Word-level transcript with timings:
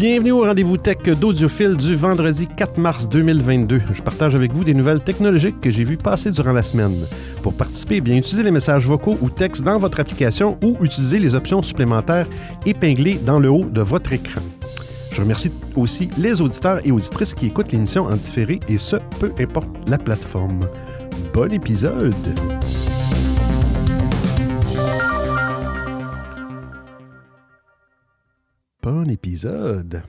Bienvenue 0.00 0.32
au 0.32 0.44
rendez-vous 0.44 0.78
tech 0.78 1.02
d'Audiophile 1.02 1.76
du 1.76 1.94
vendredi 1.94 2.48
4 2.48 2.78
mars 2.78 3.06
2022. 3.06 3.82
Je 3.92 4.00
partage 4.00 4.34
avec 4.34 4.50
vous 4.50 4.64
des 4.64 4.72
nouvelles 4.72 5.02
technologiques 5.02 5.60
que 5.60 5.70
j'ai 5.70 5.84
vues 5.84 5.98
passer 5.98 6.30
durant 6.30 6.54
la 6.54 6.62
semaine. 6.62 6.96
Pour 7.42 7.52
participer, 7.52 8.00
bien 8.00 8.16
utilisez 8.16 8.42
les 8.42 8.50
messages 8.50 8.86
vocaux 8.86 9.18
ou 9.20 9.28
textes 9.28 9.62
dans 9.62 9.76
votre 9.76 10.00
application 10.00 10.58
ou 10.64 10.78
utilisez 10.80 11.18
les 11.18 11.34
options 11.34 11.60
supplémentaires 11.60 12.26
épinglées 12.64 13.20
dans 13.26 13.38
le 13.38 13.50
haut 13.50 13.66
de 13.66 13.82
votre 13.82 14.14
écran. 14.14 14.40
Je 15.12 15.20
remercie 15.20 15.52
aussi 15.76 16.08
les 16.16 16.40
auditeurs 16.40 16.80
et 16.82 16.92
auditrices 16.92 17.34
qui 17.34 17.48
écoutent 17.48 17.70
l'émission 17.70 18.04
en 18.04 18.16
différé 18.16 18.58
et 18.70 18.78
ce, 18.78 18.96
peu 19.18 19.34
importe 19.38 19.68
la 19.86 19.98
plateforme. 19.98 20.60
Bon 21.34 21.52
épisode! 21.52 22.14
Épisode. 29.08 30.02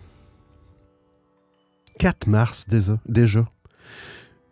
4 2.00 2.28
mars 2.28 2.68
déjà. 2.68 3.00
déjà. 3.08 3.46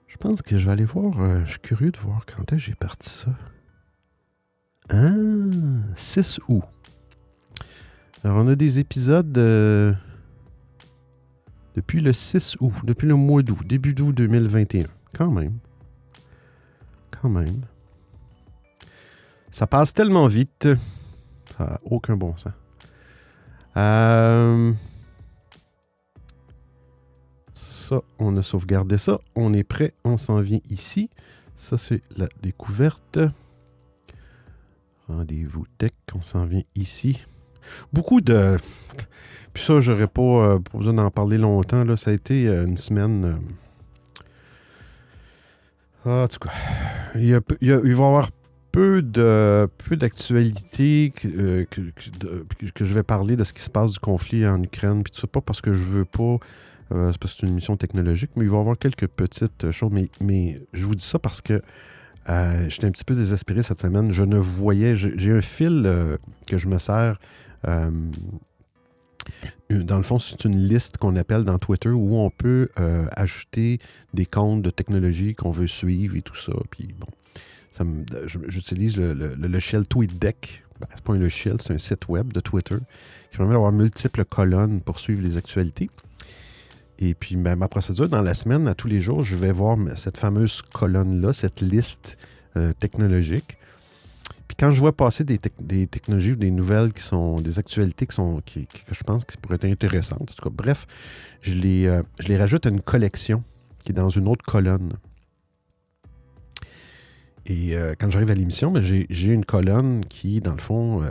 Je 0.08 0.18
pense 0.18 0.42
que 0.42 0.58
je 0.58 0.66
vais 0.66 0.72
aller 0.72 0.86
voir. 0.86 1.20
euh, 1.20 1.44
je 1.46 1.52
suis 1.52 1.60
curieux 1.60 1.92
de 1.92 1.98
voir 1.98 2.26
quand 2.26 2.44
est-ce 2.54 2.66
que 2.66 2.72
j'ai 2.72 2.76
parti 2.76 3.10
ça. 3.10 3.32
Ah, 4.90 5.12
6 5.96 6.40
août. 6.48 6.64
Alors, 8.24 8.38
on 8.38 8.48
a 8.50 8.56
des 8.56 8.80
épisodes 8.80 9.36
euh, 9.38 9.94
depuis 11.76 12.00
le 12.02 12.14
6 12.14 12.58
août, 12.60 12.74
depuis 12.84 13.08
le 13.08 13.16
mois 13.16 13.42
d'août, 13.42 13.66
début 13.66 13.94
d'août 13.94 14.14
2021. 14.14 14.86
Quand 15.14 15.32
même. 15.32 15.58
Quand 17.10 17.30
même. 17.30 17.62
Ça 19.52 19.66
passe 19.68 19.94
tellement 19.94 20.28
vite. 20.28 20.68
Ça 21.58 21.64
n'a 21.66 21.80
aucun 21.84 22.16
bon 22.16 22.36
sens. 22.38 22.54
Euh, 23.78 24.74
Ça, 27.54 28.02
on 28.20 28.38
a 28.38 28.42
sauvegardé 28.42 28.98
ça. 28.98 29.20
On 29.36 29.54
est 29.54 29.64
prêt. 29.64 29.94
On 30.04 30.18
s'en 30.18 30.42
vient 30.42 30.60
ici. 30.70 31.10
Ça, 31.56 31.78
c'est 31.78 32.02
la 32.18 32.28
découverte. 32.42 33.20
Rendez-vous 35.08 35.66
tech. 35.78 35.92
On 36.14 36.22
s'en 36.22 36.46
vient 36.46 36.62
ici. 36.76 37.26
Beaucoup 37.92 38.22
de. 38.22 38.58
Puis 39.54 39.64
ça, 39.64 39.80
j'aurais 39.82 40.08
pas, 40.08 40.22
euh, 40.22 40.60
pas 40.60 40.78
besoin 40.78 40.94
d'en 40.94 41.10
parler 41.10 41.38
longtemps. 41.40 41.84
Là. 41.84 41.98
Ça 41.98 42.12
a 42.12 42.14
été 42.14 42.48
euh, 42.48 42.66
une 42.66 42.78
semaine. 42.78 43.40
ah, 46.06 46.24
en 46.24 46.28
tout 46.28 46.40
cas, 46.40 46.52
il 47.16 47.26
y 47.26 47.34
a- 47.34 47.42
il 47.62 47.72
va 47.72 47.82
y 47.88 47.92
avoir 47.92 48.30
peu 48.72 49.02
de 49.02 49.68
peu 49.90 49.96
d'actualités 49.96 51.12
que, 51.16 51.28
euh, 51.28 51.66
que, 51.70 51.82
que- 52.74 52.86
je 52.86 52.94
vais 52.94 53.04
parler 53.04 53.36
de 53.36 53.44
ce 53.44 53.54
qui 53.54 53.62
se 53.62 53.70
passe 53.70 53.94
du 53.94 54.00
conflit 54.00 54.46
en 54.48 54.62
Ukraine 54.62 55.04
puis 55.04 55.12
tout 55.12 55.20
ça. 55.22 55.28
Pas 55.28 55.42
parce 55.42 55.62
que 55.62 55.74
je 55.74 55.84
veux 55.84 56.06
pas 56.06 56.38
euh, 56.92 57.12
c'est 57.12 57.20
parce 57.20 57.34
que 57.34 57.40
c'est 57.42 57.46
une 57.46 57.52
émission 57.54 57.78
technologique 57.78 58.32
mais 58.36 58.44
il 58.46 58.50
va 58.50 58.58
y 58.58 58.60
avoir 58.60 58.78
quelques 58.78 59.08
petites 59.08 59.72
choses. 59.72 59.92
Mais, 59.92 60.10
mais 60.22 60.62
je 60.74 60.86
vous 60.86 60.96
dis 60.96 61.06
ça 61.06 61.20
parce 61.20 61.42
que 61.42 61.62
euh, 62.30 62.70
j'étais 62.70 62.86
un 62.88 62.92
petit 62.92 63.06
peu 63.06 63.16
désespéré 63.16 63.64
cette 63.64 63.80
semaine. 63.80 64.12
Je 64.12 64.24
ne 64.24 64.38
voyais 64.38 64.96
j'ai 64.96 65.32
un 65.32 65.42
fil 65.42 66.18
que 66.48 66.58
je 66.58 66.68
me 66.68 66.78
sers 66.80 67.18
dans 69.70 69.98
le 69.98 70.04
fond, 70.04 70.18
c'est 70.18 70.44
une 70.46 70.58
liste 70.58 70.98
qu'on 70.98 71.16
appelle 71.16 71.44
dans 71.44 71.60
Twitter 71.60 71.90
où 71.90 72.18
on 72.18 72.30
peut 72.30 72.70
ajouter 73.16 73.80
des 74.14 74.26
comptes 74.26 74.62
de 74.62 74.70
technologie 74.70 75.36
qu'on 75.36 75.52
veut 75.52 75.68
suivre 75.68 76.16
et 76.16 76.22
tout 76.22 76.36
ça. 76.36 76.54
Puis 76.72 76.90
bon, 77.00 77.08
j'utilise 78.48 78.98
le, 78.98 79.14
le- 79.14 79.36
le 79.36 79.48
logiciel 79.48 79.86
TweetDeck. 79.86 80.64
Ben, 80.80 80.88
c'est 80.96 81.04
pas 81.04 81.14
un 81.14 81.18
logiciel, 81.20 81.58
c'est 81.60 81.74
un 81.74 81.78
site 81.78 82.08
web 82.08 82.32
de 82.32 82.40
Twitter 82.40 82.78
qui 83.32 83.38
permet 83.38 83.54
d'avoir 83.54 83.72
multiples 83.72 84.24
colonnes 84.26 84.80
pour 84.82 85.00
suivre 85.00 85.22
les 85.22 85.36
actualités. 85.38 85.90
Et 87.00 87.14
puis, 87.14 87.36
ben, 87.36 87.56
ma 87.56 87.68
procédure 87.68 88.08
dans 88.10 88.22
la 88.22 88.34
semaine, 88.34 88.68
à 88.68 88.76
tous 88.76 88.88
les 88.88 89.02
jours, 89.02 89.24
je 89.24 89.36
vais 89.36 89.52
voir 89.52 89.78
cette 89.98 90.18
fameuse 90.18 90.62
colonne-là, 90.62 91.34
cette 91.34 91.62
liste 91.62 92.18
euh, 92.58 92.74
technologique. 92.74 93.58
Puis 94.48 94.56
quand 94.60 94.74
je 94.74 94.80
vois 94.80 94.96
passer 94.96 95.24
des, 95.24 95.40
des 95.62 95.86
technologies 95.88 96.32
ou 96.32 96.36
des 96.36 96.50
nouvelles 96.52 96.92
qui 96.92 97.04
sont 97.04 97.40
des 97.40 97.60
actualités 97.60 98.08
qui 98.08 98.16
sont 98.16 98.42
qui- 98.46 98.66
que 98.68 98.94
je 98.94 99.04
pense 99.04 99.24
qui 99.24 99.38
pourraient 99.38 99.56
être 99.56 99.66
intéressantes, 99.66 100.22
en 100.22 100.26
tout 100.34 100.42
cas, 100.44 100.50
bref, 100.52 100.88
je 101.42 101.54
les, 101.54 101.86
euh, 101.88 102.02
je 102.20 102.28
les 102.30 102.38
rajoute 102.38 102.66
à 102.66 102.70
une 102.70 102.82
collection 102.82 103.44
qui 103.86 103.92
est 103.92 103.96
dans 103.96 104.10
une 104.10 104.28
autre 104.28 104.44
colonne. 104.46 104.94
Et 107.46 107.76
euh, 107.76 107.96
quand 107.98 108.10
j'arrive 108.10 108.30
à 108.32 108.36
l'émission, 108.36 108.72
ben, 108.72 108.84
j'ai 108.84 109.34
une 109.34 109.46
colonne 109.46 110.04
qui, 110.06 110.42
dans 110.42 110.54
le 110.54 110.60
fond, 110.62 111.02
euh, 111.02 111.08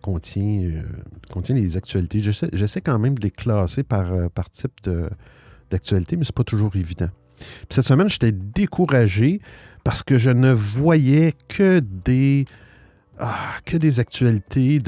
contient, 0.00 0.62
euh, 0.62 0.82
contient 1.30 1.54
les 1.54 1.76
actualités. 1.76 2.20
J'essaie 2.20 2.80
quand 2.80 2.98
même 2.98 3.18
de 3.18 3.22
les 3.22 3.30
classer 3.30 3.82
par, 3.82 4.10
type 4.52 4.88
d'actualité, 5.70 6.16
mais 6.16 6.24
c'est 6.24 6.34
pas 6.34 6.44
toujours 6.44 6.74
évident. 6.76 7.10
Puis 7.36 7.68
cette 7.70 7.84
semaine, 7.84 8.08
j'étais 8.08 8.32
découragé 8.32 9.40
parce 9.84 10.02
que 10.02 10.16
je 10.16 10.30
ne 10.30 10.52
voyais 10.52 11.34
que 11.48 11.80
des, 11.80 12.46
ah, 13.18 13.56
que 13.64 13.76
des 13.76 13.98
actualités 14.00 14.78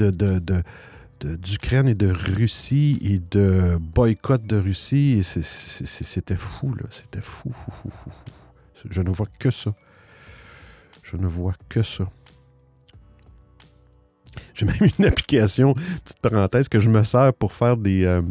d'Ukraine 1.21 1.87
et 1.89 1.95
de 1.95 2.07
Russie 2.07 2.97
et 3.01 3.19
de 3.19 3.77
boycott 3.79 4.45
de 4.45 4.55
Russie. 4.55 5.21
C'était 5.23 6.37
fou, 6.37 6.73
là. 6.75 6.85
C'était 6.89 7.21
fou, 7.21 7.51
fou, 7.51 7.71
fou, 7.71 7.89
fou. 7.91 8.09
Je 8.89 9.01
ne 9.01 9.09
vois 9.09 9.27
que 9.39 9.51
ça. 9.51 9.75
Je 11.15 11.21
ne 11.21 11.27
vois 11.27 11.53
que 11.69 11.83
ça. 11.83 12.07
J'ai 14.53 14.65
même 14.65 14.75
une 14.99 15.05
application, 15.05 15.73
petite 15.73 16.19
parenthèse, 16.21 16.67
que 16.67 16.79
je 16.79 16.89
me 16.89 17.03
sers 17.03 17.33
pour 17.33 17.53
faire 17.53 17.77
des. 17.77 18.05
euh, 18.05 18.21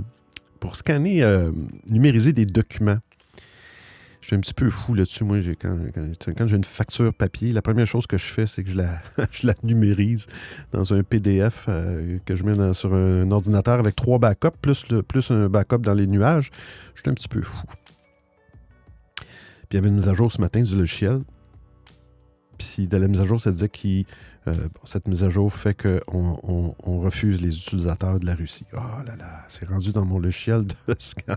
pour 0.61 0.77
scanner, 0.77 1.23
euh, 1.23 1.53
numériser 1.91 2.33
des 2.33 2.47
documents. 2.47 2.97
Je 4.23 4.29
suis 4.29 4.37
un 4.37 4.41
petit 4.41 4.55
peu 4.55 4.71
fou 4.71 4.95
là-dessus. 4.95 5.23
Moi, 5.23 5.41
quand, 5.61 6.47
j'ai 6.47 6.57
une 6.57 6.65
facture 6.65 7.13
papier, 7.13 7.51
la 7.51 7.61
première 7.61 7.87
chose 7.87 8.07
que 8.07 8.17
je 8.17 8.25
fais, 8.25 8.47
c'est 8.47 8.65
que 8.65 8.71
je 8.71 8.77
la, 8.77 9.03
je 9.31 9.47
la 9.47 9.53
numérise 9.63 10.27
dans 10.73 10.95
un 10.95 11.03
PDF 11.03 11.67
euh, 11.69 12.17
que 12.25 12.35
je 12.35 12.45
mets 12.45 12.73
sur 12.73 12.95
un 12.95 13.31
ordinateur 13.31 13.79
avec 13.79 13.95
trois 13.95 14.19
backups, 14.19 14.57
plus, 14.63 14.89
le, 14.89 15.03
plus 15.03 15.31
un 15.31 15.51
backup 15.51 15.81
dans 15.81 15.93
les 15.93 16.07
nuages. 16.07 16.51
Je 16.95 17.03
suis 17.03 17.11
un 17.11 17.15
petit 17.15 17.29
peu 17.29 17.43
fou. 17.43 17.67
Puis 19.17 19.27
il 19.73 19.75
y 19.75 19.79
avait 19.79 19.89
une 19.89 19.97
mise 19.97 20.09
à 20.09 20.15
jour 20.15 20.33
ce 20.33 20.41
matin 20.41 20.63
du 20.63 20.75
logiciel. 20.75 21.21
Puis 22.73 22.89
dans 22.89 22.99
la 22.99 23.09
mise 23.09 23.21
à 23.21 23.27
jour, 23.27 23.41
ça 23.41 23.53
disait 23.53 23.69
que 23.69 24.05
cette 24.85 25.09
mise 25.09 25.25
à 25.25 25.31
jour 25.31 25.53
fait 25.53 25.75
qu'on 25.75 26.75
on, 26.85 26.99
refuse 27.01 27.41
les 27.41 27.57
utilisateurs 27.57 28.21
de 28.21 28.27
la 28.27 28.35
Russie. 28.35 28.67
Oh 28.75 29.03
là 29.07 29.17
là, 29.17 29.45
c'est 29.49 29.67
rendu 29.67 29.93
dans 29.93 30.05
mon 30.05 30.19
logiciel 30.19 30.67
de 30.67 30.75
scan. 30.99 31.35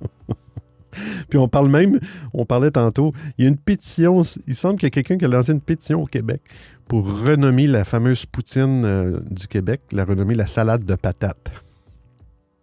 Puis 1.28 1.38
on 1.38 1.48
parle 1.48 1.68
même, 1.68 1.98
on 2.32 2.44
parlait 2.44 2.70
tantôt, 2.70 3.12
il 3.36 3.44
y 3.44 3.46
a 3.46 3.50
une 3.50 3.56
pétition, 3.56 4.20
il 4.46 4.54
semble 4.54 4.76
qu'il 4.76 4.86
y 4.86 4.88
a 4.88 4.90
quelqu'un 4.90 5.16
qui 5.18 5.24
a 5.24 5.28
lancé 5.28 5.52
une 5.52 5.60
pétition 5.60 6.02
au 6.02 6.06
Québec 6.06 6.40
pour 6.86 7.04
renommer 7.24 7.66
la 7.66 7.84
fameuse 7.84 8.26
poutine 8.26 8.84
euh, 8.84 9.18
du 9.30 9.48
Québec, 9.48 9.80
la 9.92 10.04
renommer 10.04 10.34
la 10.34 10.46
salade 10.46 10.84
de 10.84 10.94
patates. 10.94 11.50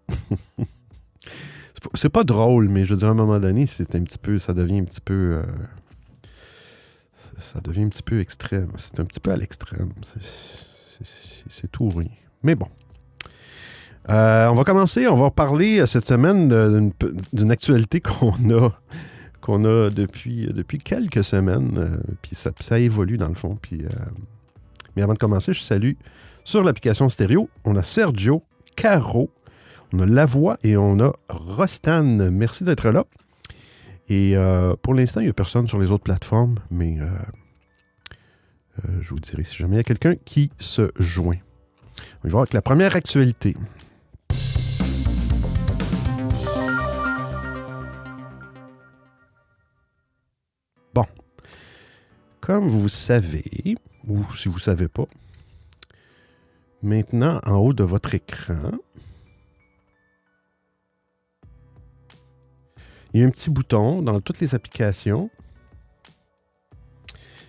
C'est 1.95 2.09
pas 2.09 2.23
drôle, 2.23 2.69
mais 2.69 2.85
je 2.85 2.94
veux 2.94 3.00
dire, 3.00 3.07
à 3.07 3.11
un 3.11 3.16
moment 3.16 3.40
donné, 3.40 3.66
c'est 3.66 3.95
un 3.95 4.01
petit 4.01 4.19
peu, 4.19 4.38
ça 4.38 4.53
devient 4.53 4.81
un 4.81 4.84
petit 4.84 5.01
peu, 5.01 5.13
euh, 5.13 5.44
ça 7.53 7.59
devient 7.62 7.84
un 7.84 7.90
petit 7.90 8.03
peu 8.03 8.19
extrême. 8.19 8.72
C'est 8.78 9.00
un 9.00 9.06
petit 9.06 9.19
peu 9.19 9.31
à 9.31 9.38
l'extrême. 9.38 9.91
C'est- 10.03 11.68
tout 11.72 11.85
ou 11.85 11.90
rien. 11.90 12.09
Mais 12.44 12.56
bon. 12.56 12.68
Euh, 14.09 14.47
on 14.50 14.56
va 14.56 14.63
commencer, 14.63 15.07
on 15.07 15.16
va 15.16 15.29
parler 15.31 15.79
euh, 15.79 15.85
cette 15.85 16.06
semaine 16.07 16.47
d'une 17.34 17.52
actualité 17.52 18.00
qu'on 18.02 18.31
a, 18.50 18.69
qu'on 19.41 19.63
a 19.66 19.90
depuis, 19.90 20.47
depuis 20.52 20.79
quelques 20.79 21.24
semaines. 21.24 21.78
euh, 21.78 21.97
puis 22.22 22.35
ça, 22.35 22.79
évolue 22.79 23.18
dans 23.18 23.29
le 23.29 23.35
fond. 23.35 23.58
Puis, 23.62 23.84
euh, 23.84 23.90
mais 24.96 25.02
avant 25.03 25.13
de 25.13 25.19
commencer, 25.19 25.53
je 25.53 25.62
salue 25.62 25.94
sur 26.44 26.63
l'application 26.63 27.09
stéréo, 27.09 27.50
on 27.63 27.75
a 27.75 27.84
Sergio, 27.84 28.41
Caro, 28.75 29.29
on 29.94 29.99
a 29.99 30.05
Lavoie 30.05 30.58
et 30.64 30.78
on 30.78 30.99
a 30.99 31.14
Rostan. 31.29 32.03
Merci 32.32 32.64
d'être 32.64 32.90
là. 32.90 33.05
Et 34.09 34.35
euh, 34.35 34.75
pour 34.81 34.93
l'instant, 34.93 35.21
il 35.21 35.25
n'y 35.25 35.29
a 35.29 35.33
personne 35.33 35.67
sur 35.67 35.79
les 35.79 35.91
autres 35.91 36.03
plateformes, 36.03 36.59
mais 36.69 36.99
euh, 36.99 37.05
euh, 38.79 39.01
je 39.01 39.09
vous 39.09 39.19
dirai 39.19 39.43
si 39.43 39.55
jamais 39.55 39.75
il 39.75 39.77
y 39.77 39.81
a 39.81 39.83
quelqu'un 39.83 40.15
qui 40.15 40.51
se 40.59 40.91
joint. 40.99 41.37
On 42.23 42.27
va 42.27 42.29
voir 42.29 42.41
avec 42.41 42.53
la 42.53 42.61
première 42.61 42.95
actualité. 42.95 43.55
Bon. 50.93 51.05
Comme 52.41 52.67
vous 52.67 52.89
savez, 52.89 53.75
ou 54.07 54.23
si 54.35 54.49
vous 54.49 54.55
ne 54.55 54.61
savez 54.61 54.87
pas, 54.87 55.05
maintenant, 56.81 57.39
en 57.45 57.55
haut 57.55 57.73
de 57.73 57.83
votre 57.83 58.15
écran, 58.15 58.71
il 63.13 63.22
y 63.22 63.23
a 63.23 63.28
un 63.28 63.29
petit 63.29 63.49
bouton 63.49 64.02
dans 64.02 64.19
toutes 64.22 64.40
les 64.40 64.55
applications 64.55 65.29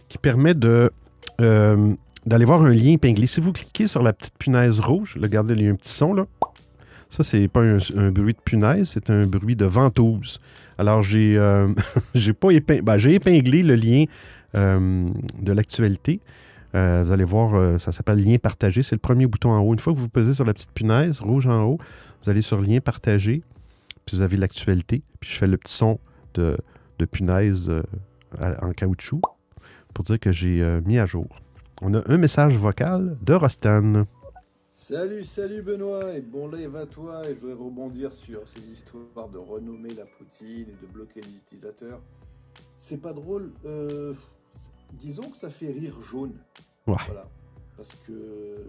qui 0.09 0.19
permet 0.19 0.55
de 0.55 0.91
euh, 1.41 1.95
d'aller 2.27 2.45
voir 2.45 2.63
un 2.63 2.73
lien 2.73 2.93
épinglé. 2.93 3.27
Si 3.27 3.41
vous 3.41 3.53
cliquez 3.53 3.87
sur 3.87 4.03
la 4.03 4.13
petite 4.13 4.37
punaise 4.39 4.79
rouge, 4.79 5.19
regardez, 5.21 5.55
il 5.55 5.65
y 5.65 5.69
a 5.69 5.71
un 5.71 5.75
petit 5.75 5.93
son 5.93 6.15
là. 6.15 6.27
Ça, 7.11 7.23
c'est 7.23 7.49
pas 7.49 7.61
un, 7.61 8.11
bruit 8.11 8.33
de 8.33 8.41
punaise, 8.43 8.89
c'est 8.89 9.11
un 9.11 9.27
bruit 9.27 9.57
de 9.57 9.67
ventouse. 9.67 10.39
Alors, 10.79 11.03
j'ai 11.03 11.37
euh, 11.37 11.69
pas 12.41 12.49
ben, 12.83 12.99
j'ai 12.99 13.15
épinglé 13.15 13.63
le 13.63 13.75
lien 13.75 14.05
euh, 14.55 15.09
de 15.41 15.53
l'actualité. 15.53 16.21
Vous 16.75 17.13
allez 17.13 17.25
voir, 17.25 17.79
ça 17.79 17.93
s'appelle 17.93 18.25
lien 18.25 18.39
partagé. 18.39 18.83
C'est 18.83 18.95
le 18.95 19.01
premier 19.01 19.27
bouton 19.27 19.51
en 19.51 19.61
haut. 19.61 19.75
Une 19.75 19.79
fois 19.79 19.93
que 19.93 19.99
vous 19.99 20.09
posez 20.09 20.33
sur 20.33 20.47
la 20.47 20.55
petite 20.55 20.73
punaise 20.73 21.21
rouge 21.21 21.47
en 21.47 21.65
haut, 21.65 21.79
vous 22.25 22.31
allez 22.31 22.41
sur 22.41 22.63
lien 22.63 22.81
partagé, 22.81 23.43
puis 24.05 24.17
vous 24.17 24.23
avez 24.23 24.37
l'actualité. 24.37 25.03
Puis 25.21 25.31
je 25.31 25.37
fais 25.37 25.47
le 25.47 25.57
petit 25.57 25.75
son 25.75 25.99
de, 26.35 26.57
de 26.99 27.05
punaise 27.05 27.73
en 28.41 28.73
caoutchouc 28.73 29.21
pour 29.95 30.05
dire 30.05 30.19
que 30.19 30.33
j'ai 30.33 30.63
mis 30.85 30.99
à 30.99 31.07
jour. 31.07 31.29
On 31.83 31.95
a 31.95 32.03
un 32.07 32.17
message 32.17 32.57
vocal 32.57 33.17
de 33.23 33.35
Rostan. 33.35 34.05
Salut, 34.93 35.25
salut 35.25 35.63
Benoît, 35.63 36.13
et 36.13 36.21
bon 36.21 36.49
live 36.49 36.77
à 36.77 36.87
toi, 36.87 37.23
et 37.25 37.35
je 37.35 37.41
voudrais 37.41 37.55
rebondir 37.55 38.13
sur 38.13 38.47
ces 38.47 38.61
histoires 38.61 39.29
de 39.29 39.39
renommer 39.39 39.95
la 39.95 40.05
poutine 40.05 40.67
et 40.69 40.87
de 40.87 40.93
bloquer 40.93 41.21
les 41.23 41.35
utilisateurs. 41.37 42.01
C'est 42.79 43.01
pas 43.01 43.13
drôle, 43.13 43.53
euh, 43.65 44.13
disons 44.93 45.31
que 45.31 45.37
ça 45.39 45.51
fait 45.51 45.71
rire 45.71 45.95
jaune. 46.03 46.35
Voilà. 46.85 47.27
Parce 47.77 47.97
que. 48.07 48.67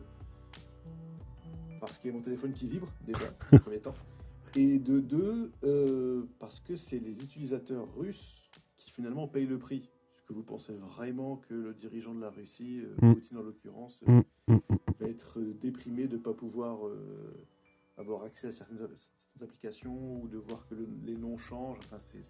Parce 1.82 1.98
qu'il 1.98 2.12
y 2.12 2.14
a 2.14 2.18
mon 2.18 2.24
téléphone 2.24 2.54
qui 2.54 2.68
vibre, 2.68 2.88
déjà, 3.02 3.26
en 3.52 3.58
premier 3.58 3.80
temps. 3.80 3.94
Et 4.56 4.78
de 4.78 5.00
deux, 5.00 5.52
euh, 5.64 6.24
parce 6.40 6.60
que 6.60 6.76
c'est 6.76 7.00
les 7.00 7.24
utilisateurs 7.24 7.88
russes 7.96 8.52
qui 8.78 8.92
finalement 8.92 9.28
payent 9.28 9.48
le 9.48 9.58
prix 9.58 9.90
que 10.28 10.34
vous 10.34 10.44
pensez 10.44 10.74
vraiment 10.74 11.38
que 11.38 11.54
le 11.54 11.74
dirigeant 11.74 12.14
de 12.14 12.22
la 12.22 12.30
Russie, 12.30 12.82
euh, 12.82 13.08
mm. 13.08 13.14
Poutine 13.14 13.38
en 13.38 13.42
l'occurrence, 13.42 14.00
mm, 14.06 14.22
mm, 14.48 14.58
va 15.00 15.08
être 15.08 15.40
euh, 15.40 15.54
déprimé 15.62 16.08
de 16.08 16.18
ne 16.18 16.22
pas 16.22 16.34
pouvoir 16.34 16.88
euh, 16.88 17.46
avoir 17.98 18.24
accès 18.24 18.48
à 18.48 18.52
certaines, 18.52 18.88
applications 19.42 20.22
ou 20.22 20.28
de 20.28 20.38
voir 20.38 20.66
que 20.68 20.76
les 21.06 21.18
noms 21.18 21.38
changent? 21.38 21.80
Enfin, 21.86 21.98
c'est 22.00 22.22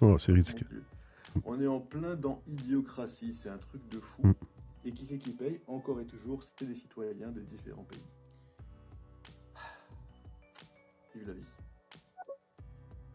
oh, 0.00 0.16
ridicule. 0.28 0.84
On 1.44 1.60
est 1.60 1.66
en 1.66 1.80
plein 1.80 2.14
dans 2.14 2.40
idiocratie, 2.46 3.34
c'est 3.34 3.48
un 3.48 3.58
truc 3.58 3.86
de 3.88 3.98
fou. 3.98 4.22
Et 4.84 4.92
qui 4.92 5.06
c'est 5.06 5.18
qui 5.18 5.32
paye? 5.32 5.60
Encore 5.66 6.00
et 6.00 6.06
toujours, 6.06 6.42
c'est 6.42 6.66
des 6.66 6.74
citoyens 6.74 7.32
de 7.32 7.40
différents 7.40 7.82
pays. 7.82 7.98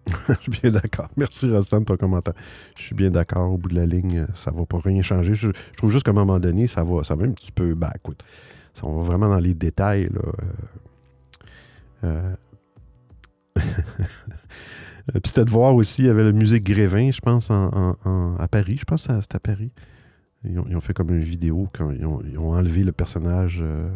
Je 0.28 0.34
suis 0.42 0.52
bien 0.62 0.72
d'accord. 0.72 1.10
Merci, 1.18 1.50
Rostan, 1.52 1.82
de 1.82 1.86
ton 1.86 1.98
commentaire. 1.98 2.34
Je 2.78 2.84
suis 2.84 2.96
bien 2.96 3.10
d'accord. 3.10 3.52
Au 3.52 3.58
bout 3.58 3.70
de 3.70 3.76
la 3.76 3.86
ligne, 3.86 4.26
ça 4.34 4.52
va 4.52 4.66
pas 4.66 4.80
rien 4.80 5.02
changer. 5.02 5.36
Je, 5.36 5.50
trouve 5.78 5.92
juste 5.92 6.06
qu'à 6.06 6.12
un 6.12 6.16
moment 6.16 6.40
donné, 6.40 6.68
ça 6.68 6.84
va, 6.84 7.04
ça 7.04 7.16
va 7.16 7.26
un 7.26 7.32
petit 7.32 7.52
peu. 7.52 7.74
Ben, 7.76 7.92
écoute, 7.96 8.24
ça, 8.74 8.86
on 8.86 9.02
va 9.02 9.04
vraiment 9.04 9.30
dans 9.30 9.40
les 9.40 9.54
détails. 9.54 10.10
Là. 10.10 10.22
Euh, 12.04 12.36
euh, 13.58 13.62
puis 15.14 15.22
c'était 15.26 15.46
de 15.46 15.52
voir 15.52 15.76
aussi, 15.76 16.04
il 16.04 16.06
y 16.06 16.10
avait 16.10 16.24
le 16.24 16.32
musée 16.32 16.62
Grévin, 16.62 17.12
je 17.12 17.22
pense, 17.22 17.50
en, 17.52 18.36
à 18.40 18.48
Paris. 18.48 18.78
Je 18.78 18.86
pense 18.86 19.08
que 19.08 19.22
c'était 19.22 19.36
à 19.36 19.40
Paris. 19.40 19.72
Ils 20.46 20.58
ont, 20.58 20.80
fait 20.80 20.94
comme 20.94 21.10
une 21.10 21.20
vidéo 21.20 21.68
quand 21.74 21.92
ils 21.92 22.06
ont, 22.06 22.52
enlevé 22.52 22.84
le 22.84 22.94
personnage 22.94 23.60
euh, 23.62 23.90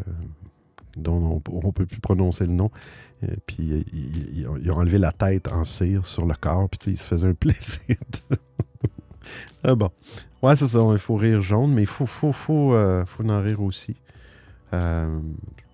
dont 0.97 1.41
on 1.51 1.67
ne 1.67 1.71
peut 1.71 1.85
plus 1.85 2.01
prononcer 2.01 2.45
le 2.45 2.53
nom. 2.53 2.71
Puis 3.45 3.85
ils, 3.93 4.45
ont 4.47 4.77
enlevé 4.77 4.97
la 4.97 5.11
tête 5.11 5.47
en 5.47 5.63
cire 5.63 6.05
sur 6.05 6.25
le 6.25 6.33
corps, 6.35 6.69
puis 6.69 6.91
ils 6.91 6.97
se 6.97 7.05
faisaient 7.05 7.29
un 7.29 7.33
plaisir. 7.39 7.95
ah 9.63 9.75
bon. 9.75 9.89
Ouais, 10.41 10.57
c'est 10.57 10.67
ça, 10.67 10.79
il 10.91 10.97
faut 10.97 11.15
rire 11.15 11.41
jaune, 11.41 11.73
mais 11.73 11.83
il 11.83 11.87
faut, 11.87 12.05
faut, 12.05 12.33
faut, 12.33 12.73
euh, 12.73 13.05
en 13.23 13.41
rire 13.41 13.61
aussi. 13.61 13.95
Euh, 14.73 15.19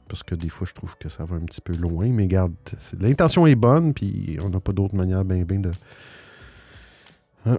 parce 0.07 0.21
que 0.21 0.36
des 0.36 0.50
fois, 0.50 0.68
je 0.69 0.75
trouve 0.75 0.95
que 0.98 1.10
ça 1.10 1.24
va 1.25 1.38
un 1.38 1.45
petit 1.45 1.62
peu 1.62 1.74
loin, 1.75 2.07
mais 2.10 2.27
garde, 2.27 2.54
l'intention 3.00 3.48
est 3.48 3.56
bonne, 3.56 3.95
puis 3.95 4.38
on 4.44 4.50
n'a 4.50 4.60
pas 4.60 4.72
d'autre 4.72 4.95
manière 4.95 5.25
bien, 5.25 5.44
bien 5.44 5.60
de. 5.60 5.72
Hein? 7.48 7.57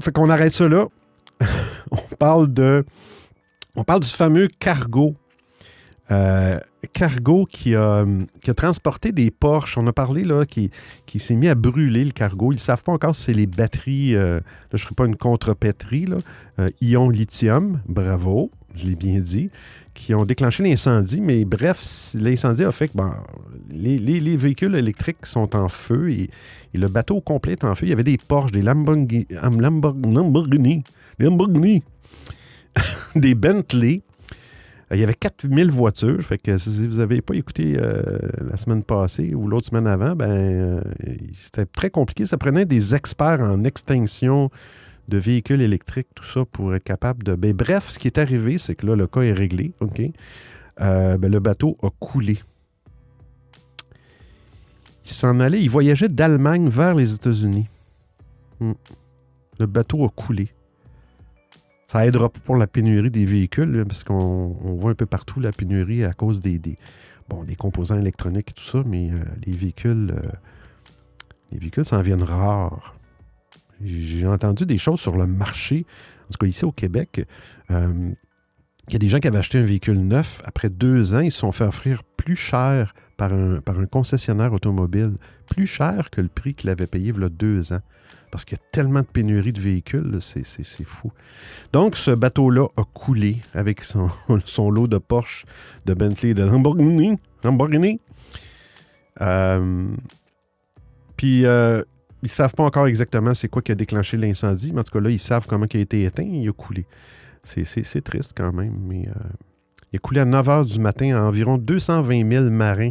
Fait 0.00 0.10
qu'on 0.10 0.30
arrête 0.30 0.52
ça 0.52 0.68
là. 0.68 0.86
on 1.92 2.16
parle 2.18 2.52
de. 2.52 2.84
On 3.76 3.84
parle 3.84 4.00
du 4.00 4.08
fameux 4.08 4.48
cargo 4.48 5.14
euh, 6.10 6.58
cargo 6.92 7.44
qui 7.44 7.74
a, 7.74 8.06
qui 8.42 8.50
a, 8.50 8.54
transporté 8.54 9.12
des 9.12 9.30
Porsche. 9.30 9.78
On 9.78 9.86
a 9.86 9.92
parlé 9.92 10.24
là, 10.24 10.44
qui, 10.46 10.70
s'est 11.18 11.36
mis 11.36 11.48
à 11.48 11.54
brûler 11.54 12.04
le 12.04 12.12
cargo. 12.12 12.52
Ils 12.52 12.56
ne 12.56 12.60
savent 12.60 12.82
pas 12.82 12.92
encore 12.92 13.14
si 13.14 13.24
c'est 13.24 13.34
les 13.34 13.46
batteries, 13.46 14.14
euh, 14.14 14.36
là, 14.36 14.42
je 14.72 14.76
ne 14.76 14.80
serais 14.82 14.94
pas 14.94 15.06
une 15.06 15.16
contrepétrie, 15.16 16.06
là, 16.06 16.16
euh, 16.60 16.70
ion 16.80 17.10
lithium, 17.10 17.80
bravo, 17.86 18.50
je 18.74 18.86
l'ai 18.86 18.94
bien 18.94 19.20
dit, 19.20 19.50
qui 19.92 20.14
ont 20.14 20.24
déclenché 20.24 20.62
l'incendie. 20.62 21.20
Mais 21.20 21.44
bref, 21.44 22.14
l'incendie 22.14 22.64
a 22.64 22.72
fait 22.72 22.88
que 22.88 22.98
les, 23.70 23.98
les, 23.98 24.36
véhicules 24.36 24.74
électriques 24.76 25.26
sont 25.26 25.54
en 25.56 25.68
feu 25.68 26.10
et, 26.10 26.30
le 26.74 26.86
bateau 26.86 27.20
complet 27.20 27.52
est 27.52 27.64
en 27.64 27.74
feu. 27.74 27.86
Il 27.86 27.88
y 27.88 27.92
avait 27.92 28.04
des 28.04 28.18
Porsche, 28.18 28.52
des 28.52 28.62
Lamborghini, 28.62 29.26
Lamborghini, 29.30 30.84
Lamborghini 31.18 31.82
des 33.16 33.34
Bentley. 33.34 34.02
Euh, 34.90 34.96
il 34.96 35.00
y 35.00 35.02
avait 35.02 35.14
4000 35.14 35.70
voitures. 35.70 36.22
Fait 36.22 36.38
que 36.38 36.56
si 36.58 36.86
vous 36.86 36.98
n'avez 36.98 37.20
pas 37.20 37.34
écouté 37.34 37.76
euh, 37.76 38.18
la 38.50 38.56
semaine 38.56 38.82
passée 38.82 39.34
ou 39.34 39.48
l'autre 39.48 39.66
semaine 39.66 39.86
avant, 39.86 40.14
ben 40.14 40.30
euh, 40.30 40.80
c'était 41.32 41.66
très 41.66 41.90
compliqué. 41.90 42.26
Ça 42.26 42.38
prenait 42.38 42.64
des 42.64 42.94
experts 42.94 43.42
en 43.42 43.64
extinction 43.64 44.50
de 45.08 45.18
véhicules 45.18 45.62
électriques, 45.62 46.08
tout 46.14 46.24
ça, 46.24 46.44
pour 46.44 46.74
être 46.74 46.84
capable 46.84 47.24
de. 47.24 47.34
Ben, 47.34 47.52
bref, 47.52 47.88
ce 47.88 47.98
qui 47.98 48.08
est 48.08 48.18
arrivé, 48.18 48.58
c'est 48.58 48.74
que 48.74 48.86
là, 48.86 48.96
le 48.96 49.06
cas 49.06 49.22
est 49.22 49.32
réglé. 49.32 49.72
OK? 49.80 50.02
Ben, 50.78 51.18
le 51.20 51.40
bateau 51.40 51.76
a 51.82 51.88
coulé. 51.98 52.38
Il 55.04 55.10
s'en 55.10 55.40
allait, 55.40 55.62
il 55.62 55.70
voyageait 55.70 56.10
d'Allemagne 56.10 56.68
vers 56.68 56.94
les 56.94 57.14
États-Unis. 57.14 57.66
Hmm. 58.60 58.74
Le 59.58 59.66
bateau 59.66 60.04
a 60.04 60.10
coulé. 60.10 60.50
Ça 61.88 62.06
aidera 62.06 62.28
pas 62.28 62.40
pour 62.44 62.56
la 62.56 62.66
pénurie 62.66 63.10
des 63.10 63.24
véhicules, 63.24 63.84
parce 63.88 64.04
qu'on 64.04 64.48
voit 64.62 64.90
un 64.90 64.94
peu 64.94 65.06
partout 65.06 65.40
la 65.40 65.52
pénurie 65.52 66.04
à 66.04 66.12
cause 66.12 66.38
des, 66.38 66.60
bon, 67.30 67.44
des 67.44 67.56
composants 67.56 67.98
électroniques 67.98 68.50
et 68.50 68.52
tout 68.52 68.64
ça, 68.64 68.82
mais 68.84 69.10
euh, 69.10 69.24
les 69.46 69.56
véhicules, 69.56 70.14
euh, 70.14 70.28
les 71.50 71.58
véhicules 71.58 71.86
s'en 71.86 72.02
viennent 72.02 72.22
rares. 72.22 72.94
J'ai 73.82 74.26
entendu 74.26 74.66
des 74.66 74.76
choses 74.76 75.00
sur 75.00 75.16
le 75.16 75.26
marché, 75.26 75.86
en 76.24 76.32
tout 76.32 76.38
cas 76.38 76.46
ici 76.46 76.66
au 76.66 76.72
Québec. 76.72 77.26
Euh, 77.70 78.10
il 78.88 78.92
y 78.92 78.96
a 78.96 78.98
des 78.98 79.08
gens 79.08 79.18
qui 79.18 79.28
avaient 79.28 79.38
acheté 79.38 79.56
un 79.58 79.62
véhicule 79.62 79.98
neuf. 79.98 80.42
Après 80.44 80.68
deux 80.68 81.14
ans, 81.14 81.20
ils 81.20 81.32
se 81.32 81.38
sont 81.38 81.52
fait 81.52 81.64
offrir 81.64 82.04
plus 82.04 82.36
cher 82.36 82.92
par 83.16 83.32
un, 83.32 83.60
par 83.60 83.78
un 83.78 83.86
concessionnaire 83.86 84.52
automobile, 84.52 85.14
plus 85.48 85.66
cher 85.66 86.10
que 86.10 86.20
le 86.20 86.28
prix 86.28 86.54
qu'il 86.54 86.68
avait 86.68 86.86
payé 86.86 87.14
il 87.16 87.20
y 87.20 87.24
a 87.24 87.28
deux 87.30 87.72
ans 87.72 87.80
parce 88.30 88.44
qu'il 88.44 88.58
y 88.58 88.60
a 88.60 88.64
tellement 88.72 89.00
de 89.00 89.06
pénurie 89.06 89.52
de 89.52 89.60
véhicules, 89.60 90.18
c'est 90.20 90.84
fou. 90.84 91.12
Donc, 91.72 91.96
ce 91.96 92.10
bateau-là 92.10 92.68
a 92.76 92.84
coulé 92.84 93.38
avec 93.54 93.82
son, 94.44 94.70
lot 94.70 94.86
de 94.86 94.98
Porsche, 94.98 95.44
de 95.86 95.94
Bentley, 95.94 96.34
de 96.34 96.42
Lamborghini. 96.42 97.18
Lamborghini. 97.42 98.00
Euh, 99.20 99.86
puis, 101.16 101.44
euh, 101.46 101.82
ils 102.22 102.26
ne 102.26 102.30
savent 102.30 102.54
pas 102.54 102.64
encore 102.64 102.86
exactement 102.86 103.34
c'est 103.34 103.48
quoi 103.48 103.62
qui 103.62 103.72
a 103.72 103.74
déclenché 103.74 104.16
l'incendie, 104.16 104.72
mais 104.72 104.80
en 104.80 104.84
tout 104.84 104.92
cas, 104.92 105.00
là, 105.00 105.10
ils 105.10 105.18
savent 105.18 105.46
comment 105.46 105.66
il 105.72 105.78
a 105.78 105.80
été 105.80 106.04
éteint. 106.04 106.24
Il 106.24 106.48
a 106.48 106.52
coulé. 106.52 106.86
C'est 107.44 108.02
triste 108.02 108.32
quand 108.36 108.52
même, 108.52 108.76
mais 108.86 109.08
euh, 109.08 109.12
il 109.92 109.96
a 109.96 109.98
coulé 110.00 110.20
à 110.20 110.24
9 110.24 110.46
h 110.46 110.66
du 110.66 110.80
matin 110.80 111.16
à 111.16 111.22
environ 111.22 111.56
220 111.56 112.30
000 112.30 112.50
marins 112.50 112.90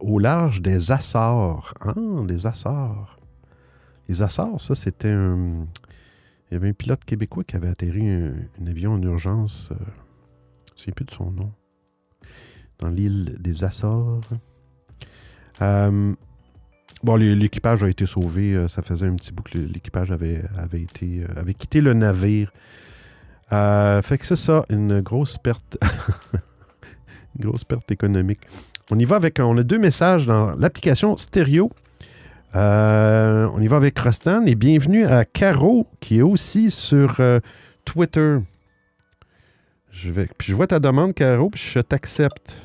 au 0.00 0.18
large 0.18 0.62
des 0.62 0.90
Açores. 0.90 1.74
Ah, 1.80 1.94
des 2.26 2.44
Açores. 2.44 3.19
Les 4.10 4.22
Açores, 4.22 4.60
ça, 4.60 4.74
c'était 4.74 5.12
un. 5.12 5.66
Il 6.50 6.54
y 6.54 6.56
avait 6.56 6.68
un 6.68 6.72
pilote 6.72 7.04
québécois 7.04 7.44
qui 7.44 7.54
avait 7.54 7.68
atterri 7.68 8.08
un, 8.08 8.66
avion 8.66 8.94
en 8.94 9.02
urgence. 9.02 9.70
Euh, 9.70 9.76
je 10.74 10.82
ne 10.82 10.84
sais 10.86 10.90
plus 10.90 11.04
de 11.04 11.12
son 11.12 11.30
nom. 11.30 11.52
Dans 12.80 12.88
l'île 12.88 13.36
des 13.38 13.62
Açores. 13.62 14.28
Euh, 15.62 16.12
bon, 17.04 17.14
l'équipage 17.14 17.84
a 17.84 17.88
été 17.88 18.04
sauvé. 18.04 18.52
Euh, 18.52 18.66
ça 18.66 18.82
faisait 18.82 19.06
un 19.06 19.14
petit 19.14 19.30
bout 19.30 19.44
que 19.44 19.58
l'équipage 19.58 20.10
avait, 20.10 20.42
été, 20.72 21.24
avait 21.36 21.54
quitté 21.54 21.80
le 21.80 21.94
navire. 21.94 22.52
fait 23.48 24.18
que 24.18 24.26
c'est 24.26 24.34
ça, 24.34 24.64
une 24.70 25.02
grosse 25.02 25.38
perte. 25.38 25.78
une 27.38 27.44
grosse 27.44 27.62
perte 27.62 27.92
économique. 27.92 28.40
On 28.90 28.98
y 28.98 29.04
va 29.04 29.14
avec. 29.14 29.38
On 29.38 29.56
a 29.56 29.62
deux 29.62 29.78
messages 29.78 30.26
dans 30.26 30.50
l'application 30.56 31.16
stéréo. 31.16 31.70
Euh, 32.56 33.48
on 33.54 33.60
y 33.60 33.68
va 33.68 33.76
avec 33.76 33.96
Rostan 33.96 34.44
et 34.46 34.56
bienvenue 34.56 35.04
à 35.04 35.24
Caro 35.24 35.86
qui 36.00 36.18
est 36.18 36.22
aussi 36.22 36.72
sur 36.72 37.20
euh, 37.20 37.38
Twitter. 37.84 38.38
Je 39.92 40.10
puis 40.36 40.52
vois 40.52 40.66
ta 40.66 40.80
demande, 40.80 41.14
Caro, 41.14 41.50
puis 41.50 41.62
je 41.62 41.78
t'accepte. 41.78 42.56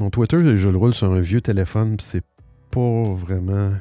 Mon 0.00 0.10
Twitter, 0.10 0.56
je 0.56 0.68
le 0.68 0.76
roule 0.76 0.94
sur 0.94 1.12
un 1.12 1.20
vieux 1.20 1.40
téléphone, 1.40 1.96
c'est 2.00 2.24
pas 2.72 3.02
vraiment 3.14 3.74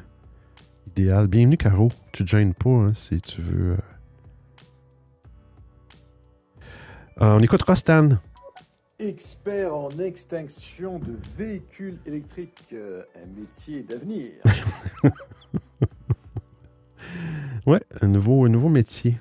idéal. 0.88 1.28
Bienvenue, 1.28 1.58
Caro. 1.58 1.92
Tu 2.12 2.26
te 2.26 2.30
gênes 2.30 2.54
pas 2.54 2.70
hein, 2.70 2.94
si 2.94 3.20
tu 3.20 3.42
veux. 3.42 3.78
Euh, 7.22 7.38
on 7.38 7.40
écoute 7.40 7.64
Rostan. 7.64 8.10
Expert 9.02 9.74
en 9.74 9.90
extinction 10.00 11.00
de 11.00 11.18
véhicules 11.38 11.98
électriques, 12.06 12.66
euh, 12.74 13.06
un 13.16 13.28
métier 13.28 13.82
d'avenir. 13.82 14.34
ouais, 17.66 17.82
un 18.02 18.08
nouveau, 18.08 18.44
un 18.44 18.50
nouveau 18.50 18.68
métier. 18.68 19.18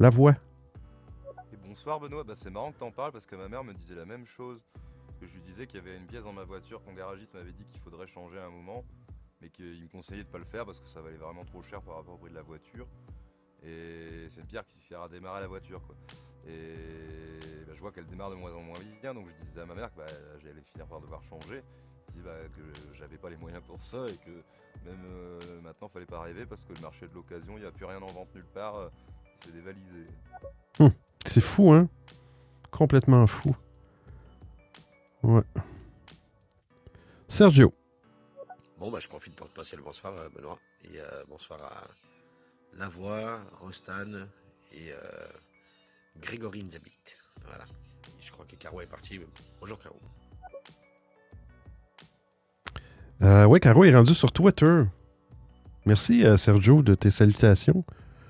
La 0.00 0.10
voix. 0.10 0.34
Et 1.52 1.56
bonsoir 1.64 2.00
Benoît, 2.00 2.24
bah, 2.24 2.32
c'est 2.34 2.50
marrant 2.50 2.72
que 2.72 2.80
t'en 2.80 2.90
parles 2.90 3.12
parce 3.12 3.24
que 3.24 3.36
ma 3.36 3.48
mère 3.48 3.62
me 3.62 3.72
disait 3.72 3.94
la 3.94 4.04
même 4.04 4.26
chose. 4.26 4.64
Que 5.20 5.28
je 5.28 5.34
lui 5.34 5.42
disais 5.42 5.68
qu'il 5.68 5.78
y 5.78 5.82
avait 5.86 5.96
une 5.96 6.06
pièce 6.06 6.24
dans 6.24 6.32
ma 6.32 6.42
voiture 6.42 6.82
qu'un 6.82 6.94
garagiste 6.94 7.34
m'avait 7.34 7.52
dit 7.52 7.64
qu'il 7.70 7.80
faudrait 7.80 8.08
changer 8.08 8.40
à 8.40 8.46
un 8.46 8.50
moment, 8.50 8.84
mais 9.40 9.50
qu'il 9.50 9.80
me 9.80 9.88
conseillait 9.88 10.24
de 10.24 10.28
pas 10.28 10.38
le 10.38 10.44
faire 10.44 10.66
parce 10.66 10.80
que 10.80 10.88
ça 10.88 11.00
valait 11.00 11.18
vraiment 11.18 11.44
trop 11.44 11.62
cher 11.62 11.82
par 11.82 11.98
rapport 11.98 12.14
au 12.14 12.18
prix 12.18 12.30
de 12.30 12.34
la 12.34 12.42
voiture. 12.42 12.88
Et 13.62 14.26
c'est 14.28 14.40
une 14.40 14.48
pierre 14.48 14.66
qui 14.66 14.80
sert 14.80 15.02
à 15.02 15.08
démarrer 15.08 15.40
la 15.40 15.46
voiture 15.46 15.80
quoi. 15.86 15.94
Et 16.46 17.64
bah, 17.66 17.72
je 17.74 17.80
vois 17.80 17.92
qu'elle 17.92 18.06
démarre 18.06 18.30
de 18.30 18.36
moins 18.36 18.52
en 18.52 18.60
moins 18.60 18.78
bien, 19.00 19.14
donc 19.14 19.26
je 19.28 19.44
disais 19.46 19.60
à 19.60 19.66
ma 19.66 19.74
mère 19.74 19.92
que 19.92 19.98
bah, 19.98 20.06
j'allais 20.42 20.62
finir 20.72 20.86
par 20.86 21.00
devoir 21.00 21.22
changer. 21.24 21.62
Je 22.08 22.12
disais 22.14 22.24
bah, 22.24 22.36
que 22.56 22.96
j'avais 22.96 23.16
pas 23.16 23.30
les 23.30 23.36
moyens 23.36 23.62
pour 23.66 23.82
ça 23.82 24.06
et 24.08 24.16
que 24.16 24.30
même 24.84 25.04
euh, 25.04 25.60
maintenant 25.62 25.88
fallait 25.88 26.06
pas 26.06 26.20
rêver 26.20 26.46
parce 26.46 26.64
que 26.64 26.72
le 26.72 26.80
marché 26.80 27.06
de 27.08 27.14
l'occasion, 27.14 27.54
il 27.56 27.60
n'y 27.60 27.66
a 27.66 27.70
plus 27.70 27.84
rien 27.84 28.00
en 28.00 28.06
vente 28.06 28.34
nulle 28.34 28.46
part, 28.46 28.76
euh, 28.76 28.88
c'est 29.44 29.52
dévalisé. 29.52 30.06
Hum, 30.78 30.92
c'est 31.26 31.40
fou, 31.40 31.72
hein 31.72 31.88
Complètement 32.70 33.26
fou. 33.26 33.54
Ouais. 35.22 35.42
Sergio. 37.28 37.74
Bon, 38.78 38.90
bah, 38.90 38.98
je 39.00 39.08
profite 39.08 39.36
pour 39.36 39.48
te 39.48 39.54
passer 39.54 39.76
le 39.76 39.82
bonsoir, 39.82 40.14
euh, 40.16 40.28
Benoît. 40.30 40.58
Et 40.84 40.98
bonsoir 41.28 41.62
à 41.62 41.86
Lavoie, 42.72 43.40
Rostan 43.60 44.26
et 44.72 44.94
Grégory 46.20 46.64
Nzabit. 46.64 47.16
Voilà. 47.44 47.64
je 48.20 48.30
crois 48.30 48.44
que 48.44 48.56
Caro 48.56 48.80
est 48.80 48.86
parti. 48.86 49.20
Bonjour 49.60 49.78
Caro. 49.78 49.96
Euh, 53.22 53.44
oui, 53.44 53.60
Caro 53.60 53.84
est 53.84 53.94
rendu 53.94 54.14
sur 54.14 54.32
Twitter. 54.32 54.82
Merci 55.86 56.24
euh, 56.24 56.36
Sergio 56.36 56.82
de 56.82 56.94
tes 56.94 57.10
salutations. 57.10 57.84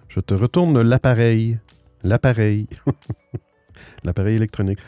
Je 0.09 0.20
te 0.20 0.35
retourne 0.35 0.80
l'appareil. 0.82 1.59
L'appareil. 2.02 2.66
l'appareil 4.04 4.37
électronique. 4.37 4.78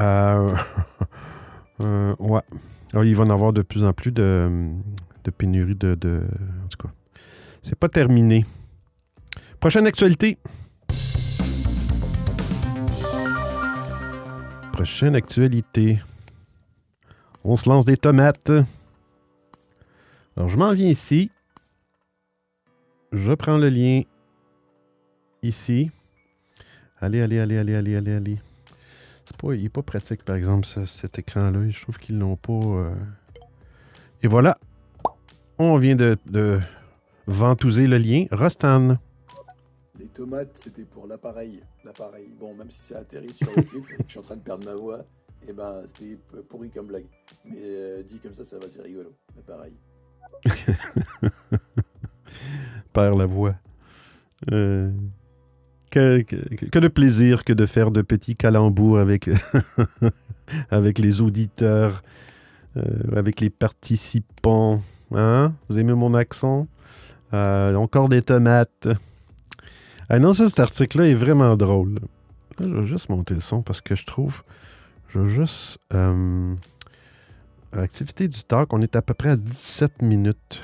Euh, 0.00 0.56
euh, 1.80 2.14
ouais. 2.18 2.42
Alors, 2.92 3.04
il 3.04 3.14
va 3.14 3.24
en 3.24 3.30
avoir 3.30 3.52
de 3.52 3.62
plus 3.62 3.84
en 3.84 3.92
plus 3.92 4.12
de, 4.12 4.70
de 5.24 5.30
pénurie 5.30 5.74
de, 5.74 5.94
de. 5.94 6.22
En 6.64 6.68
tout 6.68 6.78
cas, 6.86 6.92
c'est 7.62 7.78
pas 7.78 7.88
terminé. 7.88 8.44
Prochaine 9.60 9.86
actualité. 9.86 10.38
Prochaine 14.76 15.16
actualité. 15.16 15.98
On 17.44 17.56
se 17.56 17.66
lance 17.66 17.86
des 17.86 17.96
tomates. 17.96 18.52
Alors, 20.36 20.50
je 20.50 20.58
m'en 20.58 20.74
viens 20.74 20.90
ici. 20.90 21.30
Je 23.10 23.32
prends 23.32 23.56
le 23.56 23.70
lien 23.70 24.02
ici. 25.42 25.90
Allez, 27.00 27.22
allez, 27.22 27.38
allez, 27.38 27.56
allez, 27.56 27.74
allez, 27.74 27.96
allez, 27.96 28.12
allez. 28.12 28.38
Pas, 29.38 29.54
il 29.54 29.62
n'est 29.62 29.70
pas 29.70 29.80
pratique, 29.80 30.22
par 30.22 30.36
exemple, 30.36 30.66
cet 30.66 31.18
écran-là. 31.20 31.70
Je 31.70 31.80
trouve 31.80 31.96
qu'ils 31.96 32.18
l'ont 32.18 32.36
pas. 32.36 32.52
Euh. 32.52 32.94
Et 34.22 34.28
voilà. 34.28 34.58
On 35.56 35.78
vient 35.78 35.96
de, 35.96 36.18
de 36.26 36.60
ventouser 37.26 37.86
le 37.86 37.96
lien. 37.96 38.26
Rostan. 38.30 38.98
Tomates, 40.16 40.56
c'était 40.56 40.84
pour 40.84 41.06
l'appareil. 41.06 41.60
L'appareil. 41.84 42.30
Bon, 42.40 42.54
même 42.54 42.70
si 42.70 42.80
c'est 42.80 42.96
atterri 42.96 43.34
sur 43.34 43.48
le 43.54 43.62
clip, 43.62 43.84
je 44.06 44.10
suis 44.10 44.18
en 44.18 44.22
train 44.22 44.36
de 44.36 44.40
perdre 44.40 44.64
ma 44.64 44.74
voix, 44.74 45.00
et 45.42 45.50
eh 45.50 45.52
ben 45.52 45.82
c'était 45.88 46.18
pourri 46.48 46.70
comme 46.70 46.86
blague. 46.86 47.04
Mais 47.44 47.58
euh, 47.60 48.02
dit 48.02 48.18
comme 48.18 48.34
ça, 48.34 48.46
ça 48.46 48.56
va, 48.58 48.64
c'est 48.74 48.80
rigolo. 48.80 49.12
L'appareil. 49.36 49.74
Perd 52.94 53.18
la 53.18 53.26
voix. 53.26 53.56
Euh, 54.50 54.90
que, 55.90 56.22
que, 56.22 56.78
de 56.78 56.88
plaisir 56.88 57.44
que 57.44 57.52
de 57.52 57.66
faire 57.66 57.90
de 57.90 58.00
petits 58.00 58.36
calembours 58.36 58.98
avec, 58.98 59.28
avec 60.70 60.98
les 60.98 61.20
auditeurs, 61.20 62.02
euh, 62.78 62.82
avec 63.14 63.40
les 63.40 63.50
participants. 63.50 64.80
Hein? 65.12 65.52
Vous 65.68 65.78
aimez 65.78 65.92
mon 65.92 66.14
accent? 66.14 66.68
encore 67.32 68.08
des 68.08 68.22
tomates. 68.22 68.88
Ah 70.08 70.18
non, 70.20 70.32
ça, 70.32 70.48
cet 70.48 70.60
article-là 70.60 71.08
est 71.08 71.14
vraiment 71.14 71.56
drôle. 71.56 71.98
je 72.60 72.64
vais 72.64 72.86
juste 72.86 73.08
monter 73.08 73.34
le 73.34 73.40
son 73.40 73.62
parce 73.62 73.80
que 73.80 73.96
je 73.96 74.06
trouve. 74.06 74.42
Je 75.08 75.18
vais 75.18 75.28
juste. 75.28 75.78
Euh, 75.94 76.54
activité 77.72 78.28
du 78.28 78.42
talk, 78.44 78.72
on 78.72 78.80
est 78.80 78.94
à 78.96 79.02
peu 79.02 79.14
près 79.14 79.30
à 79.30 79.36
17 79.36 80.02
minutes. 80.02 80.62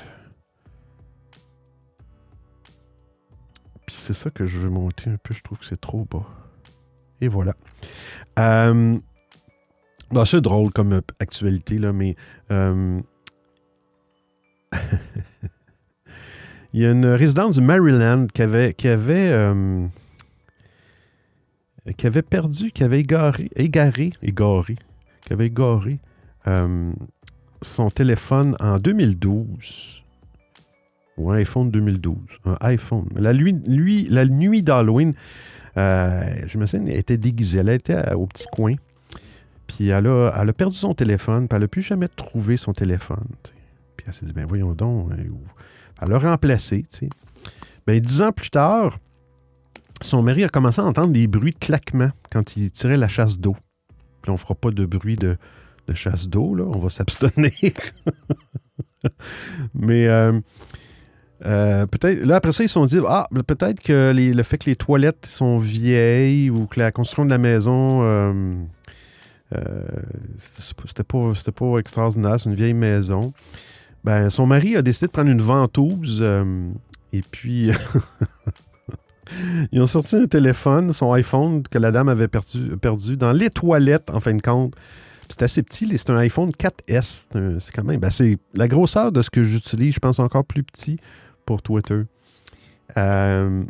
Puis 3.87 3.97
c'est 3.97 4.15
ça 4.15 4.31
que 4.31 4.47
je 4.47 4.59
veux 4.59 4.71
monter 4.71 5.11
un 5.11 5.17
peu. 5.17 5.35
Je 5.35 5.43
trouve 5.43 5.59
que 5.59 5.67
c'est 5.67 5.81
trop 5.81 6.07
bas. 6.11 6.27
Et 7.21 7.29
voilà. 7.29 7.55
Euh, 8.39 8.99
bah, 10.13 10.25
c'est 10.25 10.41
drôle 10.41 10.71
comme 10.73 11.01
actualité, 11.19 11.79
là, 11.79 11.93
mais. 11.93 12.17
Euh, 12.51 13.01
Il 16.75 16.81
y 16.81 16.87
a 16.87 16.91
une 16.91 17.07
résidente 17.07 17.52
du 17.52 17.61
Maryland 17.61 18.26
qui 18.33 18.41
avait, 18.41 18.73
qui 18.73 18.88
avait, 18.88 19.31
euh, 19.31 19.87
qui 21.99 22.07
avait 22.07 22.23
perdu, 22.23 22.71
qui 22.71 22.83
avait 22.83 23.00
égaré, 23.00 23.50
égaré, 23.57 24.12
égaré, 24.23 24.76
qui 25.21 25.33
avait 25.35 25.49
égaré 25.49 25.99
euh, 26.47 26.93
son 27.61 27.91
téléphone 27.91 28.57
en 28.59 28.79
2012. 28.79 30.02
Ou 31.19 31.31
un 31.31 31.37
iPhone 31.37 31.71
2012. 31.71 32.17
Un 32.47 32.57
iPhone. 32.62 33.07
La, 33.17 33.35
la 33.35 34.25
nuit 34.25 34.62
d'Halloween, 34.62 35.12
euh, 35.76 36.23
je 36.47 36.57
me 36.57 36.64
souviens, 36.64 36.87
elle 36.87 36.99
était 36.99 37.19
déguisée. 37.19 37.59
Elle 37.59 37.69
était 37.69 38.14
au 38.14 38.26
petit 38.26 38.47
coin. 38.50 38.76
Puis 39.67 39.88
elle 39.88 40.07
a, 40.07 40.33
elle 40.41 40.49
a 40.49 40.52
perdu 40.55 40.76
son 40.76 40.95
téléphone. 40.95 41.49
Puis 41.49 41.57
elle 41.57 41.62
n'a 41.62 41.69
plus 41.69 41.83
jamais 41.83 42.09
trouvé 42.09 42.57
son 42.57 42.73
téléphone. 42.73 43.26
Puis 43.95 44.07
elle 44.07 44.14
s'est 44.14 44.25
dit, 44.25 44.33
ben 44.33 44.47
voyons 44.47 44.73
donc. 44.73 45.11
Elle 46.02 46.11
l'a 46.11 46.18
remplacé. 46.18 46.85
Tu 46.90 46.99
sais. 46.99 47.09
Ben, 47.87 48.00
dix 48.00 48.21
ans 48.21 48.32
plus 48.32 48.50
tard, 48.50 48.99
son 50.00 50.23
mari 50.23 50.44
a 50.44 50.49
commencé 50.49 50.80
à 50.80 50.85
entendre 50.85 51.12
des 51.12 51.26
bruits 51.26 51.52
de 51.52 51.59
claquement 51.59 52.11
quand 52.30 52.56
il 52.56 52.71
tirait 52.73 52.97
la 52.97 53.09
chasse 53.09 53.38
d'eau. 53.38 53.56
Puis 54.23 54.30
on 54.30 54.35
ne 54.35 54.38
fera 54.38 54.54
pas 54.54 54.71
de 54.71 54.85
bruit 54.85 55.16
de, 55.16 55.37
chasse 55.94 56.28
d'eau, 56.28 56.54
là. 56.54 56.64
On 56.64 56.78
va 56.78 56.90
s'abstenir. 56.90 57.52
Mais 59.75 60.06
euh, 60.06 60.40
euh, 61.44 61.87
peut-être. 61.87 62.25
Là, 62.25 62.37
après 62.37 62.52
ça, 62.52 62.64
ils 62.64 62.68
se 62.68 62.75
sont 62.75 62.87
dit 62.87 62.99
Ah, 63.06 63.28
peut-être 63.47 63.80
que 63.80 64.12
le 64.14 64.42
fait 64.42 64.59
que 64.59 64.71
les 64.71 64.76
toilettes 64.76 65.26
sont 65.26 65.59
vieilles 65.59 66.50
ou 66.50 66.66
que 66.66 66.80
la 66.80 66.92
construction 66.92 67.25
de 67.25 67.30
la 67.30 67.38
maison. 67.38 68.02
Euh, 68.02 68.54
c'était 70.87 71.04
pas, 71.04 71.32
pas 71.54 71.78
extraordinaire, 71.78 72.40
c'est 72.40 72.49
une 72.49 72.54
vieille 72.54 72.73
maison. 72.73 73.35
Ben, 74.04 74.30
son 74.30 74.47
mari 74.47 74.76
a 74.76 74.82
décidé 74.82 75.06
de 75.06 75.12
prendre 75.12 75.30
une 75.30 75.42
ventouse 75.42 76.18
euh, 76.21 76.71
et 77.12 77.23
puis 77.23 77.71
ils 79.73 79.80
ont 79.80 79.87
sorti 79.87 80.16
un 80.16 80.26
téléphone, 80.26 80.92
son 80.92 81.12
iPhone 81.12 81.62
que 81.62 81.78
la 81.78 81.92
dame 81.92 82.09
avait 82.09 82.28
perdu, 82.28 82.76
perdu 82.80 83.16
dans 83.16 83.32
les 83.32 83.50
toilettes 83.50 84.11
en 84.11 84.21
fin 84.21 84.35
de 84.35 84.42
compte. 84.42 84.75
C'est 85.28 85.42
assez 85.42 85.62
petit, 85.62 85.88
c'est 85.97 86.11
un 86.11 86.16
iPhone 86.16 86.50
4S. 86.50 87.26
C'est 87.61 87.73
quand 87.75 87.85
même, 87.85 88.00
ben, 88.00 88.11
c'est 88.11 88.38
la 88.54 88.68
grosseur 88.68 89.12
de 89.12 89.23
ce 89.23 89.30
que 89.30 89.42
j'utilise, 89.42 89.94
je 89.94 90.00
pense 90.00 90.18
encore 90.18 90.44
plus 90.44 90.62
petit 90.62 90.99
pour 91.47 91.62
Twitter. 91.62 92.02
Euh, 92.97 93.62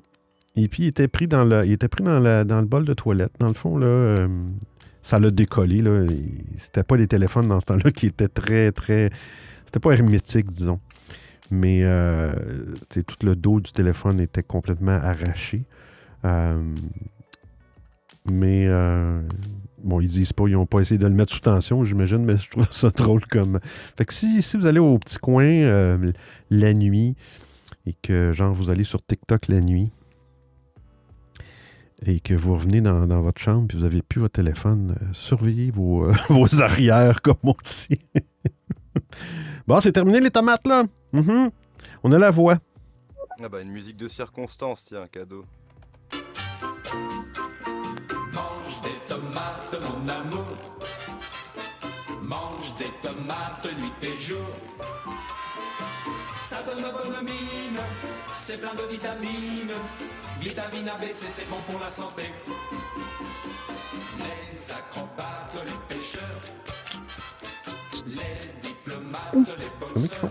et 0.57 0.69
puis 0.69 0.85
il 0.85 0.87
était 0.89 1.09
pris 1.09 1.29
dans 1.29 1.45
le, 1.45 1.65
il 1.65 1.73
était 1.73 1.89
pris 1.89 2.03
dans, 2.03 2.21
dans 2.45 2.61
le 2.61 2.67
bol 2.67 2.85
de 2.85 2.95
toilette. 2.95 3.33
Dans 3.39 3.49
le 3.49 3.55
fond, 3.55 3.77
là, 3.77 3.87
euh, 3.87 4.29
ça 5.03 5.19
l'a 5.19 5.31
décollé. 5.31 5.83
C'était 6.57 6.83
pas 6.83 6.97
les 6.97 7.07
téléphones 7.07 7.49
dans 7.49 7.61
ce 7.61 7.67
temps-là 7.67 7.91
qui 7.93 8.07
étaient 8.07 8.29
très, 8.29 8.73
très 8.73 9.11
c'était 9.73 9.89
pas 9.89 9.93
hermétique, 9.93 10.53
disons. 10.53 10.81
Mais 11.51 11.81
euh, 11.83 12.35
tout 12.91 13.17
le 13.25 13.35
dos 13.35 13.59
du 13.59 13.73
téléphone 13.73 14.21
était 14.21 14.43
complètement 14.43 14.93
arraché. 14.93 15.65
Euh, 16.27 16.63
mais 18.31 18.67
euh, 18.67 19.23
bon, 19.83 20.03
ils 20.03 20.09
disent 20.09 20.35
pas, 20.35 20.45
ils 20.47 20.53
n'ont 20.53 20.67
pas 20.67 20.81
essayé 20.81 20.99
de 20.99 21.07
le 21.07 21.15
mettre 21.15 21.33
sous 21.33 21.41
tension, 21.41 21.85
j'imagine, 21.85 22.23
mais 22.23 22.37
je 22.37 22.51
trouve 22.51 22.71
ça 22.71 22.91
drôle 22.91 23.25
comme. 23.25 23.61
Fait 23.97 24.05
que 24.05 24.13
si, 24.13 24.43
vous 24.59 24.67
allez 24.67 24.79
au 24.79 24.99
petit 24.99 25.17
coin 25.17 25.99
la 26.51 26.75
nuit 26.75 27.17
et 27.87 27.95
que 27.95 28.33
genre 28.33 28.53
vous 28.53 28.69
allez 28.69 28.85
sur 28.85 29.03
TikTok 29.03 29.49
la 29.49 29.61
nuit 29.61 29.91
et 32.05 32.21
que 32.21 32.35
vous 32.35 32.53
revenez 32.53 32.83
dans, 32.83 33.23
votre 33.23 33.41
chambre 33.41 33.69
et 33.73 33.77
vous 33.79 33.85
n'avez 33.85 34.03
plus 34.03 34.21
votre 34.21 34.35
téléphone, 34.35 34.97
surveillez 35.13 35.71
vos, 35.71 36.11
vos 36.29 36.61
arrières, 36.61 37.23
comme 37.23 37.37
on 37.43 37.57
dit. 37.65 38.01
Bon, 39.67 39.81
c'est 39.81 39.93
terminé 39.93 40.21
les 40.21 40.31
tomates, 40.31 40.67
là. 40.67 40.85
Mhm. 41.13 41.51
On 42.03 42.13
a 42.13 42.19
la 42.19 42.31
voix. 42.31 42.59
Ah 43.43 43.49
bah, 43.49 43.61
une 43.61 43.71
musique 43.71 43.97
de 43.97 44.09
circonstance, 44.09 44.85
tiens, 44.85 45.07
cadeau. 45.07 45.45
Mange 48.35 48.81
des 48.83 48.99
tomates, 49.07 49.77
mon 49.83 50.09
amour. 50.09 50.57
Mange 52.23 52.75
des 52.79 52.91
tomates 53.03 53.67
nuit 53.79 53.93
et 54.03 54.21
jour. 54.21 54.39
Ça 56.39 56.59
donne 56.63 56.83
bonne 56.83 57.25
mine, 57.25 57.81
c'est 58.35 58.59
plein 58.61 58.75
de 58.75 58.93
vitamines. 58.93 59.73
Vitamine 60.41 60.89
ABC, 60.89 61.27
c'est 61.29 61.49
bon 61.49 61.57
pour 61.69 61.81
la 61.81 61.91
santé. 61.91 62.25
Les 64.19 64.71
acrobates, 64.73 65.67
les 65.67 65.95
pêcheurs, 65.97 66.41
les 68.07 68.72
Comment 69.33 69.47
ils 69.97 70.09
font? 70.09 70.31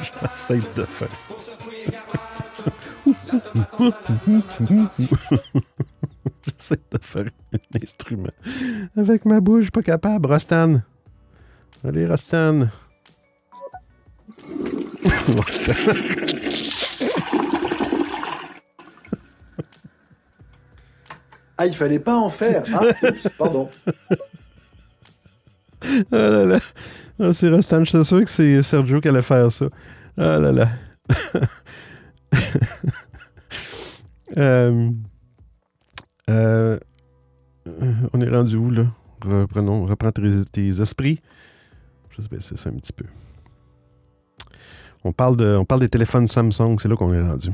J'essaie 0.00 0.60
de 0.76 0.84
faire. 0.84 1.08
J'essaie 6.46 6.80
de 6.90 6.98
faire 7.00 7.24
un 7.52 7.82
instrument. 7.82 8.30
Avec 8.96 9.24
ma 9.24 9.40
bouche, 9.40 9.58
je 9.58 9.64
suis 9.64 9.70
pas 9.70 9.82
capable. 9.82 10.26
Rostan. 10.30 10.82
Allez, 11.84 12.06
Rostan. 12.06 12.68
Ah, 21.56 21.66
il 21.66 21.74
fallait 21.74 21.98
pas 21.98 22.14
en 22.14 22.30
faire. 22.30 22.62
Ah, 22.72 22.82
pardon. 23.38 23.68
Ah 26.12 26.16
là 26.16 26.44
là. 26.44 26.58
Ah, 27.20 27.32
c'est 27.32 27.48
Rostan. 27.48 27.84
Je 27.84 27.96
suis 27.96 28.04
sûr 28.04 28.20
que 28.20 28.30
c'est 28.30 28.62
Sergio 28.62 29.00
qui 29.00 29.08
allait 29.08 29.22
faire 29.22 29.50
ça. 29.50 29.66
Ah 30.16 30.38
là 30.38 30.52
là. 30.52 30.68
Euh, 34.36 34.90
euh, 36.28 36.78
on 38.12 38.20
est 38.20 38.28
rendu 38.28 38.56
où, 38.56 38.70
là? 38.70 38.86
Reprenons, 39.22 39.86
reprends 39.86 40.12
tes, 40.12 40.80
esprits. 40.80 41.20
Je 42.10 42.26
pas, 42.28 42.36
c'est 42.40 42.58
ça 42.58 42.68
un 42.68 42.74
petit 42.74 42.92
peu. 42.92 43.06
On 45.04 45.12
parle, 45.12 45.36
de, 45.36 45.56
on 45.56 45.64
parle 45.64 45.80
des 45.80 45.88
téléphones 45.88 46.26
Samsung, 46.26 46.76
c'est 46.78 46.88
là 46.88 46.96
qu'on 46.96 47.12
est 47.14 47.22
rendu. 47.22 47.50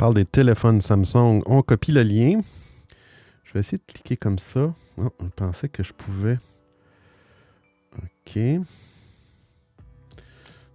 Parle 0.00 0.14
des 0.14 0.24
téléphones 0.24 0.80
Samsung. 0.80 1.42
On 1.44 1.60
copie 1.60 1.92
le 1.92 2.02
lien. 2.02 2.40
Je 3.44 3.52
vais 3.52 3.60
essayer 3.60 3.76
de 3.76 3.92
cliquer 3.92 4.16
comme 4.16 4.38
ça. 4.38 4.72
Je 4.96 5.26
pensais 5.36 5.68
que 5.68 5.82
je 5.82 5.92
pouvais. 5.92 6.38
OK. 7.98 8.38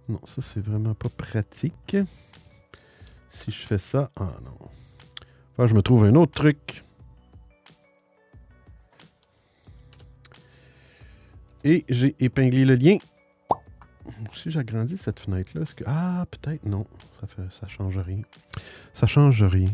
Non, 0.08 0.20
ça, 0.22 0.40
c'est 0.40 0.60
vraiment 0.60 0.94
pas 0.94 1.08
pratique. 1.08 1.96
Si 3.30 3.50
je 3.50 3.66
fais 3.66 3.80
ça. 3.80 4.12
Ah 4.14 4.30
non. 4.44 4.68
Que 5.56 5.66
je 5.66 5.74
me 5.74 5.82
trouve 5.82 6.04
un 6.04 6.14
autre 6.14 6.30
truc. 6.30 6.84
Et 11.64 11.84
j'ai 11.88 12.14
épinglé 12.20 12.64
le 12.64 12.76
lien. 12.76 12.98
Si 14.34 14.50
j'agrandis 14.50 14.96
cette 14.96 15.20
fenêtre-là, 15.20 15.62
est-ce 15.62 15.74
que. 15.74 15.84
Ah, 15.86 16.26
peut-être 16.30 16.64
non. 16.66 16.86
Ça 17.20 17.26
fait 17.26 17.42
ça 17.60 17.66
change 17.66 17.98
rien. 17.98 18.22
Ça 18.92 19.06
change 19.06 19.42
rien. 19.42 19.70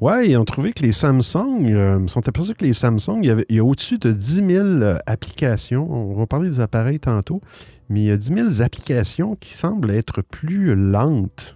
Ouais, 0.00 0.28
ils 0.28 0.36
ont 0.36 0.44
trouvé 0.44 0.74
que 0.74 0.82
les 0.82 0.92
Samsung, 0.92 1.72
euh, 1.72 2.00
ils 2.02 2.10
sont 2.10 2.28
aperçus 2.28 2.54
que 2.54 2.64
les 2.64 2.74
Samsung, 2.74 3.20
il 3.22 3.30
y, 3.30 3.44
il 3.48 3.60
a 3.60 3.64
au-dessus 3.64 3.96
de 3.98 4.12
10 4.12 4.34
000 4.34 4.48
euh, 4.66 4.98
applications. 5.06 5.90
On 5.90 6.14
va 6.14 6.26
parler 6.26 6.50
des 6.50 6.60
appareils 6.60 7.00
tantôt, 7.00 7.40
mais 7.88 8.00
il 8.02 8.06
y 8.06 8.10
a 8.10 8.16
10 8.18 8.34
000 8.34 8.62
applications 8.62 9.36
qui 9.36 9.54
semblent 9.54 9.90
être 9.90 10.20
plus 10.20 10.74
lentes. 10.74 11.55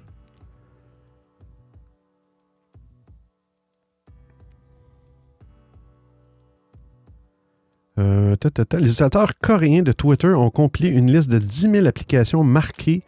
Euh. 8.00 8.36
Les 8.44 8.62
utilisateurs 8.62 9.38
coréens 9.38 9.82
de 9.82 9.92
Twitter 9.92 10.28
ont 10.28 10.50
compilé 10.50 10.88
une 10.88 11.12
liste 11.12 11.30
de 11.30 11.38
10 11.38 11.70
000 11.72 11.86
applications 11.86 12.42
marquées 12.42 13.02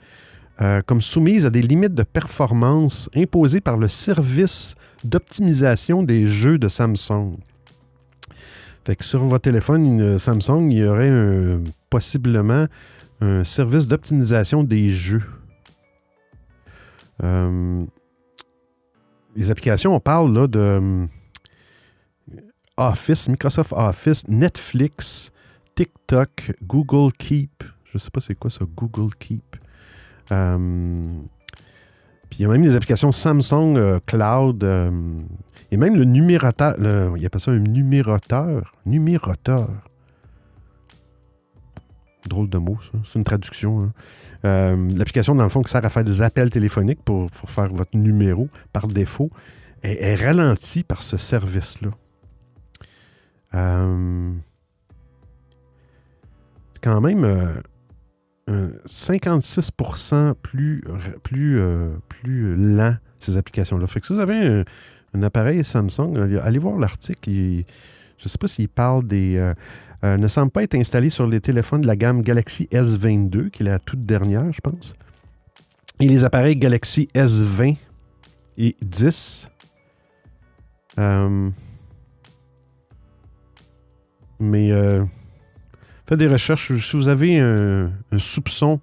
euh, 0.61 0.81
comme 0.85 1.01
soumises 1.01 1.47
à 1.47 1.51
des 1.51 1.63
limites 1.63 1.95
de 1.95 2.03
performance 2.03 3.11
imposées 3.17 3.61
par 3.61 3.79
le 3.79 3.89
service 3.89 4.75
d'optimisation 5.03 6.03
des 6.03 6.27
jeux 6.27 6.59
de 6.59 6.69
Samsung. 6.69 7.39
Fait 8.85 8.97
que 8.97 9.05
sur 9.05 9.21
votre 9.21 9.43
téléphone 9.43 10.19
Samsung, 10.19 10.71
il 10.71 10.79
y 10.79 10.85
aurait 10.85 11.59
possiblement 11.89 12.67
un 13.21 13.45
service 13.45 13.87
d'optimisation 13.89 14.65
des 14.65 14.91
jeux. 14.91 15.23
Euh, 17.23 17.85
les 19.37 19.51
applications, 19.51 19.95
on 19.95 20.01
parle 20.01 20.35
là 20.35 20.47
de 20.47 20.59
euh, 20.59 21.07
Office, 22.77 23.29
Microsoft 23.29 23.73
Office, 23.77 24.27
Netflix, 24.29 25.31
TikTok, 25.75 26.53
Google 26.63 27.13
Keep. 27.13 27.65
Je 27.93 27.99
sais 27.99 28.11
pas 28.11 28.21
c'est 28.21 28.35
quoi 28.35 28.51
ça, 28.51 28.65
Google 28.77 29.15
Keep. 29.19 29.57
Euh, 30.31 31.19
puis 32.31 32.39
il 32.39 32.43
y 32.43 32.45
a 32.47 32.49
même 32.49 32.63
des 32.63 32.75
applications 32.75 33.13
Samsung 33.13 33.77
euh, 33.77 33.99
Cloud. 34.07 34.65
euh, 34.65 34.91
et 35.71 35.77
même 35.77 35.97
le 35.97 36.05
numérateur. 36.05 36.75
le- 36.79 37.13
il 37.19 37.27
appelle 37.27 37.41
ça 37.41 37.51
un 37.51 37.59
numéroteur. 37.59 38.73
Numéroteur. 38.87 39.69
Drôle 42.29 42.49
de 42.49 42.59
mot, 42.59 42.79
ça. 42.91 42.99
C'est 43.05 43.19
une 43.19 43.25
traduction. 43.25 43.83
hein. 43.83 43.93
Euh, 44.45 44.89
L'application, 44.97 45.35
dans 45.35 45.43
le 45.45 45.49
fond, 45.51 45.61
qui 45.63 45.71
sert 45.71 45.85
à 45.85 45.89
faire 45.91 46.05
des 46.05 46.23
appels 46.23 46.51
téléphoniques 46.51 47.03
pour, 47.03 47.31
pour 47.31 47.51
faire 47.51 47.69
votre 47.73 47.97
numéro 47.97 48.49
par 48.73 48.87
défaut, 48.87 49.31
est, 49.83 50.01
est 50.03 50.15
ralentie 50.15 50.85
par 50.85 51.03
ce 51.03 51.17
service-là. 51.17 51.91
Euh, 53.55 54.33
quand 56.81 57.01
même 57.01 57.25
euh, 57.25 57.55
un 58.49 58.69
56% 58.87 60.35
plus, 60.43 60.81
r- 60.89 61.19
plus, 61.23 61.61
euh, 61.61 61.91
plus 62.09 62.57
lent, 62.57 62.97
ces 63.21 63.37
applications-là. 63.37 63.87
Fait 63.87 64.01
que 64.01 64.07
si 64.07 64.13
vous 64.15 64.21
avez 64.21 64.35
un, 64.35 64.65
un 65.15 65.23
appareil 65.23 65.63
Samsung, 65.65 66.17
allez- 66.17 66.39
allez 66.39 66.59
voir 66.59 66.79
l'article. 66.79 67.31
Je 67.31 67.65
ne 68.25 68.29
sais 68.29 68.39
pas 68.39 68.49
s'il 68.49 68.69
parle 68.69 69.07
des... 69.07 69.37
euh, 69.37 69.55
euh, 70.05 70.17
ne 70.17 70.27
semble 70.27 70.51
pas 70.51 70.65
être 70.65 70.75
installé 70.75 71.11
sur 71.11 71.29
les 71.29 71.41
téléphones 71.41 71.83
de 71.83 71.87
la 71.87 71.95
gamme 71.95 72.23
Galaxy 72.23 72.69
S22, 72.73 73.51
qui 73.51 73.63
est 73.63 73.67
la 73.67 73.79
toute 73.79 74.05
dernière, 74.05 74.53
je 74.53 74.61
pense. 74.61 74.95
Et 76.01 76.09
les 76.09 76.25
appareils 76.25 76.57
Galaxy 76.57 77.09
S20 77.15 77.77
et 78.59 78.75
10. 78.83 79.49
Mais 84.43 84.73
euh, 84.73 85.05
faites 86.05 86.19
des 86.19 86.27
recherches. 86.27 86.77
Si 86.77 86.97
vous 86.97 87.07
avez 87.07 87.39
un, 87.39 87.93
soupçon 88.19 88.81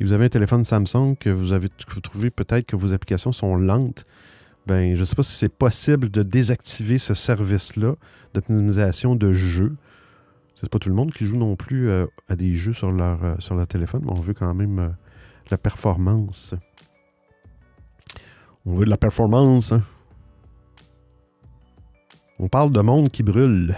et 0.00 0.04
vous 0.04 0.12
avez 0.12 0.24
un 0.24 0.28
téléphone 0.28 0.64
Samsung 0.64 1.14
que 1.14 1.30
vous 1.30 1.52
avez 1.52 1.68
que 1.68 1.94
vous 1.94 2.00
trouvez 2.00 2.30
peut-être 2.30 2.66
que 2.66 2.74
vos 2.74 2.92
applications 2.92 3.30
sont 3.30 3.54
lentes, 3.54 4.04
ben 4.66 4.96
je 4.96 5.00
ne 5.00 5.04
sais 5.04 5.14
pas 5.14 5.22
si 5.22 5.36
c'est 5.36 5.48
possible 5.48 6.10
de 6.10 6.24
désactiver 6.24 6.98
ce 6.98 7.14
service-là 7.14 7.92
d'optimisation 8.34 9.14
de 9.14 9.32
jeux. 9.32 9.76
C'est 10.56 10.68
pas 10.68 10.80
tout 10.80 10.88
le 10.88 10.96
monde 10.96 11.12
qui 11.12 11.24
joue 11.24 11.36
non 11.36 11.54
plus 11.54 11.88
euh, 11.88 12.06
à 12.28 12.34
des 12.34 12.56
jeux 12.56 12.72
sur 12.72 12.90
leur, 12.90 13.22
euh, 13.22 13.34
sur 13.38 13.64
téléphone, 13.68 14.02
mais 14.04 14.10
on 14.12 14.20
veut 14.20 14.34
quand 14.34 14.52
même 14.54 14.96
la 15.52 15.56
performance. 15.56 16.52
On 18.64 18.74
veut 18.74 18.86
de 18.86 18.90
la 18.90 18.96
performance. 18.96 19.70
hein. 19.70 19.82
On 22.40 22.48
parle 22.48 22.72
de 22.72 22.80
monde 22.80 23.08
qui 23.08 23.22
brûle. 23.22 23.76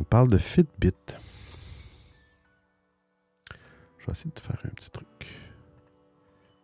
On 0.00 0.04
parle 0.04 0.30
de 0.30 0.38
Fitbit. 0.38 0.94
Je 3.98 4.06
vais 4.06 4.12
essayer 4.12 4.30
de 4.34 4.40
faire 4.40 4.56
un 4.64 4.68
petit 4.70 4.90
truc. 4.90 5.06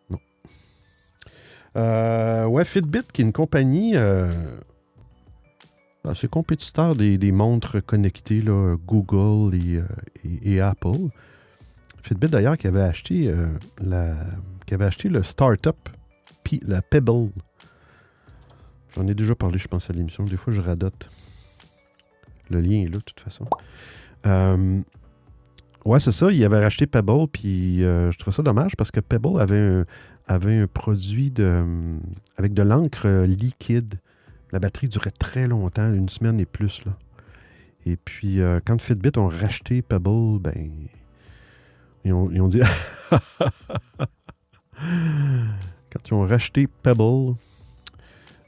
Non. 0.09 0.17
Euh, 1.75 2.45
ouais, 2.47 2.65
Fitbit, 2.65 3.03
qui 3.13 3.21
est 3.21 3.25
une 3.25 3.33
compagnie 3.33 3.95
euh, 3.95 4.31
assez 6.03 6.27
compétiteur 6.27 6.95
des, 6.95 7.31
montres 7.31 7.85
connectées, 7.85 8.41
là, 8.41 8.75
Google 8.87 9.55
et, 9.55 9.75
euh, 9.75 9.85
et- 10.43 10.59
Apple. 10.59 11.09
Fitbit, 12.01 12.29
d'ailleurs, 12.29 12.57
qui 12.57 12.65
avait 12.65 12.81
acheté 12.81 13.27
euh, 13.27 13.47
la, 13.79 14.15
qui 14.65 14.73
avait 14.73 14.85
acheté 14.85 15.09
le 15.09 15.21
startup, 15.21 15.89
la 16.63 16.81
Pebble. 16.81 17.29
J'en 18.95 19.05
ai 19.05 19.13
déjà 19.13 19.35
parlé, 19.35 19.59
je 19.59 19.67
pense, 19.67 19.91
à 19.91 19.93
l'émission. 19.93 20.23
Des 20.23 20.37
fois, 20.37 20.53
je 20.53 20.61
radote. 20.61 21.07
Le 22.49 22.61
lien 22.61 22.83
est 22.83 22.89
là, 22.89 22.97
de 22.97 23.03
toute 23.03 23.19
façon. 23.19 23.45
Euh, 24.25 24.81
ouais, 25.85 25.99
c'est 25.99 26.11
ça. 26.11 26.31
Il 26.31 26.43
avait 26.43 26.61
racheté 26.61 26.87
Pebble, 26.87 27.27
puis 27.27 27.83
euh, 27.83 28.11
je 28.11 28.17
trouve 28.17 28.33
ça 28.33 28.43
dommage 28.43 28.75
parce 28.75 28.91
que 28.91 28.99
Pebble 28.99 29.39
avait 29.39 29.83
un, 30.27 30.67
produit 30.67 31.33
euh, 31.39 31.97
avec 32.37 32.53
de 32.53 32.63
l'encre 32.63 33.25
liquide. 33.25 33.95
La 34.51 34.59
batterie 34.59 34.87
durait 34.87 35.11
très 35.11 35.47
longtemps, 35.47 35.91
une 35.93 36.09
semaine 36.09 36.39
et 36.39 36.45
plus. 36.45 36.83
Et 37.85 37.97
puis, 37.97 38.39
quand 38.65 38.81
Fitbit 38.81 39.17
ont 39.17 39.27
racheté 39.27 39.81
Pebble, 39.81 40.39
ben, 40.39 40.71
ils 42.05 42.13
ont, 42.13 42.29
ils 42.31 42.41
ont 42.41 42.47
dit. 42.47 42.61
quand 45.91 46.09
ils 46.09 46.13
ont 46.13 46.25
racheté 46.25 46.67
Pebble, 46.83 47.35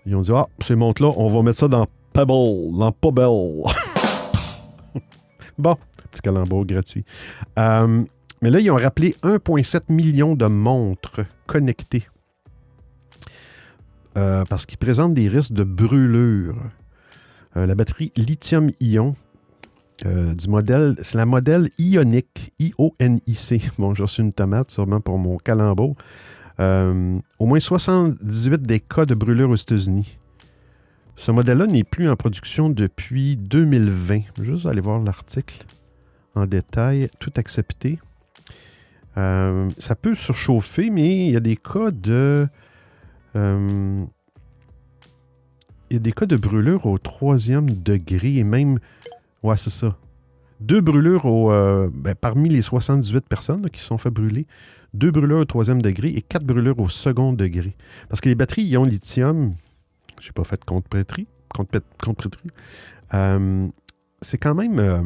ils 0.05 0.15
ont 0.15 0.21
dit 0.21 0.31
Ah, 0.33 0.47
ces 0.61 0.75
montres-là, 0.75 1.11
on 1.17 1.27
va 1.27 1.41
mettre 1.43 1.59
ça 1.59 1.67
dans 1.67 1.85
Pebble, 2.13 2.77
dans 2.77 2.91
Pebble. 2.91 3.69
bon, 5.59 5.75
petit 6.09 6.21
calembour 6.21 6.65
gratuit. 6.65 7.05
Euh, 7.57 8.03
mais 8.41 8.49
là, 8.49 8.59
ils 8.59 8.71
ont 8.71 8.75
rappelé 8.75 9.15
1,7 9.23 9.83
million 9.89 10.35
de 10.35 10.45
montres 10.45 11.21
connectées. 11.45 12.07
Euh, 14.17 14.43
parce 14.49 14.65
qu'ils 14.65 14.77
présentent 14.77 15.13
des 15.13 15.29
risques 15.29 15.53
de 15.53 15.63
brûlure. 15.63 16.55
Euh, 17.57 17.65
la 17.65 17.75
batterie 17.75 18.11
lithium-ion 18.15 19.13
du 20.05 20.47
modèle, 20.47 20.95
c'est 21.01 21.17
la 21.17 21.25
modèle 21.25 21.69
Ionic, 21.77 22.53
I-O-N-I-C. 22.59 23.61
Bon, 23.77 23.93
j'ai 23.93 24.03
reçu 24.03 24.21
une 24.21 24.31
tomate 24.31 24.71
sûrement 24.71 25.01
pour 25.01 25.17
mon 25.17 25.37
calembour. 25.37 25.95
Au 26.57 27.45
moins 27.45 27.59
78 27.59 28.61
des 28.61 28.79
cas 28.79 29.05
de 29.05 29.13
brûlure 29.13 29.49
aux 29.49 29.55
États-Unis. 29.57 30.17
Ce 31.19 31.31
modèle-là 31.31 31.67
n'est 31.67 31.83
plus 31.83 32.09
en 32.09 32.15
production 32.15 32.69
depuis 32.69 33.35
2020. 33.35 34.21
Je 34.37 34.41
vais 34.41 34.47
Juste 34.53 34.65
aller 34.65 34.79
voir 34.79 34.99
l'article 35.03 35.65
en 36.33 36.45
détail, 36.45 37.09
tout 37.19 37.33
accepté. 37.35 37.99
Euh, 39.17 39.69
ça 39.79 39.95
peut 39.95 40.15
surchauffer, 40.15 40.89
mais 40.89 41.27
il 41.27 41.31
y 41.33 41.35
a 41.35 41.41
des 41.41 41.57
cas 41.57 41.91
de. 41.91 42.47
euh, 43.35 44.05
il 45.89 45.93
y 45.93 45.97
a 45.97 45.99
des 45.99 46.13
cas 46.13 46.25
de 46.25 46.37
brûlure 46.37 46.85
au 46.85 46.97
troisième 46.97 47.69
degré 47.69 48.37
et 48.37 48.45
même. 48.45 48.79
Ouais, 49.43 49.57
c'est 49.57 49.71
ça. 49.71 49.97
Deux 50.61 50.79
brûlures 50.79 51.25
au, 51.25 51.51
euh, 51.51 51.89
ben, 51.93 52.15
parmi 52.15 52.47
les 52.47 52.61
78 52.61 53.27
personnes 53.27 53.69
qui 53.69 53.81
sont 53.81 53.97
fait 53.97 54.09
brûler. 54.09 54.47
Deux 54.93 55.11
brûlures 55.11 55.39
au 55.39 55.45
troisième 55.45 55.81
degré 55.81 56.07
et 56.07 56.21
quatre 56.21 56.45
brûlures 56.45 56.79
au 56.79 56.87
second 56.87 57.33
degré. 57.33 57.75
Parce 58.07 58.21
que 58.21 58.29
les 58.29 58.35
batteries 58.35 58.63
ion 58.63 58.83
lithium, 58.83 59.53
j'ai 60.19 60.31
pas 60.31 60.43
fait 60.43 60.63
compte-prêterie, 60.63 61.27
compte 61.49 61.69
compte-prêterie, 62.03 62.49
euh, 63.13 63.67
c'est 64.21 64.37
quand 64.37 64.55
même. 64.55 64.79
euh, 64.79 65.01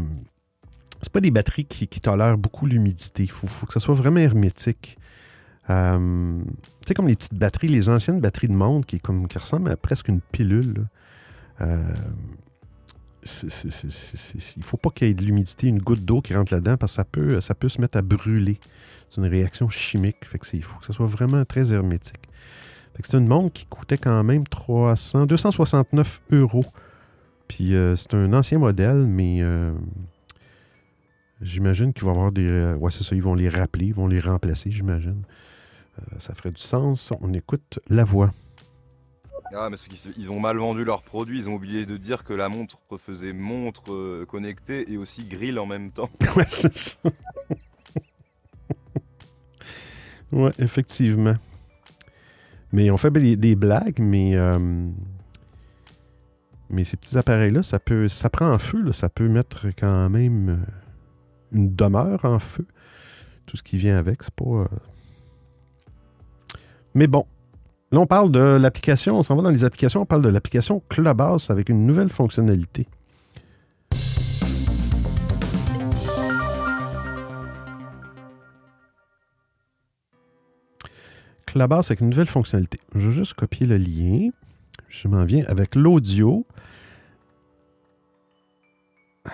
c'est 1.02 1.12
pas 1.12 1.20
des 1.20 1.32
batteries 1.32 1.66
qui, 1.66 1.88
qui 1.88 2.00
tolèrent 2.00 2.38
beaucoup 2.38 2.66
l'humidité. 2.66 3.24
Il 3.24 3.32
faut, 3.32 3.66
que 3.66 3.74
ça 3.74 3.82
soit 3.82 3.94
vraiment 3.94 4.22
hermétique. 4.22 4.98
Euh, 5.70 6.42
tu 6.42 6.88
sais, 6.88 6.94
comme 6.94 7.08
les 7.08 7.16
petites 7.16 7.34
batteries, 7.34 7.68
les 7.68 7.90
anciennes 7.90 8.22
batteries 8.22 8.48
de 8.48 8.54
montre 8.54 8.88
qui, 8.88 9.00
comme, 9.00 9.28
qui 9.28 9.38
ressemblent 9.38 9.70
à 9.70 9.76
presque 9.76 10.08
une 10.08 10.22
pilule. 10.22 10.88
Euh, 11.60 11.94
il 13.44 14.58
ne 14.58 14.64
faut 14.64 14.78
pas 14.78 14.90
qu'il 14.90 15.08
y 15.08 15.12
ait 15.12 15.14
de 15.14 15.24
l'humidité, 15.24 15.68
une 15.68 15.80
goutte 15.80 16.04
d'eau 16.04 16.22
qui 16.22 16.34
rentre 16.36 16.54
là-dedans 16.54 16.78
parce 16.78 16.94
que 16.94 16.96
ça 16.96 17.06
peut, 17.06 17.42
ça 17.42 17.56
peut 17.56 17.70
se 17.70 17.80
mettre 17.80 17.98
à 17.98 18.02
brûler. 18.02 18.60
C'est 19.10 19.22
une 19.22 19.28
réaction 19.28 19.70
chimique. 19.70 20.26
Fait 20.26 20.40
que 20.40 20.46
il 20.56 20.64
faut 20.64 20.80
que 20.80 20.86
ça 20.86 20.94
soit 20.94 21.06
vraiment 21.06 21.44
très 21.46 21.72
hermétique. 21.72 22.30
C'est 23.02 23.18
une 23.18 23.28
montre 23.28 23.54
qui 23.54 23.66
coûtait 23.66 23.98
quand 23.98 24.24
même 24.24 24.46
300, 24.48 25.26
269 25.26 26.22
euros. 26.32 26.66
Puis 27.48 27.76
euh, 27.76 27.96
c'est 27.96 28.14
un 28.14 28.34
ancien 28.34 28.60
modèle, 28.60 29.06
mais 29.08 29.42
euh, 29.42 29.74
j'imagine 31.42 31.92
qu'il 31.94 32.04
va 32.04 32.12
y 32.12 32.14
avoir 32.16 32.32
des. 32.32 32.46
euh, 32.46 32.76
ouais, 32.76 32.92
c'est 32.92 33.04
ça, 33.04 33.16
ils 33.16 33.22
vont 33.22 33.36
les 33.36 33.50
rappeler, 33.50 33.88
ils 33.88 33.94
vont 33.94 34.08
les 34.08 34.20
remplacer, 34.20 34.72
j'imagine. 34.72 35.24
Euh, 36.00 36.20
ça 36.20 36.34
ferait 36.34 36.52
du 36.52 36.62
sens. 36.62 37.12
On 37.22 37.34
écoute 37.34 37.80
la 37.90 38.04
voix. 38.04 38.30
Ah, 39.56 39.70
mais 39.70 39.78
ils 40.18 40.32
ont 40.32 40.40
mal 40.40 40.58
vendu 40.58 40.84
leurs 40.84 41.04
produits. 41.04 41.38
Ils 41.38 41.50
ont 41.50 41.54
oublié 41.56 41.86
de 41.86 41.96
dire 41.96 42.24
que 42.24 42.34
la 42.34 42.50
montre 42.50 42.80
faisait 42.98 43.34
montre 43.34 44.24
connectée 44.26 44.92
et 44.92 44.98
aussi 44.98 45.26
grill 45.26 45.60
en 45.60 45.68
même 45.68 45.92
temps. 45.92 46.10
ouais, 46.36 46.46
c'est 46.48 46.74
ça. 46.76 46.98
ouais, 50.32 50.52
effectivement. 50.58 51.36
Mais 52.74 52.90
on 52.90 52.98
fait 52.98 53.12
des, 53.12 53.56
blagues, 53.56 54.00
mais. 54.00 54.36
euh, 54.36 54.90
mais 56.70 56.84
ces 56.84 56.98
petits 56.98 57.18
appareils-là, 57.18 57.62
ça 57.62 57.80
peut. 57.80 58.08
Ça 58.10 58.30
prend 58.30 58.52
en 58.52 58.58
feu, 58.58 58.92
ça 58.92 59.10
peut 59.10 59.30
mettre 59.30 59.68
quand 59.78 60.10
même 60.10 60.50
euh, 60.50 60.66
une 61.52 61.76
demeure 61.76 62.26
en 62.26 62.40
feu. 62.40 62.66
Tout 63.46 63.58
ce 63.58 63.64
qui 63.64 63.78
vient 63.78 63.98
avec, 63.98 64.24
c'est 64.24 64.34
pas. 64.34 64.46
euh, 64.46 64.66
Mais 66.96 67.08
bon. 67.08 67.26
Là, 67.92 68.00
on 68.00 68.08
parle 68.08 68.32
de 68.32 68.40
l'application, 68.40 69.20
on 69.20 69.22
s'en 69.22 69.36
va 69.36 69.44
dans 69.44 69.52
les 69.52 69.64
applications, 69.64 70.02
on 70.02 70.06
parle 70.08 70.24
de 70.24 70.30
l'application 70.30 70.82
Clubhouse 70.90 71.52
avec 71.52 71.70
une 71.70 71.86
nouvelle 71.86 72.10
fonctionnalité. 72.10 72.88
Clubhouse 81.54 81.92
avec 81.92 82.02
une 82.02 82.10
nouvelle 82.10 82.26
fonctionnalité. 82.26 82.80
Je 82.96 83.10
vais 83.10 83.14
juste 83.14 83.36
copier 83.36 83.68
le 83.68 83.78
lien. 83.78 84.32
Je 84.90 85.08
m'en 85.08 85.24
viens 85.24 85.46
avec 85.46 85.76
l'audio. 85.76 86.48
OK. 89.28 89.32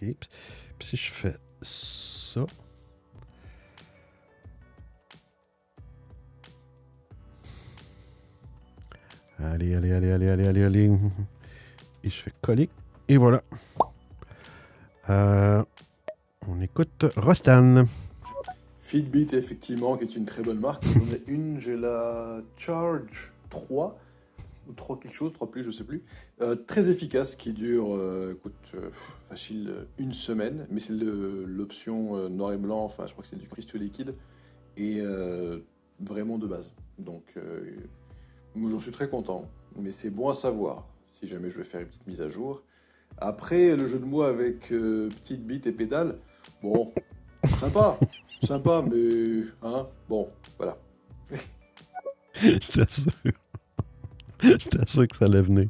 Puis 0.00 0.18
si 0.80 0.96
je 0.96 1.12
fais 1.12 1.36
ça. 1.62 2.44
Allez, 9.38 9.76
allez, 9.76 9.92
allez, 9.92 10.10
allez, 10.10 10.28
allez, 10.28 10.48
allez, 10.48 10.64
allez. 10.64 10.90
Et 12.02 12.10
je 12.10 12.16
fais 12.16 12.32
coller. 12.40 12.68
Et 13.06 13.16
voilà. 13.16 13.44
Euh, 15.08 15.62
on 16.48 16.60
écoute 16.60 17.06
Rostan. 17.14 17.84
Fitbit, 18.92 19.28
effectivement, 19.32 19.96
qui 19.96 20.04
est 20.04 20.16
une 20.16 20.26
très 20.26 20.42
bonne 20.42 20.60
marque. 20.60 20.82
J'en 20.84 21.00
ai 21.00 21.22
une, 21.26 21.58
j'ai 21.58 21.78
la 21.78 22.42
Charge 22.58 23.32
3, 23.48 23.98
ou 24.68 24.72
3 24.74 25.00
quelque 25.00 25.14
chose, 25.14 25.32
3 25.32 25.50
plus, 25.50 25.64
je 25.64 25.70
sais 25.70 25.84
plus. 25.84 26.02
Euh, 26.42 26.56
très 26.56 26.90
efficace, 26.90 27.34
qui 27.34 27.54
dure, 27.54 27.96
euh, 27.96 28.34
écoute, 28.36 28.52
euh, 28.74 28.90
facile, 29.30 29.70
euh, 29.70 29.84
une 29.96 30.12
semaine, 30.12 30.66
mais 30.68 30.78
c'est 30.78 30.92
l'option 30.92 32.18
euh, 32.18 32.28
noir 32.28 32.52
et 32.52 32.58
blanc, 32.58 32.84
enfin, 32.84 33.06
je 33.06 33.12
crois 33.12 33.24
que 33.24 33.30
c'est 33.30 33.38
du 33.38 33.48
cristaux 33.48 33.78
liquide, 33.78 34.14
et 34.76 35.00
vraiment 35.98 36.36
de 36.36 36.46
base. 36.46 36.70
Donc, 36.98 37.34
j'en 38.54 38.78
suis 38.78 38.92
très 38.92 39.08
content, 39.08 39.48
mais 39.74 39.92
c'est 39.92 40.10
bon 40.10 40.28
à 40.28 40.34
savoir, 40.34 40.86
si 41.18 41.26
jamais 41.26 41.50
je 41.50 41.56
vais 41.56 41.64
faire 41.64 41.80
une 41.80 41.86
petite 41.86 42.06
mise 42.06 42.20
à 42.20 42.28
jour. 42.28 42.60
Après, 43.16 43.74
le 43.74 43.86
jeu 43.86 43.98
de 43.98 44.04
mots 44.04 44.20
avec 44.20 44.68
petite 44.68 45.46
bite 45.46 45.66
et 45.66 45.72
pédale, 45.72 46.18
bon, 46.62 46.92
sympa, 47.46 47.98
sympa, 48.46 48.82
mais 48.82 49.44
hein, 49.62 49.86
bon, 50.08 50.28
voilà. 50.58 50.76
J'étais 54.58 54.86
sûr 54.86 55.06
que 55.06 55.16
ça 55.16 55.26
allait 55.26 55.42
venir. 55.42 55.68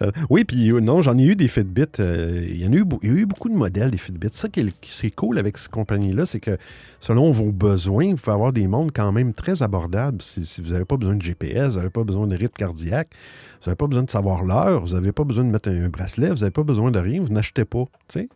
Euh, 0.00 0.10
oui, 0.30 0.44
puis 0.44 0.72
euh, 0.72 0.80
non, 0.80 1.02
j'en 1.02 1.18
ai 1.18 1.24
eu 1.24 1.36
des 1.36 1.48
Fitbit. 1.48 1.84
euh, 2.00 2.46
il, 2.48 2.62
y 2.62 2.66
en 2.66 2.72
a 2.72 2.76
eu, 3.02 3.26
beaucoup 3.26 3.48
de 3.48 3.54
modèles 3.54 3.90
des 3.90 3.98
Fitbit. 3.98 4.28
Ça 4.30 4.48
qui 4.48 4.60
est, 4.60 5.14
cool 5.14 5.38
avec 5.38 5.58
cette 5.58 5.70
compagnie-là, 5.70 6.24
c'est 6.24 6.40
que 6.40 6.56
selon 7.00 7.30
vos 7.30 7.52
besoins, 7.52 8.10
vous 8.10 8.16
pouvez 8.16 8.32
avoir 8.32 8.52
des 8.52 8.66
montres 8.66 8.92
quand 8.94 9.12
même 9.12 9.34
très 9.34 9.62
abordables. 9.62 10.22
Si, 10.22 10.60
vous 10.62 10.72
n'avez 10.72 10.84
pas 10.84 10.96
besoin 10.96 11.14
de 11.14 11.22
GPS, 11.22 11.74
vous 11.74 11.78
n'avez 11.78 11.90
pas 11.90 12.04
besoin 12.04 12.26
de 12.26 12.34
rythme 12.34 12.56
cardiaque, 12.56 13.10
vous 13.60 13.68
n'avez 13.68 13.76
pas 13.76 13.86
besoin 13.86 14.04
de 14.04 14.10
savoir 14.10 14.44
l'heure, 14.44 14.84
vous 14.86 14.94
n'avez 14.94 15.12
pas 15.12 15.24
besoin 15.24 15.44
de 15.44 15.50
mettre 15.50 15.68
un 15.68 15.88
bracelet, 15.88 16.30
vous 16.30 16.36
n'avez 16.36 16.50
pas 16.50 16.62
besoin 16.62 16.90
de 16.90 16.98
rien, 16.98 17.20
vous 17.20 17.32
n'achetez 17.32 17.66
pas. 17.66 17.84
C'est 18.08 18.28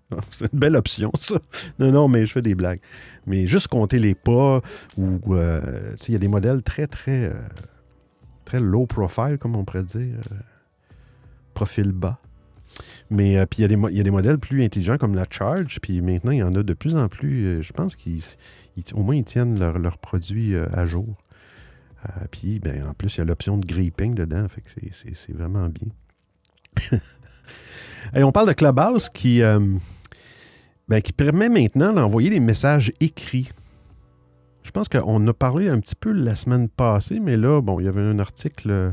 une 0.53 0.59
belle 0.59 0.77
option, 0.77 1.11
ça. 1.19 1.37
Non, 1.79 1.91
non, 1.91 2.09
mais 2.09 2.27
je 2.27 2.33
fais 2.33 2.43
des 2.43 2.55
blagues. 2.55 2.81
Mais 3.27 3.47
juste 3.47 3.69
compter 3.69 3.99
les 3.99 4.15
pas, 4.15 4.61
ou 4.99 5.19
il 5.37 6.13
y 6.13 6.17
a 6.17 6.19
des 6.19 6.29
modèles 6.29 6.63
très, 6.63 6.87
très, 6.87 7.33
très 8.45 8.61
low 8.61 8.87
profile, 8.87 9.39
comme 9.39 9.57
on 9.57 9.65
pourrait 9.65 9.85
dire. 9.85 10.19
euh, 10.33 10.37
profil 11.55 11.93
bas. 11.93 12.19
Mais 13.11 13.39
euh, 13.39 13.47
puis 13.47 13.63
il 13.63 13.71
y, 13.71 14.01
a 14.01 14.03
des 14.03 14.11
modèles 14.11 14.39
plus 14.39 14.65
intelligents 14.65 14.99
comme 14.99 15.15
la 15.15 15.27
Charge, 15.31 15.79
puis 15.81 16.01
maintenant 16.01 16.33
il 16.33 16.39
y 16.39 16.43
en 16.43 16.55
a 16.55 16.63
de 16.63 16.73
plus 16.75 16.97
en 16.97 17.09
plus. 17.09 17.45
euh, 17.47 17.63
je 17.63 17.73
pense 17.73 17.95
qu'ils 17.97 18.23
ils- 18.77 18.95
au 18.95 19.03
moins 19.03 19.15
ils 19.15 19.25
tiennent 19.25 19.59
leurs 19.59 19.79
leurs 19.79 19.99
produits 19.99 20.57
à 20.57 20.87
jour. 20.87 21.17
Puis 22.31 22.59
ben, 22.59 22.87
en 22.87 22.93
plus, 22.95 23.15
il 23.15 23.19
y 23.19 23.21
a 23.23 23.25
l'option 23.25 23.57
de 23.57 23.65
gripping 23.67 24.15
dedans, 24.15 24.47
fait 24.49 24.61
que 24.61 24.71
c'est- 24.71 25.33
vraiment 25.33 25.69
bien. 25.71 25.89
Et 28.15 28.23
on 28.23 28.33
parle 28.33 28.49
de 28.49 28.53
Clubhouse 28.53 29.11
ben, 30.89 31.01
qui 31.01 31.13
permet 31.15 31.49
maintenant 31.49 31.93
d'envoyer 31.95 32.29
des 32.31 32.41
messages 32.41 32.93
écrits. 33.01 33.49
Je 34.65 34.71
pense 34.71 34.89
qu'on 34.89 35.27
a 35.29 35.33
parlé 35.35 35.69
un 35.69 35.79
petit 35.79 35.95
peu 35.95 36.11
la 36.11 36.35
semaine 36.37 36.69
passée, 36.69 37.21
mais 37.21 37.37
là, 37.37 37.61
bon, 37.61 37.81
il 37.81 37.85
y 37.85 37.89
avait 37.89 38.01
un 38.01 38.19
article, 38.19 38.71
euh, 38.71 38.93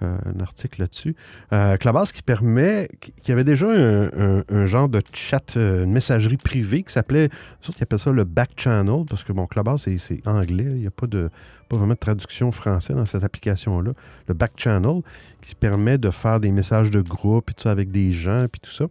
un 0.00 0.40
article 0.40 0.80
là-dessus. 0.80 1.14
Euh, 1.52 1.76
Clubhouse 1.76 2.12
qui 2.12 2.22
permet, 2.22 2.88
qui 3.22 3.30
avait 3.30 3.44
déjà 3.44 3.66
un, 3.68 4.66
genre 4.66 4.88
de 4.88 5.02
chat, 5.12 5.56
euh, 5.56 5.84
une 5.84 5.92
messagerie 5.92 6.38
privée 6.38 6.82
qui 6.82 6.92
s'appelait, 6.92 7.28
ils 7.68 7.82
appellent 7.82 7.98
ça 7.98 8.10
le 8.10 8.24
back 8.24 8.52
channel, 8.56 9.04
parce 9.08 9.22
que 9.22 9.34
bon, 9.34 9.46
Clubhouse, 9.46 9.86
c'est- 9.98 10.26
anglais, 10.26 10.66
il 10.70 10.76
n'y 10.80 10.86
a 10.86 10.90
pas, 10.90 11.06
de, 11.06 11.28
pas 11.68 11.76
vraiment 11.76 11.92
de 11.92 11.98
traduction 11.98 12.50
français 12.50 12.94
dans 12.94 13.04
cette 13.06 13.22
application-là. 13.22 13.92
Le 14.28 14.34
back 14.34 14.52
channel 14.56 15.02
qui 15.42 15.54
permet 15.54 15.98
de 15.98 16.10
faire 16.10 16.40
des 16.40 16.52
messages 16.52 16.90
de 16.90 17.02
groupe, 17.02 17.50
et 17.50 17.54
tout 17.54 17.64
ça, 17.64 17.70
avec 17.70 17.92
des 17.92 18.12
gens, 18.12 18.46
puis 18.50 18.60
tout 18.60 18.72
ça. 18.72 18.86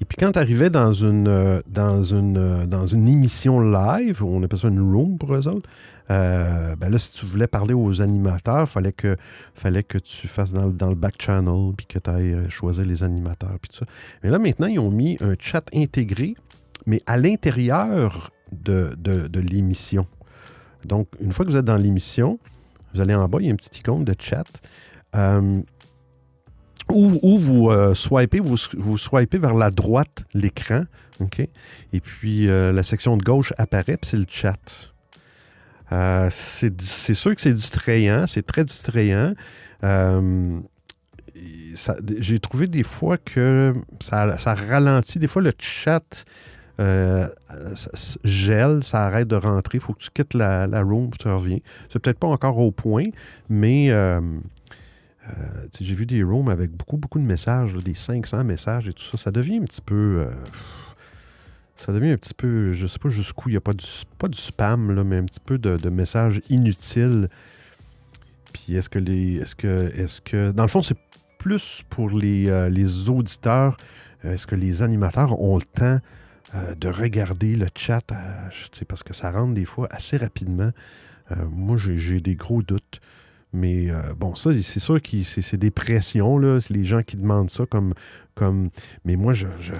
Et 0.00 0.06
puis 0.06 0.16
quand 0.18 0.32
tu 0.32 0.38
arrivais 0.38 0.70
dans 0.70 0.92
une, 0.94 1.28
euh, 1.28 1.60
dans, 1.66 2.02
une, 2.02 2.38
euh, 2.38 2.66
dans 2.66 2.86
une 2.86 3.06
émission 3.06 3.60
live, 3.60 4.24
on 4.24 4.42
appelle 4.42 4.58
ça 4.58 4.68
une 4.68 4.80
room 4.80 5.18
pour 5.18 5.34
eux 5.34 5.46
autres, 5.46 5.68
euh, 6.10 6.74
ben 6.74 6.88
là, 6.90 6.98
si 6.98 7.12
tu 7.12 7.26
voulais 7.26 7.46
parler 7.46 7.74
aux 7.74 8.00
animateurs, 8.00 8.62
il 8.62 8.66
fallait 8.66 8.92
que, 8.92 9.16
fallait 9.54 9.82
que 9.84 9.98
tu 9.98 10.26
fasses 10.26 10.52
dans, 10.52 10.66
le- 10.66 10.72
dans 10.72 10.88
le 10.88 10.94
back 10.94 11.14
channel, 11.20 11.72
puis 11.76 11.86
que 11.86 11.98
tu 11.98 12.10
ailles 12.10 12.48
choisir 12.48 12.84
les 12.84 13.02
animateurs, 13.02 13.58
puis 13.60 13.68
tout 13.70 13.84
ça. 13.84 13.86
Mais 14.22 14.30
là, 14.30 14.38
maintenant, 14.38 14.66
ils 14.66 14.78
ont 14.80 14.90
mis 14.90 15.18
un 15.20 15.34
chat 15.38 15.64
intégré, 15.74 16.34
mais 16.86 17.02
à 17.06 17.16
l'intérieur 17.18 18.30
de, 18.52 18.92
de- 18.96 19.40
l'émission. 19.40 20.06
Donc, 20.84 21.08
une 21.20 21.30
fois 21.30 21.44
que 21.44 21.50
vous 21.50 21.56
êtes 21.58 21.64
dans 21.64 21.76
l'émission, 21.76 22.38
vous 22.94 23.00
allez 23.02 23.14
en 23.14 23.28
bas, 23.28 23.38
il 23.40 23.44
y 23.44 23.48
a 23.48 23.50
une 23.50 23.56
petite 23.56 23.78
icône 23.78 24.02
de 24.04 24.14
chat. 24.18 24.46
Où, 26.90 27.38
vous 27.38 27.70
euh, 27.70 27.94
swipez, 27.94 28.40
vous, 28.40 28.56
vous 28.76 28.98
swipez 28.98 29.38
vers 29.38 29.54
la 29.54 29.70
droite 29.70 30.24
l'écran, 30.34 30.82
OK? 31.20 31.40
Et 31.40 32.00
puis 32.00 32.48
euh, 32.48 32.72
la 32.72 32.82
section 32.82 33.16
de 33.16 33.22
gauche 33.22 33.52
apparaît, 33.58 33.96
puis 33.96 34.10
c'est 34.10 34.16
le 34.16 34.26
chat. 34.28 34.58
Euh, 35.92 36.28
c'est 36.30 37.14
sûr 37.14 37.34
que 37.34 37.40
c'est 37.40 37.52
distrayant, 37.52 38.26
c'est 38.26 38.46
très 38.46 38.64
distrayant. 38.64 39.34
J'ai 42.18 42.38
trouvé 42.38 42.66
des 42.66 42.82
fois 42.82 43.18
que 43.18 43.74
ça, 43.98 44.36
ralentit. 44.54 45.18
Des 45.18 45.26
fois, 45.26 45.42
le 45.42 45.52
chat 45.58 46.24
gèle, 48.24 48.82
ça 48.82 49.04
arrête 49.06 49.28
de 49.28 49.36
rentrer. 49.36 49.78
Il 49.78 49.80
faut 49.80 49.92
que 49.94 49.98
tu 50.02 50.10
quittes 50.10 50.34
la, 50.34 50.66
la 50.66 50.82
room, 50.82 51.10
tu 51.18 51.28
reviens. 51.28 51.58
C'est 51.88 51.98
peut-être 51.98 52.18
pas 52.18 52.28
encore 52.28 52.58
au 52.58 52.70
point, 52.70 53.04
mais 53.48 53.90
j'ai 55.80 55.94
vu 55.94 56.06
des 56.06 56.22
rooms 56.22 56.48
avec 56.48 56.70
beaucoup, 56.70 56.96
beaucoup 56.96 57.18
de 57.18 57.24
messages, 57.24 57.74
des 57.74 57.94
500 57.94 58.44
messages 58.44 58.88
et 58.88 58.92
tout 58.92 59.04
ça. 59.04 59.16
Ça 59.16 59.30
devient 59.30 59.58
un 59.58 59.64
petit 59.64 59.80
peu. 59.82 60.26
euh, 60.26 60.30
ça 61.76 61.92
devient 61.92 62.10
un 62.10 62.16
petit 62.16 62.34
peu. 62.34 62.72
Je 62.72 62.86
sais 62.86 62.98
pas 62.98 63.08
jusqu'où 63.08 63.48
il 63.48 63.52
n'y 63.52 63.56
a 63.58 63.60
pas 63.60 63.72
du, 63.72 63.86
pas 64.18 64.28
du 64.28 64.38
spam, 64.38 64.94
là, 64.94 65.04
mais 65.04 65.16
un 65.16 65.24
petit 65.24 65.40
peu 65.40 65.58
de, 65.58 65.88
messages 65.88 66.42
inutiles. 66.48 67.28
Puis 68.52 68.74
est-ce 68.76 68.88
que 68.90 68.98
les. 68.98 69.36
Est-ce 69.36 69.54
que. 69.54 69.92
Est-ce 69.96 70.20
que. 70.20 70.52
Dans 70.52 70.64
le 70.64 70.68
fond, 70.68 70.82
c'est 70.82 70.98
plus 71.38 71.82
pour 71.88 72.10
les, 72.10 72.48
euh, 72.50 72.68
les 72.68 73.08
auditeurs. 73.08 73.76
Euh, 74.24 74.34
Est-ce 74.34 74.46
que 74.46 74.54
les 74.56 74.82
animateurs 74.82 75.40
ont 75.40 75.56
le 75.56 75.64
temps 75.64 75.98
euh, 76.54 76.74
de 76.74 76.88
regarder 76.88 77.56
le 77.56 77.68
chat? 77.74 78.02
euh, 78.12 78.84
parce 78.86 79.02
que 79.02 79.14
ça 79.14 79.30
rentre 79.30 79.54
des 79.54 79.64
fois 79.64 79.88
assez 79.90 80.16
rapidement. 80.18 80.70
Euh, 81.30 81.36
moi, 81.50 81.76
j'ai 81.78 82.20
des 82.20 82.34
gros 82.34 82.62
doutes. 82.62 83.00
Mais 83.52 83.90
euh, 83.90 84.14
bon, 84.16 84.34
ça, 84.34 84.50
c'est 84.62 84.80
sûr 84.80 85.00
que 85.02 85.22
c'est 85.22 85.56
des 85.56 85.70
pressions, 85.70 86.38
là. 86.38 86.58
Les 86.70 86.84
gens 86.84 87.02
qui 87.02 87.16
demandent 87.16 87.50
ça 87.50 87.66
comme. 87.66 87.94
comme 88.34 88.70
mais 89.04 89.16
moi, 89.16 89.32
je, 89.32 89.46
je- 89.60 89.74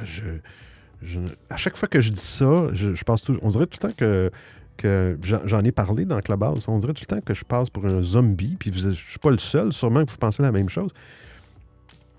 je- 1.02 1.20
à 1.48 1.56
chaque 1.56 1.76
fois 1.76 1.88
que 1.88 2.00
je 2.00 2.10
dis 2.10 2.20
ça, 2.20 2.68
je, 2.72 3.04
passe. 3.04 3.22
On 3.42 3.48
dirait 3.48 3.66
tout 3.66 3.78
le 3.82 3.88
temps 3.88 3.94
que. 3.96 4.30
que 4.76 5.18
j'en 5.22 5.62
ai 5.64 5.72
parlé 5.72 6.04
dans 6.04 6.20
Clubhouse. 6.20 6.66
On 6.68 6.78
dirait 6.78 6.94
tout 6.94 7.04
le 7.08 7.16
temps 7.16 7.20
que 7.20 7.34
je 7.34 7.44
passe 7.44 7.70
pour 7.70 7.86
un 7.86 8.02
zombie. 8.02 8.56
Puis 8.58 8.70
vous- 8.70 8.90
je 8.92 9.10
suis 9.10 9.18
pas 9.20 9.30
le 9.30 9.38
seul, 9.38 9.72
sûrement 9.72 10.04
que 10.04 10.10
vous 10.10 10.16
pensez 10.18 10.42
la 10.42 10.52
même 10.52 10.68
chose. 10.68 10.90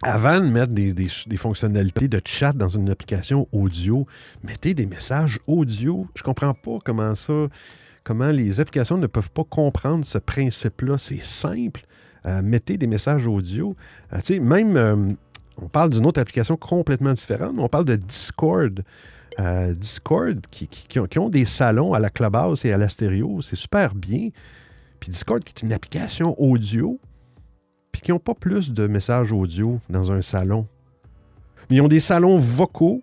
Avant 0.03 0.39
de 0.39 0.45
mettre 0.47 0.71
des, 0.73 0.93
des- 0.93 1.09
des 1.27 1.37
fonctionnalités 1.37 2.07
de 2.07 2.19
chat 2.25 2.53
dans 2.53 2.69
une 2.69 2.89
application 2.89 3.47
audio, 3.51 4.07
mettez 4.43 4.73
des 4.73 4.87
messages 4.87 5.39
audio. 5.47 6.07
Je 6.15 6.23
comprends 6.23 6.53
pas 6.55 6.79
comment 6.83 7.13
ça 7.13 7.33
comment 8.03 8.31
les 8.31 8.59
applications 8.59 8.97
ne 8.97 9.07
peuvent 9.07 9.31
pas 9.31 9.43
comprendre 9.43 10.05
ce 10.05 10.17
principe-là. 10.17 10.97
C'est 10.97 11.23
simple. 11.23 11.81
Euh, 12.25 12.41
mettez 12.41 12.77
des 12.77 12.87
messages 12.87 13.27
audio. 13.27 13.75
Euh, 14.13 14.39
même, 14.39 14.77
euh, 14.77 15.13
on 15.57 15.67
parle 15.67 15.89
d'une 15.91 16.05
autre 16.05 16.21
application 16.21 16.55
complètement 16.57 17.13
différente, 17.13 17.55
on 17.57 17.67
parle 17.67 17.85
de 17.85 17.95
Discord. 17.95 18.83
Discord, 19.77 20.45
qui, 20.51 20.67
qui 20.67 21.19
ont 21.19 21.29
des 21.29 21.45
salons 21.45 21.93
à 21.93 21.99
la 21.99 22.09
Clubhouse 22.11 22.63
et 22.65 22.73
à 22.73 22.77
la 22.77 22.89
stéréo, 22.89 23.41
c'est 23.41 23.55
super 23.55 23.95
bien. 23.95 24.29
Puis 24.99 25.09
Discord, 25.09 25.41
qui 25.43 25.53
est 25.55 25.65
une 25.65 25.73
application 25.73 26.39
audio, 26.39 26.99
puis 27.91 28.01
qui 28.01 28.11
n'ont 28.11 28.19
pas 28.19 28.35
plus 28.35 28.71
de 28.71 28.85
messages 28.87 29.31
audio 29.31 29.79
dans 29.89 30.11
un 30.11 30.21
salon. 30.21 30.67
Mais 31.69 31.77
ils 31.77 31.81
ont 31.81 31.87
des 31.87 32.01
salons 32.01 32.37
vocaux, 32.37 33.01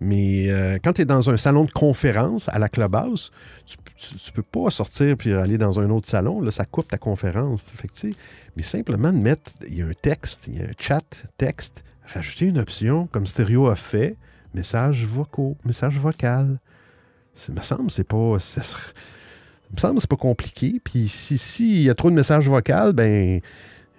mais 0.00 0.50
euh, 0.50 0.78
quand 0.82 0.94
tu 0.94 1.02
es 1.02 1.04
dans 1.04 1.30
un 1.30 1.36
salon 1.36 1.64
de 1.64 1.70
conférence 1.70 2.48
à 2.50 2.58
la 2.58 2.68
Clubhouse, 2.68 3.32
tu, 3.64 3.76
tu, 3.96 4.14
tu 4.14 4.32
peux 4.32 4.42
pas 4.42 4.70
sortir 4.70 5.16
puis 5.16 5.32
aller 5.32 5.56
dans 5.56 5.80
un 5.80 5.88
autre 5.90 6.08
salon. 6.08 6.40
Là, 6.42 6.50
ça 6.50 6.66
coupe 6.66 6.88
ta 6.88 6.98
conférence. 6.98 7.72
Fait 7.74 8.14
mais 8.56 8.62
simplement 8.62 9.12
de 9.12 9.18
mettre, 9.18 9.52
il 9.66 9.78
y 9.78 9.82
a 9.82 9.86
un 9.86 9.94
texte, 9.94 10.48
il 10.48 10.58
y 10.58 10.62
a 10.62 10.64
un 10.64 10.72
chat, 10.78 11.24
texte, 11.38 11.82
rajouter 12.12 12.46
une 12.46 12.58
option 12.58 13.06
comme 13.06 13.26
Stereo 13.26 13.68
a 13.68 13.76
fait, 13.76 14.16
message 14.54 15.04
vocaux, 15.06 15.56
message 15.64 15.98
vocal. 15.98 16.58
Ça 17.34 17.52
me 17.52 17.62
semble 17.62 17.90
c'est 17.90 18.04
pas. 18.04 18.38
Ça 18.38 18.62
me 19.72 19.78
semble 19.78 20.00
c'est 20.00 20.10
pas 20.10 20.16
compliqué. 20.16 20.80
Puis 20.84 21.08
si, 21.08 21.38
si 21.38 21.76
il 21.76 21.82
y 21.82 21.90
a 21.90 21.94
trop 21.94 22.10
de 22.10 22.14
messages 22.14 22.46
vocaux, 22.46 22.92
ben. 22.92 23.40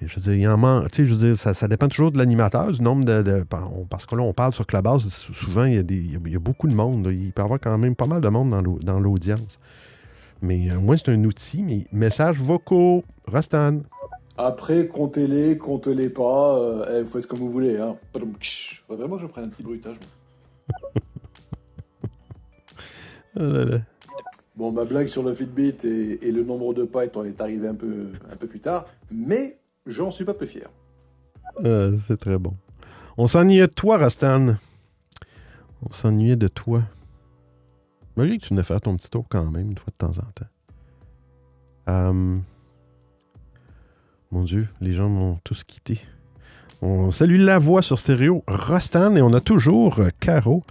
Je 0.01 0.15
veux 0.15 0.21
dire, 0.21 0.33
il 0.33 0.47
en 0.47 0.57
manque. 0.57 0.91
Tu 0.91 0.97
sais, 0.97 1.05
je 1.05 1.15
veux 1.15 1.29
dire, 1.29 1.36
ça, 1.36 1.53
ça 1.55 1.67
dépend 1.67 1.88
toujours 1.88 2.12
de 2.12 2.19
l'animateur, 2.19 2.71
du 2.71 2.81
nombre 2.81 3.03
de. 3.03 3.23
de- 3.23 3.43
on- 3.51 3.86
parce 3.86 4.05
que 4.05 4.15
là, 4.15 4.21
on 4.21 4.33
parle 4.33 4.53
sur 4.53 4.65
Clubhouse, 4.67 5.07
sou- 5.12 5.33
souvent, 5.33 5.63
il 5.65 5.73
y 5.73 5.77
a, 5.77 5.83
des, 5.83 5.95
il 5.95 6.31
y 6.31 6.36
a- 6.36 6.39
beaucoup 6.39 6.67
de 6.67 6.75
monde. 6.75 7.05
là. 7.07 7.12
Il 7.12 7.31
peut 7.31 7.41
y 7.41 7.45
avoir 7.45 7.60
quand 7.60 7.75
même 7.79 7.95
pas 7.95 8.05
mal 8.05 8.21
de 8.21 8.29
monde 8.29 8.51
dans 8.51 8.62
l'au- 8.62 8.79
dans 8.79 8.99
l'audience. 8.99 9.60
Mais 10.41 10.69
euh, 10.69 10.79
moi, 10.79 10.97
c'est 10.97 11.10
un 11.10 11.23
outil, 11.23 11.63
mais 11.63 11.86
messages 11.91 12.38
vocaux, 12.39 13.03
Rostan. 13.25 13.79
Après, 14.38 14.86
comptez-les, 14.88 15.57
comptez-les 15.57 16.10
pas, 16.10 16.60
euh, 16.60 17.01
vous 17.03 17.10
faites 17.10 17.25
comme 17.25 17.39
vous 17.39 17.51
voulez. 17.51 17.77
Hein. 17.79 17.95
Vraiment 18.88 19.17
je 19.17 19.25
prenne 19.25 19.45
un 19.45 19.49
petit 19.49 19.63
bruitage. 19.63 19.95
là 23.36 23.65
là. 23.65 23.77
Bon, 24.55 24.71
ma 24.71 24.86
blague 24.86 25.07
sur 25.07 25.21
le 25.23 25.33
Fitbit 25.36 25.75
et, 25.83 26.19
et 26.27 26.31
le 26.31 26.43
nombre 26.43 26.73
de 26.73 26.83
pas 26.83 27.05
étant- 27.05 27.23
est 27.23 27.39
arrivé 27.41 27.67
un 27.67 27.75
peu, 27.75 28.07
un 28.31 28.36
peu 28.36 28.47
plus 28.47 28.60
tard, 28.60 28.86
mais 29.12 29.57
j'en 29.88 30.12
suis 30.12 30.26
pas 30.26 30.34
peu 30.34 30.45
fier. 30.45 30.69
Ah, 31.63 31.89
c'est 32.08 32.19
très 32.19 32.38
bon. 32.38 32.54
On 33.17 33.26
s'ennuyait 33.28 33.67
de 33.67 33.71
toi, 33.71 33.97
Rostan. 33.97 34.56
On 35.82 35.91
s'ennuyait 35.91 36.36
de 36.36 36.47
toi. 36.47 36.84
Malgré 38.15 38.38
que 38.38 38.43
tu 38.43 38.50
venais 38.50 38.63
faire 38.63 38.82
ton 38.82 38.95
petit 38.95 39.10
tour 39.10 39.26
quand 39.30 39.45
même, 39.50 39.71
une 39.71 39.78
fois 39.78 39.91
de 39.91 40.06
temps 40.06 40.19
en 40.19 40.32
temps. 40.32 40.45
Euh, 41.89 42.38
Mon 44.32 44.43
Dieu, 44.43 44.67
les 44.82 44.93
gens 44.93 45.10
m'ont 45.10 45.39
tous 45.43 45.63
quitté. 45.63 46.02
On 46.82 47.12
salue 47.12 47.39
la 47.39 47.58
voix 47.58 47.82
sur 47.82 47.97
stéréo, 47.97 48.43
Rostan, 48.47 49.15
et 49.15 49.21
on 49.21 49.34
a 49.34 49.39
toujours 49.39 50.00
euh, 50.00 50.10
Caro 50.19 50.63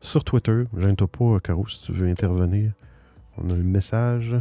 sur 0.00 0.22
Twitter. 0.22 0.64
Gêne-toi 0.76 1.08
pas, 1.08 1.24
euh, 1.24 1.38
Caro, 1.40 1.66
si 1.66 1.82
tu 1.82 1.92
veux 1.92 2.08
intervenir. 2.08 2.72
On 3.38 3.50
a 3.50 3.54
un 3.54 3.56
message 3.56 4.36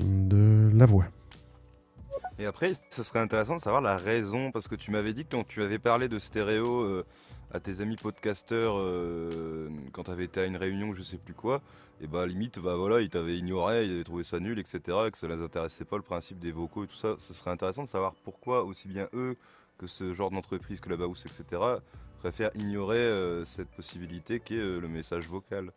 de 0.00 0.70
la 0.74 0.86
voix. 0.86 1.06
Et 2.40 2.46
après, 2.46 2.72
ce 2.88 3.02
serait 3.02 3.18
intéressant 3.18 3.56
de 3.56 3.60
savoir 3.60 3.82
la 3.82 3.98
raison, 3.98 4.50
parce 4.50 4.66
que 4.66 4.74
tu 4.74 4.90
m'avais 4.90 5.12
dit 5.12 5.26
que 5.26 5.36
quand 5.36 5.46
tu 5.46 5.62
avais 5.62 5.78
parlé 5.78 6.08
de 6.08 6.18
stéréo 6.18 6.80
euh, 6.84 7.04
à 7.52 7.60
tes 7.60 7.82
amis 7.82 7.96
podcasteurs 7.96 8.78
euh, 8.78 9.68
quand 9.92 10.04
tu 10.04 10.10
avais 10.10 10.24
été 10.24 10.40
à 10.40 10.46
une 10.46 10.56
réunion, 10.56 10.94
je 10.94 11.02
sais 11.02 11.18
plus 11.18 11.34
quoi, 11.34 11.60
et 12.00 12.06
bah 12.06 12.26
limite, 12.26 12.58
bah 12.58 12.76
voilà, 12.76 13.02
ils 13.02 13.10
t'avaient 13.10 13.36
ignoré, 13.36 13.84
ils 13.84 13.92
avaient 13.92 14.04
trouvé 14.04 14.24
ça 14.24 14.40
nul, 14.40 14.58
etc., 14.58 14.80
que 15.12 15.18
ça 15.18 15.28
les 15.28 15.42
intéressait 15.42 15.84
pas 15.84 15.98
le 15.98 16.02
principe 16.02 16.38
des 16.38 16.50
vocaux 16.50 16.84
et 16.84 16.86
tout 16.86 16.96
ça. 16.96 17.14
Ce 17.18 17.34
serait 17.34 17.50
intéressant 17.50 17.82
de 17.82 17.88
savoir 17.88 18.14
pourquoi 18.24 18.64
aussi 18.64 18.88
bien 18.88 19.10
eux 19.12 19.36
que 19.76 19.86
ce 19.86 20.14
genre 20.14 20.30
d'entreprise, 20.30 20.80
Clubhouse, 20.80 21.26
etc., 21.26 21.60
préfèrent 22.20 22.52
ignorer 22.54 22.96
euh, 22.96 23.44
cette 23.44 23.68
possibilité 23.68 24.40
qu'est 24.40 24.56
le 24.56 24.88
message 24.88 25.28
vocal. 25.28 25.72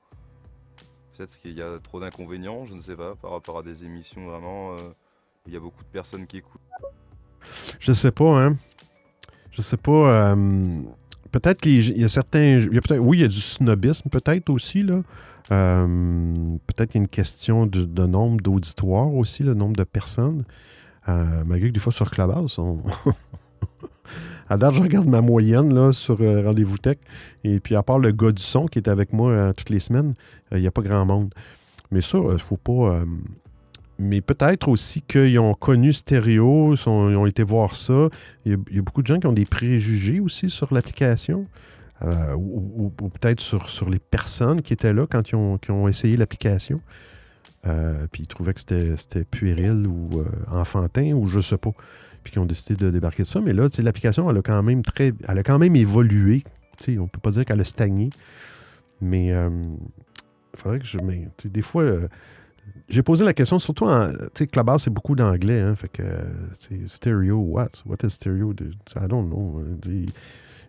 Peut-être 1.18 1.38
qu'il 1.42 1.58
y 1.58 1.62
a 1.62 1.78
trop 1.80 2.00
d'inconvénients, 2.00 2.64
je 2.64 2.74
ne 2.74 2.82
sais 2.82 2.96
pas, 2.96 3.16
par 3.16 3.32
rapport 3.32 3.58
à 3.58 3.64
des 3.64 3.84
émissions 3.84 4.30
vraiment. 4.30 4.78
Il 5.48 5.54
y 5.54 5.58
a 5.58 5.60
beaucoup 5.60 5.84
de 5.84 5.90
personnes 5.90 6.26
qui 6.26 6.38
écoutent. 6.38 6.62
Je 7.80 7.92
sais 7.92 8.12
pas, 8.12 8.46
hein. 8.46 8.54
Je 9.52 9.62
sais 9.62 9.78
pas. 9.78 9.92
euh, 9.92 10.80
peut-être 11.32 11.60
qu'il 11.62 11.98
y 12.00 12.04
a 12.04 12.08
certains. 12.08 12.60
il 12.60 12.74
y 12.74 12.78
a 12.78 12.82
peut-être- 12.82 13.02
oui, 13.02 13.18
il 13.18 13.22
y 13.22 13.26
a 13.26 13.28
du 13.28 13.42
snobisme, 13.42 14.10
peut-être 14.10 14.50
aussi, 14.50 14.84
là. 14.84 15.02
Euh, 15.52 16.56
peut-être 16.68 16.92
qu'il 16.92 17.00
y 17.00 17.02
a 17.02 17.04
une 17.04 17.10
question 17.10 17.66
de, 17.66 18.06
nombre 18.08 18.42
d'auditoires 18.42 19.14
aussi, 19.14 19.44
le 19.44 19.54
nombre 19.54 19.76
de 19.76 19.84
personnes. 19.84 20.46
Euh, 21.10 21.44
malgré 21.46 21.68
que 21.68 21.74
des 21.74 21.82
fois 21.82 21.92
sur 21.92 22.10
Clubhouse, 22.10 22.58
on... 22.60 22.80
à 24.50 24.56
date, 24.58 24.76
je 24.76 24.82
regarde 24.82 25.08
ma 25.08 25.20
moyenne 25.20 25.74
là, 25.74 25.92
sur 25.92 26.20
Rendez-vous 26.20 26.78
Tech. 26.78 26.98
Et 27.44 27.60
puis, 27.60 27.76
à 27.76 27.84
part 27.84 28.00
le 28.00 28.14
gars 28.14 28.32
du 28.32 28.42
son 28.42 28.68
qui 28.68 28.80
est 28.80 28.88
avec 28.88 29.12
moi 29.12 29.54
toutes 29.54 29.70
les 29.70 29.82
semaines, 29.82 30.14
il 30.54 30.62
n'y 30.62 30.68
a 30.68 30.72
pas 30.72 30.82
grand 30.82 31.06
monde. 31.06 31.34
Mais 31.92 32.00
ça, 32.00 32.18
il 32.32 32.40
faut 32.40 32.56
pas. 32.58 33.04
Mais 34.00 34.22
peut-être 34.22 34.68
aussi 34.68 35.02
qu'ils 35.02 35.40
ont 35.40 35.54
connu 35.54 35.94
sont- 35.94 37.10
ils 37.10 37.16
ont 37.16 37.26
été 37.26 37.44
voir 37.44 37.76
ça. 37.76 38.10
Il 38.46 38.58
y, 38.72 38.80
a, 38.80 38.82
beaucoup 38.82 39.02
de 39.02 39.08
gens 39.08 39.20
qui 39.20 39.28
ont 39.28 39.34
des 39.34 39.46
préjugés 39.46 40.20
aussi 40.20 40.50
sur 40.50 40.74
l'application. 40.74 41.48
euh, 42.02 42.34
ou, 42.36 42.90
peut-être 42.90 43.40
sur, 43.40 43.90
les 43.90 44.00
personnes 44.00 44.62
qui 44.62 44.74
étaient 44.74 44.94
là 44.94 45.08
quand 45.10 45.30
ils 45.30 45.36
ont, 45.36 45.88
essayé 45.88 46.18
l'application. 46.18 46.82
Euh, 47.66 48.08
puis 48.12 48.24
ils 48.24 48.28
trouvaient 48.28 48.54
que 48.54 48.60
c'était 48.60 49.24
puéril 49.24 49.88
ou 49.88 50.20
euh, 50.20 50.26
enfantin 50.52 51.14
ou 51.14 51.28
je 51.28 51.40
sais 51.40 51.58
pas. 51.58 51.72
puis 52.24 52.34
qui 52.34 52.40
ont 52.40 52.46
décidé 52.46 52.76
de 52.76 52.92
débarquer 52.92 53.24
de 53.24 53.28
ça. 53.28 53.40
Mais 53.40 53.54
là, 53.54 53.70
l'application, 53.78 54.30
elle 54.30 54.38
a 54.38 54.42
quand 54.42 54.62
même 54.64 54.82
très. 54.82 55.14
Elle 55.30 55.38
a 55.38 55.44
quand 55.44 55.60
même 55.60 55.78
évolué. 55.78 56.44
Tu 56.78 56.96
sais, 56.96 57.00
on 57.00 57.08
peut 57.08 57.22
pas 57.22 57.32
dire 57.32 57.46
qu'elle 57.46 57.62
a 57.62 57.66
stagné. 57.66 58.10
Mais 59.00 59.28
il 59.28 60.58
faudrait 60.58 60.80
que 60.80 60.86
je. 60.86 60.98
Mais, 60.98 61.30
des 61.46 61.62
fois. 61.62 61.84
J'ai 62.90 63.04
posé 63.04 63.26
la 63.26 63.34
question, 63.34 63.60
surtout 63.60 63.86
en. 63.86 64.12
Tu 64.12 64.18
sais, 64.36 64.48
Clubhouse, 64.48 64.84
c'est 64.84 64.90
beaucoup 64.94 65.16
d'anglais, 65.16 65.62
hein. 65.62 65.76
Fait 65.76 65.90
que. 65.90 66.04
Stereo, 66.88 67.38
what? 67.38 67.70
What 67.86 67.98
is 68.06 68.12
stereo? 68.12 68.54
I 68.54 69.08
don't 69.08 69.28
know. 69.30 69.62
Euh, 69.62 69.78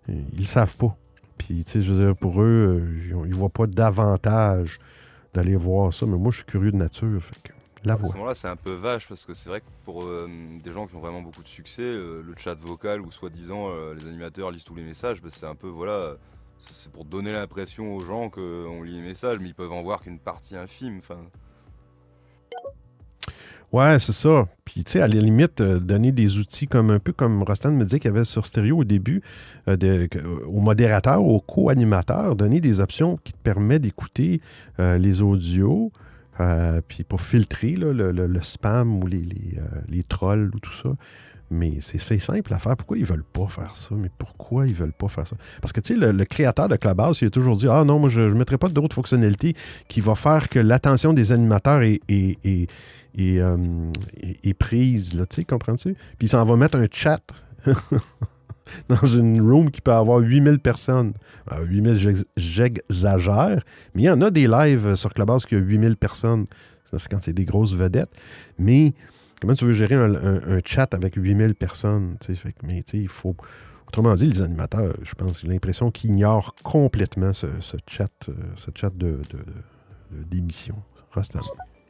Ils, 0.08 0.24
ils 0.38 0.46
savent 0.46 0.76
pas. 0.76 0.96
Puis, 1.38 1.64
tu 1.64 1.70
sais, 1.72 1.82
je 1.82 1.92
veux 1.92 2.04
dire, 2.06 2.16
pour 2.16 2.42
eux, 2.42 2.82
euh, 3.12 3.24
ils 3.26 3.34
voient 3.34 3.48
pas 3.50 3.66
d'avantage 3.66 4.78
d'aller 5.34 5.56
voir 5.56 5.92
ça. 5.94 6.06
Mais 6.06 6.16
moi, 6.18 6.30
je 6.32 6.38
suis 6.38 6.46
curieux 6.46 6.72
de 6.72 6.76
nature. 6.76 7.22
Fait 7.22 7.36
que. 7.42 7.52
La 7.84 7.96
À 8.02 8.02
ce 8.02 8.02
voix. 8.02 8.14
moment-là, 8.14 8.34
c'est 8.34 8.48
un 8.48 8.56
peu 8.56 8.72
vache 8.74 9.08
parce 9.08 9.26
que 9.26 9.34
c'est 9.34 9.48
vrai 9.50 9.60
que 9.60 9.66
pour 9.84 10.04
euh, 10.04 10.28
des 10.62 10.72
gens 10.72 10.86
qui 10.86 10.96
ont 10.96 11.00
vraiment 11.00 11.22
beaucoup 11.22 11.42
de 11.42 11.48
succès, 11.48 11.82
euh, 11.82 12.22
le 12.22 12.34
chat 12.36 12.54
vocal 12.54 13.00
où 13.02 13.10
soi-disant 13.12 13.68
euh, 13.70 13.94
les 13.94 14.06
animateurs 14.06 14.50
lisent 14.50 14.64
tous 14.64 14.74
les 14.74 14.84
messages, 14.84 15.20
bah, 15.22 15.28
c'est 15.30 15.46
un 15.46 15.54
peu 15.54 15.68
voilà, 15.68 16.16
c'est 16.58 16.74
c'est 16.74 16.92
pour 16.92 17.04
donner 17.04 17.32
l'impression 17.32 17.94
aux 17.94 18.00
gens 18.00 18.30
qu'on 18.30 18.82
lit 18.82 18.96
les 18.96 19.02
messages, 19.06 19.38
mais 19.40 19.48
ils 19.48 19.54
peuvent 19.54 19.72
en 19.72 19.82
voir 19.82 20.00
qu'une 20.02 20.18
partie 20.18 20.56
infime. 20.56 20.98
Enfin, 20.98 21.18
Ouais, 23.72 23.98
c'est 23.98 24.12
ça. 24.12 24.46
Puis, 24.64 24.84
tu 24.84 24.92
sais, 24.92 25.00
à 25.00 25.08
la 25.08 25.20
limite, 25.20 25.60
euh, 25.60 25.80
donner 25.80 26.12
des 26.12 26.38
outils 26.38 26.68
comme 26.68 26.90
un 26.90 27.00
peu 27.00 27.12
comme 27.12 27.42
Rostan 27.42 27.72
me 27.72 27.82
disait 27.82 27.98
qu'il 27.98 28.10
y 28.10 28.14
avait 28.14 28.24
sur 28.24 28.46
Stéréo 28.46 28.78
au 28.78 28.84
début, 28.84 29.20
euh, 29.68 29.76
de- 29.76 30.06
que- 30.06 30.18
aux 30.46 30.60
modérateurs, 30.60 31.24
aux 31.24 31.40
co-animateurs, 31.40 32.36
donner 32.36 32.60
des 32.60 32.78
options 32.80 33.18
qui 33.24 33.32
te 33.32 33.38
permettent 33.38 33.82
d'écouter 33.82 34.40
euh, 34.78 34.96
les 34.98 35.22
audios, 35.22 35.90
euh, 36.40 36.80
puis 36.86 37.02
pour 37.02 37.20
filtrer 37.20 37.72
le, 37.72 37.92
le- 37.92 38.42
spam 38.42 39.02
ou 39.02 39.06
les, 39.08 39.18
les, 39.22 39.58
euh, 39.58 40.02
trolls 40.08 40.52
ou 40.54 40.60
tout 40.60 40.72
ça. 40.72 40.90
Mais 41.50 41.74
c'est 41.80 42.18
simple 42.18 42.52
à 42.54 42.58
faire. 42.58 42.76
Pourquoi 42.76 42.96
ils 42.96 43.04
veulent 43.04 43.22
pas 43.24 43.46
faire 43.48 43.76
ça? 43.76 43.94
Mais 43.96 44.10
pourquoi 44.18 44.66
ils 44.66 44.74
veulent 44.74 44.92
pas 44.92 45.08
faire 45.08 45.26
ça? 45.26 45.36
Parce 45.60 45.72
que, 45.72 45.80
tu 45.80 45.94
sais, 45.94 46.12
le, 46.12 46.24
créateur 46.24 46.68
de 46.68 46.76
Clubhouse, 46.76 47.20
il 47.22 47.26
a 47.26 47.30
toujours 47.30 47.56
dit 47.56 47.68
Ah 47.68 47.84
non, 47.84 47.98
moi, 47.98 48.08
je 48.08 48.22
ne 48.22 48.34
mettrai 48.34 48.56
pas 48.56 48.68
d'autres 48.68 48.94
fonctionnalités 48.94 49.54
qui 49.88 50.00
va 50.00 50.14
faire 50.14 50.48
que 50.48 50.58
l'attention 50.58 51.12
des 51.12 51.32
animateurs 51.32 51.82
est- 51.82 52.00
euh, 53.18 53.56
est 54.42 54.54
prise. 54.54 55.14
Là, 55.14 55.26
tu 55.26 55.44
comprends-tu? 55.44 55.94
Puis 56.18 56.26
il 56.26 56.28
s'en 56.28 56.44
va 56.44 56.56
mettre 56.56 56.76
un 56.76 56.86
chat 56.90 57.22
dans 58.88 59.06
une 59.06 59.40
room 59.40 59.70
qui 59.70 59.80
peut 59.80 59.92
avoir 59.92 60.18
8000 60.18 60.58
personnes. 60.58 61.14
Euh, 61.52 61.64
8000, 61.64 61.96
j'ex- 61.96 62.24
j'exagère, 62.36 63.62
mais 63.94 64.02
il 64.02 64.06
y 64.06 64.10
en 64.10 64.20
a 64.20 64.30
des 64.30 64.46
lives 64.46 64.94
sur 64.94 65.12
Clubhouse 65.12 65.46
qui 65.46 65.54
a 65.54 65.58
8000 65.58 65.96
personnes. 65.96 66.46
C'est 66.96 67.08
quand 67.08 67.20
c'est 67.20 67.32
des 67.32 67.44
grosses 67.44 67.74
vedettes. 67.74 68.12
Mais 68.58 68.94
comment 69.40 69.54
tu 69.54 69.64
veux 69.64 69.72
gérer 69.72 69.96
un, 69.96 70.58
chat 70.64 70.94
avec 70.94 71.16
8000 71.16 71.54
personnes? 71.54 72.16
mais 72.62 72.82
tu 72.82 72.98
il 72.98 73.08
faut. 73.08 73.36
Autrement 73.88 74.14
dit, 74.16 74.26
les 74.26 74.42
animateurs, 74.42 74.96
je 75.02 75.14
pense, 75.14 75.42
j'ai 75.42 75.46
l'impression 75.46 75.92
qu'ils 75.92 76.10
ignorent 76.10 76.54
complètement 76.64 77.32
ce, 77.32 77.46
chat, 77.88 78.10
euh, 78.28 78.32
ce 78.56 78.70
chat 78.74 78.92
de, 78.96 79.20
d'émission. 80.10 80.74
Rostam. 81.12 81.42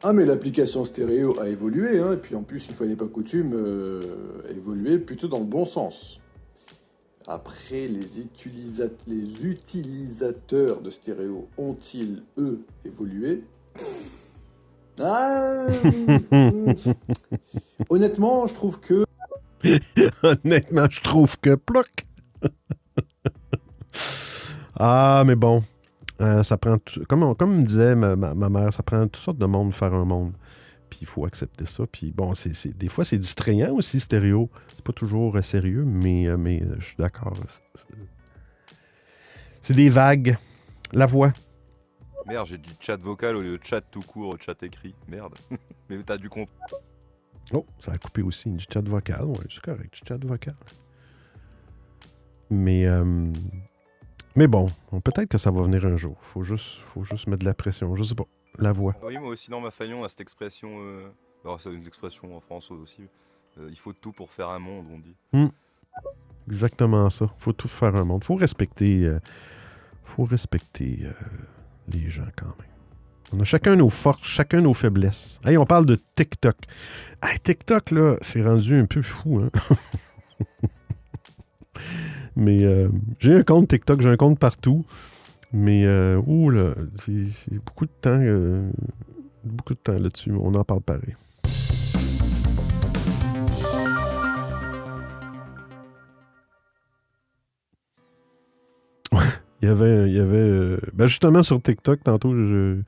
Ah, 0.07 0.13
mais 0.13 0.23
l'application 0.23 0.85
stéréo 0.85 1.39
a 1.39 1.49
évolué, 1.49 1.99
hein, 1.99 2.13
et 2.13 2.17
puis 2.17 2.35
en 2.35 2.43
plus, 2.43 2.67
une 2.67 2.75
fois 2.75 2.85
n'est 2.85 2.95
pas 2.95 3.07
coutume, 3.07 3.53
euh, 3.55 4.43
a 4.47 4.51
évolué 4.51 4.99
plutôt 4.99 5.27
dans 5.27 5.39
le 5.39 5.45
bon 5.45 5.65
sens. 5.65 6.19
Après, 7.25 7.87
les, 7.87 8.07
les 9.07 9.43
utilisateurs 9.43 10.81
de 10.81 10.91
stéréo 10.91 11.47
ont-ils, 11.57 12.21
eux, 12.37 12.61
évolué? 12.85 13.45
Ah 14.99 15.65
Honnêtement, 17.89 18.45
je 18.45 18.53
trouve 18.53 18.79
que 18.79 19.05
Honnêtement, 20.21 20.85
je 20.87 21.01
trouve 21.01 21.39
que 21.39 21.55
ploc. 21.55 22.05
ah, 24.75 25.23
mais 25.25 25.35
bon. 25.35 25.61
Euh, 26.21 26.43
ça 26.43 26.57
prend 26.57 26.77
tout- 26.77 27.03
comme, 27.05 27.23
on- 27.23 27.35
comme 27.35 27.57
me 27.57 27.63
disait 27.63 27.95
ma, 27.95 28.15
ma- 28.15 28.33
ma 28.33 28.49
mère, 28.49 28.71
ça 28.71 28.83
prend 28.83 29.03
toutes 29.03 29.17
sortes 29.17 29.37
de 29.37 29.45
monde 29.45 29.69
pour 29.71 29.77
faire 29.79 29.93
un 29.93 30.05
monde. 30.05 30.33
Puis 30.89 30.99
il 31.01 31.07
faut 31.07 31.25
accepter 31.25 31.65
ça. 31.65 31.85
Puis 31.87 32.11
bon, 32.11 32.33
c'est, 32.35 32.53
c'est- 32.53 32.75
des 32.77 32.87
fois, 32.89 33.03
c'est 33.03 33.17
distrayant 33.17 33.73
aussi, 33.73 33.99
stéréo. 33.99 34.49
C'est 34.69 34.81
pas 34.83 34.93
toujours 34.93 35.35
euh, 35.37 35.41
sérieux, 35.41 35.83
mais, 35.85 36.27
euh, 36.27 36.37
mais 36.37 36.63
je 36.79 36.85
suis 36.85 36.95
d'accord. 36.97 37.35
C'est- 39.61 39.73
des 39.73 39.89
vagues. 39.89 40.37
La 40.93 41.05
voix. 41.07 41.33
merde, 42.27 42.47
j'ai 42.47 42.57
dit 42.59 42.75
chat 42.79 42.97
vocal 42.97 43.35
au 43.35 43.41
lieu 43.41 43.57
de 43.57 43.63
chat 43.63 43.81
tout 43.81 44.01
court, 44.01 44.35
chat 44.39 44.61
écrit. 44.63 44.95
Merde. 45.07 45.33
mais 45.89 46.01
t'as 46.03 46.17
dû 46.17 46.29
comprendre. 46.29 46.79
Oh, 47.53 47.65
ça 47.79 47.91
a 47.93 47.97
coupé 47.97 48.21
aussi. 48.21 48.49
Du 48.51 48.63
chat 48.71 48.87
vocal. 48.87 49.25
Oui, 49.25 49.37
c'est 49.49 49.61
correct. 49.61 49.93
Du 49.93 49.99
chat 50.07 50.23
vocal. 50.23 50.55
Mais, 52.49 52.85
euh, 52.85 53.31
mais 54.35 54.47
bon, 54.47 54.67
peut-être 55.03 55.29
que 55.29 55.37
ça 55.37 55.51
va 55.51 55.61
venir 55.63 55.85
un 55.85 55.97
jour. 55.97 56.17
Faut 56.21 56.43
juste, 56.43 56.79
faut 56.93 57.03
juste 57.03 57.27
mettre 57.27 57.41
de 57.41 57.45
la 57.45 57.53
pression. 57.53 57.95
Je 57.95 58.03
sais 58.03 58.15
pas. 58.15 58.25
La 58.57 58.71
voix. 58.71 58.95
Oui, 59.03 59.17
moi 59.17 59.29
aussi 59.29 59.49
dans 59.49 59.59
ma 59.59 59.71
faillon, 59.71 60.03
à 60.03 60.09
cette 60.09 60.21
expression. 60.21 60.69
Euh... 60.79 61.09
alors, 61.43 61.59
c'est 61.59 61.73
une 61.73 61.85
expression 61.85 62.35
en 62.35 62.39
France 62.39 62.71
aussi. 62.71 63.03
euh, 63.57 63.67
il 63.69 63.77
faut 63.77 63.93
tout 63.93 64.11
pour 64.13 64.31
faire 64.31 64.49
un 64.49 64.59
monde, 64.59 64.85
on 64.91 64.99
dit. 64.99 65.15
Exactement 66.47 67.09
ça. 67.09 67.29
Faut 67.37 67.53
tout 67.53 67.67
faire 67.67 67.95
un 67.95 68.03
monde. 68.05 68.23
Faut 68.23 68.35
respecter, 68.35 69.03
euh, 69.03 69.19
faut 70.03 70.23
respecter 70.23 70.99
les 71.89 72.09
gens 72.09 72.27
quand 72.37 72.45
même. 72.45 72.69
On 73.33 73.39
a 73.39 73.43
chacun 73.43 73.75
nos 73.75 73.89
forces, 73.89 74.23
chacun 74.23 74.61
nos 74.61 74.73
faiblesses. 74.73 75.39
Hey, 75.43 75.57
on 75.57 75.65
parle 75.65 75.85
de 75.85 75.97
TikTok. 76.15 76.55
Hey, 77.23 77.39
TikTok, 77.39 77.91
là, 77.91 78.15
c'est 78.21 78.43
rendu 78.43 78.79
un 78.79 78.85
peu 78.85 79.01
fou, 79.01 79.39
hein? 79.39 79.49
Mais 82.35 82.63
euh, 82.63 82.89
j'ai 83.19 83.33
un 83.33 83.43
compte 83.43 83.69
TikTok, 83.69 84.01
j'ai 84.01 84.09
un 84.09 84.17
compte 84.17 84.39
partout. 84.39 84.85
Mais, 85.53 85.85
euh, 85.85 86.21
ouh 86.25 86.49
là, 86.49 86.73
c'est 86.95 87.63
beaucoup 87.65 87.85
de 87.85 87.91
temps, 88.01 88.19
euh, 88.19 88.69
beaucoup 89.45 89.73
de 89.73 89.79
temps 89.79 89.97
là-dessus. 89.97 90.33
On 90.33 90.53
en 90.53 90.65
parle 90.65 90.81
pareil. 90.81 91.13
Il 99.61 99.69
y 99.69 99.71
avait, 99.71 100.09
il 100.09 100.15
y 100.15 100.19
avait 100.19 100.37
euh, 100.37 100.77
ben 100.93 101.07
justement 101.07 101.41
sur 101.41 101.59
TikTok, 101.59 102.03
tantôt, 102.03 102.35
je, 102.35 102.81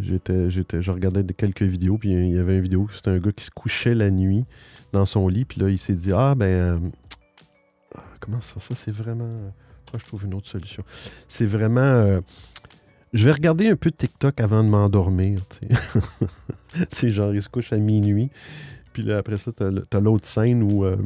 j'étais, 0.00 0.50
j'étais, 0.50 0.82
je 0.82 0.92
regardais 0.92 1.24
quelques 1.34 1.62
vidéos, 1.62 1.98
puis 1.98 2.10
il 2.12 2.34
y 2.34 2.38
avait 2.38 2.56
une 2.56 2.62
vidéo, 2.62 2.86
c'était 2.92 3.10
un 3.10 3.18
gars 3.18 3.32
qui 3.32 3.44
se 3.44 3.50
couchait 3.50 3.94
la 3.94 4.10
nuit 4.10 4.44
dans 4.92 5.06
son 5.06 5.26
lit, 5.26 5.46
puis 5.46 5.60
là, 5.60 5.68
il 5.68 5.78
s'est 5.78 5.94
dit, 5.94 6.12
ah, 6.12 6.36
ben, 6.36 6.92
comment 8.20 8.40
ça, 8.40 8.60
ça, 8.60 8.74
c'est 8.74 8.92
vraiment, 8.92 9.24
moi, 9.24 9.98
je 9.98 10.04
trouve 10.06 10.24
une 10.24 10.34
autre 10.34 10.48
solution. 10.48 10.84
C'est 11.28 11.46
vraiment, 11.46 11.80
euh, 11.80 12.20
je 13.12 13.24
vais 13.24 13.32
regarder 13.32 13.68
un 13.68 13.76
peu 13.76 13.90
de 13.90 13.96
TikTok 13.96 14.40
avant 14.40 14.62
de 14.62 14.68
m'endormir, 14.68 15.40
tu 15.48 15.68
sais. 16.92 17.10
genre, 17.10 17.34
il 17.34 17.42
se 17.42 17.48
couche 17.48 17.72
à 17.72 17.76
minuit, 17.76 18.30
puis 18.92 19.02
là, 19.02 19.18
après 19.18 19.38
ça, 19.38 19.52
t'as 19.52 20.00
l'autre 20.00 20.26
scène 20.26 20.62
où 20.62 20.84
euh, 20.84 20.96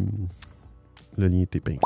le 1.17 1.29
lien 1.29 1.41
est 1.41 1.57
épinglé. 1.57 1.81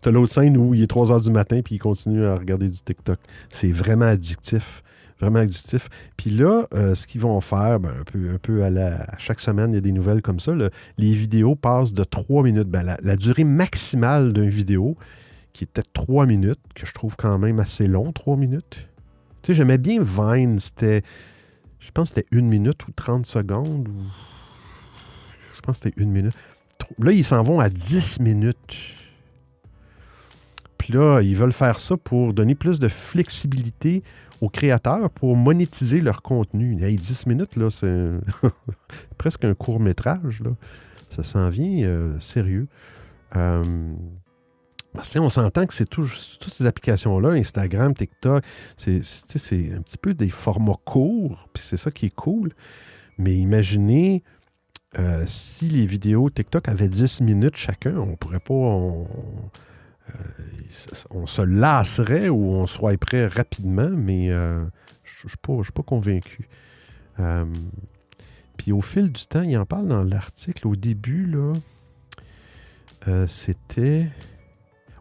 T'as 0.00 0.10
l'autre 0.10 0.32
scène 0.32 0.56
où 0.56 0.74
il 0.74 0.82
est 0.82 0.86
3 0.86 1.06
h 1.06 1.24
du 1.24 1.30
matin 1.30 1.60
puis 1.62 1.76
il 1.76 1.78
continue 1.78 2.24
à 2.24 2.36
regarder 2.36 2.68
du 2.68 2.78
TikTok. 2.78 3.18
C'est 3.50 3.72
vraiment 3.72 4.04
addictif. 4.06 4.82
Vraiment 5.20 5.40
addictif. 5.40 5.88
Puis 6.16 6.30
là, 6.30 6.66
euh, 6.74 6.94
ce 6.94 7.06
qu'ils 7.06 7.20
vont 7.20 7.40
faire, 7.40 7.80
ben, 7.80 7.90
un 8.00 8.04
peu, 8.04 8.30
un 8.32 8.38
peu 8.38 8.62
à, 8.62 8.70
la, 8.70 9.02
à 9.02 9.18
chaque 9.18 9.40
semaine, 9.40 9.72
il 9.72 9.74
y 9.74 9.78
a 9.78 9.80
des 9.80 9.92
nouvelles 9.92 10.22
comme 10.22 10.38
ça. 10.38 10.52
les 10.96 11.12
vidéos 11.14 11.56
passent 11.56 11.92
de 11.92 12.04
3 12.04 12.44
minutes. 12.44 12.68
Ben, 12.68 12.96
la, 13.02 13.16
durée 13.16 13.44
maximale 13.44 14.32
d'une 14.32 14.48
vidéo, 14.48 14.96
qui 15.52 15.64
était 15.64 15.82
3 15.92 16.26
minutes, 16.26 16.60
que 16.74 16.86
je 16.86 16.92
trouve 16.92 17.16
quand 17.16 17.36
même 17.38 17.58
assez 17.58 17.88
long, 17.88 18.12
3 18.12 18.36
minutes. 18.36 18.86
Tu 19.42 19.48
sais, 19.48 19.54
j'aimais 19.54 19.78
bien 19.78 20.00
Vine, 20.00 20.58
c'était. 20.60 21.02
Je 21.80 21.90
pense 21.90 22.10
que 22.10 22.16
c'était 22.16 22.28
une 22.36 22.48
minute 22.48 22.86
ou 22.86 22.92
30 22.92 23.26
secondes. 23.26 23.88
Je 25.56 25.60
pense 25.60 25.78
que 25.78 25.84
c'était 25.84 26.00
une 26.00 26.10
minute. 26.10 26.34
Tro- 26.78 26.94
Là, 27.00 27.10
ils 27.12 27.24
s'en 27.24 27.42
vont 27.42 27.58
à 27.58 27.68
10 27.68 28.20
minutes. 28.20 28.76
Puis 30.76 30.92
là, 30.92 31.20
ils 31.22 31.36
veulent 31.36 31.52
faire 31.52 31.80
ça 31.80 31.96
pour 31.96 32.32
donner 32.34 32.54
plus 32.54 32.78
de 32.78 32.88
flexibilité 32.88 34.02
aux 34.40 34.48
créateurs 34.48 35.10
pour 35.10 35.36
monétiser 35.36 36.00
leur 36.00 36.22
contenu. 36.22 36.82
Hey, 36.82 36.96
10 36.96 37.26
minutes, 37.26 37.56
là, 37.56 37.70
c'est 37.70 38.12
presque 39.18 39.44
un 39.44 39.54
court 39.54 39.80
métrage. 39.80 40.40
Là. 40.40 40.50
Ça 41.10 41.22
s'en 41.24 41.48
vient 41.48 41.84
euh, 41.84 42.18
sérieux. 42.20 42.68
Euh, 43.36 43.92
on 45.16 45.28
s'entend 45.28 45.66
que 45.66 45.74
c'est 45.74 45.88
tout- 45.88 46.10
toutes 46.40 46.52
ces 46.52 46.66
applications-là, 46.66 47.30
Instagram, 47.30 47.94
TikTok, 47.94 48.42
c'est 48.76 48.96
un 48.96 49.82
petit 49.82 49.98
peu 49.98 50.14
des 50.14 50.30
formats 50.30 50.76
courts, 50.84 51.48
puis 51.52 51.62
c'est 51.62 51.76
ça 51.76 51.90
qui 51.90 52.06
est 52.06 52.14
cool. 52.14 52.52
Mais 53.18 53.36
imaginez 53.36 54.22
euh, 54.98 55.24
si 55.26 55.66
les 55.68 55.86
vidéos 55.86 56.30
TikTok 56.30 56.68
avaient 56.68 56.88
10 56.88 57.20
minutes 57.20 57.56
chacun, 57.56 57.96
on 57.96 58.16
pourrait 58.16 58.40
pas. 58.40 58.54
On 61.10 61.26
se 61.26 61.42
lasserait 61.42 62.28
ou 62.28 62.52
on 62.52 62.66
swiperait 62.66 63.26
rapidement, 63.26 63.90
mais 63.90 64.30
euh, 64.30 64.64
je 65.04 65.26
ne 65.26 65.62
suis 65.62 65.72
pas, 65.72 65.82
convaincu. 65.82 66.48
Euh, 67.20 67.44
Puis 68.56 68.72
au 68.72 68.80
fil 68.80 69.10
du 69.12 69.26
temps, 69.26 69.42
il 69.42 69.56
en 69.56 69.66
parle 69.66 69.88
dans 69.88 70.04
l'article. 70.04 70.66
Au 70.68 70.76
début, 70.76 71.26
là, 71.26 71.52
euh, 73.08 73.26
c'était. 73.26 74.08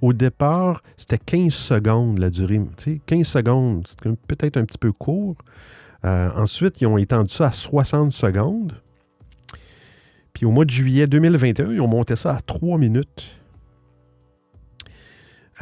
Au 0.01 0.13
départ, 0.13 0.83
c'était 0.95 1.17
15 1.17 1.53
secondes 1.53 2.19
la 2.19 2.29
durée. 2.29 2.61
Tu 2.77 2.83
sais, 2.93 3.01
15 3.07 3.27
secondes, 3.27 3.87
c'est 3.87 4.15
peut-être 4.27 4.57
un 4.57 4.65
petit 4.65 4.77
peu 4.77 4.91
court. 4.91 5.35
Euh, 6.05 6.29
ensuite, 6.35 6.79
ils 6.81 6.87
ont 6.87 6.99
étendu 6.99 7.33
ça 7.33 7.47
à 7.47 7.51
60 7.51 8.11
secondes. 8.11 8.79
Puis 10.33 10.45
au 10.45 10.51
mois 10.51 10.65
de 10.65 10.69
juillet 10.69 11.07
2021, 11.07 11.71
ils 11.71 11.81
ont 11.81 11.87
monté 11.87 12.15
ça 12.15 12.35
à 12.35 12.41
3 12.41 12.77
minutes. 12.77 13.25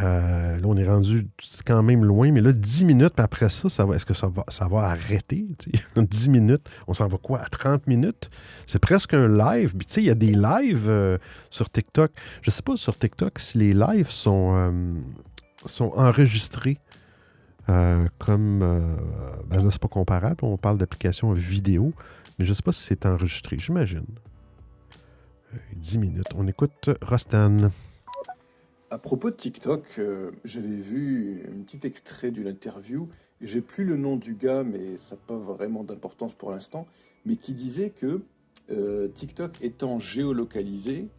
Euh, 0.02 0.60
là, 0.60 0.68
on 0.68 0.76
est 0.76 0.88
rendu 0.88 1.28
quand 1.66 1.82
même 1.82 2.04
loin, 2.04 2.32
mais 2.32 2.42
là, 2.42 2.52
10 2.52 2.86
minutes, 2.86 3.20
après 3.20 3.50
ça, 3.50 3.68
est-ce 3.68 4.06
que 4.06 4.14
ça 4.14 4.28
va, 4.28 4.82
arrêter? 4.82 5.48
tu 5.58 5.72
sais? 5.72 6.02
10 6.06 6.30
minutes, 6.30 6.70
on 6.88 6.94
s'en 6.94 7.08
va 7.08 7.18
quoi? 7.18 7.40
À 7.40 7.48
30 7.48 7.88
minutes? 7.88 8.30
C'est 8.68 8.80
presque 8.80 9.14
un 9.14 9.28
live. 9.28 9.76
Puis, 9.76 9.88
tu 9.88 9.94
sais, 9.94 10.02
il 10.02 10.08
y 10.08 10.12
a 10.12 10.16
des 10.16 10.34
lives 10.34 10.90
euh, 10.90 11.18
sur 11.50 11.70
TikTok. 11.70 12.12
Je 12.42 12.52
sais 12.52 12.62
pas 12.62 12.76
sur 12.76 12.98
TikTok 12.98 13.40
si 13.40 13.58
les 13.58 13.74
lives 13.74 14.10
sont, 14.10 14.54
euh, 14.56 14.94
sont 15.66 15.94
enregistrés. 15.96 16.78
comme. 17.68 18.60
ben 19.50 19.64
là, 19.64 19.70
c'est 19.72 19.82
pas 19.82 19.88
comparable. 19.88 20.38
On 20.42 20.58
parle 20.58 20.78
d'application 20.78 21.32
vidéo. 21.32 21.94
Mais 22.38 22.46
je 22.46 22.54
sais 22.54 22.64
pas 22.64 22.72
si 22.72 22.84
c'est 22.84 23.06
enregistré. 23.06 23.58
J'imagine. 23.60 24.06
Euh, 25.54 25.58
10 25.76 26.00
minutes. 26.00 26.28
On 26.36 26.48
écoute 26.48 26.90
Rostan. 27.02 27.70
À 28.96 28.98
propos 28.98 29.30
de 29.30 29.36
TikTok, 29.36 29.84
euh, 30.00 30.32
j'avais 30.46 30.70
vu 30.70 31.44
un 31.54 31.64
petit 31.64 31.86
extrait 31.86 32.32
d'une 32.32 32.48
interview. 32.48 33.10
J'ai 33.42 33.60
plus 33.60 33.84
le 33.84 33.98
nom 33.98 34.16
du 34.16 34.36
gars, 34.36 34.64
mais 34.64 34.96
ça 34.96 35.16
n'a 35.16 35.22
pas 35.28 35.36
vraiment 35.36 35.84
d'importance 35.84 36.34
pour 36.34 36.50
l'instant. 36.50 36.88
Mais 37.26 37.36
qui 37.36 37.54
disait 37.54 37.90
que 37.90 38.22
euh, 38.72 39.10
TikTok 39.10 39.52
étant 39.62 40.00
géolocalisé, 40.00 41.10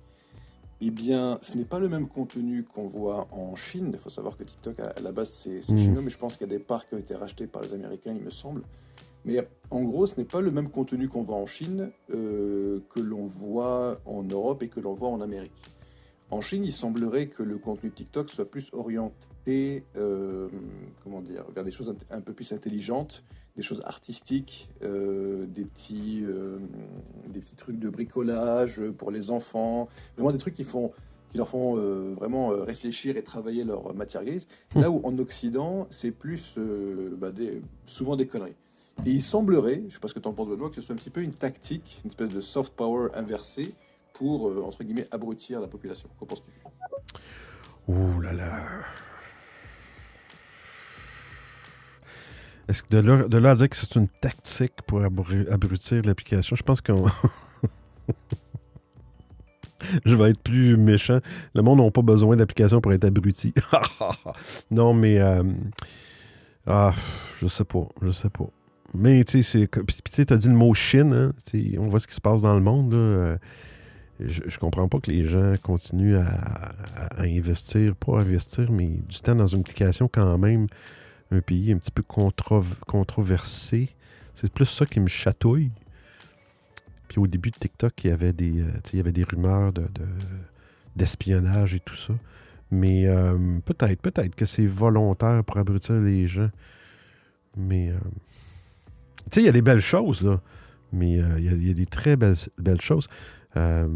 eh 0.81 0.91
bien, 0.91 1.39
ce 1.43 1.55
n'est 1.55 1.67
pas 1.67 1.79
le 1.79 1.91
même 1.91 2.09
contenu 2.09 2.63
qu'on 2.63 2.87
voit 2.87 3.29
en 3.31 3.55
Chine. 3.57 3.91
Il 3.93 3.99
faut 3.99 4.09
savoir 4.09 4.39
que 4.39 4.45
TikTok, 4.45 4.81
à 4.81 4.99
la 5.03 5.13
base, 5.13 5.33
c'est 5.33 5.71
Mhm. 5.71 5.77
chinois, 5.77 6.03
mais 6.03 6.09
je 6.09 6.17
pense 6.17 6.39
qu'il 6.39 6.47
y 6.47 6.51
a 6.55 6.57
des 6.57 6.65
parts 6.65 6.89
qui 6.89 6.95
ont 6.95 6.99
été 6.99 7.15
rachetés 7.15 7.47
par 7.47 7.61
les 7.61 7.75
Américains, 7.75 8.15
il 8.17 8.23
me 8.25 8.31
semble. 8.31 8.63
Mais 9.27 9.47
en 9.71 9.83
gros, 9.83 10.07
ce 10.07 10.19
n'est 10.19 10.25
pas 10.27 10.41
le 10.41 10.51
même 10.51 10.71
contenu 10.71 11.11
qu'on 11.11 11.25
voit 11.25 11.37
en 11.37 11.47
Chine 11.47 11.91
euh, 12.15 12.81
que 12.89 13.01
l'on 13.01 13.27
voit 13.27 14.01
en 14.07 14.23
Europe 14.23 14.63
et 14.63 14.69
que 14.69 14.81
l'on 14.81 14.95
voit 14.95 15.11
en 15.11 15.21
Amérique. 15.21 15.63
En 16.31 16.41
Chine, 16.41 16.65
il 16.65 16.73
semblerait 16.73 17.29
que 17.29 17.43
le 17.43 17.57
contenu 17.57 17.91
TikTok 17.91 18.31
soit 18.31 18.51
plus 18.51 18.71
orienté, 18.73 19.85
euh, 19.97 20.49
comment 21.05 21.21
dire, 21.21 21.45
vers 21.55 21.65
des 21.65 21.71
choses 21.71 21.95
un 22.11 22.21
peu 22.21 22.33
plus 22.33 22.53
intelligentes, 22.53 23.23
des 23.55 23.63
choses 23.63 23.81
artistiques, 23.85 24.69
euh, 24.83 25.47
des 25.47 25.65
petits, 25.65 26.25
euh, 26.25 26.59
des 27.29 27.39
petits 27.39 27.55
trucs 27.55 27.79
de 27.79 27.89
bricolage 27.89 28.83
pour 28.99 29.13
les 29.13 29.31
enfants, 29.31 29.89
vraiment 30.17 30.33
des 30.33 30.39
trucs 30.39 30.55
qui 30.55 30.65
font, 30.65 30.91
qui 31.31 31.39
leur 31.39 31.49
font 31.49 31.77
vraiment 32.15 32.49
réfléchir 32.49 33.17
et 33.17 33.23
travailler 33.23 33.63
leur 33.63 33.95
matière 33.95 34.25
grise. 34.25 34.49
Là 34.75 34.91
où 34.91 35.01
en 35.05 35.17
Occident, 35.19 35.87
c'est 35.91 36.11
plus 36.11 36.59
bah, 37.19 37.31
des, 37.31 37.63
souvent 37.87 38.17
des 38.17 38.27
conneries. 38.27 38.57
Et 39.05 39.11
il 39.11 39.23
semblerait, 39.23 39.81
je 39.81 39.85
ne 39.85 39.91
sais 39.91 40.01
pas 40.01 40.09
ce 40.09 40.15
que 40.15 40.19
tu 40.19 40.29
en 40.29 40.33
penses 40.33 40.49
Benoît, 40.49 40.71
que 40.71 40.77
ce 40.77 40.81
soit 40.81 40.95
un 40.95 40.99
petit 40.99 41.11
peu 41.11 41.23
une 41.23 41.35
tactique, 41.35 42.01
une 42.05 42.11
espèce 42.11 42.31
de 42.31 42.41
soft 42.41 42.73
power 42.75 43.11
inversée 43.15 43.75
pour, 44.19 44.49
euh, 44.49 44.63
entre 44.65 44.83
guillemets, 44.85 45.09
abrutir 45.11 45.61
la 45.61 45.67
population. 45.69 46.09
Qu'en 46.19 46.27
penses-tu? 46.27 46.51
Ouh 47.89 48.21
là 48.21 48.33
là. 48.33 48.63
Est-ce 52.69 52.83
que 52.83 52.89
de 52.91 52.99
là, 52.99 53.29
de 53.29 53.39
là 53.39 53.53
à 53.53 53.55
dire 53.55 53.69
que 53.69 53.77
c'est 53.77 53.95
une 53.95 54.09
tactique 54.09 54.83
pour 54.87 55.01
abru- 55.01 55.49
abrutir 55.53 56.03
l'application, 56.05 56.57
je 56.57 56.63
pense 56.65 56.81
qu'on. 56.81 57.05
je 60.05 60.15
vais 60.17 60.31
être 60.31 60.43
plus 60.43 60.77
méchant. 60.77 61.21
Le 61.55 61.63
monde 61.63 61.79
n'a 61.81 61.91
pas 61.93 62.03
besoin 62.03 62.35
d'application 62.37 62.81
pour 62.81 62.93
être 62.93 63.05
abruti. 63.05 63.55
non, 64.71 64.95
mais. 64.95 65.21
euh, 65.21 65.45
Ah, 66.67 66.93
je 67.41 67.47
sais 67.47 67.65
pas. 67.65 67.87
Je 68.03 68.11
sais 68.11 68.31
pas. 68.31 68.47
Mais, 68.95 69.23
tu 69.25 69.43
sais, 69.45 69.69
tu 70.13 70.27
t'as 70.27 70.37
dit 70.37 70.49
le 70.49 70.55
mot 70.55 70.75
Chine, 70.75 71.13
hein? 71.13 71.33
On 71.79 71.87
voit 71.87 72.01
ce 72.01 72.09
qui 72.09 72.15
se 72.15 72.21
passe 72.21 72.43
dans 72.43 72.55
le 72.55 72.61
monde, 72.61 72.95
là. 72.95 73.37
Je, 74.21 74.43
je 74.47 74.59
comprends 74.59 74.89
pas 74.89 74.99
que 75.01 75.11
les 75.11 75.25
gens 75.25 75.55
continuent 75.63 76.17
à, 76.19 76.75
investir, 77.19 77.95
pas 77.97 78.21
investir, 78.21 78.71
mais 78.71 78.87
du 78.87 79.21
temps 79.21 79.35
dans 79.35 79.47
une 79.47 79.61
application 79.61 80.09
quand 80.09 80.39
même, 80.39 80.67
un 81.31 81.41
pays 81.41 81.73
un 81.73 81.79
petit 81.79 81.91
peu 81.91 82.03
controv- 82.03 82.79
controversé. 82.87 83.91
C'est 84.35 84.53
plus 84.53 84.67
ça 84.67 84.87
qui 84.87 85.01
me 85.01 85.09
chatouille. 85.09 85.71
Puis 87.09 87.19
au 87.19 87.27
début 87.27 87.51
de 87.51 87.57
TikTok, 87.57 88.05
il 88.05 88.11
y 88.11 88.13
avait 88.13 88.33
des, 88.33 88.61
euh, 88.61 88.71
il 88.93 88.97
y 88.97 89.01
avait 89.01 89.13
des 89.13 89.25
rumeurs 89.25 89.73
de, 89.73 89.83
de- 89.83 90.07
d'espionnage 90.95 91.75
et 91.75 91.81
tout 91.81 91.95
ça. 91.97 92.15
Mais 92.71 93.07
euh, 93.07 93.59
peut-être, 93.65 94.01
peut-être 94.01 94.35
que 94.35 94.45
c'est 94.45 94.67
volontaire 94.67 95.45
pour 95.45 95.57
abrutir 95.59 95.95
les 95.97 96.27
gens. 96.27 96.51
Mais, 97.57 97.91
euh, 97.91 97.99
tu 99.31 99.35
sais, 99.35 99.43
il 99.43 99.47
y 99.47 99.49
a 99.49 99.53
des 99.53 99.63
belles 99.63 99.81
choses, 99.81 100.23
là. 100.23 100.41
Mais 100.93 101.13
il 101.13 101.63
y, 101.63 101.69
y 101.69 101.71
a 101.71 101.75
des 101.75 101.87
très 101.87 102.17
belles, 102.17 102.37
belles 102.59 102.81
choses. 102.81 103.09
Euh, 103.57 103.89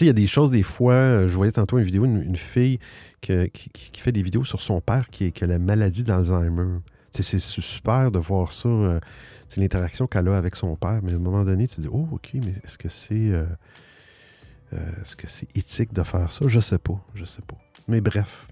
il 0.00 0.06
y 0.06 0.10
a 0.10 0.12
des 0.12 0.26
choses, 0.26 0.50
des 0.50 0.62
fois, 0.62 0.94
euh, 0.94 1.28
je 1.28 1.34
voyais 1.34 1.52
tantôt 1.52 1.78
une 1.78 1.84
vidéo, 1.84 2.04
une, 2.04 2.36
fille 2.36 2.78
qui, 3.20 3.50
fait 3.94 4.12
des 4.12 4.22
vidéos 4.22 4.44
sur 4.44 4.60
son 4.60 4.80
père 4.80 5.08
qui, 5.08 5.32
a 5.40 5.46
la 5.46 5.58
maladie 5.58 6.04
d'Alzheimer. 6.04 6.80
C'est 7.10 7.38
super 7.38 8.10
de 8.10 8.18
voir 8.18 8.52
ça. 8.52 8.68
euh, 8.68 9.00
l'interaction 9.56 10.06
qu'elle 10.06 10.28
a 10.28 10.36
avec 10.36 10.56
son 10.56 10.76
père. 10.76 11.00
Mais 11.02 11.12
à 11.12 11.16
un 11.16 11.18
moment 11.18 11.44
donné, 11.44 11.66
tu 11.66 11.76
te 11.76 11.80
dis, 11.80 11.88
oh, 11.90 12.06
OK, 12.12 12.30
mais 12.34 12.52
est-ce 12.64 12.78
que 12.78 12.88
c'est 12.88 13.30
euh, 13.32 13.46
est-ce 15.00 15.16
que 15.16 15.26
éthique 15.54 15.92
de 15.92 16.02
faire 16.02 16.30
ça? 16.30 16.46
Je 16.46 16.60
sais 16.60 16.78
pas. 16.78 17.00
Je 17.14 17.24
sais 17.24 17.42
pas. 17.42 17.56
Mais 17.88 18.00
bref. 18.00 18.46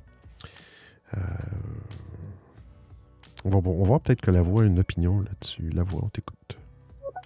On 3.44 3.50
va, 3.50 3.58
on 3.58 3.98
peut-être 4.00 4.20
que 4.20 4.30
la 4.30 4.42
voix 4.42 4.64
a 4.64 4.66
une 4.66 4.80
opinion 4.80 5.20
là-dessus. 5.20 5.70
La 5.70 5.84
voix, 5.84 6.00
on 6.02 6.08
t'écoute. 6.08 6.35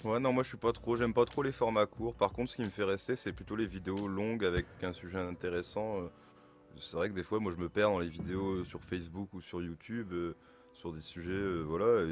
Ouais, 0.04 0.18
non, 0.18 0.32
moi 0.32 0.42
je 0.42 0.48
suis 0.48 0.56
pas 0.56 0.72
trop, 0.72 0.96
j'aime 0.96 1.12
pas 1.12 1.26
trop 1.26 1.42
les 1.42 1.52
formats 1.52 1.84
courts. 1.84 2.14
Par 2.14 2.32
contre, 2.32 2.50
ce 2.50 2.56
qui 2.56 2.62
me 2.62 2.70
fait 2.70 2.84
rester, 2.84 3.16
c'est 3.16 3.32
plutôt 3.32 3.54
les 3.54 3.66
vidéos 3.66 4.08
longues 4.08 4.46
avec 4.46 4.64
un 4.82 4.92
sujet 4.92 5.18
intéressant. 5.18 6.00
Euh, 6.00 6.08
C'est 6.78 6.96
vrai 6.96 7.10
que 7.10 7.14
des 7.14 7.22
fois, 7.22 7.38
moi 7.38 7.52
je 7.52 7.62
me 7.62 7.68
perds 7.68 7.90
dans 7.90 7.98
les 7.98 8.08
vidéos 8.08 8.64
sur 8.64 8.82
Facebook 8.82 9.28
ou 9.34 9.42
sur 9.42 9.60
YouTube 9.60 10.12
euh, 10.12 10.34
sur 10.72 10.94
des 10.94 11.02
sujets, 11.02 11.32
euh, 11.32 11.62
voilà, 11.62 12.06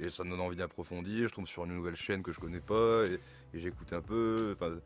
et, 0.00 0.08
ça 0.08 0.24
me 0.24 0.30
donne 0.30 0.40
envie 0.40 0.56
d'approfondir. 0.56 1.28
Je 1.28 1.34
tombe 1.34 1.46
sur 1.46 1.64
une 1.66 1.74
nouvelle 1.74 1.96
chaîne 1.96 2.22
que 2.22 2.32
je 2.32 2.40
connais 2.40 2.60
pas 2.60 3.04
et, 3.04 3.20
j'écoute 3.52 3.92
un 3.92 4.00
peu. 4.00 4.54
Enfin, 4.56 4.70
des 4.70 4.78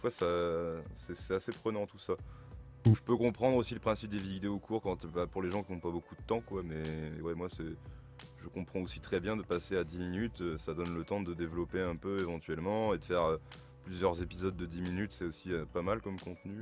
fois, 0.00 0.10
c'est 0.10 1.34
assez 1.34 1.52
prenant 1.52 1.86
tout 1.86 1.98
ça. 1.98 2.14
Je 2.84 3.00
peux 3.00 3.16
comprendre 3.16 3.56
aussi 3.56 3.72
le 3.72 3.80
principe 3.80 4.10
des 4.10 4.18
vidéos 4.18 4.58
courtes 4.58 4.82
quand, 4.82 5.06
bah, 5.06 5.26
pour 5.26 5.42
les 5.42 5.50
gens 5.50 5.62
qui 5.62 5.72
n'ont 5.72 5.80
pas 5.80 5.90
beaucoup 5.90 6.14
de 6.14 6.22
temps, 6.26 6.42
quoi. 6.42 6.62
Mais 6.62 6.82
ouais, 7.22 7.34
moi 7.34 7.48
c'est 7.48 7.74
je 8.44 8.48
comprends 8.48 8.80
aussi 8.80 9.00
très 9.00 9.20
bien 9.20 9.36
de 9.36 9.42
passer 9.42 9.76
à 9.76 9.84
10 9.84 9.98
minutes, 9.98 10.40
euh, 10.40 10.58
ça 10.58 10.74
donne 10.74 10.94
le 10.94 11.04
temps 11.04 11.22
de 11.22 11.32
développer 11.34 11.80
un 11.80 11.96
peu 11.96 12.20
éventuellement 12.20 12.94
et 12.94 12.98
de 12.98 13.04
faire 13.04 13.24
euh, 13.24 13.36
plusieurs 13.84 14.20
épisodes 14.22 14.56
de 14.56 14.66
10 14.66 14.82
minutes, 14.82 15.12
c'est 15.12 15.24
aussi 15.24 15.52
euh, 15.52 15.64
pas 15.72 15.82
mal 15.82 16.00
comme 16.02 16.18
contenu. 16.18 16.58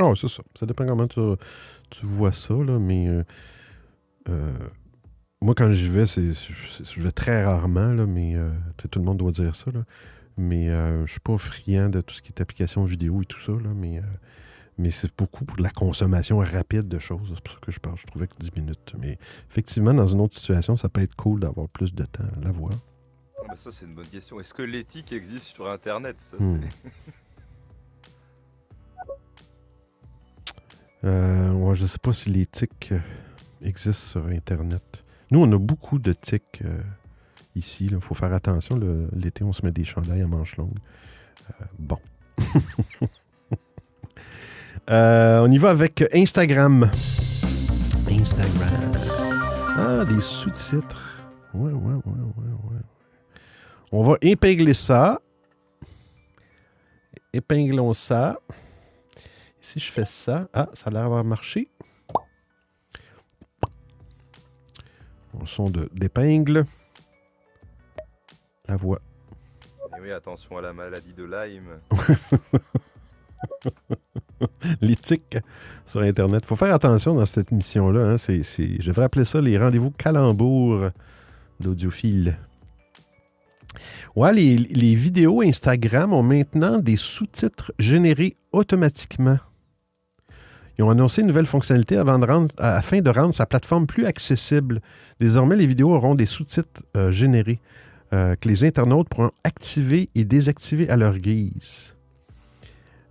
Ah, 0.00 0.12
c'est 0.14 0.28
ça. 0.28 0.42
Ça 0.58 0.66
dépend 0.66 0.86
comment 0.86 1.06
tu, 1.06 2.06
vois 2.06 2.32
ça, 2.32 2.54
là, 2.54 2.78
mais 2.78 3.08
moi, 5.40 5.54
quand 5.54 5.70
j'y 5.72 5.88
vais, 5.88 6.06
c'est, 6.06 6.32
je 6.32 7.00
vais 7.00 7.12
très 7.12 7.44
rarement, 7.44 7.92
là, 7.94 8.04
mais 8.04 8.36
tout 8.90 8.98
le 8.98 9.04
monde 9.04 9.16
doit 9.16 9.30
dire 9.30 9.56
ça, 9.56 9.70
là. 9.70 9.84
Mais 10.36 10.68
je 10.68 11.10
suis 11.10 11.20
pas 11.20 11.38
friand 11.38 11.88
de 11.88 12.02
tout 12.02 12.14
ce 12.14 12.20
qui 12.20 12.28
est 12.28 12.42
application 12.42 12.84
vidéo 12.84 13.22
et 13.22 13.24
tout 13.24 13.40
ça, 13.40 13.52
là, 13.52 13.70
mais, 13.74 14.02
mais 14.78 14.90
c'est 14.90 15.10
beaucoup 15.16 15.44
pour 15.44 15.56
de 15.56 15.62
la 15.62 15.70
consommation 15.70 16.38
rapide 16.38 16.88
de 16.88 16.98
choses. 16.98 17.32
C'est 17.34 17.42
pour 17.42 17.54
ça 17.54 17.60
que 17.60 17.72
je 17.72 17.80
parle. 17.80 17.96
Je 17.98 18.06
trouvais 18.06 18.26
que 18.26 18.36
10 18.38 18.52
minutes. 18.56 18.94
Mais 18.98 19.18
effectivement, 19.50 19.94
dans 19.94 20.06
une 20.06 20.20
autre 20.20 20.36
situation, 20.36 20.76
ça 20.76 20.88
peut 20.88 21.02
être 21.02 21.14
cool 21.14 21.40
d'avoir 21.40 21.68
plus 21.68 21.94
de 21.94 22.04
temps 22.04 22.24
à 22.24 22.44
la 22.44 22.52
voir. 22.52 22.72
Ah 23.48 23.56
ça 23.56 23.70
c'est 23.70 23.86
une 23.86 23.94
bonne 23.94 24.08
question. 24.08 24.40
Est-ce 24.40 24.52
que 24.54 24.62
l'éthique 24.62 25.12
existe 25.12 25.46
sur 25.46 25.70
Internet? 25.70 26.16
Ça, 26.20 26.36
Hmm. 26.38 26.60
Euh, 31.04 31.52
ouais, 31.52 31.74
je 31.76 31.86
sais 31.86 31.98
pas 31.98 32.12
si 32.12 32.46
tics 32.46 32.90
euh, 32.90 32.98
existent 33.62 33.92
sur 34.20 34.26
Internet. 34.26 35.04
Nous, 35.30 35.40
on 35.40 35.52
a 35.52 35.58
beaucoup 35.58 36.00
de 36.00 36.12
tics 36.12 36.62
euh, 36.64 36.80
ici. 37.54 37.86
Il 37.86 38.00
faut 38.00 38.14
faire 38.14 38.32
attention. 38.32 38.80
L'été, 39.12 39.44
on 39.44 39.52
se 39.52 39.64
met 39.64 39.70
des 39.70 39.84
chandails 39.84 40.22
à 40.22 40.26
manches 40.26 40.56
longues. 40.56 40.78
Euh, 41.50 41.64
bon. 41.78 41.98
Euh, 44.90 45.40
on 45.40 45.50
y 45.50 45.58
va 45.58 45.70
avec 45.70 46.04
Instagram. 46.14 46.90
Instagram. 48.08 48.92
Ah, 49.78 50.04
des 50.04 50.20
sous-titres. 50.20 51.02
Ouais, 51.54 51.72
ouais, 51.72 51.94
ouais, 51.94 52.02
ouais, 52.04 52.52
ouais. 52.70 52.80
On 53.92 54.02
va 54.04 54.16
épingler 54.20 54.74
ça. 54.74 55.20
Épinglons 57.32 57.92
ça. 57.94 58.38
Si 59.60 59.80
je 59.80 59.90
fais 59.90 60.04
ça, 60.04 60.48
ah, 60.54 60.68
ça 60.72 60.84
a 60.86 60.90
l'air 60.90 61.02
d'avoir 61.02 61.24
marché. 61.24 61.68
Un 65.40 65.44
son 65.46 65.68
de- 65.68 65.90
d'épingle. 65.92 66.64
La 68.68 68.76
voix. 68.76 69.00
Oui, 70.00 70.12
attention 70.12 70.56
à 70.58 70.60
la 70.62 70.72
maladie 70.72 71.12
de 71.12 71.24
Lyme. 71.24 71.80
L'éthique 74.80 75.36
sur 75.86 76.00
Internet. 76.00 76.42
Il 76.44 76.48
faut 76.48 76.56
faire 76.56 76.74
attention 76.74 77.14
dans 77.14 77.26
cette 77.26 77.52
mission-là. 77.52 78.12
hein. 78.12 78.18
C'est- 78.18 78.42
je 78.42 78.86
devrais 78.88 79.04
appeler 79.04 79.24
ça 79.24 79.40
les 79.40 79.58
rendez-vous 79.58 79.90
calembours 79.90 80.90
d'audiophiles. 81.60 82.36
Ouais, 84.14 84.32
les, 84.32 84.94
vidéos 84.94 85.42
Instagram 85.42 86.12
ont 86.12 86.22
maintenant 86.22 86.78
des 86.78 86.96
sous-titres 86.96 87.72
générés 87.78 88.36
automatiquement. 88.52 89.38
Ils 90.78 90.82
ont 90.84 90.90
annoncé 90.90 91.22
une 91.22 91.28
nouvelle 91.28 91.46
fonctionnalité 91.46 91.96
afin 91.96 93.00
de 93.00 93.10
rendre 93.10 93.34
sa 93.34 93.46
plateforme 93.46 93.86
plus 93.86 94.04
accessible. 94.06 94.80
Désormais, 95.20 95.56
les 95.56 95.66
vidéos 95.66 95.94
auront 95.94 96.14
des 96.14 96.26
sous-titres 96.26 96.82
euh, 96.96 97.10
générés 97.12 97.60
euh, 98.12 98.36
que 98.36 98.48
les 98.48 98.64
internautes 98.64 99.08
pourront 99.08 99.30
activer 99.42 100.10
et 100.14 100.24
désactiver 100.24 100.88
à 100.90 100.96
leur 100.96 101.18
guise. 101.18 101.95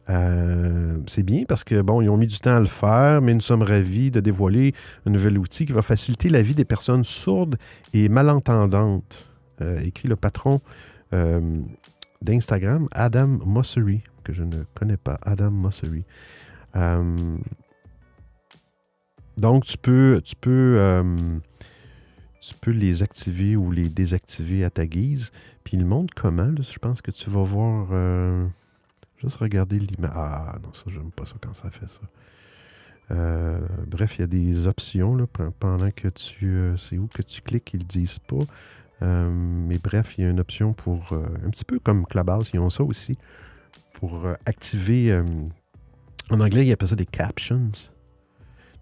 Euh, 0.10 1.00
c'est 1.08 1.24
bien 1.24 1.44
parce 1.48 1.64
que, 1.64 1.82
bon, 1.82 2.02
ils 2.02 2.10
ont 2.10 2.18
mis 2.18 2.28
du 2.28 2.40
temps 2.40 2.56
à 2.56 2.60
le 2.60 2.68
faire, 2.68 3.22
mais 3.22 3.34
nous 3.34 3.42
sommes 3.42 3.64
ravis 3.64 4.12
de 4.12 4.20
dévoiler 4.20 4.74
un 5.06 5.10
nouvel 5.12 5.38
outil 5.38 5.66
qui 5.66 5.72
va 5.72 5.82
faciliter 5.82 6.30
la 6.30 6.42
vie 6.42 6.56
des 6.56 6.66
personnes 6.66 7.04
sourdes 7.04 7.58
et 7.94 8.10
malentendantes, 8.10 9.30
euh, 9.62 9.80
écrit 9.80 10.08
le 10.08 10.16
patron 10.16 10.62
euh, 11.14 11.60
d'Instagram, 12.22 12.88
Adam 12.92 13.28
Mossery, 13.28 14.04
que 14.24 14.34
je 14.34 14.44
ne 14.44 14.64
connais 14.76 14.98
pas, 14.98 15.18
Adam 15.24 15.52
Mossery. 15.52 16.06
Donc, 19.38 19.66
tu 19.66 19.78
peux, 19.78 20.22
tu, 20.24 20.36
peux, 20.36 21.04
tu 22.42 22.54
peux 22.56 22.72
les 22.72 23.02
activer 23.02 23.56
ou 23.56 23.72
les 23.72 23.90
désactiver 23.90 24.64
à 24.64 24.70
ta 24.70 24.86
guise. 24.86 25.32
Puis 25.64 25.78
il 25.78 25.86
montre 25.86 26.14
comment. 26.14 26.54
je 26.58 26.80
pense 26.80 27.02
que 27.02 27.12
tu 27.12 27.30
vas 27.30 27.44
voir. 27.44 27.88
Juste 29.26 29.38
regarder 29.38 29.80
l'image. 29.80 30.12
Ah 30.14 30.56
non, 30.64 30.72
ça, 30.74 30.84
j'aime 30.88 31.10
pas 31.10 31.26
ça 31.26 31.34
quand 31.42 31.54
ça 31.56 31.72
fait 31.72 31.90
ça. 31.90 32.02
Euh, 33.12 33.60
bref, 33.88 34.18
il 34.18 34.22
y 34.22 34.24
a 34.24 34.28
des 34.28 34.68
options 34.68 35.28
pendant 35.60 35.90
que 35.90 36.08
tu. 36.10 36.46
euh, 36.46 36.78
c'est 36.78 36.98
où 37.00 37.08
que 37.08 37.24
tu 37.24 37.42
cliques, 37.42 37.74
ils 37.74 37.80
ne 37.80 37.86
disent 37.86 38.20
pas. 38.20 38.44
Euh, 39.02 39.30
mais 39.32 39.80
bref, 39.80 40.16
il 40.18 40.24
y 40.24 40.28
a 40.28 40.30
une 40.30 40.40
option 40.40 40.74
pour. 40.74 41.14
un 41.14 41.50
petit 41.50 41.66
peu 41.66 41.80
comme 41.80 42.06
Clubhouse, 42.06 42.52
ils 42.54 42.60
ont 42.60 42.70
ça 42.70 42.84
aussi. 42.84 43.18
Pour 43.94 44.28
activer. 44.46 45.24
en 46.30 46.40
anglais, 46.40 46.68
ils 46.68 46.72
appellent 46.72 46.90
ça 46.90 46.96
des 46.96 47.06
captions. 47.08 47.72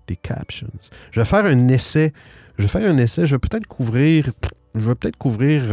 Des 0.07 0.17
captions. 0.17 0.69
Je 1.11 1.21
vais 1.21 1.25
faire 1.25 1.45
un 1.45 1.67
essai. 1.69 2.11
Je 2.57 2.63
vais 2.63 2.67
faire 2.67 2.89
un 2.89 2.97
essai. 2.97 3.25
Je 3.25 3.35
vais 3.35 3.39
peut-être 3.39 3.67
couvrir. 3.67 4.31
Je 4.75 4.89
vais 4.89 4.95
peut-être 4.95 5.17
couvrir. 5.17 5.63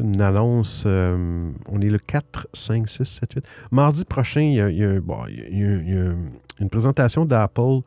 Euh, 0.00 0.04
une 0.04 0.20
annonce. 0.20 0.84
euh, 0.86 1.50
on 1.68 1.80
est 1.80 1.90
le 1.90 1.98
4, 1.98 2.48
5, 2.52 2.88
6, 2.88 3.04
7, 3.04 3.32
8. 3.34 3.44
Mardi 3.70 4.04
prochain, 4.04 4.42
il 4.42 4.54
y 4.54 4.60
a, 4.60 4.68
une 4.68 6.68
présentation 6.70 7.24
d'Apple 7.24 7.80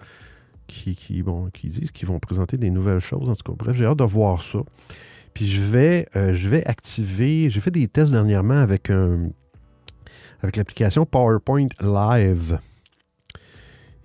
qui, 0.67 0.95
qui, 0.95 1.23
disent 1.69 1.91
qu'ils 1.91 2.07
vont 2.07 2.19
présenter 2.19 2.57
des 2.57 2.69
nouvelles 2.69 2.99
choses. 2.99 3.29
En 3.29 3.35
tout 3.35 3.51
cas, 3.51 3.57
bref, 3.57 3.77
j'ai 3.77 3.85
hâte 3.85 3.99
de 3.99 4.03
voir 4.03 4.43
ça. 4.43 4.59
Puis 5.33 5.45
je 5.45 5.61
vais, 5.61 6.07
euh, 6.15 6.33
je 6.33 6.49
vais 6.49 6.65
activer. 6.65 7.49
J'ai 7.49 7.59
fait 7.59 7.71
des 7.71 7.87
tests 7.87 8.11
dernièrement 8.11 8.57
avec, 8.57 8.89
un- 8.89 9.29
avec 10.41 10.55
l'application 10.55 11.05
PowerPoint 11.05 11.67
Live. 11.81 12.57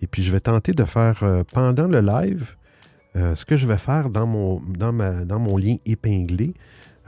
Et 0.03 0.07
puis 0.07 0.23
je 0.23 0.33
vais 0.33 0.41
tenter 0.41 0.73
de 0.73 0.85
faire 0.85 1.23
euh, 1.23 1.45
pendant 1.53 1.87
le 1.87 2.01
live 2.01 2.57
euh, 3.17 3.35
ce 3.35 3.45
que 3.45 3.57
je 3.57 3.67
vais 3.67 3.79
faire 3.79 4.11
dans 4.11 4.27
mon 4.27 5.57
lien 5.57 5.77
épinglé. 5.85 6.55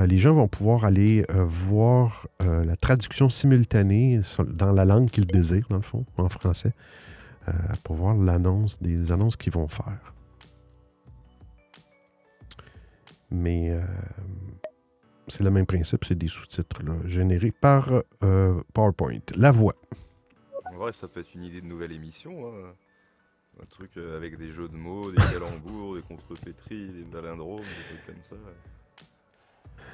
Euh, 0.02 0.06
les 0.06 0.18
gens 0.18 0.32
vont 0.32 0.48
pouvoir 0.48 0.84
aller 0.84 1.24
euh, 1.30 1.44
voir 1.44 2.26
euh, 2.42 2.64
la 2.64 2.76
traduction 2.76 3.28
simultanée 3.28 4.20
dans 4.46 4.72
la 4.72 4.84
langue 4.84 5.10
qu'ils 5.10 5.26
désirent, 5.26 5.66
dans 5.68 5.76
le 5.76 5.82
fond, 5.82 6.04
en 6.16 6.28
français, 6.28 6.72
pour 7.82 7.96
voir 7.96 8.16
l'annonce 8.16 8.80
des 8.80 9.10
annonces 9.10 9.36
qu'ils 9.36 9.52
vont 9.52 9.66
faire. 9.68 10.14
Mais 13.30 13.70
euh, 13.70 13.80
c'est 15.26 15.42
le 15.42 15.50
même 15.50 15.66
principe, 15.66 16.04
c'est 16.04 16.14
des 16.14 16.28
sous-titres 16.28 16.80
générés 17.04 17.50
par 17.50 17.90
euh, 18.22 18.62
PowerPoint. 18.74 19.18
La 19.34 19.50
voix. 19.50 19.74
En 20.72 20.76
vrai, 20.76 20.92
ça 20.92 21.08
peut 21.08 21.20
être 21.20 21.34
une 21.34 21.44
idée 21.44 21.60
de 21.60 21.66
nouvelle 21.66 21.92
émission. 21.92 22.46
hein. 22.46 22.74
Un 23.60 23.66
truc 23.66 23.90
avec 23.96 24.38
des 24.38 24.50
jeux 24.50 24.68
de 24.68 24.76
mots, 24.76 25.10
des 25.10 25.16
calembours, 25.32 25.96
des 25.96 26.02
contrepétries, 26.02 26.88
des 26.88 27.02
palindromes, 27.02 27.60
des 27.60 27.96
trucs 27.96 28.06
comme 28.06 28.22
ça. 28.22 28.36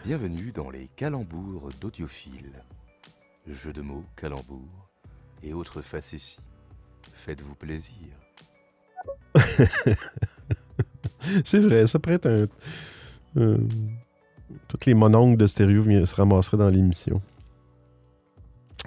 Bienvenue 0.04 0.52
dans 0.52 0.70
les 0.70 0.88
calembours 0.96 1.70
d'Audiophile. 1.80 2.52
Jeux 3.46 3.72
de 3.72 3.82
mots, 3.82 4.04
calembours 4.16 4.88
et 5.42 5.52
autres 5.52 5.82
facéties. 5.82 6.38
Faites-vous 7.12 7.54
plaisir. 7.54 8.08
c'est 11.44 11.60
vrai, 11.60 11.86
ça 11.86 11.98
pourrait 11.98 12.16
être 12.16 12.28
un. 12.28 12.46
euh, 13.40 13.58
toutes 14.66 14.86
les 14.86 14.94
mononcles 14.94 15.36
de 15.36 15.46
stéréo 15.46 15.84
se 16.06 16.14
ramasseraient 16.14 16.56
dans 16.56 16.68
l'émission. 16.68 17.20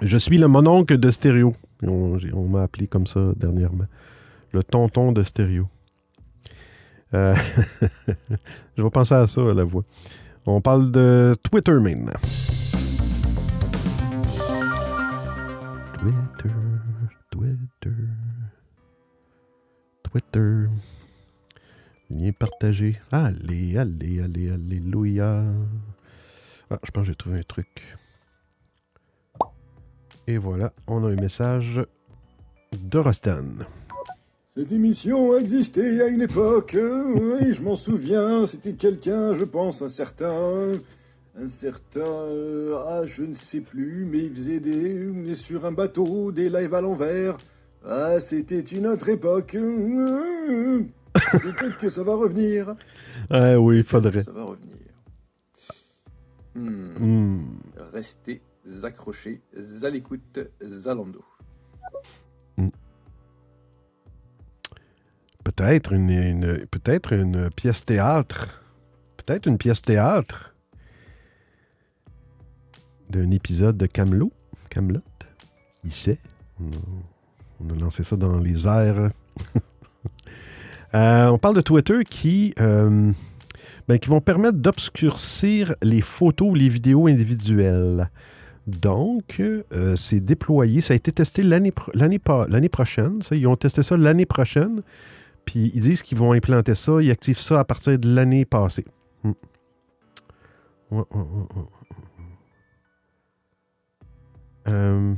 Je 0.00 0.16
suis 0.16 0.38
le 0.38 0.48
mononcle 0.48 0.98
de 0.98 1.10
stéréo. 1.10 1.54
On, 1.82 2.48
m'a 2.48 2.62
appelé 2.62 2.86
comme 2.86 3.06
ça 3.06 3.20
dernièrement. 3.36 3.86
Le 4.52 4.62
tonton 4.62 5.12
de 5.12 5.22
stéréo. 5.22 5.68
Euh, 7.14 7.34
Je 8.76 8.82
vais 8.82 8.90
penser 8.90 9.14
à 9.14 9.26
ça, 9.26 9.42
la 9.42 9.64
voix. 9.64 9.84
On 10.44 10.60
parle 10.60 10.90
de 10.90 11.36
Twitter 11.44 11.74
maintenant. 11.74 12.12
Twitter, 16.00 16.54
Twitter, 17.30 17.94
Twitter. 20.02 20.66
Lien 22.10 22.32
partagé. 22.32 23.00
Allez, 23.12 23.78
allez, 23.78 24.20
allez, 24.20 24.50
alléluia. 24.50 25.44
Ah, 26.70 26.78
je 26.82 26.90
pense 26.90 27.04
que 27.04 27.12
j'ai 27.12 27.14
trouvé 27.14 27.38
un 27.38 27.44
truc. 27.44 27.96
Et 30.26 30.38
voilà, 30.38 30.72
on 30.88 31.04
a 31.04 31.08
un 31.08 31.14
message 31.14 31.80
de 32.72 32.98
Rostan. 32.98 33.44
Cette 34.54 34.70
émission 34.72 35.36
existait 35.38 36.02
à 36.02 36.08
une 36.08 36.20
époque, 36.22 36.74
euh, 36.74 37.04
oui, 37.40 37.54
je 37.54 37.62
m'en 37.62 37.74
souviens, 37.76 38.46
c'était 38.46 38.74
quelqu'un, 38.74 39.32
je 39.32 39.44
pense, 39.44 39.80
un 39.82 39.88
certain... 39.88 40.72
Un 41.34 41.48
certain... 41.48 42.00
euh, 42.00 42.76
ah, 42.86 43.06
je 43.06 43.22
ne 43.24 43.34
sais 43.34 43.60
plus, 43.60 44.04
mais 44.04 44.24
il 44.24 44.34
faisait 44.34 44.60
des... 44.60 44.94
des- 45.10 45.34
sur 45.36 45.64
un 45.64 45.72
bateau, 45.72 46.30
des 46.30 46.50
lives 46.50 46.74
à 46.74 46.82
l'envers. 46.82 47.38
Ah, 47.86 48.20
c'était 48.20 48.60
une 48.60 48.86
autre 48.86 49.08
époque. 49.08 49.54
euh, 49.54 50.82
Peut-être 51.14 51.78
que 51.78 51.88
ça 51.88 52.02
va 52.02 52.14
revenir. 52.14 52.74
Ah 53.30 53.58
oui, 53.58 53.78
il 53.78 53.84
faudrait. 53.84 54.22
Ça 54.24 54.32
va 54.32 54.44
revenir. 54.44 54.76
Hmm. 56.54 56.90
Hmm. 56.98 57.40
Restez 57.94 58.42
accrochés, 58.82 59.40
à 59.82 59.88
l'écoute, 59.90 60.38
Zalando. 60.62 61.22
Peut-être 65.44 65.92
une, 65.92 66.66
peut-être 66.70 67.12
une 67.12 67.50
pièce 67.50 67.84
théâtre. 67.84 68.62
Peut-être 69.16 69.46
une 69.46 69.58
pièce 69.58 69.82
théâtre 69.82 70.54
d'un 73.10 73.30
épisode 73.30 73.76
de 73.76 73.86
Camelot. 73.86 74.32
Camelot. 74.70 75.02
Il 75.84 75.92
sait. 75.92 76.18
On 76.60 77.70
a, 77.70 77.78
lancé 77.78 78.04
ça 78.04 78.16
dans 78.16 78.38
les 78.38 78.66
airs. 78.66 79.10
Euh, 80.94 81.28
on 81.28 81.38
parle 81.38 81.56
de 81.56 81.62
Twitter 81.62 82.04
qui, 82.04 82.52
euh, 82.60 83.10
ben, 83.88 83.98
qui 83.98 84.10
vont 84.10 84.20
permettre 84.20 84.58
d'obscurcir 84.58 85.74
les 85.82 86.02
photos 86.02 86.50
ou 86.50 86.54
les 86.54 86.68
vidéos 86.68 87.06
individuelles. 87.06 88.10
Donc, 88.66 89.40
euh, 89.40 89.96
c'est 89.96 90.20
déployé. 90.20 90.82
Ça 90.82 90.92
a 90.92 90.96
été 90.96 91.10
testé 91.10 91.42
l'année 91.42 91.70
prochaine. 91.70 93.20
Ils 93.30 93.46
ont 93.46 93.56
testé 93.56 93.82
ça 93.82 93.96
l'année 93.96 94.26
prochaine. 94.26 94.80
Puis 95.44 95.70
ils 95.74 95.80
disent 95.80 96.02
qu'ils 96.02 96.18
vont 96.18 96.32
implanter 96.32 96.74
ça, 96.74 97.00
ils 97.00 97.10
activent 97.10 97.38
ça 97.38 97.60
à 97.60 97.64
partir 97.64 97.98
de 97.98 98.14
l'année 98.14 98.44
passée. 98.44 98.84
Hmm. 99.24 99.32
Euh, 104.68 105.14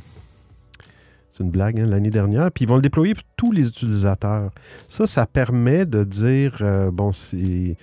c'est 1.30 1.42
une 1.42 1.50
blague, 1.50 1.80
hein, 1.80 1.86
l'année 1.86 2.10
dernière. 2.10 2.50
Puis 2.52 2.64
ils 2.64 2.68
vont 2.68 2.76
le 2.76 2.82
déployer 2.82 3.14
pour 3.14 3.24
tous 3.36 3.52
les 3.52 3.66
utilisateurs. 3.66 4.52
Ça, 4.88 5.06
ça 5.06 5.26
permet 5.26 5.84
de 5.84 6.04
dire, 6.04 6.58
euh, 6.60 6.90
bon, 6.90 7.12
c'est... 7.12 7.76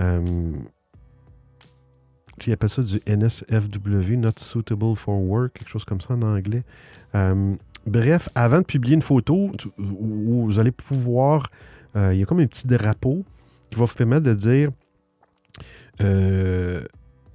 Euh, 0.00 0.52
ils 2.44 2.52
appellent 2.52 2.68
ça 2.68 2.82
du 2.82 3.00
NSFW, 3.06 4.16
Not 4.16 4.32
Suitable 4.38 4.96
for 4.96 5.20
Work, 5.20 5.52
quelque 5.52 5.68
chose 5.68 5.84
comme 5.84 6.00
ça 6.00 6.14
en 6.14 6.22
anglais. 6.22 6.64
Euh, 7.14 7.54
bref, 7.86 8.28
avant 8.34 8.60
de 8.60 8.64
publier 8.64 8.94
une 8.94 9.02
photo, 9.02 9.50
vous 9.78 10.58
allez 10.58 10.70
pouvoir. 10.70 11.50
euh, 11.96 12.14
il 12.14 12.20
y 12.20 12.22
a 12.22 12.26
comme 12.26 12.40
un 12.40 12.46
petit 12.46 12.66
drapeau 12.66 13.24
qui 13.70 13.78
va 13.78 13.84
vous 13.84 13.94
permettre 13.94 14.24
de 14.24 14.34
dire 14.34 14.70
euh, 16.00 16.84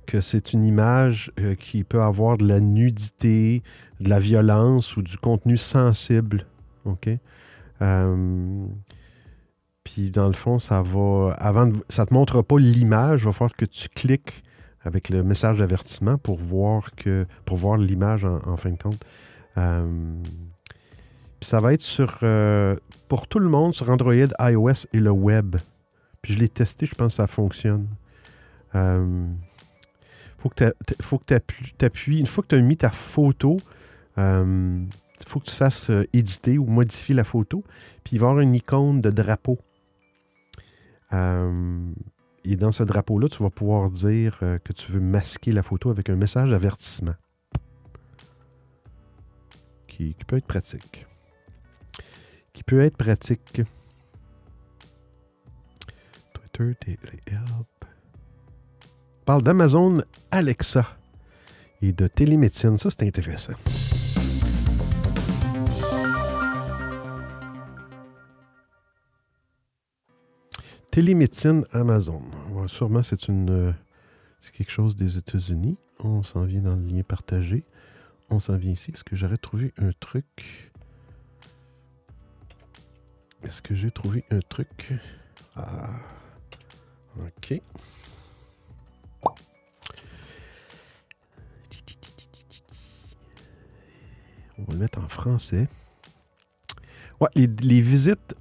que 0.06 0.22
c'est 0.22 0.54
une 0.54 0.64
image 0.64 1.32
euh, 1.40 1.56
qui 1.56 1.84
peut 1.84 2.02
avoir 2.02 2.38
de 2.38 2.48
la 2.48 2.60
nudité, 2.60 3.62
de 4.00 4.10
la 4.10 4.20
violence 4.20 4.98
ou 4.98 5.02
du 5.02 5.18
contenu 5.18 5.58
sensible. 5.58 6.46
OK? 6.86 7.10
Puis 9.84 10.10
dans 10.10 10.28
le 10.28 10.34
fond, 10.34 10.60
ça 10.60 10.82
va. 10.82 11.34
Avant 11.38 11.72
ça 11.90 12.06
te 12.06 12.14
montre 12.14 12.42
pas 12.42 12.58
l'image, 12.58 13.22
il 13.22 13.26
va 13.26 13.32
falloir 13.32 13.56
que 13.56 13.66
tu 13.66 13.88
cliques 13.90 14.44
avec 14.84 15.10
le 15.10 15.24
message 15.24 15.60
d'avertissement 15.60 16.18
pour 16.18 16.38
voir 16.38 16.96
que 16.96 17.26
pour 17.46 17.58
voir 17.58 17.78
l'image 17.78 18.26
en 18.26 18.58
fin 18.58 18.72
de 18.72 18.78
compte. 18.78 19.04
Euh, 19.58 20.22
puis 21.40 21.50
ça 21.50 21.60
va 21.60 21.74
être 21.74 21.82
sur 21.82 22.20
euh, 22.24 22.76
pour 23.08 23.28
tout 23.28 23.40
le 23.40 23.50
monde 23.50 23.74
sur 23.74 23.90
Android, 23.90 24.14
iOS 24.40 24.88
et 24.94 25.00
le 25.00 25.12
web. 25.12 25.56
Puis 26.22 26.34
je 26.34 26.40
l'ai 26.40 26.50
testé, 26.50 26.86
je 26.86 26.96
pense 26.96 27.14
que 27.14 27.18
ça 27.18 27.28
fonctionne. 27.28 27.88
Euh, 28.76 29.28
faut 30.38 30.50
que 30.50 31.26
t'appuies, 31.26 31.74
t'appuies- 31.78 32.20
une 32.20 32.26
fois 32.26 32.44
que 32.44 32.50
tu 32.50 32.56
as 32.56 32.62
mis 32.62 32.78
ta 32.78 32.92
photo, 32.92 33.58
il 34.18 34.88
faut 35.26 35.40
que 35.40 35.46
tu 35.46 35.56
fasses 35.56 35.90
euh, 35.90 36.08
éditer 36.14 36.58
ou 36.58 36.66
modifier 36.66 37.16
la 37.16 37.24
photo. 37.24 37.64
Puis 38.04 38.16
il 38.16 38.20
va 38.20 38.28
y 38.28 38.30
avoir 38.30 38.42
une 38.42 38.56
icône 38.56 39.02
de 39.02 39.10
drapeau. 39.10 39.58
Euh, 41.14 41.92
et 42.44 42.56
dans 42.56 42.72
ce 42.72 42.84
drapeau-là, 42.84 43.28
tu 43.30 43.42
vas 43.44 43.50
pouvoir 43.50 43.90
dire 43.90 44.38
euh, 44.42 44.58
que 44.60 44.74
tu 44.74 44.92
veux 44.92 45.00
masquer 45.00 45.52
la 45.52 45.64
photo 45.64 45.90
avec 45.90 46.10
un 46.10 46.16
message 46.16 46.50
d'avertissement. 46.50 47.16
Qui, 49.98 50.14
peut 50.28 50.38
être 50.38 50.46
pratique. 50.46 51.08
Qui 52.54 52.62
peut 52.62 52.82
être 52.82 52.98
pratique. 52.98 53.64
Twitter, 56.54 57.00
Help. 57.26 57.86
Parle 59.26 59.42
d'Amazon 59.42 59.96
Alexa 60.30 60.86
et 61.82 61.94
de 61.94 62.08
télémédecine. 62.08 62.78
Ça, 62.78 62.92
c'est 62.92 63.08
intéressant. 63.08 63.54
Télémédecine 70.92 71.66
Amazon. 71.72 72.22
Sûrement, 72.68 73.02
c'est 73.02 73.28
une. 73.30 73.50
euh, 73.50 73.72
c'est 74.42 74.54
quelque 74.54 74.72
chose 74.72 74.96
des 74.96 75.18
États-Unis. 75.18 75.80
On 76.00 76.22
s'en 76.22 76.44
vient 76.44 76.62
dans 76.62 76.76
le 76.76 76.84
lien 76.84 77.02
partagé. 77.02 77.64
On 78.30 78.40
s'en 78.40 78.58
vient 78.58 78.72
ici. 78.72 78.92
Est-ce 78.92 79.04
que 79.04 79.16
j'aurais 79.16 79.38
trouvé 79.38 79.74
un 79.78 79.92
truc? 80.00 80.72
Est-ce 83.44 83.62
que 83.62 83.76
j'ai 83.76 83.92
trouvé 83.92 84.26
un 84.32 84.40
truc? 84.40 84.94
Ah. 85.56 85.90
OK. 87.20 87.62
On 94.60 94.64
va 94.64 94.74
le 94.74 94.80
mettre 94.80 95.00
en 95.00 95.08
français. 95.08 95.68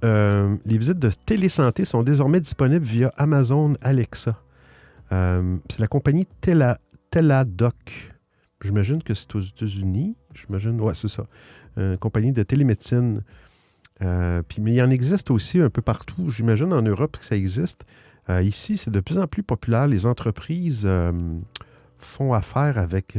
Euh, 0.03 0.57
les 0.65 0.77
visites 0.77 0.99
de 0.99 1.09
télésanté 1.09 1.85
sont 1.85 2.03
désormais 2.03 2.39
disponibles 2.39 2.85
via 2.85 3.11
Amazon 3.17 3.73
Alexa. 3.81 4.41
Euh, 5.11 5.57
c'est 5.69 5.79
la 5.79 5.87
compagnie 5.87 6.25
Tela, 6.41 6.79
Teladoc. 7.09 8.16
J'imagine 8.63 9.03
que 9.03 9.13
c'est 9.13 9.33
aux 9.35 9.39
États-Unis. 9.41 10.15
J'imagine, 10.33 10.79
ouais, 10.81 10.93
c'est 10.95 11.07
ça. 11.07 11.27
Euh, 11.77 11.95
compagnie 11.97 12.31
de 12.31 12.41
télémédecine. 12.43 13.23
Euh, 14.01 14.41
puis, 14.47 14.61
mais 14.61 14.73
il 14.73 14.81
en 14.81 14.89
existe 14.89 15.29
aussi 15.31 15.59
un 15.59 15.69
peu 15.69 15.81
partout. 15.81 16.29
J'imagine 16.29 16.73
en 16.73 16.81
Europe 16.81 17.17
que 17.19 17.25
ça 17.25 17.35
existe. 17.35 17.85
Euh, 18.29 18.41
ici, 18.41 18.77
c'est 18.77 18.91
de 18.91 18.99
plus 18.99 19.17
en 19.19 19.27
plus 19.27 19.43
populaire. 19.43 19.87
Les 19.87 20.05
entreprises 20.05 20.87
font 21.97 22.33
affaire 22.33 22.77
avec 22.77 23.17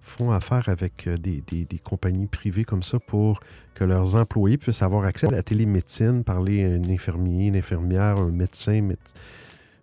font 0.00 0.30
affaire 0.32 0.68
avec 0.68 1.08
des, 1.08 1.40
des- 1.42 1.78
compagnies 1.78 2.26
privées 2.26 2.64
comme 2.64 2.82
ça 2.82 2.98
pour 2.98 3.40
que 3.74 3.84
leurs 3.84 4.16
employés 4.16 4.56
puissent 4.58 4.82
avoir 4.82 5.04
accès 5.04 5.26
à 5.28 5.30
la 5.30 5.42
télémédecine, 5.42 6.24
parler 6.24 6.64
à 6.64 6.68
un 6.68 6.84
infirmier, 6.90 7.46
une 7.48 7.56
infirmière, 7.56 8.16
un 8.18 8.30
médecin, 8.30 8.80
méde- 8.82 8.98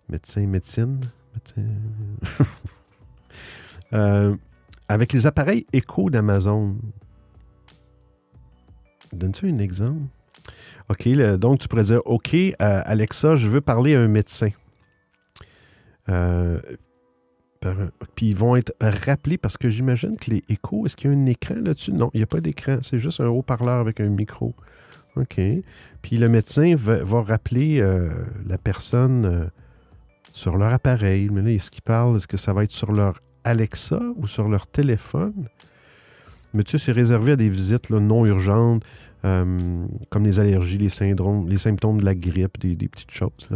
médecin, 0.08 0.46
médecine. 0.46 1.00
médecin. 1.34 1.62
Euh, 3.92 4.36
avec 4.88 5.12
les 5.12 5.26
appareils 5.26 5.66
écho 5.72 6.10
d'Amazon. 6.10 6.76
Donne-tu 9.12 9.50
un 9.50 9.58
exemple? 9.58 10.02
OK, 10.88 11.08
donc 11.38 11.58
tu 11.58 11.68
pourrais 11.68 11.84
dire 11.84 12.00
OK, 12.06 12.34
euh, 12.34 12.52
Alexa, 12.58 13.36
je 13.36 13.48
veux 13.48 13.60
parler 13.60 13.94
à 13.94 14.00
un 14.00 14.08
médecin. 14.08 14.50
Euh, 16.08 16.58
puis 18.14 18.30
ils 18.30 18.36
vont 18.36 18.56
être 18.56 18.72
rappelés 18.80 19.36
parce 19.36 19.58
que 19.58 19.68
j'imagine 19.68 20.16
que 20.16 20.30
les 20.30 20.42
échos, 20.48 20.86
est-ce 20.86 20.96
qu'il 20.96 21.10
y 21.10 21.14
a 21.14 21.16
un 21.16 21.26
écran 21.26 21.56
là-dessus? 21.56 21.92
Non, 21.92 22.10
il 22.14 22.18
n'y 22.18 22.22
a 22.22 22.26
pas 22.26 22.40
d'écran. 22.40 22.78
C'est 22.82 22.98
juste 22.98 23.20
un 23.20 23.26
haut-parleur 23.26 23.78
avec 23.78 24.00
un 24.00 24.08
micro. 24.08 24.54
OK. 25.16 25.40
Puis 26.00 26.16
le 26.16 26.28
médecin 26.28 26.74
va, 26.76 27.22
rappeler 27.22 27.80
la 28.46 28.56
personne 28.56 29.50
sur 30.32 30.56
leur 30.56 30.72
appareil. 30.72 31.28
Mais 31.30 31.42
là, 31.42 31.50
est-ce 31.50 31.70
qu'ils 31.70 31.82
parlent? 31.82 32.16
Est-ce 32.16 32.28
que 32.28 32.36
ça 32.36 32.52
va 32.52 32.62
être 32.62 32.70
sur 32.70 32.92
leur 32.92 33.20
Alexa 33.48 34.00
ou 34.16 34.26
sur 34.26 34.48
leur 34.48 34.66
téléphone? 34.66 35.48
Mais 36.54 36.62
tu 36.62 36.72
sais, 36.72 36.86
c'est 36.86 36.92
réservé 36.92 37.32
à 37.32 37.36
des 37.36 37.48
visites 37.48 37.90
non 37.90 38.24
urgentes, 38.26 38.82
euh, 39.24 39.86
comme 40.10 40.24
les 40.24 40.40
allergies, 40.40 40.78
les 40.78 40.88
syndromes, 40.88 41.48
les 41.48 41.58
symptômes 41.58 42.00
de 42.00 42.04
la 42.04 42.14
grippe, 42.14 42.58
des, 42.60 42.88
petites 42.88 43.10
choses. 43.10 43.48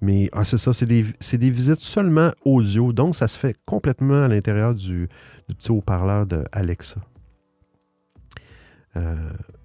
Mais 0.00 0.28
ah, 0.32 0.44
c'est 0.44 0.58
ça, 0.58 0.72
c'est 0.72 0.86
des, 0.86 1.50
visites 1.50 1.80
seulement 1.80 2.30
audio. 2.44 2.92
Donc, 2.92 3.16
ça 3.16 3.26
se 3.26 3.36
fait 3.36 3.56
complètement 3.64 4.24
à 4.24 4.28
l'intérieur 4.28 4.74
du, 4.74 5.08
petit 5.48 5.70
haut-parleur 5.70 6.26
de 6.26 6.44
Alexa. 6.52 7.00
Euh, 8.96 9.14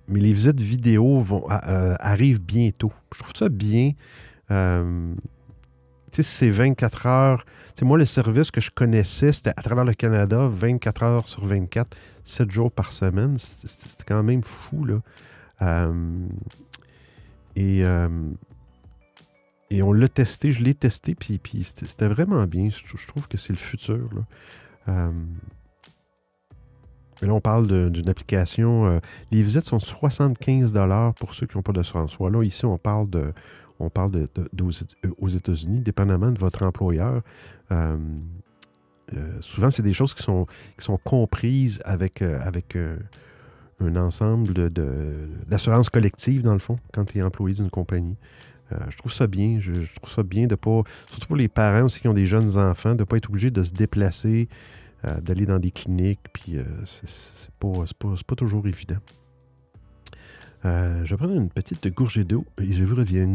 mais 0.07 0.19
les 0.19 0.34
visites 0.34 0.59
vidéo 0.59 1.19
vont, 1.19 1.45
euh, 1.49 1.95
arrivent 1.99 2.41
bientôt. 2.41 2.91
Je 3.13 3.19
trouve 3.19 3.34
ça 3.36 3.49
bien. 3.49 3.91
Tu 6.14 6.22
sais, 6.22 6.30
c'est 6.30 6.49
24 6.49 7.07
heures. 7.07 7.45
Tu 7.76 7.86
moi, 7.86 7.97
le 7.97 8.05
service 8.05 8.51
que 8.51 8.61
je 8.61 8.70
connaissais, 8.70 9.32
c'était 9.32 9.53
à 9.57 9.64
travers 9.64 9.84
le 9.84 9.95
Canada, 9.95 10.47
24 10.47 11.03
heures 11.03 11.28
sur 11.28 11.43
24, 11.43 11.97
7 12.24 12.51
jours 12.51 12.72
par 12.72 12.93
semaine. 12.93 13.38
C'était 13.39 14.03
quand 14.05 14.22
même 14.22 14.43
fou, 14.43 14.86
là. 14.86 14.99
Euh, 15.64 16.28
et, 17.55 17.84
euh, 17.84 18.30
et 19.72 19.82
on 19.82 19.91
l'a 19.91 20.07
testé, 20.07 20.51
je 20.51 20.64
l'ai 20.64 20.76
testé, 20.76 21.16
puis, 21.16 21.39
puis 21.39 21.64
c'était 21.64 22.07
vraiment 22.07 22.45
bien. 22.45 22.70
Je, 22.70 23.07
trouve 23.07 23.28
que 23.28 23.38
c'est 23.38 23.53
le 23.53 23.59
futur, 23.59 24.09
là. 24.14 24.22
Euh, 24.89 25.11
mais 27.22 27.28
là, 27.28 27.34
on 27.34 27.41
parle 27.41 27.66
de- 27.66 27.89
d'une 27.89 28.09
application. 28.09 28.99
les 29.32 29.41
visites 29.41 29.64
sont 29.64 29.80
75 29.80 30.74
pour 31.18 31.34
ceux 31.34 31.47
qui 31.47 31.57
n'ont 31.57 31.64
pas 31.64 31.72
d'assurance. 31.72 32.11
Soit 32.11 32.30
là, 32.30 32.43
ici, 32.43 32.66
on 32.66 32.78
parle 32.78 33.09
de, 33.09 33.34
on 33.80 33.89
parle 33.89 34.28
d'aux, 34.53 34.71
aux 35.17 35.30
États-Unis, 35.30 35.82
dépendamment 35.82 36.32
de 36.32 36.39
votre 36.39 36.63
employeur. 36.63 37.21
Euh, 37.71 37.97
euh, 39.13 39.38
souvent, 39.41 39.69
c'est 39.69 39.84
des 39.84 39.93
choses 39.93 40.13
qui 40.13 40.24
sont, 40.24 40.45
comprises 41.03 41.82
avec, 41.86 42.21
euh, 42.21 42.39
euh, 42.76 42.97
un 43.80 43.95
ensemble 43.95 44.69
d'assurance 45.47 45.89
collective, 45.89 46.41
dans 46.41 46.53
le 46.53 46.59
fond, 46.59 46.78
quand 46.93 47.05
tu 47.05 47.17
es 47.17 47.21
employé 47.21 47.55
d'une 47.55 47.69
compagnie. 47.69 48.17
Euh, 48.74 48.78
je 48.89 48.97
trouve 48.97 49.13
ça 49.13 49.28
bien. 49.28 49.57
Je, 49.59 49.74
trouve 49.95 50.09
ça 50.09 50.24
bien 50.24 50.47
de 50.47 50.55
pas. 50.55 50.84
Surtout 51.09 51.28
pour 51.28 51.36
les 51.36 51.47
parents 51.47 51.84
aussi 51.84 51.99
qui 51.99 52.07
ont 52.07 52.13
des 52.13 52.26
jeunes 52.26 52.57
enfants, 52.57 52.95
de 52.95 52.99
ne 52.99 53.03
pas 53.03 53.17
être 53.17 53.30
obligé 53.30 53.51
de 53.51 53.61
se 53.61 53.74
déplacer, 53.74 54.47
euh, 55.05 55.19
d'aller 55.19 55.45
dans 55.45 55.59
des 55.59 55.71
cliniques. 55.71 56.21
Puis 56.32 56.57
euh, 56.57 56.63
c'est 56.84 57.51
pas 57.59 58.36
toujours 58.36 58.65
évident. 58.67 58.97
Euh, 60.66 61.01
je 61.03 61.09
vais 61.11 61.18
prendre 61.18 61.34
une 61.34 61.49
petite 61.49 61.88
gorgée 61.93 62.24
d'eau 62.24 62.45
et 62.61 62.72
je 62.72 62.84
vous 62.84 62.95
reviens. 62.95 63.28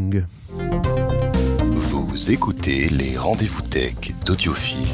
Vous 1.60 2.30
écoutez 2.32 2.88
les 2.88 3.16
rendez-vous 3.16 3.62
tech 3.62 3.94
d'Audiophile. 4.24 4.88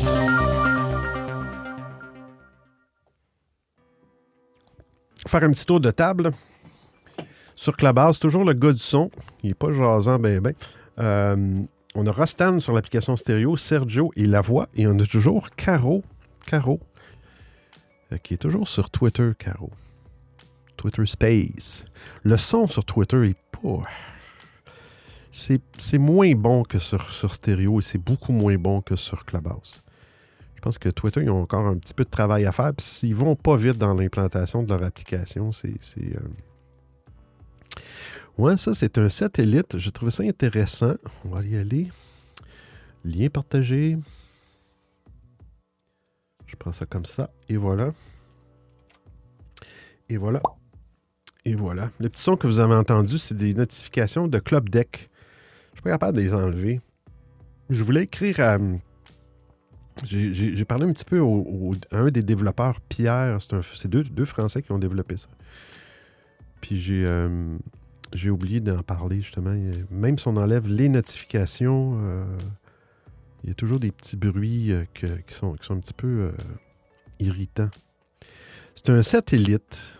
faire 5.26 5.49
un 5.49 5.51
petit 5.51 5.66
tour 5.66 5.80
de 5.80 5.91
table. 5.91 6.30
Sur 7.57 7.76
Clubhouse, 7.76 8.18
toujours 8.18 8.45
le 8.45 8.53
gars 8.53 8.72
du 8.72 8.78
son. 8.78 9.11
Il 9.43 9.49
n'est 9.49 9.55
pas 9.55 9.72
jasant, 9.72 10.18
ben 10.18 10.41
ben. 10.41 10.53
Euh, 10.99 11.62
on 11.95 12.07
a 12.07 12.12
Rostan 12.12 12.61
sur 12.61 12.72
l'application 12.72 13.16
stéréo, 13.16 13.57
Sergio 13.57 14.12
et 14.16 14.26
La 14.26 14.41
Voix. 14.41 14.68
Et 14.74 14.87
on 14.87 14.99
a 14.99 15.07
toujours 15.07 15.51
Caro. 15.51 16.05
Caro. 16.47 16.80
euh, 18.12 18.18
qui 18.18 18.35
est 18.35 18.39
toujours 18.39 18.68
sur 18.68 18.91
Twitter, 18.91 19.30
Caro. 19.39 19.70
Twitter 20.85 21.07
Space. 21.07 21.85
Le 22.24 22.37
son 22.37 22.66
sur 22.66 22.85
Twitter 22.85 23.30
est 23.30 23.37
pas. 23.51 23.82
C'est, 25.32 25.99
moins 25.99 26.32
bon 26.32 26.62
que 26.62 26.78
sur, 26.78 27.11
sur 27.11 27.32
stéréo 27.32 27.80
et 27.80 27.82
c'est 27.82 27.99
beaucoup 27.99 28.32
moins 28.32 28.57
bon 28.57 28.82
que 28.82 28.95
sur 28.95 29.24
Clubhouse. 29.24 29.82
Je 30.55 30.61
pense 30.61 30.78
que 30.78 30.91
Twitter, 30.91 31.22
ils 31.22 31.30
ont 31.30 31.41
encore 31.41 31.66
un 31.66 31.78
petit 31.78 31.95
peu 31.95 32.05
de 32.05 32.11
travail 32.11 32.45
à 32.45 32.53
faire. 32.53 32.72
Puis 32.74 32.85
s'ils 32.87 33.14
vont 33.14 33.35
pas 33.35 33.57
vite 33.57 33.78
dans 33.78 33.95
l'implantation 33.95 34.62
de 34.62 34.68
leur 34.68 34.82
application, 34.82 35.53
c'est, 35.53 35.74
euh, 35.99 36.20
Ouais, 38.37 38.59
ça, 38.59 38.74
c'est 38.74 38.99
un 38.99 39.09
satellite. 39.09 39.78
J'ai 39.78 39.91
trouvé 39.91 40.11
ça 40.11 40.22
intéressant. 40.22 40.95
On 41.24 41.30
va 41.30 41.43
y 41.43 41.57
aller. 41.57 41.89
Lien 43.05 43.28
partagé. 43.28 43.97
Je 46.47 46.57
prends 46.57 46.72
ça 46.72 46.85
comme 46.85 47.07
ça. 47.07 47.30
Et 47.49 47.57
voilà. 47.57 47.91
Et 50.11 50.18
voilà. 50.18 50.43
Et 51.45 51.55
voilà. 51.55 51.90
Le 52.01 52.09
petit 52.09 52.22
son 52.22 52.36
que 52.36 52.47
vous 52.47 52.61
avez 52.61 52.74
entendu, 52.74 53.18
c'est 53.18 53.34
des 53.34 53.55
notifications 53.55 54.28
de 54.28 54.38
Club 54.38 54.68
Deck. 54.70 55.11
Je 55.72 55.76
suis 55.78 55.82
pas 55.82 55.90
capable 55.90 56.16
de 56.16 56.22
les 56.22 56.32
enlever. 56.32 56.80
Je 57.70 57.82
voulais 57.82 58.05
écrire 58.05 58.40
à. 58.40 58.59
J'ai- 60.05 60.32
J'ai 60.32 60.64
parlé 60.64 60.86
un 60.86 60.92
petit 60.92 61.05
peu 61.05 61.20
à 61.92 61.99
un 61.99 62.11
des 62.11 62.22
développeurs, 62.22 62.80
Pierre. 62.80 63.38
C'est 63.40 63.88
deux, 63.88 64.24
Français 64.24 64.62
qui 64.62 64.72
ont 64.72 64.78
développé 64.78 65.16
ça. 65.16 65.28
Puis 66.61 66.80
j'ai 66.80 67.07
j'ai 68.12 68.30
oublié 68.30 68.61
d'en 68.61 68.80
parler, 68.82 69.20
justement. 69.20 69.55
Même 69.90 70.18
si 70.18 70.28
on 70.28 70.36
enlève 70.36 70.68
les 70.68 70.88
notifications, 70.88 71.99
euh, 72.01 72.24
il 73.42 73.49
y 73.49 73.51
a 73.51 73.55
toujours 73.55 73.80
des 73.80 73.90
petits 73.90 74.16
bruits 74.16 74.70
euh, 74.72 74.84
que- 74.95 75.07
qui, 75.26 75.34
sont, 75.34 75.55
qui 75.55 75.66
sont 75.66 75.74
un 75.74 75.80
petit 75.80 75.92
peu 75.95 76.07
euh, 76.07 76.32
irritants. 77.18 77.70
C'est 78.76 78.90
un 78.90 79.03
satellite. 79.03 79.93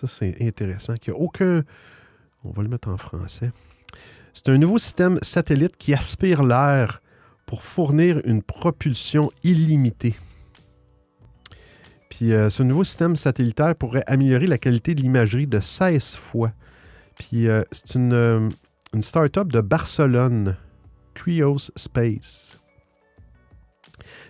Ça, 0.00 0.06
c'est 0.06 0.36
intéressant. 0.40 0.94
Qui 0.94 1.10
a 1.10 1.14
aucun. 1.14 1.64
On 2.44 2.52
va 2.52 2.62
le 2.62 2.68
mettre 2.68 2.88
en 2.88 2.96
français. 2.96 3.50
C'est 4.32 4.48
un 4.48 4.58
nouveau 4.58 4.78
système 4.78 5.18
satellite 5.22 5.76
qui 5.76 5.92
aspire 5.92 6.44
l'air 6.44 7.02
pour 7.46 7.62
fournir 7.62 8.20
une 8.24 8.42
propulsion 8.42 9.30
illimitée. 9.42 10.14
Puis 12.10 12.32
euh, 12.32 12.48
ce 12.48 12.62
nouveau 12.62 12.84
système 12.84 13.16
satellitaire 13.16 13.74
pourrait 13.74 14.04
améliorer 14.06 14.46
la 14.46 14.58
qualité 14.58 14.94
de 14.94 15.00
l'imagerie 15.00 15.48
de 15.48 15.58
16 15.58 16.14
fois. 16.14 16.52
Puis 17.18 17.48
euh, 17.48 17.62
c'est 17.72 17.96
une, 17.96 18.12
euh, 18.12 18.48
une 18.94 19.02
start-up 19.02 19.50
de 19.50 19.60
Barcelone, 19.60 20.56
Krios 21.14 21.70
Space. 21.74 22.60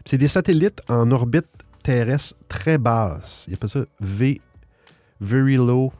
C'est 0.06 0.18
des 0.18 0.28
satellites 0.28 0.80
en 0.88 1.10
orbite 1.10 1.46
terrestre 1.82 2.36
très 2.48 2.78
basse. 2.78 3.44
Il 3.48 3.54
appelle 3.54 3.68
ça 3.68 3.84
V, 4.00 4.40
Very 5.20 5.56
Low 5.56 5.92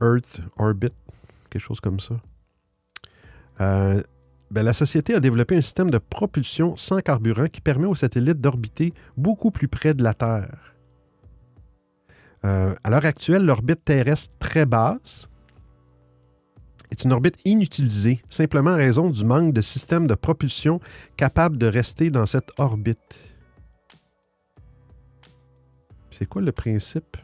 Earth 0.00 0.40
Orbit, 0.58 0.92
quelque 1.50 1.62
chose 1.62 1.80
comme 1.80 2.00
ça. 2.00 2.14
Euh, 3.60 4.02
ben, 4.50 4.62
la 4.62 4.72
société 4.72 5.14
a 5.14 5.20
développé 5.20 5.56
un 5.56 5.60
système 5.60 5.90
de 5.90 5.98
propulsion 5.98 6.76
sans 6.76 7.00
carburant 7.00 7.46
qui 7.46 7.60
permet 7.60 7.86
aux 7.86 7.94
satellites 7.94 8.40
d'orbiter 8.40 8.92
beaucoup 9.16 9.50
plus 9.50 9.68
près 9.68 9.94
de 9.94 10.02
la 10.02 10.14
Terre. 10.14 10.74
Euh, 12.44 12.74
à 12.84 12.90
l'heure 12.90 13.06
actuelle, 13.06 13.44
l'orbite 13.44 13.84
terrestre 13.84 14.34
très 14.38 14.66
basse 14.66 15.28
est 16.90 17.04
une 17.04 17.12
orbite 17.12 17.38
inutilisée, 17.44 18.22
simplement 18.28 18.72
en 18.72 18.76
raison 18.76 19.08
du 19.08 19.24
manque 19.24 19.52
de 19.52 19.60
système 19.60 20.06
de 20.06 20.14
propulsion 20.14 20.80
capable 21.16 21.56
de 21.56 21.66
rester 21.66 22.10
dans 22.10 22.26
cette 22.26 22.50
orbite. 22.58 23.34
C'est 26.10 26.26
quoi 26.26 26.42
le 26.42 26.52
principe? 26.52 27.16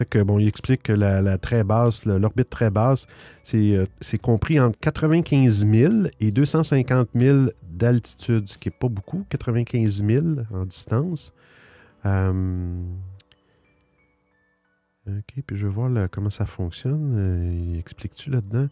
Fait 0.00 0.24
bon, 0.24 0.38
il 0.38 0.48
explique 0.48 0.84
que 0.84 0.94
la, 0.94 1.36
très 1.36 1.62
basse, 1.62 2.06
l'orbite 2.06 2.48
très 2.48 2.70
basse, 2.70 3.06
c'est 3.42 3.72
euh, 3.76 3.84
compris 4.22 4.58
entre 4.58 4.78
95 4.78 5.66
000 5.66 5.94
et 6.20 6.30
250 6.32 7.10
000 7.14 7.48
d'altitude, 7.70 8.48
ce 8.48 8.56
qui 8.56 8.70
n'est 8.70 8.76
pas 8.78 8.88
beaucoup, 8.88 9.26
95 9.28 10.02
000 10.02 10.24
en 10.54 10.64
distance. 10.64 11.34
Euh, 12.06 12.82
OK, 15.06 15.42
puis 15.46 15.56
je 15.56 15.66
vais 15.66 15.72
voir 15.72 15.90
comment 16.10 16.30
ça 16.30 16.46
fonctionne. 16.46 17.14
Euh, 17.16 17.78
Explique-tu 17.78 18.30
là-dedans? 18.30 18.68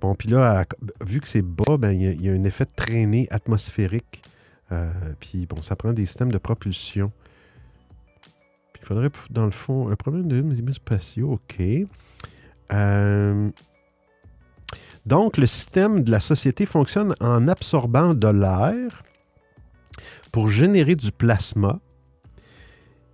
Bon, 0.00 0.14
puis 0.14 0.30
là, 0.30 0.64
vu 1.04 1.20
que 1.20 1.28
c'est 1.28 1.42
bas, 1.42 1.76
ben, 1.76 1.90
il 1.90 2.24
y, 2.24 2.28
a- 2.30 2.32
un 2.32 2.44
effet 2.44 2.64
de 2.64 2.72
traînée 2.74 3.28
atmosphérique. 3.30 4.22
Puis 5.20 5.46
bon, 5.46 5.60
ça 5.60 5.76
prend 5.76 5.92
des 5.92 6.06
systèmes 6.06 6.32
de 6.32 6.38
propulsion. 6.38 7.12
Il 8.80 8.86
faudrait, 8.86 9.10
dans 9.30 9.44
le 9.44 9.50
fond, 9.50 9.88
un 9.90 9.96
problème 9.96 10.28
de 10.28 10.40
des 10.40 10.72
spatiaux, 10.72 11.32
OK. 11.32 11.62
Euh, 12.72 13.50
donc, 15.06 15.36
le 15.36 15.46
système 15.46 16.02
de 16.02 16.10
la 16.10 16.20
société 16.20 16.66
fonctionne 16.66 17.14
en 17.20 17.48
absorbant 17.48 18.14
de 18.14 18.28
l'air 18.28 19.02
pour 20.32 20.48
générer 20.48 20.94
du 20.94 21.10
plasma 21.12 21.80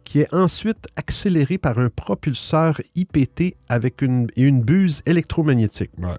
qui 0.05 0.21
est 0.21 0.33
ensuite 0.35 0.87
accéléré 0.97 1.59
par 1.59 1.79
un 1.79 1.89
propulseur 1.89 2.81
IPT 2.95 3.57
avec 3.69 4.03
une, 4.03 4.29
une 4.37 4.62
buse 4.62 5.03
électromagnétique. 5.07 5.91
Ben, 5.97 6.17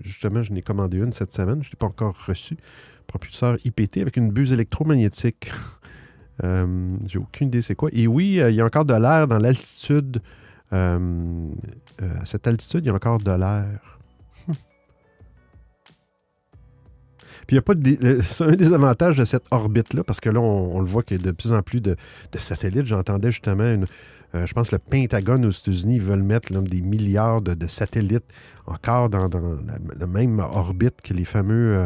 justement, 0.00 0.42
je 0.42 0.52
n'ai 0.52 0.62
commandé 0.62 0.98
une 0.98 1.12
cette 1.12 1.32
semaine, 1.32 1.62
je 1.62 1.68
ne 1.68 1.72
l'ai 1.72 1.78
pas 1.78 1.86
encore 1.86 2.16
reçu. 2.26 2.56
Propulseur 3.06 3.56
IPT 3.64 3.98
avec 3.98 4.16
une 4.16 4.30
buse 4.30 4.52
électromagnétique. 4.52 5.50
Euh, 6.42 6.96
J'ai 7.06 7.18
aucune 7.18 7.48
idée 7.48 7.62
c'est 7.62 7.74
quoi. 7.74 7.90
Et 7.92 8.06
oui, 8.06 8.40
euh, 8.40 8.50
il 8.50 8.56
y 8.56 8.60
a 8.60 8.64
encore 8.64 8.84
de 8.84 8.94
l'air 8.94 9.28
dans 9.28 9.38
l'altitude. 9.38 10.20
Euh, 10.72 11.50
à 12.00 12.24
cette 12.24 12.46
altitude, 12.48 12.84
il 12.84 12.88
y 12.88 12.90
a 12.90 12.94
encore 12.94 13.18
de 13.18 13.30
l'air. 13.30 14.00
Puis 17.46 17.54
il 17.54 17.56
y 17.56 17.58
a 17.58 17.62
pas 17.62 17.74
de 17.74 18.20
c'est 18.22 18.44
un 18.44 18.56
des 18.56 18.72
avantages 18.72 19.16
de 19.16 19.24
cette 19.24 19.46
orbite-là, 19.50 20.02
parce 20.02 20.18
que 20.18 20.30
là, 20.30 20.40
on, 20.40 20.80
le 20.80 20.86
voit 20.86 21.02
qu'il 21.02 21.18
y 21.18 21.20
a 21.20 21.22
de 21.22 21.30
plus 21.30 21.52
en 21.52 21.62
plus 21.62 21.80
de, 21.80 21.96
satellites. 22.36 22.86
J'entendais 22.86 23.30
justement, 23.30 23.70
une, 23.70 23.86
je 24.32 24.52
pense 24.54 24.72
le 24.72 24.78
Pentagone 24.78 25.44
aux 25.44 25.50
États-Unis 25.50 25.98
veulent 25.98 26.22
mettre 26.22 26.52
des 26.52 26.80
milliards 26.80 27.42
de, 27.42 27.68
satellites 27.68 28.24
encore 28.66 29.10
dans, 29.10 29.28
la, 29.28 30.06
même 30.06 30.40
orbite 30.40 31.02
que 31.02 31.12
les 31.12 31.26
fameux 31.26 31.84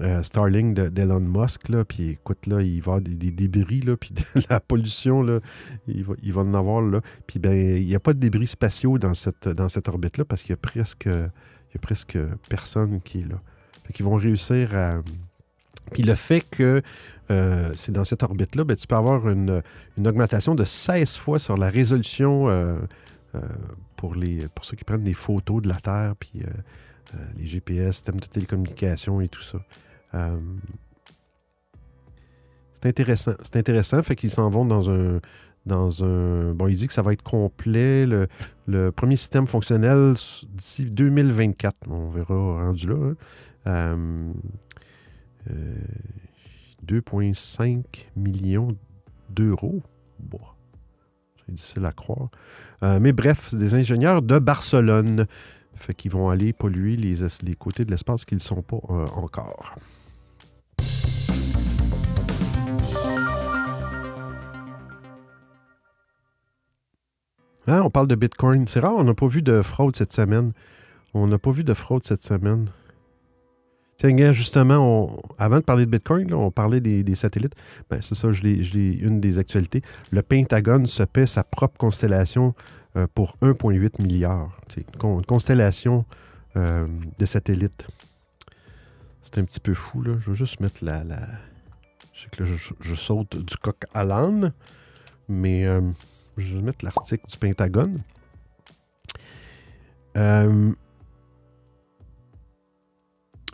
euh, 0.00 0.22
Starlink 0.22 0.74
de- 0.74 0.88
d'Elon 0.88 1.20
Musk. 1.20 1.68
Là. 1.68 1.84
Puis 1.84 2.10
écoute, 2.10 2.46
là, 2.46 2.62
il 2.62 2.80
va 2.82 2.92
y 2.92 2.96
avoir 2.96 3.00
des, 3.00 3.30
débris, 3.30 3.80
là, 3.80 3.96
puis 3.96 4.14
la 4.50 4.60
pollution, 4.60 5.22
là, 5.22 5.40
il, 5.86 6.04
va, 6.04 6.14
il 6.22 6.32
va 6.32 6.42
en 6.42 6.54
avoir. 6.54 6.82
Là. 6.82 7.00
Puis 7.26 7.38
ben, 7.38 7.54
il 7.54 7.86
n'y 7.86 7.94
a 7.94 8.00
pas 8.00 8.12
de 8.12 8.18
débris 8.18 8.46
spatiaux 8.46 8.98
dans 8.98 9.14
cette, 9.14 9.48
dans 9.48 9.68
cette 9.68 9.88
orbite-là 9.88 10.24
parce 10.24 10.42
qu'il 10.42 10.50
y 10.50 10.54
a 10.54 10.58
presque, 10.58 11.06
a 11.06 11.78
presque 11.80 12.18
personne 12.48 13.00
qui 13.00 13.20
est 13.20 13.28
là. 13.28 13.40
Fait 13.84 14.02
vont 14.02 14.16
réussir 14.16 14.74
à. 14.76 15.00
Puis 15.92 16.02
le 16.02 16.14
fait 16.14 16.40
que 16.40 16.82
euh, 17.30 17.72
c'est 17.74 17.92
dans 17.92 18.04
cette 18.04 18.22
orbite-là, 18.22 18.64
ben, 18.64 18.76
tu 18.76 18.86
peux 18.86 18.96
avoir 18.96 19.28
une, 19.28 19.62
une 19.96 20.06
augmentation 20.06 20.54
de 20.54 20.64
16 20.64 21.16
fois 21.16 21.38
sur 21.38 21.56
la 21.56 21.70
résolution 21.70 22.48
euh, 22.48 22.76
euh, 23.34 23.40
pour, 23.96 24.14
les, 24.14 24.48
pour 24.48 24.64
ceux 24.64 24.76
qui 24.76 24.84
prennent 24.84 25.04
des 25.04 25.14
photos 25.14 25.62
de 25.62 25.68
la 25.68 25.76
Terre, 25.76 26.14
puis 26.18 26.42
les 27.36 27.46
GPS, 27.46 27.96
systèmes 27.96 28.18
de 28.18 28.26
télécommunication 28.26 29.20
et 29.20 29.28
tout 29.28 29.42
ça. 29.42 29.58
Euh, 30.14 30.38
c'est 32.74 32.88
intéressant. 32.88 33.34
C'est 33.42 33.56
intéressant. 33.56 34.02
Fait 34.02 34.16
qu'ils 34.16 34.30
s'en 34.30 34.48
vont 34.48 34.64
dans 34.64 34.90
un. 34.90 35.20
Dans 35.66 36.04
un. 36.04 36.52
Bon, 36.52 36.68
il 36.68 36.76
dit 36.76 36.86
que 36.86 36.92
ça 36.92 37.02
va 37.02 37.12
être 37.12 37.22
complet. 37.22 38.06
Le, 38.06 38.90
premier 38.92 39.16
système 39.16 39.46
fonctionnel 39.46 40.14
d'ici 40.50 40.84
2024. 40.84 41.76
On 41.88 42.08
verra 42.08 42.34
rendu 42.34 42.86
là. 42.88 42.94
hein. 42.96 43.14
Euh, 43.66 44.32
euh, 45.50 45.74
2,5 46.86 47.82
millions 48.16 48.76
d'euros. 49.30 49.82
Bon, 50.20 50.40
c'est 51.46 51.54
difficile 51.54 51.86
à 51.86 51.92
croire. 51.92 52.28
Mais 52.82 53.12
bref, 53.12 53.48
c'est 53.50 53.58
des 53.58 53.74
ingénieurs 53.74 54.20
de 54.20 54.38
Barcelone. 54.38 55.26
Fait 55.76 55.94
qu'ils 55.94 56.10
vont 56.10 56.28
aller 56.28 56.52
polluer 56.52 56.96
les, 56.96 57.16
les 57.42 57.54
côtés 57.54 57.86
de 57.86 57.90
l'espace 57.90 58.26
qu'ils 58.26 58.36
ne 58.36 58.42
sont 58.42 58.60
pas 58.62 58.76
encore. 58.76 59.74
Hein, 67.66 67.80
on 67.82 67.90
parle 67.90 68.08
de 68.08 68.14
Bitcoin. 68.14 68.66
C'est 68.66 68.80
rare, 68.80 68.94
on 68.96 69.04
n'a 69.04 69.14
pas 69.14 69.26
vu 69.26 69.42
de 69.42 69.62
fraude 69.62 69.96
cette 69.96 70.12
semaine. 70.12 70.52
On 71.14 71.26
n'a 71.26 71.38
pas 71.38 71.50
vu 71.50 71.64
de 71.64 71.74
fraude 71.74 72.04
cette 72.04 72.22
semaine. 72.22 72.66
Tiens, 73.96 74.32
justement, 74.32 75.22
avant 75.38 75.58
de 75.58 75.64
parler 75.64 75.86
de 75.86 75.90
Bitcoin, 75.90 76.34
on 76.34 76.50
parlait 76.50 76.80
des, 76.80 77.14
satellites. 77.14 77.54
Ben, 77.88 78.02
c'est 78.02 78.14
ça, 78.14 78.28
une 78.28 79.20
des 79.20 79.38
actualités. 79.38 79.82
Le 80.10 80.22
Pentagone 80.22 80.86
se 80.86 81.04
paie 81.04 81.26
sa 81.26 81.44
propre 81.44 81.78
constellation 81.78 82.54
euh, 82.96 83.06
pour 83.14 83.36
1,8 83.40 84.02
milliard. 84.02 84.50
Une, 84.76 85.10
une 85.18 85.24
constellation 85.24 86.04
euh, 86.56 86.86
de 87.18 87.26
satellites. 87.26 87.86
C'est 89.24 89.38
un 89.38 89.44
petit 89.44 89.58
peu 89.58 89.74
fou, 89.74 90.02
là. 90.02 90.16
Je 90.20 90.30
vais 90.30 90.36
juste 90.36 90.60
mettre 90.60 90.84
la... 90.84 91.02
Je 92.12 92.20
sais 92.20 92.28
que 92.30 92.44
là, 92.44 92.50
je, 92.80 92.94
saute 92.94 93.36
du 93.36 93.56
coq 93.56 93.84
à 93.92 94.04
l'âne, 94.04 94.52
mais 95.28 95.66
euh, 95.66 95.80
je 96.36 96.54
vais 96.54 96.62
mettre 96.62 96.84
l'article 96.84 97.24
du 97.28 97.36
Pentagone. 97.38 98.02
Euh, 100.16 100.72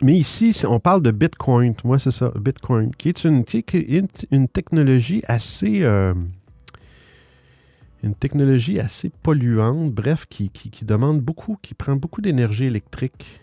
mais 0.03 0.13
ici, 0.13 0.55
on 0.67 0.79
parle 0.79 1.01
de 1.01 1.09
Bitcoin. 1.09 1.73
Moi, 1.83 1.97
c'est 1.97 2.11
ça, 2.11 2.31
Bitcoin, 2.35 2.93
qui 2.93 3.09
est 3.09 3.23
une, 3.23 4.47
technologie 4.47 5.23
assez. 5.27 5.81
euh, 5.83 6.13
une 8.03 8.13
technologie 8.13 8.79
assez 8.79 9.09
polluante, 9.09 9.91
bref, 9.91 10.25
qui 10.27 10.51
demande 10.83 11.21
beaucoup, 11.21 11.57
qui 11.61 11.73
prend 11.73 11.95
beaucoup 11.95 12.21
d'énergie 12.21 12.65
électrique. 12.65 13.40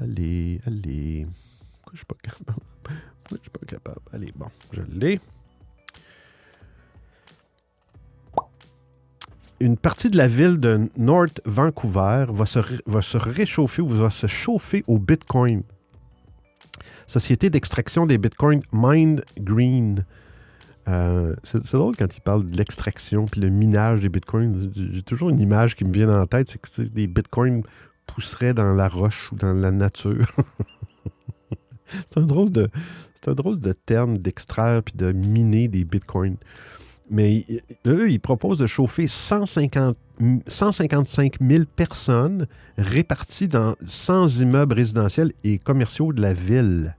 Allez, 0.00 0.60
allez. 0.66 1.26
Pourquoi 1.82 1.92
je 1.92 1.96
suis 1.98 2.06
pas 2.06 2.16
capable? 2.22 2.60
Pourquoi 2.82 3.36
je 3.36 3.42
suis 3.42 3.50
pas 3.50 3.66
capable? 3.66 4.00
Allez, 4.12 4.32
bon, 4.36 4.46
je 4.72 4.82
l'ai. 4.92 5.20
Une 9.60 9.76
partie 9.76 10.08
de 10.08 10.16
la 10.16 10.28
ville 10.28 10.58
de 10.58 10.88
North 10.96 11.40
Vancouver 11.44 12.26
va 12.28 12.46
se, 12.46 12.60
va 12.86 13.02
se 13.02 13.18
réchauffer 13.18 13.82
ou 13.82 13.88
va 13.88 14.10
se 14.10 14.28
chauffer 14.28 14.84
au 14.86 15.00
Bitcoin. 15.00 15.62
Société 17.08 17.50
d'extraction 17.50 18.06
des 18.06 18.18
Bitcoins 18.18 18.62
Mind 18.72 19.24
Green. 19.36 20.04
Euh, 20.86 21.34
c'est 21.42 21.64
drôle 21.72 21.96
quand 21.96 22.16
il 22.16 22.20
parle 22.20 22.46
de 22.46 22.56
l'extraction 22.56 23.26
puis 23.26 23.40
le 23.40 23.50
minage 23.50 24.00
des 24.00 24.08
bitcoins. 24.08 24.70
J'ai 24.74 25.02
toujours 25.02 25.28
une 25.28 25.40
image 25.40 25.74
qui 25.74 25.84
me 25.84 25.92
vient 25.92 26.08
en 26.08 26.26
tête, 26.26 26.48
c'est 26.48 26.60
que 26.60 26.68
c'est 26.68 26.92
des 26.92 27.06
bitcoins 27.06 27.62
pousseraient 28.18 28.52
dans 28.52 28.74
la 28.74 28.88
roche 28.88 29.30
ou 29.30 29.36
dans 29.36 29.52
la 29.52 29.70
nature. 29.70 30.26
c'est 31.88 32.18
un 32.18 32.26
drôle 32.26 32.50
de 32.50 32.68
c'est 33.14 33.28
un 33.28 33.34
drôle 33.34 33.60
de 33.60 33.72
terme 33.72 34.18
d'extraire 34.18 34.82
puis 34.82 34.94
de 34.96 35.12
miner 35.12 35.68
des 35.68 35.84
bitcoins. 35.84 36.36
Mais 37.10 37.46
eux, 37.86 38.10
ils 38.10 38.18
proposent 38.18 38.58
de 38.58 38.66
chauffer 38.66 39.06
150, 39.06 39.96
155 40.48 41.36
000 41.40 41.64
personnes 41.76 42.48
réparties 42.76 43.46
dans 43.46 43.76
100 43.84 44.40
immeubles 44.40 44.74
résidentiels 44.74 45.32
et 45.44 45.58
commerciaux 45.58 46.12
de 46.12 46.20
la 46.20 46.32
ville. 46.32 46.96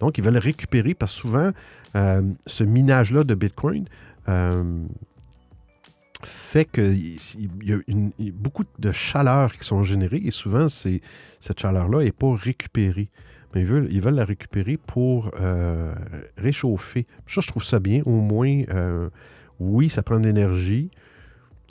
Donc, 0.00 0.18
ils 0.18 0.24
veulent 0.24 0.36
récupérer 0.36 0.94
parce 0.94 1.14
que 1.14 1.20
souvent, 1.20 1.50
euh, 1.94 2.22
ce 2.46 2.64
minage-là 2.64 3.22
de 3.22 3.34
Bitcoin 3.36 3.86
euh, 4.28 4.82
fait 6.22 6.64
qu'il 6.64 7.18
y 7.62 7.72
a 7.72 7.78
beaucoup 8.32 8.64
de 8.78 8.92
chaleur 8.92 9.52
qui 9.52 9.64
sont 9.64 9.84
générées 9.84 10.20
et 10.24 10.30
souvent, 10.30 10.68
c'est- 10.68 11.00
cette 11.40 11.60
chaleur-là 11.60 12.02
n'est 12.04 12.12
pas 12.12 12.34
récupérée. 12.34 13.08
Mais 13.54 13.60
ils 13.62 13.66
veulent, 13.66 13.88
ils 13.90 14.00
veulent 14.00 14.16
la 14.16 14.24
récupérer 14.26 14.76
pour 14.76 15.30
euh, 15.40 15.94
réchauffer. 16.36 17.06
Ça, 17.26 17.40
je 17.40 17.46
trouve 17.46 17.64
ça 17.64 17.78
bien. 17.80 18.02
Au 18.04 18.20
moins, 18.20 18.62
euh, 18.70 19.08
oui, 19.58 19.88
ça 19.88 20.02
prend 20.02 20.20
de 20.20 20.26
l'énergie. 20.26 20.90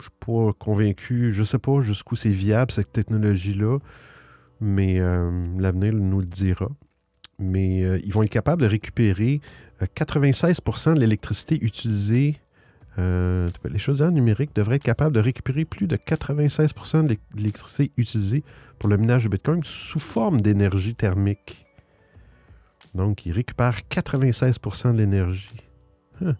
ne 0.00 0.02
suis 0.02 0.10
pas 0.26 0.52
convaincu. 0.58 1.32
Je 1.32 1.40
ne 1.40 1.44
sais 1.44 1.58
pas 1.58 1.80
jusqu'où 1.80 2.16
c'est 2.16 2.30
viable, 2.30 2.72
cette 2.72 2.92
technologie-là. 2.92 3.78
Mais 4.60 4.98
euh, 4.98 5.30
l'avenir 5.58 5.94
nous 5.94 6.18
le 6.20 6.26
dira. 6.26 6.68
Mais 7.38 7.80
ils 8.04 8.12
vont 8.12 8.24
être 8.24 8.30
capables 8.30 8.62
de 8.62 8.66
récupérer 8.66 9.40
euh, 9.82 9.86
96% 9.94 10.94
de 10.94 11.00
l'électricité 11.00 11.58
utilisée. 11.64 12.40
Euh, 12.98 13.48
les 13.70 13.78
chaudières 13.78 14.10
numériques 14.10 14.54
devraient 14.56 14.76
être 14.76 14.82
capables 14.82 15.14
de 15.14 15.20
récupérer 15.20 15.64
plus 15.64 15.86
de 15.86 15.96
96 15.96 16.74
de 17.04 17.08
l'é- 17.08 17.18
de 17.32 17.36
l'électricité 17.36 17.92
utilisée 17.96 18.42
pour 18.78 18.88
le 18.88 18.96
minage 18.96 19.24
de 19.24 19.28
Bitcoin 19.28 19.62
sous 19.62 20.00
forme 20.00 20.40
d'énergie 20.40 20.94
thermique. 20.94 21.64
Donc, 22.94 23.24
ils 23.26 23.32
récupèrent 23.32 23.80
96% 23.88 24.92
de 24.94 24.98
l'énergie. 24.98 25.54
Huh. 26.20 26.32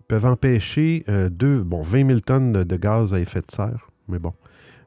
Ils 0.00 0.04
peuvent 0.08 0.26
empêcher 0.26 1.04
euh, 1.08 1.28
deux, 1.28 1.62
bon, 1.62 1.82
20 1.82 2.06
000 2.06 2.20
tonnes 2.20 2.52
de, 2.52 2.76
gaz 2.76 3.14
à 3.14 3.20
effet 3.20 3.40
de 3.40 3.50
serre. 3.50 3.90
Mais 4.08 4.18
bon, 4.18 4.32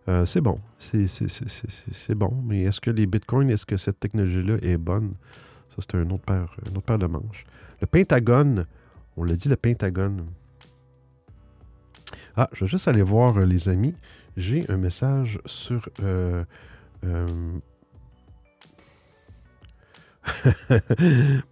euh, 0.09 0.25
c'est 0.25 0.41
bon. 0.41 0.59
C'est- 0.79 2.15
bon. 2.15 2.33
Mais 2.45 2.63
est-ce 2.63 2.81
que 2.81 2.91
les 2.91 3.05
bitcoins, 3.05 3.49
est-ce 3.49 3.65
que 3.65 3.77
cette 3.77 3.99
technologie-là 3.99 4.57
est 4.61 4.77
bonne? 4.77 5.13
Ça, 5.69 5.77
c'est 5.79 5.95
un 5.95 6.01
une 6.03 6.11
autre 6.13 6.81
paire 6.85 6.99
de 6.99 7.05
manches. 7.07 7.45
Le 7.81 7.87
Pentagone, 7.87 8.67
on 9.17 9.23
l'a 9.23 9.35
dit, 9.35 9.49
le 9.49 9.55
Pentagone. 9.55 10.27
Ah, 12.37 12.47
je 12.53 12.63
vais 12.63 12.67
juste 12.69 12.87
aller 12.87 13.01
voir, 13.01 13.37
euh, 13.37 13.45
les 13.45 13.69
amis. 13.69 13.95
J'ai 14.37 14.69
un 14.69 14.77
message 14.77 15.39
sur. 15.45 15.89
euh, 16.01 16.45
euh, 17.03 17.27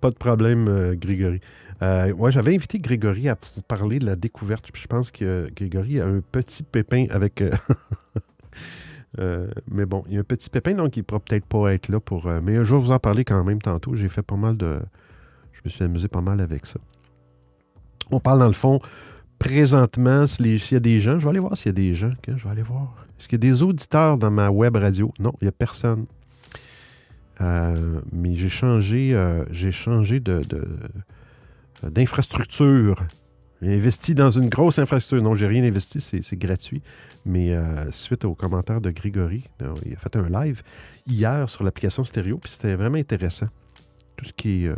Pas 0.01 0.11
de 0.11 0.15
problème, 0.15 0.95
Grégory. 0.95 1.41
Euh, 1.81 2.11
ouais, 2.13 2.31
j'avais 2.31 2.53
invité 2.53 2.77
Grégory 2.77 3.27
à 3.27 3.37
vous 3.55 3.61
parler 3.63 3.99
de 3.99 4.05
la 4.05 4.15
découverte. 4.15 4.69
Je 4.73 4.87
pense 4.87 5.11
que 5.11 5.49
Grégory 5.55 5.99
a 5.99 6.05
un 6.05 6.21
petit 6.21 6.63
pépin 6.63 7.07
avec. 7.09 7.43
mais 9.17 9.85
bon, 9.85 10.03
il 10.07 10.13
y 10.13 10.17
a 10.17 10.19
un 10.19 10.23
petit 10.23 10.49
pépin, 10.49 10.73
donc 10.75 10.95
il 10.95 10.99
ne 10.99 11.03
pourra 11.03 11.19
peut-être 11.21 11.45
pas 11.45 11.73
être 11.73 11.89
là 11.89 11.99
pour. 11.99 12.27
mais 12.43 12.55
je 12.63 12.75
vais 12.75 12.81
vous 12.81 12.91
en 12.91 12.99
parler 12.99 13.25
quand 13.25 13.43
même 13.43 13.61
tantôt. 13.61 13.95
J'ai 13.95 14.07
fait 14.07 14.21
pas 14.21 14.35
mal 14.37 14.55
de. 14.55 14.79
Je 15.59 15.61
me 15.65 15.69
suis 15.69 15.83
amusé 15.83 16.07
pas 16.07 16.21
mal 16.21 16.41
avec 16.41 16.65
ça. 16.65 16.79
On 18.11 18.19
parle 18.19 18.39
dans 18.39 18.47
le 18.47 18.53
fond, 18.53 18.79
présentement, 19.37 20.25
s'il 20.27 20.57
y 20.57 20.75
a 20.75 20.79
des 20.79 20.99
gens, 20.99 21.19
je 21.19 21.23
vais 21.23 21.29
aller 21.29 21.39
voir 21.39 21.55
s'il 21.55 21.67
y 21.67 21.69
a 21.69 21.73
des 21.73 21.93
gens. 21.93 22.09
ok, 22.09 22.35
je 22.35 22.43
vais 22.43 22.49
aller 22.49 22.63
voir. 22.63 22.95
Est-ce 23.17 23.27
qu'il 23.27 23.43
y 23.43 23.47
a 23.47 23.51
des 23.51 23.61
auditeurs 23.61 24.17
dans 24.17 24.31
ma 24.31 24.49
web 24.49 24.75
radio? 24.75 25.13
Non, 25.19 25.33
il 25.41 25.45
n'y 25.45 25.49
a 25.49 25.51
personne. 25.51 26.05
Euh, 27.41 28.01
mais 28.11 28.35
j'ai 28.35 28.49
changé, 28.49 29.13
euh, 29.13 29.45
de, 29.45 30.43
d'infrastructure. 31.83 33.01
J'ai 33.61 33.75
investi 33.75 34.13
dans 34.13 34.31
une 34.31 34.49
grosse 34.49 34.79
infrastructure. 34.79 35.23
Non, 35.23 35.35
j'ai 35.35 35.47
rien 35.47 35.63
investi, 35.63 36.01
c'est, 36.01 36.37
gratuit. 36.37 36.81
Mais 37.25 37.53
euh, 37.53 37.91
suite 37.91 38.25
aux 38.25 38.35
commentaires 38.35 38.81
de 38.81 38.89
Grégory, 38.91 39.43
il 39.85 39.93
a 39.93 39.97
fait 39.97 40.15
un 40.15 40.29
live 40.29 40.61
hier 41.07 41.49
sur 41.49 41.63
l'application 41.63 42.03
stéréo, 42.03 42.37
puis 42.37 42.51
c'était 42.51 42.75
vraiment 42.75 42.97
intéressant. 42.97 43.47
Tout 44.15 44.25
ce 44.25 44.33
qui 44.33 44.65
est, 44.65 44.71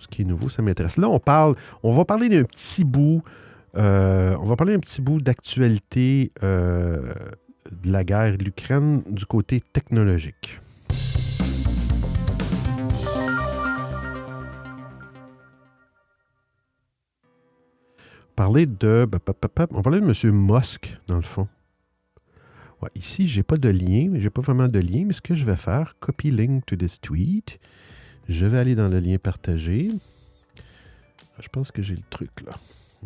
ce 0.00 0.08
qui 0.08 0.22
est 0.22 0.24
nouveau, 0.24 0.48
ça 0.48 0.62
m'intéresse. 0.62 0.96
Là, 0.96 1.08
on 1.08 1.18
parle, 1.18 1.54
on 1.82 1.92
va 1.92 2.04
parler 2.04 2.28
d'un 2.28 2.44
petit 2.44 2.84
bout, 2.84 3.22
euh, 3.76 4.36
on 4.40 4.44
va 4.44 4.56
parler 4.56 4.74
d'un 4.74 4.80
petit 4.80 5.00
bout 5.00 5.20
d'actualité 5.20 6.32
euh, 6.42 7.12
de 7.70 7.92
la 7.92 8.04
guerre 8.04 8.36
de 8.36 8.44
l'Ukraine 8.44 9.02
du 9.08 9.26
côté 9.26 9.60
technologique. 9.60 10.58
Parler 18.36 18.66
de. 18.66 19.04
bah, 19.10 19.18
bah, 19.26 19.34
bah, 19.42 19.66
On 19.72 19.82
parler 19.82 20.00
de 20.00 20.06
M. 20.06 20.32
Musk, 20.32 20.96
dans 21.08 21.16
le 21.16 21.22
fond. 21.22 21.48
Ici, 22.94 23.26
j'ai 23.26 23.42
pas 23.42 23.56
de 23.56 23.68
lien, 23.68 24.12
j'ai 24.14 24.30
pas 24.30 24.40
vraiment 24.40 24.68
de 24.68 24.78
lien, 24.78 25.04
mais 25.06 25.12
ce 25.12 25.20
que 25.20 25.34
je 25.34 25.44
vais 25.44 25.56
faire, 25.56 25.96
copy 25.98 26.30
link 26.30 26.64
to 26.64 26.76
this 26.76 27.00
tweet. 27.00 27.58
Je 28.28 28.44
vais 28.46 28.58
aller 28.58 28.74
dans 28.74 28.88
le 28.88 28.98
lien 29.00 29.16
partagé. 29.18 29.90
Je 31.40 31.48
pense 31.48 31.70
que 31.70 31.82
j'ai 31.82 31.94
le 31.94 32.02
truc 32.10 32.30
là. 32.44 32.52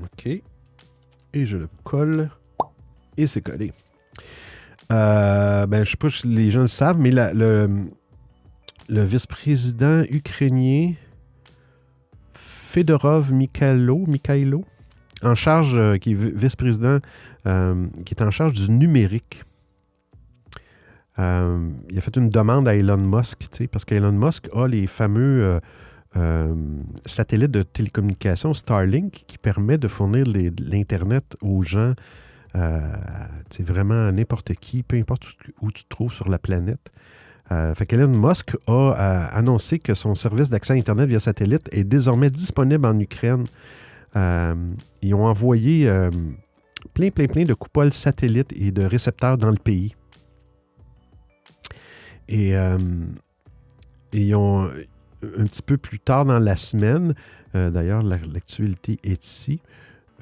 OK. 0.03 0.27
Et 0.27 1.47
je 1.47 1.57
le 1.57 1.69
colle. 1.85 2.31
Et 3.17 3.27
c'est 3.27 3.41
collé. 3.43 3.73
Euh, 4.91 5.67
ben, 5.67 5.85
je 5.85 5.91
sais 5.93 5.97
pas 5.97 6.11
si 6.11 6.27
les 6.27 6.51
gens 6.51 6.63
le 6.63 6.67
savent, 6.67 6.99
mais 6.99 7.11
le, 7.11 7.85
vice-président 8.89 10.03
ukrainien 10.11 10.93
Fedorov 12.35 13.33
Mikhailo, 13.33 14.07
Mikhailo 14.07 14.65
en 15.23 15.35
charge, 15.35 15.75
euh, 15.77 15.99
qui 15.99 16.13
est 16.13 16.15
vi- 16.15 16.33
vice-président, 16.35 16.99
euh, 17.47 17.87
qui 18.05 18.15
est 18.15 18.23
en 18.23 18.31
charge 18.31 18.55
du 18.55 18.71
numérique. 18.71 19.43
Euh, 21.19 21.71
il 21.91 21.99
a 21.99 22.01
fait 22.01 22.17
une 22.17 22.31
demande 22.31 22.69
à 22.69 22.75
Elon 22.75 22.97
Musk, 22.97 23.47
parce 23.71 23.85
qu'Elon 23.85 24.13
Musk 24.13 24.49
a 24.55 24.67
les 24.67 24.87
fameux 24.87 25.45
euh, 25.45 25.61
euh, 26.17 26.55
satellites 27.05 27.51
de 27.51 27.63
télécommunication 27.63 28.55
Starlink 28.55 29.25
qui 29.27 29.39
permet 29.39 29.79
de 29.79 29.89
fournir 29.89 30.27
l'Internet 30.27 31.37
aux 31.43 31.63
gens, 31.63 31.95
vraiment 32.55 34.09
à 34.09 34.13
n'importe 34.13 34.55
qui, 34.55 34.83
peu 34.83 34.97
importe 34.97 35.25
où, 35.61 35.71
tu 35.71 35.85
te 35.85 35.89
trouves 35.89 36.13
sur 36.13 36.29
la 36.29 36.39
planète. 36.39 36.91
Fait 37.75 37.85
qu'Elon 37.85 38.09
Musk 38.09 38.57
a 38.67 39.27
annoncé 39.37 39.79
que 39.79 39.93
son 39.93 40.15
service 40.15 40.49
d'accès 40.49 40.73
à 40.73 40.77
Internet 40.77 41.07
via 41.07 41.21
satellite 41.21 41.69
est 41.71 41.85
désormais 41.85 42.31
disponible 42.31 42.87
en 42.87 42.99
Ukraine. 42.99 43.45
Ils 44.15 45.15
ont 45.15 45.27
envoyé 45.27 45.91
plein, 46.95 47.11
plein, 47.11 47.27
plein 47.27 47.45
de 47.45 47.53
coupoles 47.53 47.93
satellites 47.93 48.55
et 48.57 48.71
de 48.71 48.85
récepteurs 48.85 49.37
dans 49.37 49.51
le 49.51 49.59
pays. 49.59 49.95
Et, 52.29 52.57
euh, 52.57 52.79
un 54.15 55.45
petit 55.45 55.63
peu 55.63 55.77
plus 55.77 55.99
tard 55.99 56.25
dans 56.25 56.39
la 56.39 56.57
semaine, 56.57 57.15
euh, 57.55 57.71
d'ailleurs, 57.71 58.03
la- 58.03 58.19
l'actualité 58.33 58.99
est 59.05 59.25
ici, 59.25 59.61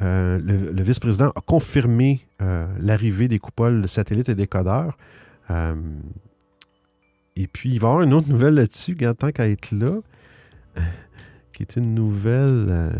euh, 0.02 0.38
le, 0.38 0.82
vice-président 0.82 1.30
a 1.30 1.40
confirmé 1.40 2.26
l'arrivée 2.78 3.28
des 3.28 3.38
coupoles 3.38 3.86
satellites 3.86 4.28
et 4.30 4.34
décodeurs. 4.34 4.96
Euh, 5.50 5.74
et 7.36 7.46
puis, 7.46 7.70
il 7.72 7.80
va 7.80 7.88
y 7.88 7.90
avoir 7.90 8.02
une 8.02 8.14
autre 8.14 8.28
nouvelle 8.28 8.54
là-dessus, 8.54 8.96
tant 8.96 9.30
qu'à 9.30 9.48
être 9.48 9.72
là, 9.72 10.00
qui 11.52 11.62
est 11.62 11.76
une 11.76 11.94
nouvelle 11.94 12.92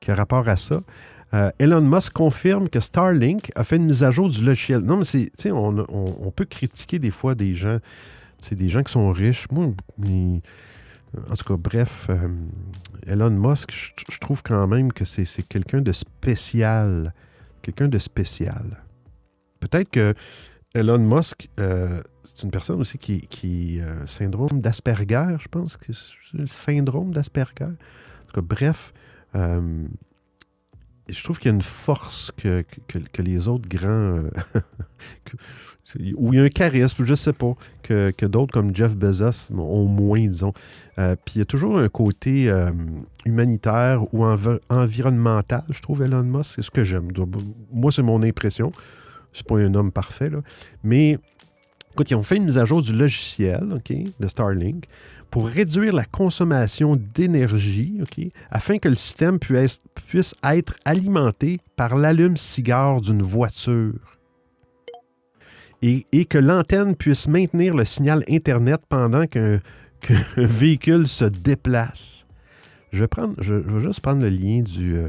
qui 0.00 0.10
a 0.10 0.14
rapport 0.14 0.48
à 0.48 0.56
ça. 0.56 0.82
Euh, 1.34 1.50
Elon 1.58 1.82
Musk 1.82 2.12
confirme 2.14 2.68
que 2.68 2.80
Starlink 2.80 3.52
a 3.54 3.62
fait 3.64 3.76
une 3.76 3.84
mise 3.84 4.02
à 4.02 4.10
jour 4.10 4.28
du 4.30 4.42
logiciel. 4.42 4.80
Non, 4.80 4.96
mais 4.98 5.04
c'est, 5.04 5.30
on, 5.50 5.78
on- 5.78 6.16
on 6.26 6.30
peut 6.30 6.46
critiquer 6.46 6.98
des 6.98 7.10
fois 7.10 7.34
des 7.34 7.54
gens, 7.54 7.78
c'est 8.40 8.54
des 8.54 8.68
gens 8.68 8.82
qui 8.82 8.92
sont 8.92 9.10
riches. 9.12 9.46
Moi, 9.50 9.72
En 11.30 11.34
tout 11.36 11.44
cas, 11.44 11.56
bref, 11.56 12.06
euh, 12.08 12.28
Elon 13.06 13.30
Musk, 13.30 13.72
je, 13.72 14.18
trouve 14.18 14.42
quand 14.42 14.66
même 14.66 14.92
que 14.92 15.04
c'est 15.04 15.24
quelqu'un 15.48 15.80
de 15.82 15.92
spécial. 15.92 17.12
Quelqu'un 17.62 17.88
de 17.88 17.98
spécial. 17.98 18.82
Peut-être 19.60 19.90
que 19.90 20.14
Elon 20.74 20.98
Musk, 20.98 21.48
euh, 21.60 22.02
c'est 22.22 22.42
une 22.44 22.50
personne 22.50 22.80
aussi 22.80 22.96
qui, 22.96 23.22
qui 23.28 23.80
syndrome 24.06 24.60
d'Asperger, 24.60 25.36
je 25.40 25.48
pense 25.48 25.76
que 25.76 25.92
le 26.34 26.46
syndrome 26.46 27.10
d'Asperger. 27.12 27.64
En 27.64 28.26
tout 28.26 28.32
cas, 28.34 28.40
bref, 28.42 28.92
je 31.08 31.24
trouve 31.24 31.38
qu'il 31.38 31.50
y 31.50 31.52
a 31.52 31.54
une 31.54 31.62
force 31.62 32.30
que, 32.36 32.64
que, 32.86 33.22
les 33.22 33.48
autres 33.48 33.68
grands, 33.68 33.88
euh, 33.88 34.30
ou 36.16 36.32
il 36.32 36.38
y 36.38 36.40
a 36.40 36.44
un 36.44 36.48
charisme, 36.48 37.04
je 37.04 37.10
ne 37.10 37.16
sais 37.16 37.32
pas, 37.32 37.54
que, 37.82 38.10
que 38.10 38.26
d'autres 38.26 38.52
comme 38.52 38.74
Jeff 38.74 38.96
Bezos 38.96 39.52
ont 39.52 39.86
moins, 39.86 40.26
disons. 40.26 40.52
Euh, 40.98 41.16
Puis 41.24 41.36
il 41.36 41.38
y 41.38 41.42
a 41.42 41.44
toujours 41.44 41.78
un 41.78 41.88
côté 41.88 42.50
euh, 42.50 42.70
humanitaire 43.24 44.02
ou 44.12 44.24
env- 44.24 44.60
environnemental, 44.68 45.64
je 45.70 45.80
trouve, 45.80 46.02
Elon 46.02 46.24
Musk. 46.24 46.52
C'est 46.56 46.62
ce 46.62 46.70
que 46.70 46.84
j'aime. 46.84 47.08
Moi, 47.72 47.90
c'est 47.92 48.02
mon 48.02 48.22
impression. 48.22 48.72
C'est 49.32 49.46
pas 49.46 49.56
un 49.56 49.74
homme 49.74 49.92
parfait, 49.92 50.30
là. 50.30 50.38
Mais, 50.82 51.18
écoute, 51.92 52.10
ils 52.10 52.14
ont 52.14 52.22
fait 52.22 52.36
une 52.36 52.44
mise 52.44 52.58
à 52.58 52.64
jour 52.64 52.82
du 52.82 52.92
logiciel, 52.92 53.72
OK, 53.74 53.92
de 54.18 54.28
Starlink, 54.28 54.84
pour 55.30 55.46
réduire 55.48 55.92
la 55.92 56.04
consommation 56.04 56.96
d'énergie, 56.96 58.00
afin 58.50 58.78
que 58.78 58.88
le 58.88 58.96
système 58.96 59.38
puisse, 59.38 59.80
puisse 60.06 60.34
être 60.42 60.74
alimenté 60.84 61.60
par 61.76 61.96
l'allume-cigare 61.96 63.00
d'une 63.00 63.22
voiture. 63.22 64.18
Et, 65.80 66.06
et 66.12 66.24
que 66.24 66.38
l'antenne 66.38 66.96
puisse 66.96 67.28
maintenir 67.28 67.74
le 67.74 67.84
signal 67.84 68.24
Internet 68.28 68.80
pendant 68.88 69.26
qu'un 69.26 69.60
véhicule 70.36 71.06
se 71.06 71.24
déplace. 71.24 72.26
Je 72.90 73.00
vais, 73.00 73.08
prendre, 73.08 73.34
je 73.40 73.54
vais 73.54 73.80
juste 73.80 74.00
prendre 74.00 74.22
le 74.22 74.30
lien 74.30 74.62
du, 74.62 74.96
euh, 74.96 75.08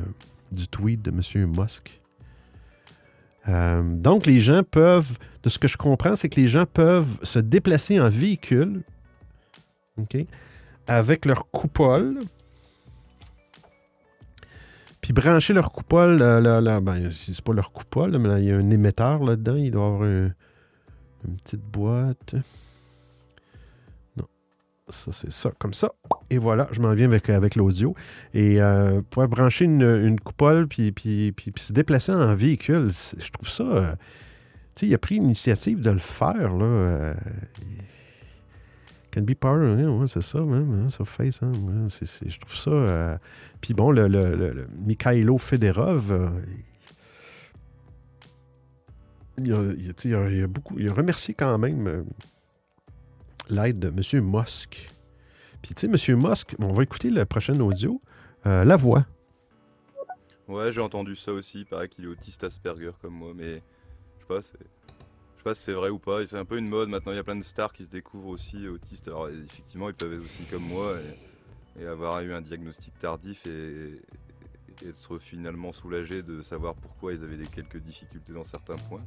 du 0.51 0.67
tweet 0.67 1.01
de 1.01 1.11
M. 1.11 1.49
Musk. 1.57 1.99
Euh, 3.47 3.81
donc, 3.81 4.25
les 4.25 4.41
gens 4.41 4.61
peuvent, 4.69 5.17
de 5.41 5.49
ce 5.49 5.57
que 5.57 5.67
je 5.67 5.77
comprends, 5.77 6.15
c'est 6.15 6.29
que 6.29 6.39
les 6.39 6.47
gens 6.49 6.65
peuvent 6.65 7.17
se 7.23 7.39
déplacer 7.39 7.99
en 7.99 8.09
véhicule 8.09 8.83
Avec 10.87 11.25
leur 11.25 11.49
coupole, 11.51 12.19
puis 15.01 15.13
brancher 15.13 15.53
leur 15.53 15.71
coupole. 15.71 16.17
là, 16.17 16.39
là, 16.61 16.81
ben, 16.81 17.11
c'est 17.11 17.41
pas 17.41 17.53
leur 17.53 17.71
coupole, 17.71 18.17
mais 18.17 18.27
là, 18.27 18.39
il 18.39 18.45
y 18.45 18.51
a 18.51 18.57
un 18.57 18.69
émetteur 18.69 19.23
là-dedans. 19.23 19.55
Il 19.55 19.71
doit 19.71 19.85
avoir 19.85 20.01
un- 20.03 20.31
une 21.27 21.35
petite 21.43 21.61
boîte. 21.61 22.35
Non. 24.17 24.25
Ça, 24.89 25.11
c'est 25.11 25.31
ça, 25.31 25.51
comme 25.59 25.73
ça. 25.73 25.91
Et 26.29 26.37
voilà, 26.37 26.67
je 26.71 26.81
m'en 26.81 26.93
viens 26.93 27.05
avec, 27.07 27.29
avec 27.29 27.55
l'audio. 27.55 27.95
Et 28.33 28.61
euh, 28.61 29.01
pouvoir 29.09 29.27
brancher 29.29 29.65
une, 29.65 30.19
coupole 30.19 30.67
puis, 30.67 30.91
puis, 30.91 31.31
puis, 31.33 31.53
se 31.57 31.71
déplacer 31.73 32.11
en 32.11 32.35
véhicule, 32.35 32.91
je 33.17 33.29
trouve 33.31 33.47
ça. 33.49 33.63
euh, 33.63 33.91
tu 34.75 34.81
sais, 34.81 34.87
il 34.87 34.93
a 34.93 34.97
pris 34.97 35.15
l'initiative 35.15 35.81
de 35.81 35.91
le 35.91 35.99
faire, 35.99 36.53
là. 36.55 36.65
euh, 36.65 37.13
Be 39.21 39.33
power, 39.33 39.75
ouais, 39.75 40.07
c'est 40.07 40.21
ça, 40.21 40.39
même, 40.41 40.85
hein, 40.85 40.89
sur 40.89 41.07
Face. 41.07 41.41
hein, 41.43 41.51
je 41.89 42.39
trouve 42.39 42.55
ça. 42.55 42.71
euh, 42.71 43.17
Puis 43.61 43.73
bon, 43.73 43.91
le, 43.91 44.07
le, 44.07 44.67
Mikhailo 44.85 45.37
Federov, 45.37 46.11
euh, 46.11 46.29
il, 49.37 49.53
a, 49.53 50.93
remercié 50.93 51.33
quand 51.33 51.57
même 51.57 51.87
euh, 51.87 52.03
l'aide 53.49 53.79
de 53.79 53.87
M. 53.87 54.25
Musk. 54.25 54.89
Puis 55.61 55.73
tu 55.75 55.89
sais, 55.89 56.11
M. 56.11 56.19
Musk, 56.21 56.55
on 56.59 56.71
va 56.73 56.83
écouter 56.83 57.09
le 57.09 57.25
prochain 57.25 57.59
audio, 57.59 58.01
la 58.45 58.75
voix. 58.75 59.05
Ouais, 60.47 60.71
j'ai 60.71 60.81
entendu 60.81 61.15
ça 61.15 61.31
aussi. 61.31 61.59
Il 61.59 61.65
paraît 61.65 61.87
qu'il 61.89 62.05
est 62.05 62.07
autiste 62.07 62.43
Asperger 62.43 62.91
comme 63.01 63.13
moi, 63.13 63.33
mais 63.35 63.55
je 63.55 64.19
sais 64.19 64.25
pas, 64.27 64.41
c'est. 64.41 64.57
Je 65.39 65.43
sais 65.43 65.49
pas 65.51 65.55
si 65.55 65.61
c'est 65.61 65.73
vrai 65.73 65.89
ou 65.89 65.99
pas, 65.99 66.25
c'est 66.25 66.35
un 66.35 66.43
peu 66.43 66.57
une 66.57 66.67
mode 66.67 66.89
maintenant. 66.89 67.13
Il 67.13 67.15
y 67.15 67.19
a 67.19 67.23
plein 67.23 67.37
de 67.37 67.43
stars 67.43 67.71
qui 67.71 67.85
se 67.85 67.89
découvrent 67.89 68.27
aussi 68.27 68.67
autistes. 68.67 69.07
Alors, 69.07 69.29
effectivement, 69.29 69.87
ils 69.87 69.95
peuvent 69.95 70.11
être 70.11 70.21
aussi 70.21 70.43
comme 70.43 70.63
moi 70.63 70.97
et, 71.79 71.85
avoir 71.85 72.19
eu 72.19 72.33
un 72.33 72.41
diagnostic 72.41 72.99
tardif 72.99 73.47
et, 73.47 74.01
être 74.85 75.17
finalement 75.17 75.71
soulagés 75.71 76.23
de 76.23 76.41
savoir 76.41 76.75
pourquoi 76.75 77.13
ils 77.13 77.23
avaient 77.23 77.37
des 77.37 77.47
quelques 77.47 77.77
difficultés 77.77 78.33
dans 78.33 78.43
certains 78.43 78.75
points. 78.75 79.03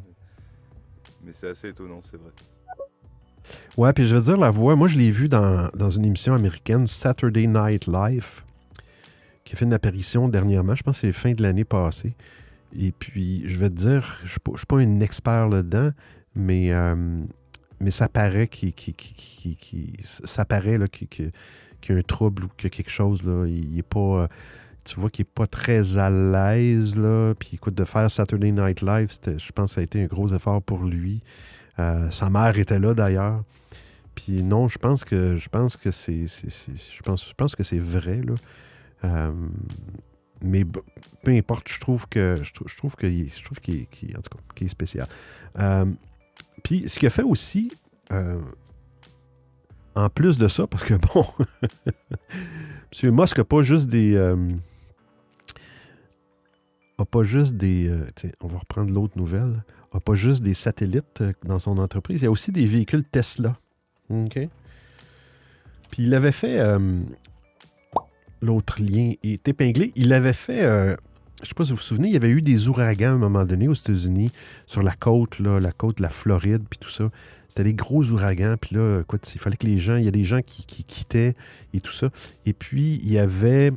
Mais 1.23 1.35
c'est 1.35 1.49
assez 1.49 1.69
étonnant, 1.69 2.01
c'est 2.01 2.17
vrai. 2.17 2.31
Ouais, 3.77 3.93
puis 3.93 4.07
je 4.07 4.17
veux 4.17 4.23
dire, 4.23 4.39
la 4.39 4.51
voix, 4.51 4.75
moi 4.75 4.89
je 4.89 4.97
l'ai 4.97 5.11
vu 5.11 5.29
dans, 5.29 5.69
dans 5.75 5.91
une 5.91 6.07
émission 6.07 6.33
américaine, 6.33 6.87
Saturday 6.87 7.47
Night 7.47 7.87
Live, 7.87 8.43
qui 9.45 9.53
a 9.53 9.57
fait 9.57 9.67
une 9.67 9.75
apparition 9.75 10.29
dernièrement, 10.29 10.75
je 10.75 10.83
pense 10.83 10.97
que 11.03 11.09
c'est 11.09 11.13
fin 11.13 11.33
de 11.33 11.43
l'année 11.43 11.65
passée. 11.65 12.15
Et 12.79 12.93
puis, 12.93 13.43
je 13.47 13.59
vais 13.59 13.69
te 13.69 13.75
dire, 13.75 14.19
je 14.25 14.39
ne 14.51 14.57
suis 14.57 14.67
pas 14.67 14.77
un 14.77 15.01
expert 15.01 15.49
là-dedans, 15.49 15.91
mais, 16.35 16.73
euh, 16.73 17.25
mais 17.81 17.91
ça 17.91 18.09
paraît 18.09 18.49
qu'il 18.49 18.73
qu'il- 18.73 18.95
qu'il- 18.95 19.57
qu'il- 19.57 19.97
ça 20.05 20.45
paraît 20.45 20.79
qu'il 20.89 21.31
y 21.89 21.93
a 21.93 21.97
un 21.97 22.03
trouble 22.03 22.45
ou 22.45 22.49
a 22.67 22.69
quelque 22.71 22.91
chose. 22.91 23.23
Là. 23.25 23.47
Il, 23.47 23.79
est 23.79 23.83
pas. 23.83 23.99
euh, 24.23 24.29
tu 24.85 24.99
vois 24.99 25.11
qu'il 25.11 25.25
n'est 25.25 25.31
pas 25.35 25.47
très 25.47 25.97
à 25.99 26.11
l'aise. 26.11 27.01
Puis 27.39 27.51
écoute, 27.55 27.75
de 27.75 27.85
faire 27.85 28.11
Saturday 28.11 28.53
Night 28.53 28.83
Live, 28.83 29.11
je 29.27 29.53
pense 29.53 29.71
que 29.71 29.75
ça 29.75 29.81
a 29.81 29.85
été 29.85 30.03
un 30.03 30.07
gros 30.07 30.29
effort 30.35 30.63
pour 30.63 30.85
lui. 30.85 31.23
Euh, 31.79 32.11
sa 32.11 32.31
mère 32.31 32.57
était 32.59 32.79
là 32.79 32.95
d'ailleurs. 32.95 33.43
Puis 34.15 34.43
non, 34.43 34.69
je 34.69 34.79
pense 34.79 35.05
que 35.05 35.37
je 35.39 35.49
pense 35.49 35.77
que 35.77 35.91
c'est, 35.91 36.27
je 36.27 37.03
pense, 37.03 37.29
je 37.29 37.35
pense 37.35 37.55
que 37.57 37.63
c'est 37.63 37.79
vrai 37.79 38.21
là. 38.21 38.35
Euh, 39.05 39.33
mais 40.43 40.65
peu 40.65 41.31
importe, 41.33 41.69
je 41.71 41.81
trouve 41.81 42.07
que 42.09 42.39
je, 42.43 42.53
trou- 42.53 42.69
je 42.69 42.77
trouve 42.77 42.95
que 42.95 43.09
je 43.09 43.43
trouve 43.45 43.59
qu'il 43.61 43.77
est- 43.83 44.17
en 44.17 44.21
tout 44.21 44.37
cas 44.37 44.43
qu'il 44.55 44.67
est 44.67 44.71
spécial. 44.71 45.09
Euh, 45.59 45.87
puis 46.63 46.89
ce 46.89 46.99
qu'il 46.99 47.07
a 47.07 47.11
fait 47.11 47.23
aussi, 47.23 47.73
euh, 48.13 48.41
en 49.95 50.09
plus 50.09 50.39
de 50.39 50.49
ça, 50.49 50.67
parce 50.67 50.85
que 50.85 50.95
bon, 51.15 51.25
M. 53.03 53.15
Musk 53.15 53.39
n'a 53.39 53.45
pas 53.45 53.63
juste 53.63 53.89
des 53.89 54.15
euh, 54.15 54.37
a 56.99 57.05
pas 57.05 57.23
juste 57.25 57.55
des. 57.57 57.89
euh, 57.89 58.07
tiens, 58.15 58.31
on 58.41 58.47
va 58.47 58.59
reprendre 58.59 58.93
l'autre 58.93 59.17
nouvelle. 59.19 59.65
A 59.95 60.01
pas 60.01 60.15
juste 60.15 60.43
des 60.43 60.55
satellites 60.55 61.21
euh, 61.21 61.33
dans 61.45 61.59
son 61.59 61.77
entreprise. 61.79 62.23
Il 62.23 62.25
y 62.25 62.29
a 62.29 62.31
aussi 62.31 62.53
des 62.53 62.67
véhicules 62.67 63.05
Tesla. 63.05 63.57
OK? 64.09 64.39
Puis 65.91 66.03
il 66.05 66.15
avait 66.15 66.33
fait. 66.33 66.59
euh, 66.61 67.01
l'autre 68.41 68.81
lien 68.81 69.13
est 69.23 69.47
épinglé. 69.49 69.93
Il 69.97 70.13
avait 70.13 70.33
fait. 70.33 70.97
Je 71.43 71.47
ne 71.47 71.49
sais 71.49 71.55
pas 71.55 71.65
si 71.65 71.71
vous 71.71 71.77
vous 71.77 71.83
souvenez, 71.83 72.09
il 72.09 72.15
y 72.15 72.17
avait 72.17 72.31
eu 72.31 72.41
des 72.41 72.69
ouragans 72.69 73.11
à 73.11 73.15
un 73.15 73.19
moment 73.19 73.45
donné 73.45 73.67
aux 73.67 73.75
États-Unis, 73.75 74.31
sur 74.69 74.83
la 74.83 74.93
côte, 74.93 75.41
la 75.41 75.73
côte 75.73 75.99
la 75.99 76.09
Floride, 76.09 76.63
puis 76.71 76.79
tout 76.79 76.89
ça. 76.89 77.11
C'était 77.49 77.65
des 77.65 77.75
gros 77.75 78.05
ouragans, 78.05 78.55
puis 78.61 78.77
là, 78.77 79.01
écoute, 79.01 79.29
il 79.35 79.41
fallait 79.41 79.57
que 79.57 79.67
les 79.67 79.79
gens, 79.79 79.97
il 79.97 80.05
y 80.05 80.09
a 80.09 80.13
des 80.13 80.23
gens 80.23 80.41
qui 80.41 80.65
quittaient 80.85 81.35
et 81.75 81.81
tout 81.81 81.93
ça. 81.93 82.11
Et 82.47 82.53
puis, 82.53 83.01
il 83.03 83.13
y 83.13 83.19
avait 83.19 83.73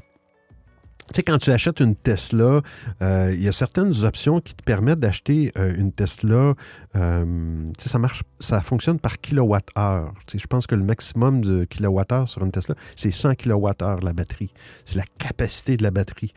tu 1.10 1.18
sais, 1.18 1.24
quand 1.24 1.38
tu 1.38 1.51
achètes 1.51 1.82
une 1.82 1.93
Tesla, 1.93 2.62
euh, 3.03 3.32
il 3.34 3.43
y 3.43 3.47
a 3.47 3.51
certaines 3.51 4.03
options 4.03 4.41
qui 4.41 4.56
te 4.56 4.64
permettent 4.64 4.99
d'acheter 4.99 5.51
euh, 5.58 5.74
une 5.78 5.91
Tesla. 5.91 6.56
euh, 6.95 7.72
tu 7.78 7.84
sais, 7.84 7.89
ça 7.89 7.99
marche, 7.99 8.24
ça 8.39 8.60
fonctionne 8.62 8.99
par 8.99 9.20
kilowatt-heure. 9.20 10.14
Je 10.34 10.47
pense 10.47 10.66
que 10.66 10.74
le 10.74 10.84
maximum 10.84 11.41
de 11.41 11.66
kilowatt-heure 11.66 12.28
sur 12.28 12.43
une 12.43 12.51
Tesla, 12.51 12.74
c'est 12.95 13.12
100 13.12 13.36
kilowatt-heure 13.36 13.99
la 14.01 14.14
batterie. 14.14 14.51
C'est 14.86 14.95
la 14.95 15.03
capacité 15.20 15.78
de 15.78 15.84
la 15.84 15.91
batterie. 15.91 16.34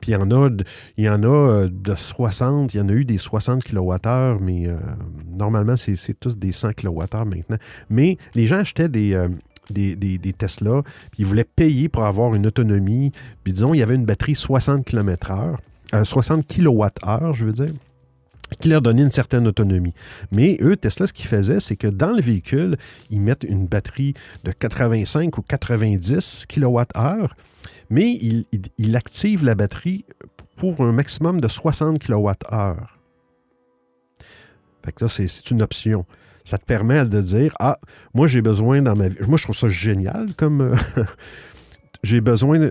Puis 0.00 0.12
il 0.12 0.14
y 0.14 0.16
en 0.16 0.30
a, 0.30 0.48
il 0.96 1.04
y 1.04 1.08
en 1.08 1.22
a 1.24 1.66
de 1.66 1.94
60, 1.94 2.74
il 2.74 2.76
y 2.76 2.80
en 2.80 2.88
a 2.88 2.92
eu 2.92 3.04
des 3.04 3.18
60 3.18 3.64
kWh, 3.64 4.38
mais 4.40 4.68
normalement, 5.30 5.76
c'est 5.76 6.18
tous 6.18 6.38
des 6.38 6.50
100 6.52 6.72
kWh 6.72 7.24
maintenant. 7.24 7.58
Mais 7.88 8.18
les 8.34 8.46
gens 8.46 8.58
achetaient 8.58 8.88
des, 8.88 9.16
des, 9.70 10.18
Tesla, 10.36 10.82
puis 11.10 11.20
ils 11.20 11.26
voulaient 11.26 11.44
payer 11.44 11.88
pour 11.88 12.04
avoir 12.04 12.34
une 12.34 12.46
autonomie. 12.46 13.12
Puis 13.44 13.52
disons, 13.52 13.74
il 13.74 13.78
y 13.78 13.82
avait 13.82 13.94
une 13.94 14.04
batterie 14.04 14.34
60 14.34 14.84
km/h, 14.84 15.56
euh, 15.94 16.04
60 16.04 16.46
kWh, 16.46 17.34
je 17.34 17.44
veux 17.44 17.52
dire 17.52 17.72
qui 18.60 18.68
leur 18.68 18.82
donnait 18.82 19.02
une 19.02 19.10
certaine 19.10 19.46
autonomie. 19.46 19.94
Mais 20.30 20.58
eux, 20.60 20.76
Tesla, 20.76 21.06
ce 21.06 21.12
qu'ils 21.12 21.26
faisaient, 21.26 21.60
c'est 21.60 21.76
que 21.76 21.86
dans 21.86 22.12
le 22.12 22.20
véhicule, 22.20 22.76
ils 23.10 23.20
mettent 23.20 23.44
une 23.44 23.66
batterie 23.66 24.14
de 24.44 24.52
85 24.52 25.38
ou 25.38 25.42
90 25.42 26.46
kWh, 26.48 27.28
mais 27.90 28.18
ils, 28.78 28.96
activent 28.96 29.44
la 29.44 29.54
batterie 29.54 30.04
pour 30.56 30.80
un 30.80 30.92
maximum 30.92 31.40
de 31.40 31.48
60 31.48 31.98
kWh. 31.98 32.32
Fait 34.84 35.00
là, 35.00 35.08
c'est 35.08 35.50
une 35.50 35.62
option. 35.62 36.04
Ça 36.44 36.58
te 36.58 36.64
permet 36.64 37.04
de 37.04 37.20
dire 37.20 37.54
Ah, 37.60 37.78
moi, 38.14 38.26
j'ai 38.28 38.42
besoin 38.42 38.82
dans 38.82 38.96
ma 38.96 39.08
vie. 39.08 39.16
Moi, 39.26 39.38
je 39.38 39.44
trouve 39.44 39.56
ça 39.56 39.68
génial 39.68 40.34
comme. 40.36 40.60
euh, 40.60 40.74
j'ai 42.02 42.20
besoin. 42.20 42.70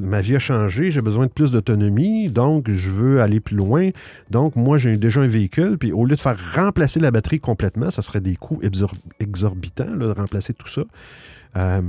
ma 0.00 0.20
vie 0.22 0.36
a 0.36 0.38
changé, 0.38 0.90
j'ai 0.90 1.02
besoin 1.02 1.26
de 1.26 1.30
plus 1.32 1.52
d'autonomie, 1.52 2.30
donc 2.30 2.70
je 2.70 2.90
veux 2.90 3.20
aller 3.20 3.40
plus 3.40 3.56
loin. 3.56 3.90
Donc, 4.30 4.56
moi, 4.56 4.78
j'ai 4.78 4.96
déjà 4.96 5.20
un 5.20 5.26
véhicule, 5.26 5.76
puis 5.78 5.92
au 5.92 6.04
lieu 6.06 6.16
de 6.16 6.20
faire 6.20 6.38
remplacer 6.54 6.98
la 7.00 7.10
batterie 7.10 7.40
complètement, 7.40 7.90
ça 7.90 8.00
serait 8.02 8.20
des 8.22 8.36
coûts 8.36 8.60
exor- 8.62 8.94
exorbitants 9.20 9.94
de 9.96 10.06
remplacer 10.06 10.54
tout 10.54 10.68
ça. 10.68 10.82
Euh, 11.56 11.82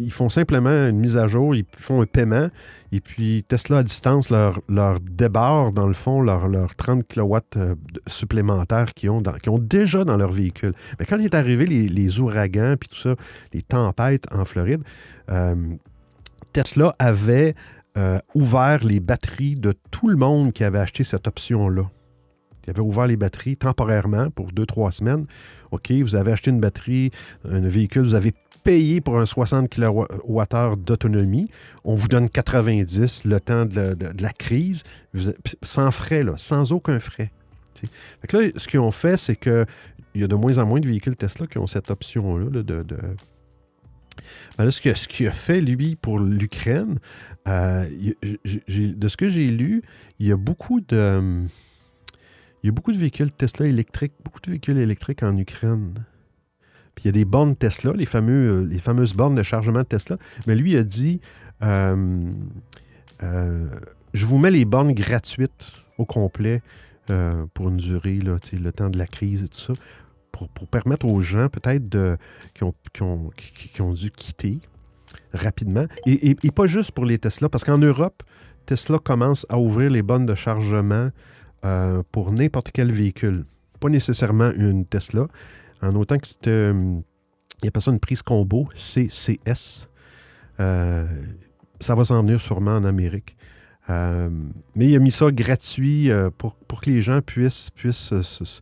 ils 0.00 0.12
font 0.12 0.28
simplement 0.28 0.88
une 0.88 0.98
mise 0.98 1.16
à 1.16 1.28
jour, 1.28 1.54
ils 1.54 1.64
font 1.76 2.02
un 2.02 2.06
paiement, 2.06 2.48
et 2.90 3.00
puis 3.00 3.44
Tesla 3.46 3.78
à 3.78 3.82
distance 3.82 4.30
leur, 4.30 4.60
leur 4.68 4.98
débarre, 5.00 5.72
dans 5.72 5.86
le 5.86 5.92
fond, 5.92 6.22
leurs 6.22 6.48
leur 6.48 6.74
30 6.74 7.06
kW 7.06 7.36
supplémentaires 8.06 8.94
qu'ils 8.94 9.10
ont, 9.10 9.22
déjà 9.58 10.04
dans 10.04 10.16
leur 10.16 10.30
véhicule. 10.30 10.72
Mais 10.98 11.06
quand 11.06 11.18
il 11.18 11.26
est 11.26 11.34
arrivé 11.34 11.66
les, 11.66 11.88
les 11.88 12.18
ouragans, 12.18 12.74
puis 12.78 12.88
tout 12.88 12.96
ça, 12.96 13.14
les 13.52 13.62
tempêtes 13.62 14.24
en 14.32 14.44
Floride, 14.44 14.82
euh, 15.30 15.54
Tesla 16.52 16.92
avait 16.98 17.54
euh, 17.96 18.18
ouvert 18.34 18.84
les 18.84 19.00
batteries 19.00 19.56
de 19.56 19.74
tout 19.90 20.08
le 20.08 20.16
monde 20.16 20.52
qui 20.52 20.64
avait 20.64 20.78
acheté 20.78 21.04
cette 21.04 21.28
option-là. 21.28 21.82
Il 22.66 22.70
avait 22.70 22.80
ouvert 22.80 23.06
les 23.06 23.16
batteries 23.16 23.56
temporairement 23.56 24.30
pour 24.30 24.52
deux, 24.52 24.66
trois 24.66 24.90
semaines. 24.90 25.26
OK, 25.70 25.90
vous 25.92 26.16
avez 26.16 26.32
acheté 26.32 26.50
une 26.50 26.60
batterie, 26.60 27.10
un 27.48 27.60
véhicule, 27.60 28.02
vous 28.02 28.14
avez 28.14 28.34
payé 28.62 29.00
pour 29.00 29.18
un 29.18 29.26
60 29.26 29.68
kWh 29.68 30.76
d'autonomie. 30.76 31.50
On 31.84 31.94
vous 31.94 32.08
donne 32.08 32.28
90 32.28 33.24
le 33.24 33.40
temps 33.40 33.64
de 33.64 33.96
la, 34.20 34.32
crise, 34.32 34.82
sans 35.62 35.90
frais, 35.90 36.22
là, 36.22 36.34
sans 36.36 36.72
aucun 36.72 37.00
frais. 37.00 37.30
Fait 37.74 38.26
que 38.28 38.36
là, 38.36 38.48
ce 38.56 38.68
qu'ils 38.68 38.80
ont 38.80 38.90
fait, 38.90 39.16
c'est 39.16 39.36
que 39.36 39.64
il 40.14 40.20
y 40.20 40.24
a 40.24 40.26
de 40.26 40.34
moins 40.34 40.58
en 40.58 40.66
moins 40.66 40.80
de 40.80 40.88
véhicules 40.88 41.16
Tesla 41.16 41.46
qui 41.46 41.58
ont 41.58 41.66
cette 41.66 41.90
option-là 41.90 42.50
là, 42.52 42.62
de, 42.62 42.84
Ben 44.58 44.70
ce 44.70 44.80
qu'il 44.80 45.26
a 45.26 45.32
fait, 45.32 45.60
lui, 45.60 45.96
pour 45.96 46.18
l'Ukraine, 46.18 46.98
euh, 47.48 47.86
de 48.44 49.08
ce 49.08 49.16
que 49.16 49.28
j'ai 49.28 49.48
lu, 49.48 49.82
il 50.18 50.26
y 50.26 50.32
a 50.32 50.36
beaucoup 50.36 50.80
de... 50.80 51.44
Il 52.62 52.66
y 52.66 52.68
a 52.68 52.72
beaucoup 52.72 52.92
de 52.92 52.98
véhicules 52.98 53.30
Tesla 53.32 53.66
électriques, 53.66 54.12
beaucoup 54.24 54.40
de 54.40 54.50
véhicules 54.50 54.78
électriques 54.78 55.22
en 55.22 55.36
Ukraine. 55.36 55.94
Puis 56.94 57.04
il 57.04 57.06
y 57.06 57.08
a 57.08 57.12
des 57.12 57.24
bornes 57.24 57.56
Tesla, 57.56 57.92
les, 57.94 58.06
euh, 58.14 58.78
fameuses 58.78 59.14
bornes 59.14 59.34
de 59.34 59.42
chargement 59.42 59.80
de 59.80 59.84
Tesla. 59.84 60.16
Mais 60.46 60.54
lui 60.54 60.76
a 60.76 60.82
dit 60.82 61.20
euh, 61.62 62.30
euh, 63.22 63.68
Je 64.12 64.26
vous 64.26 64.38
mets 64.38 64.50
les 64.50 64.64
bornes 64.64 64.92
gratuites 64.92 65.72
au 65.98 66.04
complet 66.04 66.62
pour 67.54 67.70
une 67.70 67.78
durée, 67.78 68.20
là, 68.20 68.36
le 68.52 68.70
temps 68.70 68.88
de 68.88 68.96
la 68.96 69.06
crise 69.08 69.42
et 69.42 69.48
tout 69.48 69.58
ça, 69.58 69.72
pour, 70.30 70.48
permettre 70.68 71.06
aux 71.06 71.20
gens 71.20 71.48
peut-être 71.48 72.16
qui, 72.54 72.62
ont, 72.62 72.72
qui, 72.92 73.82
ont, 73.82 73.92
dû 73.92 74.12
quitter 74.12 74.60
rapidement. 75.32 75.86
Et- 76.06 76.36
et 76.40 76.50
pas 76.52 76.68
juste 76.68 76.92
pour 76.92 77.04
les 77.04 77.18
Tesla, 77.18 77.48
parce 77.48 77.64
qu'en 77.64 77.78
Europe, 77.78 78.22
Tesla 78.64 79.00
commence 79.00 79.44
à 79.48 79.58
ouvrir 79.58 79.90
les 79.90 80.02
bornes 80.02 80.26
de 80.26 80.36
chargement 80.36 81.10
euh, 81.64 82.02
pour 82.12 82.32
n'importe 82.32 82.70
quel 82.72 82.90
véhicule. 82.92 83.44
Pas 83.80 83.88
nécessairement 83.88 84.50
une 84.52 84.84
Tesla. 84.86 85.26
En 85.82 85.94
autant 85.96 86.18
que 86.18 86.26
tu 86.26 86.34
te. 86.34 86.72
Il 87.62 87.66
y 87.66 87.68
a 87.68 87.70
pas 87.70 87.80
ça 87.80 87.90
une 87.90 88.00
prise 88.00 88.22
combo, 88.22 88.68
CCS. 88.74 89.88
Euh, 90.60 91.06
ça 91.80 91.94
va 91.94 92.04
s'en 92.04 92.20
venir 92.22 92.40
sûrement 92.40 92.76
en 92.76 92.84
Amérique. 92.84 93.36
Euh, 93.88 94.30
mais 94.74 94.88
il 94.88 94.96
a 94.96 94.98
mis 94.98 95.10
ça 95.10 95.30
gratuit 95.30 96.10
euh, 96.10 96.30
pour, 96.36 96.54
pour 96.54 96.80
que 96.80 96.90
les 96.90 97.02
gens 97.02 97.20
puissent, 97.22 97.70
puissent 97.70 98.12
euh, 98.12 98.22
se- 98.22 98.44
se- 98.44 98.60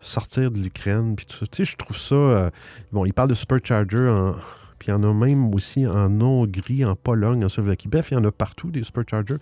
sortir 0.00 0.50
de 0.50 0.58
l'Ukraine. 0.60 1.16
Tu 1.16 1.36
sais, 1.52 1.64
je 1.64 1.76
trouve 1.76 1.96
ça. 1.96 2.14
euh, 2.14 2.50
bon, 2.92 3.04
il 3.04 3.12
parle 3.12 3.28
de 3.30 3.34
Supercharger, 3.34 4.08
en, 4.08 4.32
puis 4.78 4.88
il 4.88 4.90
y 4.90 4.92
en 4.92 5.02
a 5.02 5.12
même 5.12 5.52
aussi 5.54 5.86
en 5.86 6.20
Hongrie, 6.20 6.84
en 6.84 6.94
Pologne, 6.94 7.44
en 7.44 7.48
Slovaquie. 7.48 7.88
Bref, 7.88 8.10
il 8.10 8.14
y 8.14 8.16
en 8.18 8.24
a 8.24 8.30
partout 8.30 8.70
des 8.70 8.82
Superchargers. 8.84 9.38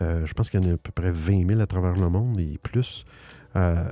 Euh, 0.00 0.26
je 0.26 0.34
pense 0.34 0.50
qu'il 0.50 0.62
y 0.62 0.66
en 0.66 0.70
a 0.70 0.74
à 0.74 0.76
peu 0.76 0.92
près 0.92 1.10
20 1.10 1.46
000 1.46 1.60
à 1.60 1.66
travers 1.66 1.94
le 1.94 2.08
monde 2.08 2.38
et 2.38 2.58
plus. 2.62 3.04
Euh, 3.56 3.90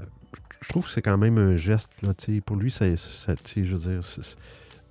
je 0.61 0.68
trouve 0.68 0.86
que 0.86 0.92
c'est 0.92 1.02
quand 1.02 1.18
même 1.18 1.38
un 1.38 1.57
geste. 1.57 2.04
Pour 2.44 2.57
lui, 2.57 2.70
je 2.70 3.76
veux 3.76 4.00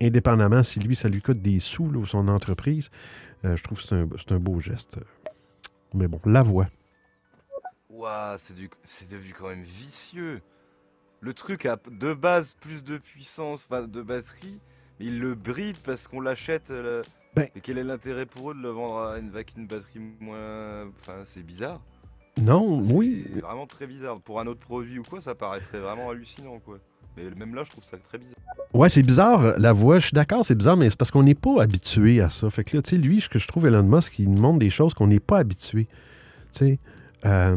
indépendamment 0.02 0.64
si 0.64 0.80
lui, 0.80 0.96
ça 0.96 1.08
lui 1.08 1.22
coûte 1.22 1.42
des 1.42 1.60
sous 1.60 1.86
ou 1.86 2.06
son 2.06 2.28
entreprise, 2.28 2.90
euh, 3.46 3.56
je 3.56 3.64
trouve 3.64 3.78
que 3.78 3.84
c'est 3.84 3.96
un, 3.96 4.36
un 4.36 4.40
beau 4.40 4.60
geste. 4.60 4.98
Mais 5.94 6.08
bon, 6.08 6.20
la 6.26 6.44
voix. 6.44 6.68
Ouah, 7.90 8.38
c'est 8.38 9.10
devenu 9.10 9.34
quand 9.38 9.48
même 9.48 9.64
vicieux. 9.64 10.42
Le 11.22 11.34
truc 11.34 11.66
a 11.66 11.78
de 11.90 12.14
base 12.14 12.56
plus 12.56 12.84
de 12.84 12.98
puissance, 12.98 13.70
de 13.70 14.02
batterie, 14.02 14.60
mais 15.00 15.06
il 15.06 15.20
le 15.20 15.34
bride 15.34 15.78
parce 15.78 16.08
qu'on 16.08 16.20
l'achète. 16.20 16.72
Ben- 17.36 17.48
Et 17.56 17.60
quel 17.62 17.78
est 17.78 17.84
l'intérêt 17.84 18.26
pour 18.26 18.52
eux 18.52 18.56
de 18.56 18.62
le 18.62 18.70
vendre 18.70 19.00
à 19.00 19.20
une, 19.20 19.30
avec 19.30 19.54
une 19.58 19.68
batterie 19.68 20.00
moins. 20.20 20.88
Enfin, 21.02 21.22
c'est 21.26 21.44
bizarre. 21.46 21.82
Non, 22.42 22.84
C'est 22.84 22.94
oui. 22.94 23.26
vraiment 23.42 23.66
très 23.68 23.88
bizarre. 23.88 24.20
Pour 24.22 24.40
un 24.40 24.48
autre 24.48 24.60
produit 24.60 25.00
ou 25.00 25.04
quoi, 25.04 25.22
ça 25.22 25.36
paraîtrait 25.36 25.80
vraiment 25.80 26.10
hallucinant, 26.10 26.60
quoi. 26.60 26.80
Mais 27.18 27.24
même 27.38 27.56
là, 27.56 27.64
je 27.64 27.72
trouve 27.72 27.84
ça 27.84 27.98
très 27.98 28.18
bizarre. 28.18 28.36
Ouais, 28.74 28.90
c'est 28.90 29.04
bizarre, 29.04 29.58
la 29.58 29.72
voix. 29.72 30.00
Je 30.00 30.08
suis 30.08 30.14
d'accord, 30.16 30.46
c'est 30.46 30.56
bizarre, 30.56 30.76
mais 30.76 30.90
c'est 30.90 30.98
parce 30.98 31.12
qu'on 31.12 31.24
n'est 31.24 31.34
pas 31.36 31.62
habitué 31.62 32.20
à 32.20 32.30
ça. 32.30 32.50
Fait 32.50 32.66
que 32.66 32.76
là, 32.76 32.82
tu 32.84 32.90
sais, 32.90 32.98
lui, 32.98 33.22
ce 33.22 33.30
que 33.30 33.40
je 33.40 33.48
trouve, 33.48 33.68
Elon 33.68 33.84
Musk, 33.84 34.20
il 34.20 34.30
nous 34.30 34.42
montre 34.42 34.60
des 34.60 34.70
choses 34.70 34.94
qu'on 34.94 35.08
n'est 35.08 35.22
pas 35.22 35.38
habitué. 35.40 35.88
Tu 36.52 36.60
sais, 36.60 36.80
euh, 37.26 37.56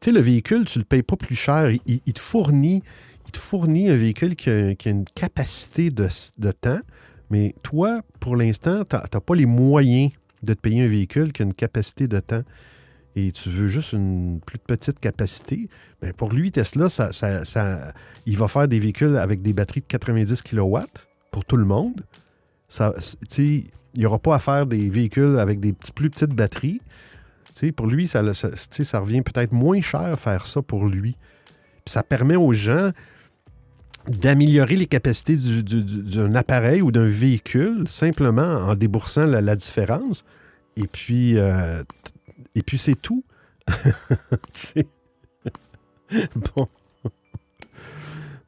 tu 0.00 0.04
sais, 0.06 0.12
le 0.12 0.20
véhicule, 0.20 0.64
tu 0.64 0.78
le 0.78 0.86
payes 0.86 1.02
pas 1.02 1.16
plus 1.16 1.34
cher. 1.34 1.70
Il, 1.86 2.00
te 2.14 2.20
fournit, 2.20 2.82
il 3.26 3.32
te 3.32 3.38
fournit 3.38 3.90
un 3.90 3.96
véhicule 3.96 4.36
qui 4.36 4.48
a, 4.48 4.74
qui 4.74 4.88
a 4.88 4.92
une 4.92 5.04
capacité 5.04 5.90
de, 5.90 6.08
de 6.38 6.50
temps, 6.52 6.80
mais 7.30 7.54
toi, 7.62 8.02
pour 8.20 8.36
l'instant, 8.36 8.84
tu 8.84 8.96
n'as 8.96 9.20
pas 9.20 9.34
les 9.34 9.46
moyens 9.46 10.12
de 10.42 10.54
te 10.54 10.60
payer 10.60 10.82
un 10.82 10.88
véhicule 10.88 11.32
qui 11.32 11.42
a 11.42 11.44
une 11.44 11.54
capacité 11.54 12.06
de 12.06 12.20
temps. 12.20 12.42
Et 13.16 13.30
tu 13.30 13.48
veux 13.48 13.68
juste 13.68 13.92
une 13.92 14.40
plus 14.44 14.58
petite 14.58 14.98
capacité. 14.98 15.68
Mais 16.02 16.12
pour 16.12 16.32
lui, 16.32 16.50
Tesla, 16.50 16.88
il 18.26 18.36
va 18.36 18.48
faire 18.48 18.66
des 18.66 18.80
véhicules 18.80 19.16
avec 19.16 19.40
des 19.40 19.52
batteries 19.52 19.82
de 19.82 19.86
90 19.86 20.42
kW 20.42 20.78
pour 21.30 21.44
tout 21.44 21.56
le 21.56 21.64
monde. 21.64 22.04
Il 23.38 23.64
n'y 23.96 24.06
aura 24.06 24.18
pas 24.18 24.34
à 24.34 24.38
faire 24.40 24.66
des 24.66 24.90
véhicules 24.90 25.38
avec 25.38 25.60
des 25.60 25.72
plus 25.94 26.10
petites 26.10 26.32
batteries. 26.34 26.80
Pour 27.76 27.86
lui, 27.86 28.08
ça 28.08 28.20
revient 28.20 29.22
peut-être 29.22 29.52
moins 29.52 29.80
cher 29.80 30.18
faire 30.18 30.48
ça 30.48 30.60
pour 30.60 30.86
lui. 30.86 31.16
Puis 31.84 31.92
ça 31.92 32.02
permet 32.02 32.36
aux 32.36 32.52
gens 32.52 32.90
d'améliorer 34.08 34.76
les 34.76 34.86
capacités 34.86 35.36
du- 35.36 35.62
du- 35.62 35.82
du- 35.82 36.02
d'un 36.02 36.34
appareil 36.34 36.82
ou 36.82 36.90
d'un 36.92 37.06
véhicule 37.06 37.88
simplement 37.88 38.42
en 38.42 38.74
déboursant 38.74 39.24
la, 39.26 39.56
différence. 39.56 40.24
Et 40.76 40.86
puis, 40.86 41.38
euh, 41.38 41.82
et 42.54 42.62
puis 42.62 42.78
c'est 42.78 43.00
tout. 43.00 43.24
Bon. 46.54 46.68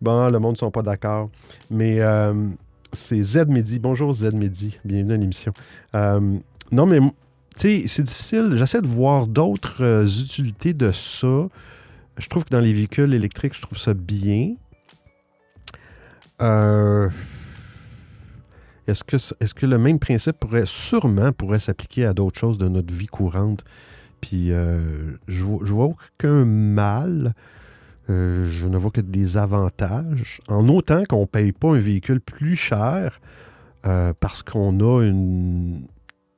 Le 0.02 0.38
monde 0.38 0.52
ne 0.52 0.58
sont 0.58 0.70
pas 0.70 0.82
d'accord. 0.82 1.30
Mais 1.70 2.00
euh, 2.00 2.34
c'est 2.92 3.22
Z 3.22 3.46
Medi. 3.48 3.78
Bonjour 3.78 4.12
Z 4.12 4.34
Medi. 4.34 4.78
Bienvenue 4.84 5.14
à 5.14 5.16
l'émission. 5.16 5.52
Euh, 5.94 6.38
non, 6.70 6.86
mais 6.86 6.98
c'est 7.56 8.02
difficile. 8.02 8.52
J'essaie 8.56 8.82
de 8.82 8.86
voir 8.86 9.26
d'autres 9.26 10.04
utilités 10.22 10.74
de 10.74 10.92
ça. 10.92 11.48
Je 12.18 12.28
trouve 12.28 12.44
que 12.44 12.50
dans 12.50 12.60
les 12.60 12.72
véhicules 12.72 13.12
électriques, 13.14 13.54
je 13.54 13.62
trouve 13.62 13.78
ça 13.78 13.94
bien. 13.94 14.54
Euh, 16.42 17.08
est-ce 18.86 19.02
que, 19.54 19.66
le 19.66 19.78
même 19.78 19.98
principe 19.98 20.38
pourrait 20.38 20.66
sûrement 20.66 21.32
pourrait 21.32 21.58
s'appliquer 21.58 22.04
à 22.04 22.14
d'autres 22.14 22.38
choses 22.38 22.58
de 22.58 22.68
notre 22.68 22.92
vie 22.92 23.06
courante? 23.06 23.64
Puis 24.20 24.52
euh, 24.52 25.12
je, 25.28 25.42
vois- 25.42 25.64
vois 25.64 25.84
aucun 25.86 26.44
mal. 26.44 27.34
Euh, 28.08 28.48
je 28.50 28.66
ne 28.66 28.76
vois 28.76 28.90
que 28.90 29.00
des 29.00 29.36
avantages. 29.36 30.40
En 30.48 30.68
autant 30.68 31.04
qu'on 31.04 31.22
ne 31.22 31.26
paye 31.26 31.52
pas 31.52 31.68
un 31.74 31.78
véhicule 31.78 32.20
plus 32.20 32.56
cher 32.56 33.20
parce 34.18 34.42
qu'on 34.42 34.80
a 34.80 35.04
une, 35.04 35.86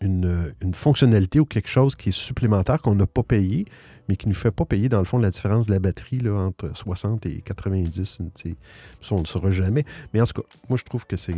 une, 0.01 0.53
fonctionnalité 0.75 1.41
ou 1.41 1.45
quelque 1.45 1.69
chose 1.69 1.97
qui 1.97 2.11
est 2.11 2.13
supplémentaire 2.13 2.81
qu'on 2.81 2.95
n'a 2.95 3.07
pas 3.07 3.23
payé, 3.23 3.67
mais 4.09 4.17
qui 4.17 4.27
ne 4.27 4.33
nous 4.33 4.39
fait 4.39 4.51
pas 4.51 4.65
payer, 4.65 4.89
dans 4.89 4.99
le 4.99 5.05
fond, 5.05 5.19
la 5.19 5.31
différence 5.31 5.67
de 5.67 5.73
la 5.73 5.79
batterie 5.79 6.19
là, 6.19 6.33
entre 6.35 6.71
60 6.75 7.27
et 7.27 7.43
90. 7.43 8.19
tu 8.19 8.25
sais. 8.35 8.57
Ça, 9.03 9.15
on 9.15 9.17
ne 9.17 9.23
le 9.23 9.27
saura 9.27 9.51
jamais. 9.51 9.85
Mais 10.15 10.21
en 10.21 10.25
tout 10.25 10.41
cas, 10.43 10.49
moi, 10.69 10.79
je 10.79 10.85
trouve 10.85 11.07
que 11.07 11.17
c'est 11.17 11.33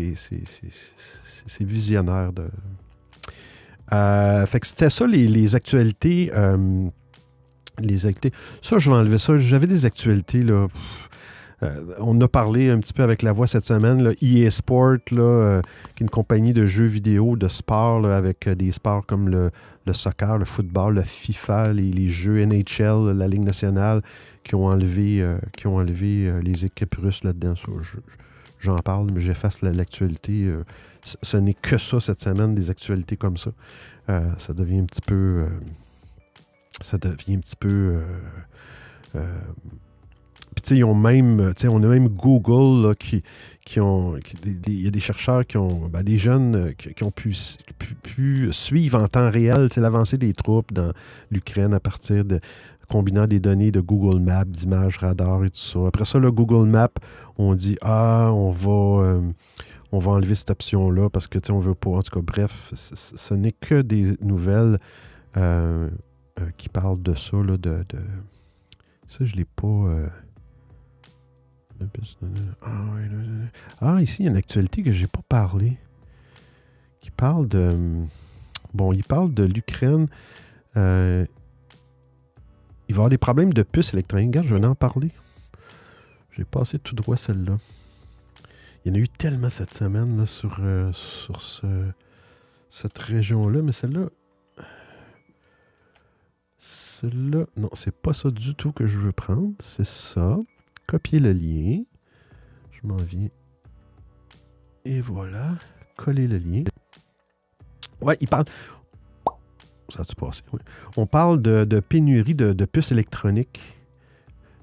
visionnaire 1.60 2.32
de. 2.32 2.48
Euh, 3.92 4.46
fait 4.46 4.60
que 4.60 4.66
c'était 4.66 4.90
ça, 4.90 5.06
les, 5.06 5.54
actualités. 5.56 6.30
euh, 6.34 6.88
les 7.78 8.06
actualités. 8.06 8.36
Ça, 8.62 8.78
je 8.78 8.90
vais 8.90 8.96
enlever 8.96 9.18
ça. 9.18 9.38
J'avais 9.38 9.66
des 9.66 9.86
actualités, 9.86 10.42
là. 10.42 10.68
Euh, 11.62 11.94
on 11.98 12.18
a 12.20 12.28
parlé 12.28 12.70
un 12.70 12.78
petit 12.80 12.92
peu 12.92 13.02
avec 13.02 13.22
la 13.22 13.32
voix 13.32 13.46
cette 13.46 13.64
semaine. 13.64 14.02
Là, 14.02 14.12
EA 14.22 14.50
Sport, 14.50 14.98
euh, 15.12 15.60
qui 15.94 16.02
est 16.02 16.06
une 16.06 16.10
compagnie 16.10 16.52
de 16.52 16.66
jeux 16.66 16.86
vidéo, 16.86 17.36
de 17.36 17.48
sport, 17.48 18.06
avec 18.06 18.46
euh, 18.46 18.54
des 18.54 18.72
sports 18.72 19.04
comme 19.06 19.28
le, 19.28 19.50
soccer, 19.92 20.38
le 20.38 20.44
football, 20.44 20.94
le 20.94 21.02
FIFA, 21.02 21.72
les, 21.72 22.08
jeux 22.08 22.44
NHL, 22.44 23.12
la 23.12 23.28
Ligue 23.28 23.42
nationale, 23.42 24.02
qui 24.44 24.54
ont 24.54 24.66
enlevé, 24.66 25.24
les 26.42 26.64
équipes 26.64 26.94
russes 26.94 27.24
là-dedans. 27.24 27.54
J'en 28.60 28.76
parle, 28.76 29.10
mais 29.12 29.20
j'efface 29.20 29.62
la- 29.62 29.72
l'actualité. 29.72 30.48
ce 31.02 31.36
n'est 31.36 31.54
que 31.54 31.76
ça 31.76 31.98
cette 31.98 32.20
semaine, 32.20 32.54
des 32.54 32.70
actualités 32.70 33.16
comme 33.16 33.36
ça. 33.36 33.50
Ça 34.38 34.52
devient 34.54 34.78
un 34.78 34.84
petit 34.84 35.02
peu. 35.02 35.46
ça 36.80 36.96
devient 36.98 37.34
un 37.34 37.40
petit 37.40 37.56
peu. 37.56 38.00
Puis 40.54 40.62
tu 40.62 40.68
sais, 40.70 40.76
ils 40.78 40.84
ont 40.84 40.94
même, 40.94 41.52
tu 41.56 41.62
sais, 41.62 41.68
on 41.68 41.82
a 41.82 41.86
même 41.86 42.08
Google 42.08 42.88
là, 42.88 42.94
qui, 42.94 43.22
qui 43.64 43.80
ont. 43.80 44.16
Il 44.44 44.82
y 44.82 44.86
a 44.86 44.90
des 44.90 45.00
chercheurs 45.00 45.46
qui 45.46 45.56
ont. 45.56 45.88
ben, 45.88 46.02
des 46.02 46.18
jeunes 46.18 46.56
euh, 46.56 46.72
qui, 46.72 47.04
ont 47.04 47.10
pu, 47.12 47.34
suivre 48.52 48.98
en 49.00 49.08
temps 49.08 49.30
réel 49.30 49.68
tu 49.68 49.76
sais, 49.76 49.80
l'avancée 49.80 50.18
des 50.18 50.32
troupes 50.32 50.72
dans 50.72 50.92
l'Ukraine 51.30 51.72
à 51.74 51.80
partir 51.80 52.24
de. 52.24 52.40
combinant 52.88 53.26
des 53.28 53.38
données 53.38 53.70
de 53.70 53.80
Google 53.80 54.20
Maps, 54.20 54.44
d'images 54.44 54.98
radar 54.98 55.44
et 55.44 55.50
tout 55.50 55.58
ça. 55.58 55.86
Après 55.86 56.04
ça, 56.04 56.18
le 56.18 56.32
Google 56.32 56.68
Maps, 56.68 56.88
on 57.38 57.54
dit 57.54 57.76
Ah, 57.80 58.30
on 58.32 58.50
va. 58.50 59.04
euh, 59.04 59.20
on 59.92 59.98
va 59.98 60.12
enlever 60.12 60.36
cette 60.36 60.50
option-là 60.50 61.10
parce 61.10 61.26
que, 61.26 61.38
tu 61.40 61.46
sais, 61.48 61.52
on 61.52 61.58
veut 61.58 61.74
pas. 61.74 61.90
En 61.90 62.02
tout 62.02 62.12
cas, 62.12 62.24
bref, 62.24 62.70
ce 62.74 63.34
n'est 63.34 63.50
que 63.50 63.82
des 63.82 64.16
nouvelles 64.20 64.78
euh, 65.36 65.88
euh, 66.40 66.44
qui 66.56 66.68
parlent 66.68 67.02
de 67.02 67.14
ça, 67.14 67.36
là, 67.38 67.56
de, 67.56 67.84
de- 67.88 67.98
Ça, 69.08 69.24
je 69.24 69.34
l'ai 69.34 69.44
pas... 69.44 69.66
Ah. 72.62 72.96
Ah, 73.80 74.02
ici, 74.02 74.22
il 74.22 74.24
y 74.26 74.28
a 74.28 74.30
une 74.32 74.36
actualité 74.36 74.82
que 74.82 74.92
j'ai 74.92 75.06
pas 75.06 75.22
parlé. 75.28 75.78
Qui 77.00 77.10
parle 77.10 77.48
de... 77.48 78.02
Bon, 78.74 78.92
il 78.92 79.02
parle 79.04 79.32
de 79.34 79.44
l'Ukraine. 79.44 80.06
Euh, 80.76 81.24
il 82.88 82.94
va 82.94 82.98
y 82.98 83.00
avoir 83.00 83.08
des 83.08 83.18
problèmes 83.18 83.52
de 83.52 83.62
puces 83.62 83.94
électroniques. 83.94 84.28
Regarde, 84.28 84.46
je 84.46 84.54
vais 84.54 84.64
en 84.66 84.74
parler. 84.74 85.10
J'ai 86.32 86.44
passé 86.44 86.78
tout 86.78 86.94
droit 86.94 87.16
celle-là. 87.16 87.56
Il 88.84 88.88
y 88.88 88.92
en 88.92 88.94
a 88.94 89.02
eu 89.02 89.08
tellement 89.08 89.50
cette 89.50 89.74
semaine 89.74 90.16
là, 90.18 90.26
sur, 90.26 90.58
euh, 90.60 90.92
sur 90.92 91.40
ce- 91.42 91.90
cette 92.70 92.98
région-là, 92.98 93.62
mais 93.62 93.72
celle-là. 93.72 94.08
Celle-là. 96.58 97.46
Non, 97.56 97.70
c'est 97.72 97.94
pas 97.94 98.12
ça 98.12 98.30
du 98.30 98.54
tout 98.54 98.72
que 98.72 98.86
je 98.86 98.98
veux 98.98 99.12
prendre. 99.12 99.52
C'est 99.60 99.86
ça. 99.86 100.38
Copier 100.90 101.20
le 101.20 101.32
lien. 101.32 101.84
Je 102.72 102.84
m'en 102.84 102.96
viens. 102.96 103.28
Et 104.84 105.00
voilà. 105.00 105.52
Coller 105.96 106.26
le 106.26 106.38
lien. 106.38 106.64
Ouais, 108.00 108.18
il 108.20 108.26
parle. 108.26 108.46
Ça 109.88 110.02
a-tu 110.02 110.16
passé? 110.16 110.42
On 110.96 111.06
parle 111.06 111.40
de, 111.40 111.62
de 111.64 111.78
pénurie 111.78 112.34
de, 112.34 112.52
de 112.52 112.64
puces 112.64 112.90
électroniques. 112.90 113.60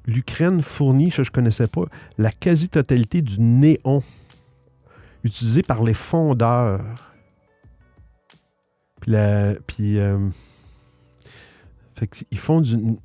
L'Ukraine 0.06 0.62
fournit, 0.62 1.12
je 1.12 1.22
ne 1.22 1.28
connaissais 1.28 1.68
pas, 1.68 1.86
la 2.18 2.32
quasi-totalité 2.32 3.22
du 3.22 3.40
néon 3.40 4.02
utilisé 5.24 5.64
par 5.64 5.82
les 5.82 5.94
fondeurs. 5.94 6.84
Puis, 9.00 9.14
puis 9.66 9.98
euh, 9.98 10.28
fait 11.96 12.26
ils 12.32 12.38
font 12.38 12.62
une 12.62 12.98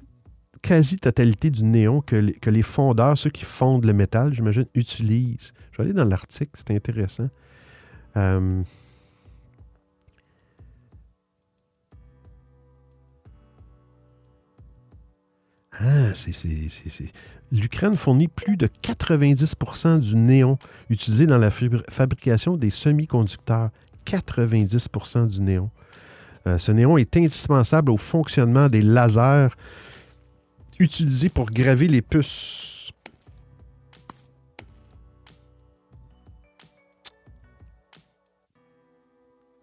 quasi-totalité 0.62 1.50
du 1.50 1.64
néon 1.64 2.00
que 2.00 2.16
les, 2.16 2.62
fondeurs, 2.62 3.18
ceux 3.18 3.30
qui 3.30 3.44
fondent 3.44 3.84
le 3.84 3.92
métal, 3.92 4.32
j'imagine, 4.32 4.66
utilisent. 4.74 5.52
Je 5.72 5.78
vais 5.78 5.84
aller 5.84 5.92
dans 5.92 6.04
l'article, 6.04 6.52
c'est 6.54 6.74
intéressant. 6.74 7.28
Euh, 8.16 8.62
Ah, 15.84 16.14
c'est. 16.14 16.32
L'Ukraine 17.50 17.96
fournit 17.96 18.28
plus 18.28 18.56
de 18.56 18.68
90% 18.82 19.98
du 19.98 20.16
néon 20.16 20.58
utilisé 20.90 21.26
dans 21.26 21.38
la 21.38 21.50
fabrication 21.50 22.56
des 22.56 22.70
semi-conducteurs. 22.70 23.70
90% 24.06 25.28
du 25.28 25.40
néon. 25.40 25.70
Euh, 26.46 26.58
ce 26.58 26.72
néon 26.72 26.98
est 26.98 27.16
indispensable 27.16 27.90
au 27.90 27.96
fonctionnement 27.96 28.68
des 28.68 28.82
lasers 28.82 29.54
utilisés 30.82 31.28
pour 31.28 31.46
graver 31.50 31.88
les 31.88 32.02
puces. 32.02 32.92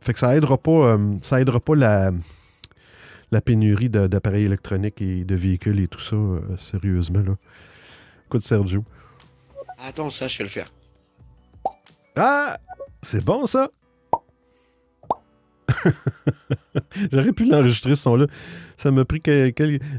Fait 0.02 0.14
que 0.14 0.20
ça 0.20 0.36
aidera 0.36 0.58
pas, 0.58 0.72
euh, 0.72 1.18
ça 1.22 1.40
aidera 1.40 1.60
pas 1.60 1.76
la, 1.76 2.12
la 3.32 3.42
pénurie 3.42 3.90
d'appareils 3.90 4.46
électroniques 4.46 5.02
et 5.02 5.24
de 5.24 5.36
véhicules 5.36 5.80
et 5.80 5.88
tout 5.88 6.00
ça, 6.00 6.16
euh, 6.16 6.58
sérieusement. 6.58 7.20
Là. 7.20 7.36
Écoute, 8.26 8.42
Sergio. 8.42 8.84
Attends, 9.78 10.10
ça, 10.10 10.28
je 10.28 10.40
vais 10.40 10.44
le 10.46 10.50
faire. 10.50 10.72
Ah! 12.16 12.58
C'est 13.04 13.24
bon, 13.24 13.46
ça! 13.46 13.70
J'aurais 17.12 17.32
pu 17.32 17.46
l'enregistrer, 17.46 17.96
ce 17.96 18.04
son-là. 18.04 18.28
Ça 18.78 18.92
m'a 18.92 19.06
pris 19.06 19.22
que, 19.22 19.52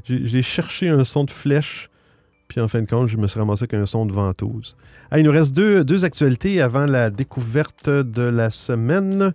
j'ai 0.04 0.42
cherché 0.42 0.88
un 0.88 1.04
son 1.04 1.24
de 1.24 1.30
flèche, 1.30 1.90
puis 2.48 2.60
en 2.60 2.68
fin 2.68 2.82
de 2.82 2.86
compte, 2.86 3.08
je 3.08 3.16
me 3.16 3.26
suis 3.28 3.38
ramassé 3.38 3.64
avec 3.64 3.74
un 3.74 3.86
son 3.86 4.06
de 4.06 4.12
ventouse. 4.12 4.76
Ah, 5.10 5.18
il 5.18 5.24
nous 5.24 5.32
reste 5.32 5.54
deux, 5.54 5.84
deux 5.84 6.04
actualités 6.04 6.60
avant 6.60 6.86
la 6.86 7.10
découverte 7.10 7.88
de 7.88 8.22
la 8.22 8.50
semaine. 8.50 9.32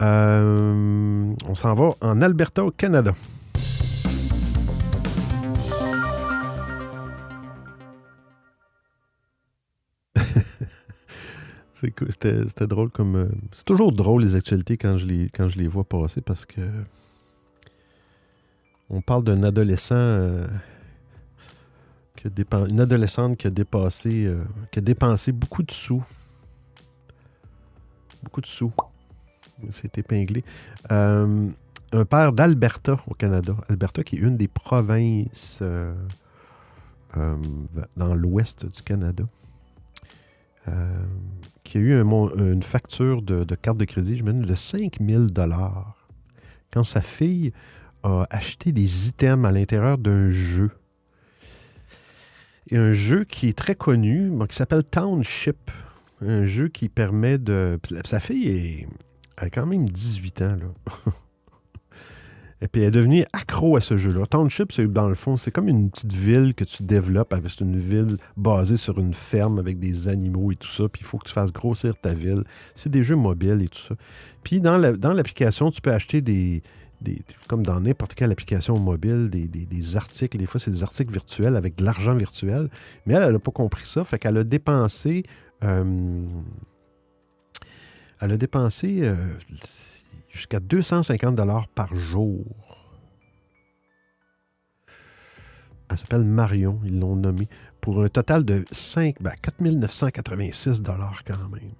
Euh, 0.00 1.34
on 1.48 1.54
s'en 1.54 1.74
va 1.74 1.90
en 2.00 2.20
Alberta, 2.20 2.64
au 2.64 2.70
Canada. 2.70 3.12
C'était 11.82 12.66
drôle 12.66 12.90
comme. 12.90 13.16
euh, 13.16 13.28
c'est 13.52 13.64
toujours 13.64 13.92
drôle 13.92 14.22
les 14.22 14.36
actualités 14.36 14.76
quand 14.76 14.98
je 14.98 15.06
les, 15.06 15.28
quand 15.30 15.48
je 15.48 15.58
les 15.58 15.66
vois 15.66 15.84
passer 15.84 16.20
parce 16.20 16.46
que. 16.46 16.60
On 18.90 19.00
parle 19.00 19.24
d'un 19.24 19.42
adolescent. 19.42 19.94
euh, 19.94 20.46
qui 22.16 22.28
a 22.28 22.56
une 22.68 22.80
adolescente 22.80 23.36
qui 23.36 23.48
a 23.48 23.50
dépassé. 23.50 24.26
euh, 24.26 24.44
qui 24.70 24.78
a 24.78 24.82
dépensé 24.82 25.32
beaucoup 25.32 25.62
de 25.64 25.72
sous. 25.72 26.04
Beaucoup 28.22 28.40
de 28.40 28.46
sous. 28.46 28.72
C'est 29.72 29.98
épinglé. 29.98 30.44
Un 30.90 32.04
père 32.08 32.32
d'Alberta 32.32 32.98
au 33.06 33.14
Canada. 33.14 33.56
Alberta 33.68 34.04
qui 34.04 34.16
est 34.16 34.20
une 34.20 34.36
des 34.36 34.48
provinces 34.48 35.62
dans 37.96 38.14
l'ouest 38.14 38.66
du 38.66 38.82
Canada. 38.82 39.24
Euh, 40.68 41.04
qui 41.64 41.78
a 41.78 41.80
eu 41.80 42.02
mon- 42.02 42.34
une 42.36 42.62
facture 42.62 43.22
de, 43.22 43.44
carte 43.54 43.78
de 43.78 43.84
crédit, 43.84 44.16
je 44.16 44.24
mène 44.24 44.42
de 44.42 44.54
5000 44.54 45.26
dollars 45.26 46.08
quand 46.72 46.84
sa 46.84 47.02
fille 47.02 47.52
a 48.02 48.24
acheté 48.30 48.72
des 48.72 49.08
items 49.08 49.46
à 49.46 49.52
l'intérieur 49.52 49.98
d'un 49.98 50.30
jeu. 50.30 50.70
Et 52.70 52.76
un 52.76 52.92
jeu 52.92 53.24
qui 53.24 53.48
est 53.48 53.56
très 53.58 53.74
connu, 53.74 54.32
qui 54.48 54.56
s'appelle 54.56 54.84
Township. 54.84 55.70
Un 56.20 56.46
jeu 56.46 56.68
qui 56.68 56.88
permet 56.88 57.38
de... 57.38 57.78
Sa 58.04 58.20
fille 58.20 58.48
est, 58.48 58.88
elle 59.36 59.46
a 59.46 59.50
quand 59.50 59.66
même 59.66 59.88
18 59.88 60.42
ans, 60.42 60.56
là. 60.56 60.92
Et 62.62 62.68
puis 62.68 62.80
elle 62.82 62.88
est 62.88 62.90
devenue 62.92 63.24
accro 63.34 63.76
à 63.76 63.80
ce 63.80 63.96
jeu-là. 63.96 64.24
Township, 64.24 64.70
c'est 64.72 64.86
dans 64.86 65.08
le 65.08 65.14
fond, 65.16 65.36
c'est 65.36 65.50
comme 65.50 65.68
une 65.68 65.90
petite 65.90 66.12
ville 66.12 66.54
que 66.54 66.62
tu 66.64 66.84
développes. 66.84 67.34
C'est 67.48 67.60
une 67.60 67.76
ville 67.76 68.16
basée 68.36 68.76
sur 68.76 68.98
une 69.00 69.12
ferme 69.12 69.58
avec 69.58 69.78
des 69.80 70.06
animaux 70.08 70.52
et 70.52 70.56
tout 70.56 70.68
ça. 70.70 70.88
Puis 70.88 71.00
il 71.02 71.04
faut 71.04 71.18
que 71.18 71.26
tu 71.26 71.32
fasses 71.34 71.52
grossir 71.52 71.98
ta 71.98 72.14
ville. 72.14 72.44
C'est 72.76 72.88
des 72.90 73.02
jeux 73.02 73.16
mobiles 73.16 73.60
et 73.62 73.68
tout 73.68 73.80
ça. 73.88 73.96
Puis 74.44 74.60
dans 74.60 74.78
la- 74.78 74.92
dans 74.92 75.12
l'application, 75.12 75.70
tu 75.72 75.80
peux 75.80 75.92
acheter 75.92 76.20
des, 76.20 76.62
comme 77.48 77.64
dans 77.66 77.80
n'importe 77.80 78.14
quelle 78.14 78.30
application 78.30 78.78
mobile, 78.78 79.28
des, 79.28 79.48
des- 79.48 79.66
des 79.66 79.96
articles. 79.96 80.38
Des 80.38 80.46
fois, 80.46 80.60
c'est 80.60 80.70
des 80.70 80.84
articles 80.84 81.12
virtuels 81.12 81.56
avec 81.56 81.74
de 81.74 81.84
l'argent 81.84 82.14
virtuel. 82.14 82.68
Mais 83.06 83.14
elle, 83.14 83.24
elle 83.24 83.32
n'a 83.32 83.38
pas 83.40 83.50
compris 83.50 83.86
ça. 83.86 84.04
Fait 84.04 84.20
qu'elle 84.20 84.36
a 84.36 84.44
dépensé. 84.44 85.24
euh, 85.64 86.24
elle 88.20 88.30
a 88.30 88.36
dépensé 88.36 89.00
euh, 89.02 89.16
jusqu'à 90.32 90.58
250 90.60 91.36
dollars 91.36 91.68
par 91.68 91.94
jour. 91.94 92.44
Elle 95.90 95.98
s'appelle 95.98 96.24
Marion, 96.24 96.80
ils 96.84 96.98
l'ont 96.98 97.16
nommée, 97.16 97.48
pour 97.80 98.02
un 98.02 98.08
total 98.08 98.44
de 98.44 98.64
5, 98.72 99.16
ben 99.20 99.32
4986 99.42 100.80
dollars 100.80 101.22
quand 101.24 101.36
même. 101.50 101.72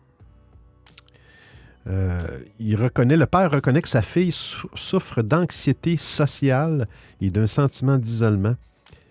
Euh, 1.89 2.21
il 2.61 2.77
reconnaît, 2.77 3.17
le 3.17 3.27
père 3.27 3.51
reconnaît 3.51 3.83
que 3.83 3.89
sa 3.89 4.03
fille 4.03 4.31
sou- 4.31 4.69
souffre 4.75 5.23
d'anxiété 5.23 5.97
sociale 5.97 6.87
et 7.21 7.31
d'un 7.31 7.47
sentiment 7.49 7.97
d'isolement. 7.99 8.55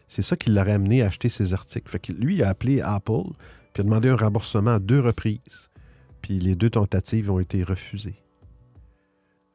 C'est 0.08 0.22
ça 0.22 0.36
qui 0.38 0.52
l'aurait 0.52 0.74
amené 0.74 1.02
à 1.02 1.08
acheter 1.08 1.30
ses 1.30 1.54
articles. 1.54 1.98
Lui, 2.14 2.44
a 2.44 2.50
appelé 2.50 2.80
Apple 2.82 3.24
puis 3.74 3.82
a 3.82 3.84
demandé 3.84 4.10
un 4.10 4.16
remboursement 4.18 4.72
à 4.76 4.80
deux 4.80 5.00
reprises. 5.00 5.70
Puis 6.22 6.40
les 6.40 6.56
deux 6.56 6.70
tentatives 6.70 7.32
ont 7.32 7.40
été 7.40 7.64
refusées. 7.64 8.21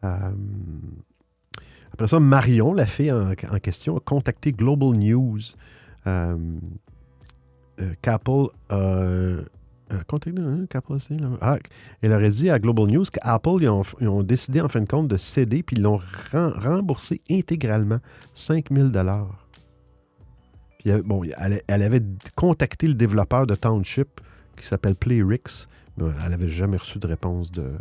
Euh, 0.07 0.31
après 1.93 2.09
ça, 2.09 2.21
Marion, 2.21 2.75
la 2.75 2.87
fille 2.87 3.13
en, 3.13 3.35
question, 3.63 3.97
a 3.97 4.01
contacté 4.01 4.53
Global 4.53 4.91
News. 4.99 5.41
Euh, 6.07 6.37
euh, 7.81 7.95
euh, 8.73 10.03
contacté, 10.07 10.41
hein? 10.43 10.67
Ah, 11.41 11.59
elle 12.03 12.13
aurait 12.13 12.31
dit 12.31 12.51
à 12.51 12.59
Global 12.59 12.87
News 12.87 13.05
qu'Apple, 13.05 13.63
ils 13.63 14.09
ont, 14.09 14.23
décidé 14.23 14.61
en 14.61 14.69
fin 14.69 14.81
de 14.81 14.89
compte 14.89 15.09
de 15.09 15.17
céder, 15.17 15.63
puis 15.63 15.77
ils 15.77 15.83
l'ont 15.83 16.01
remboursé 16.33 17.21
intégralement 17.31 18.01
5000 18.35 18.91
Puis 18.91 19.01
il 20.85 20.89
y 20.89 20.93
avait- 20.93 21.03
bon, 21.03 21.23
elle, 21.39 21.63
elle 21.67 21.83
avait 21.83 22.03
contacté 22.35 22.89
le 22.89 22.95
développeur 22.95 23.47
de 23.47 23.55
Township 23.55 24.21
qui 24.57 24.67
s'appelle 24.67 24.97
Playrix, 24.97 25.69
mais 25.97 26.07
elle 26.25 26.31
n'avait 26.31 26.49
jamais 26.49 26.77
reçu 26.77 26.99
de 26.99 27.07
réponse 27.07 27.51
de. 27.53 27.73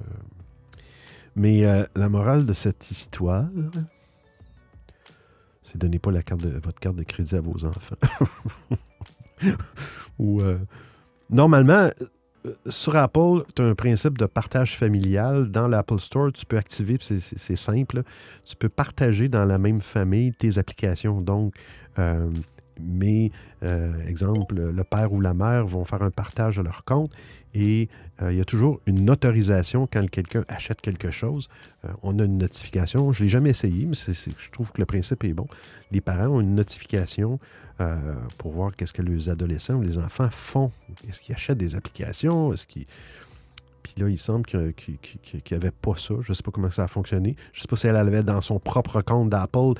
Mais 1.36 1.66
euh, 1.66 1.84
la 1.96 2.10
morale 2.10 2.46
de 2.46 2.54
cette 2.54 2.90
histoire, 2.92 3.46
c'est 5.64 5.78
donnez 5.78 6.00
pas 6.00 6.12
la 6.12 6.24
carte 6.24 6.42
de, 6.42 6.58
votre 6.60 6.80
carte 6.80 6.96
de 6.96 7.04
crédit 7.04 7.36
à 7.36 7.42
vos 7.42 7.66
enfants. 7.66 7.98
Ou 10.20 10.42
euh, 10.42 10.58
normalement, 11.30 11.90
euh, 12.46 12.54
sur 12.70 12.96
Apple, 12.96 13.44
tu 13.56 13.62
as 13.62 13.66
un 13.66 13.76
principe 13.76 14.18
de 14.18 14.26
partage 14.26 14.78
familial. 14.78 15.52
Dans 15.52 15.68
l'Apple 15.68 16.00
Store, 16.00 16.32
tu 16.32 16.46
peux 16.46 16.58
activer, 16.58 16.98
c'est- 17.02 17.56
simple, 17.56 18.04
tu 18.46 18.56
peux 18.56 18.70
partager 18.70 19.28
dans 19.28 19.44
la 19.46 19.58
même 19.58 19.82
famille 19.82 20.32
tes 20.34 20.58
applications. 20.58 21.20
Donc, 21.20 21.56
euh, 22.00 22.30
mais, 22.80 23.32
euh, 23.64 23.94
exemple, 24.08 24.56
le 24.56 24.84
père 24.84 25.14
ou 25.14 25.22
la 25.22 25.34
mère 25.34 25.66
vont 25.66 25.86
faire 25.86 26.02
un 26.02 26.12
partage 26.12 26.58
de 26.58 26.62
leur 26.62 26.84
compte 26.86 27.12
et 27.54 27.90
euh, 28.22 28.32
il 28.32 28.38
y 28.38 28.42
a 28.42 28.46
toujours 28.46 28.82
une 28.86 29.10
autorisation 29.10 29.88
quand 29.92 30.10
quelqu'un 30.10 30.44
achète 30.48 30.82
quelque 30.82 31.12
chose. 31.12 31.48
Euh, 31.86 31.90
on 32.04 32.20
a 32.20 32.26
une 32.26 32.38
notification. 32.38 33.12
Je 33.12 33.22
ne 33.22 33.26
l'ai 33.26 33.30
jamais 33.30 33.50
essayé, 33.52 33.86
mais 33.86 33.96
je 33.96 34.52
trouve 34.52 34.72
que 34.72 34.82
le 34.82 34.86
principe 34.86 35.24
est 35.24 35.34
bon. 35.34 35.48
Les 35.92 36.02
parents 36.02 36.28
ont 36.28 36.42
une 36.42 36.56
notification 36.56 37.40
pour 38.38 38.54
voir 38.54 38.74
qu'est-ce 38.74 38.94
que 38.94 39.02
les 39.02 39.28
adolescents 39.28 39.74
ou 39.74 39.82
les 39.82 39.98
enfants 39.98 40.30
font. 40.30 40.72
Est-ce 41.10 41.20
qu'ils 41.20 41.36
achètent 41.36 41.58
des 41.58 41.76
applications? 41.76 42.54
Est-ce 42.54 42.66
qu'ils... 42.66 42.86
Puis 43.84 43.94
là, 43.98 44.10
il 44.10 44.18
semble 44.18 44.46
qu'il 44.46 44.74
n'y 45.52 45.58
avait 45.58 45.72
pas 45.72 45.96
ça. 45.98 46.16
Je 46.22 46.32
ne 46.32 46.34
sais 46.34 46.42
pas 46.42 46.52
comment 46.52 46.70
ça 46.70 46.86
a 46.86 46.88
fonctionné. 46.88 47.36
Je 47.52 47.60
ne 47.60 47.62
sais 47.64 47.68
pas 47.68 47.76
si 47.76 47.86
elle 47.86 47.98
avait 47.98 48.24
dans 48.24 48.40
son 48.40 48.60
propre 48.60 49.02
compte 49.02 49.30
d'Apple. 49.30 49.74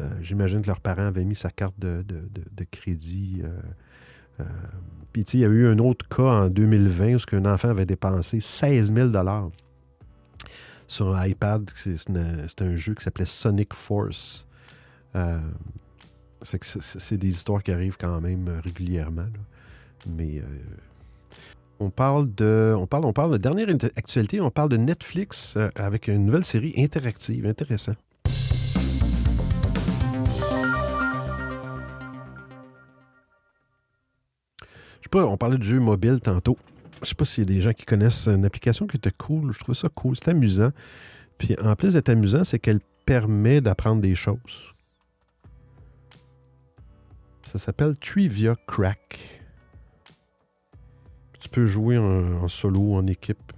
Euh, 0.00 0.08
J'imagine 0.20 0.60
que 0.62 0.66
leurs 0.66 0.80
parents 0.80 1.06
avaient 1.06 1.24
mis 1.24 1.34
sa 1.34 1.50
carte 1.50 1.78
de, 1.78 2.02
de- 2.06 2.28
de- 2.30 2.44
de 2.52 2.64
crédit. 2.70 3.40
euh, 3.44 3.48
euh, 4.40 4.44
Puis, 5.12 5.22
il 5.22 5.40
y 5.40 5.44
a 5.44 5.48
eu 5.48 5.66
un 5.66 5.78
autre 5.78 6.06
cas 6.08 6.22
en 6.22 6.48
2020 6.50 7.14
où 7.32 7.36
un 7.36 7.46
enfant 7.52 7.70
avait 7.70 7.86
dépensé 7.86 8.40
16 8.40 8.92
000 8.92 9.10
sur 10.86 11.14
un 11.16 11.26
iPad. 11.26 11.70
C'est 11.74 12.62
un 12.62 12.76
jeu 12.76 12.94
qui 12.94 13.02
s'appelait 13.02 13.24
Sonic 13.24 13.72
Force. 13.72 14.46
Euh, 15.14 15.40
c'est- 16.42 17.16
des 17.16 17.28
histoires 17.28 17.62
qui 17.62 17.72
arrivent 17.72 17.96
quand 17.96 18.20
même 18.20 18.48
régulièrement. 18.62 19.26
Mais 20.06 20.42
on 21.80 21.90
parle 21.90 22.32
de. 22.34 22.74
On 22.78 22.86
parle, 22.86 23.06
on 23.06 23.12
parle 23.12 23.32
de 23.32 23.38
dernière 23.38 23.68
actualité, 23.96 24.40
on 24.40 24.50
parle 24.50 24.68
de 24.68 24.76
Netflix 24.76 25.56
avec 25.74 26.08
une 26.08 26.26
nouvelle 26.26 26.44
série 26.44 26.74
interactive. 26.76 27.46
Intéressant. 27.46 27.94
Sais 35.06 35.10
pas, 35.10 35.26
on 35.26 35.36
parlait 35.36 35.58
de 35.58 35.62
jeux 35.62 35.80
mobiles 35.80 36.20
tantôt. 36.20 36.58
Je 37.02 37.08
sais 37.08 37.14
pas 37.14 37.24
s'il 37.24 37.48
y 37.48 37.52
a 37.52 37.54
des 37.54 37.60
gens 37.60 37.72
qui 37.72 37.84
connaissent 37.84 38.26
une 38.26 38.44
application 38.44 38.86
qui 38.86 38.96
était 38.96 39.12
cool. 39.12 39.52
Je 39.52 39.60
trouve 39.60 39.74
ça 39.74 39.88
cool. 39.88 40.16
C'est 40.16 40.28
amusant. 40.28 40.70
Puis 41.38 41.56
en 41.62 41.76
plus 41.76 41.94
d'être 41.94 42.08
amusant, 42.08 42.44
c'est 42.44 42.58
qu'elle 42.58 42.80
permet 43.04 43.60
d'apprendre 43.60 44.00
des 44.00 44.14
choses. 44.14 44.74
Ça 47.44 47.58
s'appelle 47.58 47.96
Trivia 47.98 48.56
Crack. 48.66 49.40
Tu 51.38 51.48
peux 51.48 51.66
jouer 51.66 51.98
en, 51.98 52.48
solo, 52.48 52.94
en 52.94 53.06
équipe. 53.06 53.52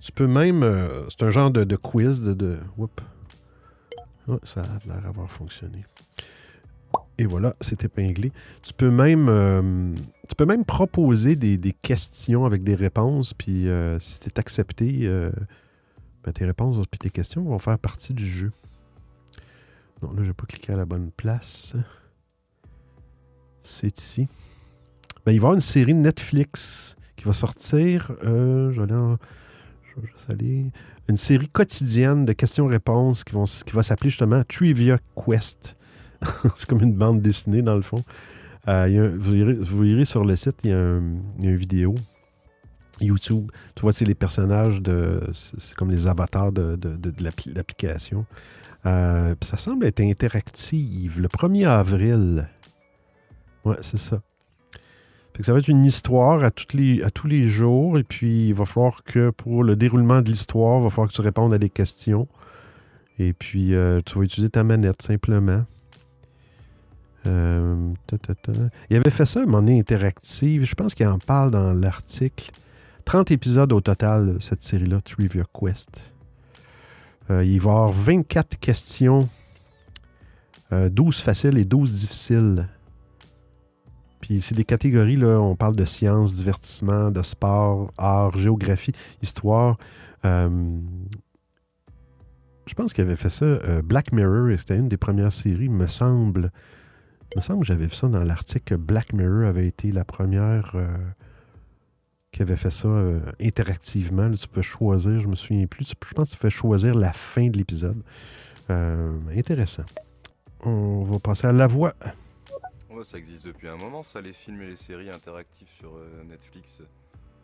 Tu 0.00 0.12
peux 0.12 0.28
même. 0.28 0.62
euh, 0.62 1.08
c'est 1.08 1.22
un 1.24 1.30
genre 1.30 1.50
de, 1.50 1.76
quiz 1.76 2.22
de. 2.22 2.34
de 2.34 2.58
ça 4.44 4.62
a 4.62 4.86
l'air 4.86 5.02
d'avoir 5.02 5.30
fonctionné. 5.30 5.84
Et 7.20 7.26
voilà, 7.26 7.54
c'est 7.60 7.84
épinglé. 7.84 8.32
Tu 8.62 8.72
peux 8.72 8.90
même, 8.90 9.28
euh, 9.28 9.92
tu 10.26 10.34
peux 10.34 10.46
même 10.46 10.64
proposer 10.64 11.36
des, 11.36 11.58
questions 11.82 12.46
avec 12.46 12.62
des 12.64 12.74
réponses, 12.74 13.34
puis 13.34 13.68
euh, 13.68 13.98
si 13.98 14.20
tu 14.20 14.30
es 14.30 14.38
accepté, 14.40 15.00
euh, 15.02 15.30
ben, 16.24 16.32
tes 16.32 16.46
réponses 16.46 16.78
puis 16.90 16.98
tes 16.98 17.10
questions 17.10 17.44
vont 17.44 17.58
faire 17.58 17.78
partie 17.78 18.14
du 18.14 18.26
jeu. 18.26 18.50
Non, 20.02 20.12
là, 20.12 20.22
je 20.22 20.28
n'ai 20.28 20.32
pas 20.32 20.46
cliqué 20.46 20.72
à 20.72 20.76
la 20.78 20.86
bonne 20.86 21.10
place. 21.10 21.76
C'est 23.62 23.98
ici. 23.98 24.26
Ben, 25.26 25.32
il 25.32 25.34
va 25.34 25.34
y 25.34 25.36
avoir 25.36 25.52
une 25.52 25.60
série 25.60 25.92
Netflix 25.92 26.96
qui 27.16 27.24
va 27.26 27.34
sortir. 27.34 28.12
Je 28.22 28.80
vais 28.80 28.94
en- 28.94 29.18
je 29.82 30.00
vais 30.00 30.06
juste 30.06 30.30
aller- 30.30 30.72
Une 31.06 31.18
série 31.18 31.48
quotidienne 31.48 32.24
de 32.24 32.32
questions-réponses 32.32 33.24
qui, 33.24 33.34
qui 33.66 33.72
va 33.72 33.82
s'appeler 33.82 34.08
justement 34.08 34.42
Trivia 34.44 34.96
Quest. 35.14 35.76
c'est 36.56 36.66
comme 36.66 36.82
une 36.82 36.94
bande 36.94 37.20
dessinée, 37.20 37.62
dans 37.62 37.76
le 37.76 37.82
fond. 37.82 38.02
Euh, 38.68 39.16
vous, 39.18 39.84
irez, 39.84 40.04
sur 40.04 40.24
le 40.24 40.36
site, 40.36 40.58
il 40.64 40.70
y 40.70 40.72
a, 40.72 40.76
une 40.78 41.56
vidéo 41.56 41.94
YouTube. 43.00 43.50
Tu 43.74 43.82
vois, 43.82 43.92
c'est 43.92 44.04
les 44.04 44.14
personnages 44.14 44.82
de. 44.82 45.22
C'est 45.32 45.74
comme 45.74 45.90
les 45.90 46.06
avatars 46.06 46.52
de, 46.52 46.76
de- 46.76 46.96
de- 46.96 47.10
de 47.10 47.22
l'appli- 47.24 47.52
l'application. 47.54 48.26
Euh, 48.86 49.34
ça 49.40 49.56
semble 49.56 49.86
être 49.86 50.00
interactive. 50.00 51.20
Le 51.20 51.28
1er 51.28 51.66
avril. 51.68 52.48
Ouais, 53.64 53.76
c'est 53.80 53.98
ça. 53.98 54.20
Ça 55.40 55.54
va 55.54 55.58
être 55.60 55.68
une 55.68 55.86
histoire 55.86 56.44
à, 56.44 56.50
les, 56.74 57.02
à 57.02 57.08
tous 57.08 57.26
les 57.26 57.48
jours. 57.48 57.98
Et 57.98 58.02
puis, 58.02 58.48
il 58.48 58.54
va 58.54 58.66
falloir 58.66 59.02
que 59.04 59.30
pour 59.30 59.64
le 59.64 59.74
déroulement 59.74 60.20
de 60.20 60.28
l'histoire, 60.28 60.80
il 60.80 60.82
va 60.84 60.90
falloir 60.90 61.08
que 61.08 61.14
tu 61.14 61.22
répondes 61.22 61.54
à 61.54 61.58
des 61.58 61.70
questions. 61.70 62.28
Et 63.18 63.32
puis, 63.32 63.74
euh, 63.74 64.02
tu 64.04 64.18
vas 64.18 64.24
utiliser 64.24 64.50
ta 64.50 64.64
manette 64.64 65.00
simplement. 65.00 65.64
Euh. 67.26 67.92
Il 68.88 68.96
avait 68.96 69.10
fait 69.10 69.26
ça 69.26 69.40
à 69.40 69.42
un 69.42 69.46
moment 69.46 69.70
interactive. 69.70 70.64
Je 70.64 70.74
pense 70.74 70.94
qu'il 70.94 71.06
en 71.06 71.18
parle 71.18 71.50
dans 71.50 71.72
l'article. 71.72 72.50
30 73.04 73.30
épisodes 73.30 73.72
au 73.72 73.80
total, 73.80 74.36
cette 74.40 74.62
série-là, 74.62 75.00
Trivia 75.00 75.42
Quest. 75.52 76.12
Euh, 77.30 77.44
il 77.44 77.60
va 77.60 77.70
y 77.70 77.74
avoir 77.74 77.90
24 77.90 78.58
questions, 78.58 79.28
euh, 80.72 80.88
12 80.88 81.20
faciles 81.20 81.58
et 81.58 81.64
12 81.64 81.92
difficiles. 81.92 82.68
Puis 84.20 84.40
c'est 84.40 84.54
des 84.54 84.64
catégories, 84.64 85.16
là, 85.16 85.40
on 85.40 85.56
parle 85.56 85.76
de 85.76 85.84
sciences, 85.84 86.34
divertissement, 86.34 87.10
de 87.10 87.22
sport, 87.22 87.90
art, 87.96 88.36
géographie, 88.38 88.92
histoire. 89.22 89.78
Euh, 90.24 90.78
je 92.66 92.74
pense 92.74 92.92
qu'il 92.92 93.04
avait 93.04 93.16
fait 93.16 93.30
ça. 93.30 93.44
euh, 93.44 93.82
Black 93.82 94.12
Mirror, 94.12 94.56
c'était 94.58 94.76
une 94.76 94.88
des 94.88 94.96
premières 94.96 95.32
séries, 95.32 95.68
me 95.68 95.86
semble. 95.86 96.52
Me 97.36 97.40
semble 97.42 97.60
que 97.60 97.66
j'avais 97.66 97.86
vu 97.86 97.94
ça 97.94 98.08
dans 98.08 98.22
l'article 98.24 98.64
que 98.64 98.74
Black 98.74 99.12
Mirror 99.12 99.44
avait 99.48 99.66
été 99.66 99.92
la 99.92 100.04
première 100.04 100.72
euh, 100.74 100.88
qui 102.32 102.42
avait 102.42 102.56
fait 102.56 102.70
ça 102.70 102.88
euh, 102.88 103.20
interactivement. 103.40 104.28
Là, 104.28 104.36
tu 104.36 104.48
peux 104.48 104.62
choisir, 104.62 105.20
je 105.20 105.28
me 105.28 105.34
souviens 105.36 105.66
plus, 105.66 105.84
tu- 105.84 105.94
je 106.08 106.14
pense 106.14 106.30
que 106.30 106.34
tu 106.34 106.40
peux 106.40 106.48
choisir 106.48 106.94
la 106.94 107.12
fin 107.12 107.48
de 107.48 107.56
l'épisode. 107.56 108.02
Euh, 108.70 109.18
intéressant. 109.36 109.84
On 110.64 111.04
va 111.04 111.18
passer 111.18 111.46
à 111.46 111.52
la 111.52 111.66
voix. 111.66 111.94
Ouais, 112.90 113.04
ça 113.04 113.18
existe 113.18 113.46
depuis 113.46 113.68
un 113.68 113.76
moment, 113.76 114.02
ça, 114.02 114.20
les 114.20 114.32
films 114.32 114.60
et 114.62 114.66
les 114.66 114.76
séries 114.76 115.10
interactives 115.10 115.68
sur 115.78 115.92
Netflix. 116.28 116.82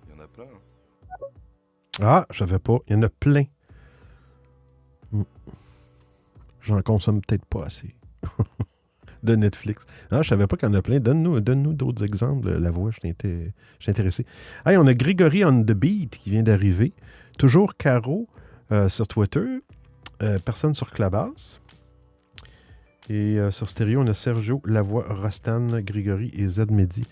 Il 0.09 0.15
y 0.15 0.21
en 0.21 0.23
a 0.25 0.29
plein. 0.29 0.45
hein. 0.45 1.27
Ah, 2.01 2.27
je 2.31 2.39
savais 2.39 2.59
pas. 2.59 2.79
Il 2.89 2.93
y 2.93 2.97
en 2.97 3.03
a 3.03 3.09
plein. 3.09 3.45
Hmm. 5.13 5.23
J'en 6.63 6.83
consomme 6.83 7.21
peut-être 7.23 7.47
pas 7.47 7.65
assez. 7.65 7.95
de 9.23 9.37
Netflix. 9.37 9.85
Ah, 10.11 10.23
je 10.23 10.29
savais 10.29 10.47
pas 10.47 10.57
qu'il 10.57 10.69
y 10.69 10.71
en 10.71 10.75
a 10.75 10.83
plein. 10.83 11.01
Donne-nous 11.01 11.41
donne 11.41 11.75
d'autres 11.75 12.05
exemples. 12.05 12.51
La 12.59 12.71
voix, 12.71 12.91
je 12.91 13.01
suis 13.01 13.91
intéressé. 13.91 14.27
Hey, 14.65 14.77
on 14.77 14.87
a 14.87 14.95
Grégory 14.95 15.45
on 15.45 15.63
the 15.63 15.73
beat 15.73 16.17
qui 16.19 16.31
vient 16.31 16.43
d'arriver. 16.43 16.93
Toujours 17.39 17.77
Caro 17.77 18.29
euh, 18.73 18.89
sur 18.89 19.07
Twitter. 19.07 19.63
Euh, 20.23 20.39
personne 20.39 20.75
sur 20.75 20.91
Clubhouse. 20.91 21.61
Et 23.09 23.39
euh, 23.39 23.51
sur 23.51 23.69
Stéréo, 23.69 24.01
on 24.01 24.07
a 24.07 24.15
Sergio, 24.15 24.61
Lavoie, 24.65 25.07
Rostan, 25.09 25.81
Grégory 25.81 26.31
et 26.35 26.49
Z 26.49 26.71
Mehdi. 26.71 27.07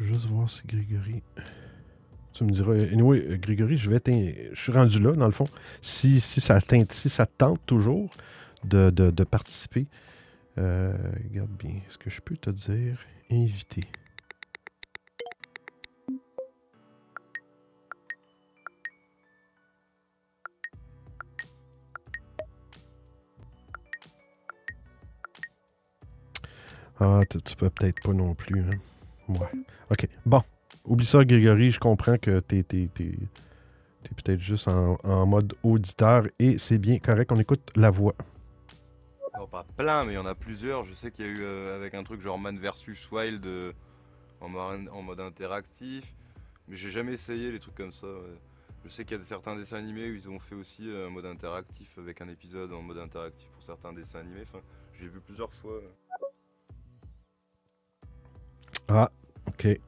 Juste 0.00 0.26
voir 0.26 0.48
si 0.48 0.66
Grégory. 0.66 1.22
Tu 2.36 2.44
me 2.44 2.50
diras. 2.50 2.74
Anyway, 2.74 3.24
euh, 3.30 3.36
Grégory, 3.38 3.78
je 3.78 3.88
vais 3.88 3.98
Je 4.52 4.60
suis 4.60 4.72
rendu 4.72 5.00
là, 5.00 5.12
dans 5.12 5.24
le 5.24 5.32
fond. 5.32 5.46
Si, 5.80 6.20
si, 6.20 6.40
ça, 6.42 6.60
si 6.90 7.08
tente 7.24 7.60
toujours 7.64 8.10
de, 8.64 8.90
de- 8.90 9.10
participer, 9.24 9.86
euh, 10.58 10.92
regarde 11.30 11.50
bien. 11.58 11.76
Est-ce 11.88 11.98
que 11.98 12.10
je 12.10 12.20
peux 12.20 12.36
te 12.36 12.50
dire 12.50 12.98
inviter? 13.30 13.82
Ah, 27.00 27.20
tu, 27.28 27.40
tu 27.42 27.56
peux 27.56 27.70
peut-être 27.70 28.02
pas 28.02 28.12
non 28.12 28.34
plus. 28.34 28.60
Hein? 28.60 28.76
Ouais. 29.28 29.48
OK. 29.90 30.08
Bon. 30.24 30.42
Oublie 30.86 31.06
ça, 31.06 31.24
Grégory. 31.24 31.70
Je 31.70 31.80
comprends 31.80 32.16
que 32.16 32.40
t'es, 32.40 32.62
t'es, 32.62 32.88
t'es- 32.94 33.18
t'es 34.02 34.10
peut-être 34.22 34.40
juste 34.40 34.68
en, 34.68 34.98
en 35.02 35.26
mode 35.26 35.54
auditeur 35.62 36.26
et 36.38 36.58
c'est 36.58 36.78
bien 36.78 36.98
correct. 36.98 37.32
On 37.32 37.36
écoute 37.38 37.70
la 37.76 37.90
voix. 37.90 38.14
Alors 39.34 39.48
pas 39.48 39.64
plein, 39.76 40.04
mais 40.04 40.12
il 40.12 40.14
y 40.14 40.18
en 40.18 40.26
a 40.26 40.34
plusieurs. 40.34 40.84
Je 40.84 40.94
sais 40.94 41.10
qu'il 41.10 41.26
y 41.26 41.28
a 41.28 41.32
eu 41.32 41.42
euh, 41.42 41.76
avec 41.76 41.94
un 41.94 42.04
truc 42.04 42.20
genre 42.20 42.38
Man 42.38 42.56
vs 42.58 43.10
Wild 43.10 43.44
euh, 43.46 43.72
en, 44.40 44.48
mode, 44.48 44.88
en 44.92 45.02
mode 45.02 45.20
interactif, 45.20 46.14
mais 46.68 46.76
j'ai 46.76 46.90
jamais 46.90 47.12
essayé 47.14 47.50
les 47.52 47.58
trucs 47.58 47.74
comme 47.74 47.92
ça. 47.92 48.06
ouais. 48.06 48.38
Je 48.84 48.90
sais 48.90 49.04
qu'il 49.04 49.18
y 49.18 49.20
a 49.20 49.24
certains 49.24 49.56
dessins 49.56 49.78
animés 49.78 50.08
où 50.10 50.14
ils 50.14 50.28
ont 50.30 50.38
fait 50.38 50.54
aussi 50.54 50.88
euh, 50.88 51.08
un 51.08 51.10
mode 51.10 51.26
interactif 51.26 51.98
avec 51.98 52.20
un 52.22 52.28
épisode 52.28 52.72
en 52.72 52.80
mode 52.82 52.98
interactif 52.98 53.48
pour 53.50 53.62
certains 53.64 53.92
dessins 53.92 54.20
animés. 54.20 54.42
Enfin, 54.42 54.60
j'ai 54.94 55.08
vu 55.08 55.20
plusieurs 55.20 55.52
fois. 55.52 55.80
Ah, 58.88 59.10
ok. 59.48 59.80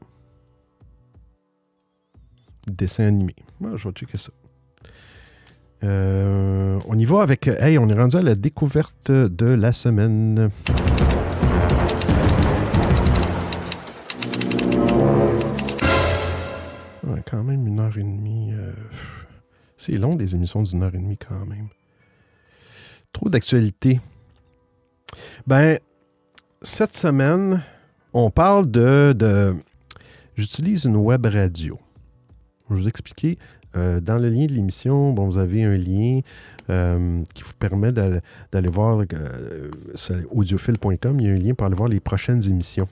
Dessin 2.71 3.05
animé. 3.07 3.35
Moi, 3.61 3.73
je 3.77 3.89
vais 3.89 3.93
checker 3.95 4.19
ça. 4.19 4.31
Euh, 5.85 6.79
on 6.89 6.99
y 6.99 7.05
va 7.05 7.23
avec. 7.23 7.47
Hey, 7.47 7.79
on 7.79 7.89
est 7.89 7.95
rendu 7.99 8.17
à 8.17 8.23
la 8.23 8.35
découverte 8.35 9.11
de 9.13 9.47
la 9.47 9.73
semaine. 9.73 10.51
Quand 17.31 17.43
même 17.43 17.67
une 17.67 17.79
heure 17.79 17.97
et 17.99 18.03
demie. 18.03 18.53
euh, 18.53 18.73
C'est 19.77 19.93
long 19.93 20.17
des 20.17 20.35
émissions 20.35 20.63
d'une 20.63 20.83
heure 20.83 20.95
et 20.95 20.99
demie 20.99 21.19
quand 21.19 21.45
même. 21.45 21.69
Trop 23.13 23.29
d'actualité. 23.29 24.01
Ben, 25.47 25.79
cette 26.63 26.97
semaine, 26.97 27.63
on 28.15 28.31
parle 28.31 28.71
de. 28.71 29.13
de- 29.17 29.55
J'utilise 30.37 30.85
une 30.85 30.97
web 30.97 31.27
radio. 31.27 31.79
Je 32.69 32.75
vais 32.75 32.81
vous 32.83 32.89
expliquer. 32.89 33.39
Euh, 33.77 34.01
dans 34.01 34.19
le 34.19 34.31
lien 34.31 34.47
de 34.47 34.53
l'émission, 34.53 35.13
bon, 35.13 35.27
vous 35.27 35.39
avez 35.39 35.63
un 35.65 35.77
lien 35.77 36.21
euh, 36.71 37.23
qui 37.35 37.43
vous 37.43 37.53
permet 37.59 37.93
d'aller 37.93 38.71
voir 38.71 39.03
euh, 39.13 39.71
audiophile.com. 40.31 41.21
Il 41.21 41.27
y 41.27 41.31
a 41.31 41.33
un 41.33 41.39
lien 41.39 41.55
pour 41.55 41.67
aller 41.67 41.77
voir 41.77 41.89
les 41.89 42.01
prochaines 42.01 42.45
émissions. 42.47 42.89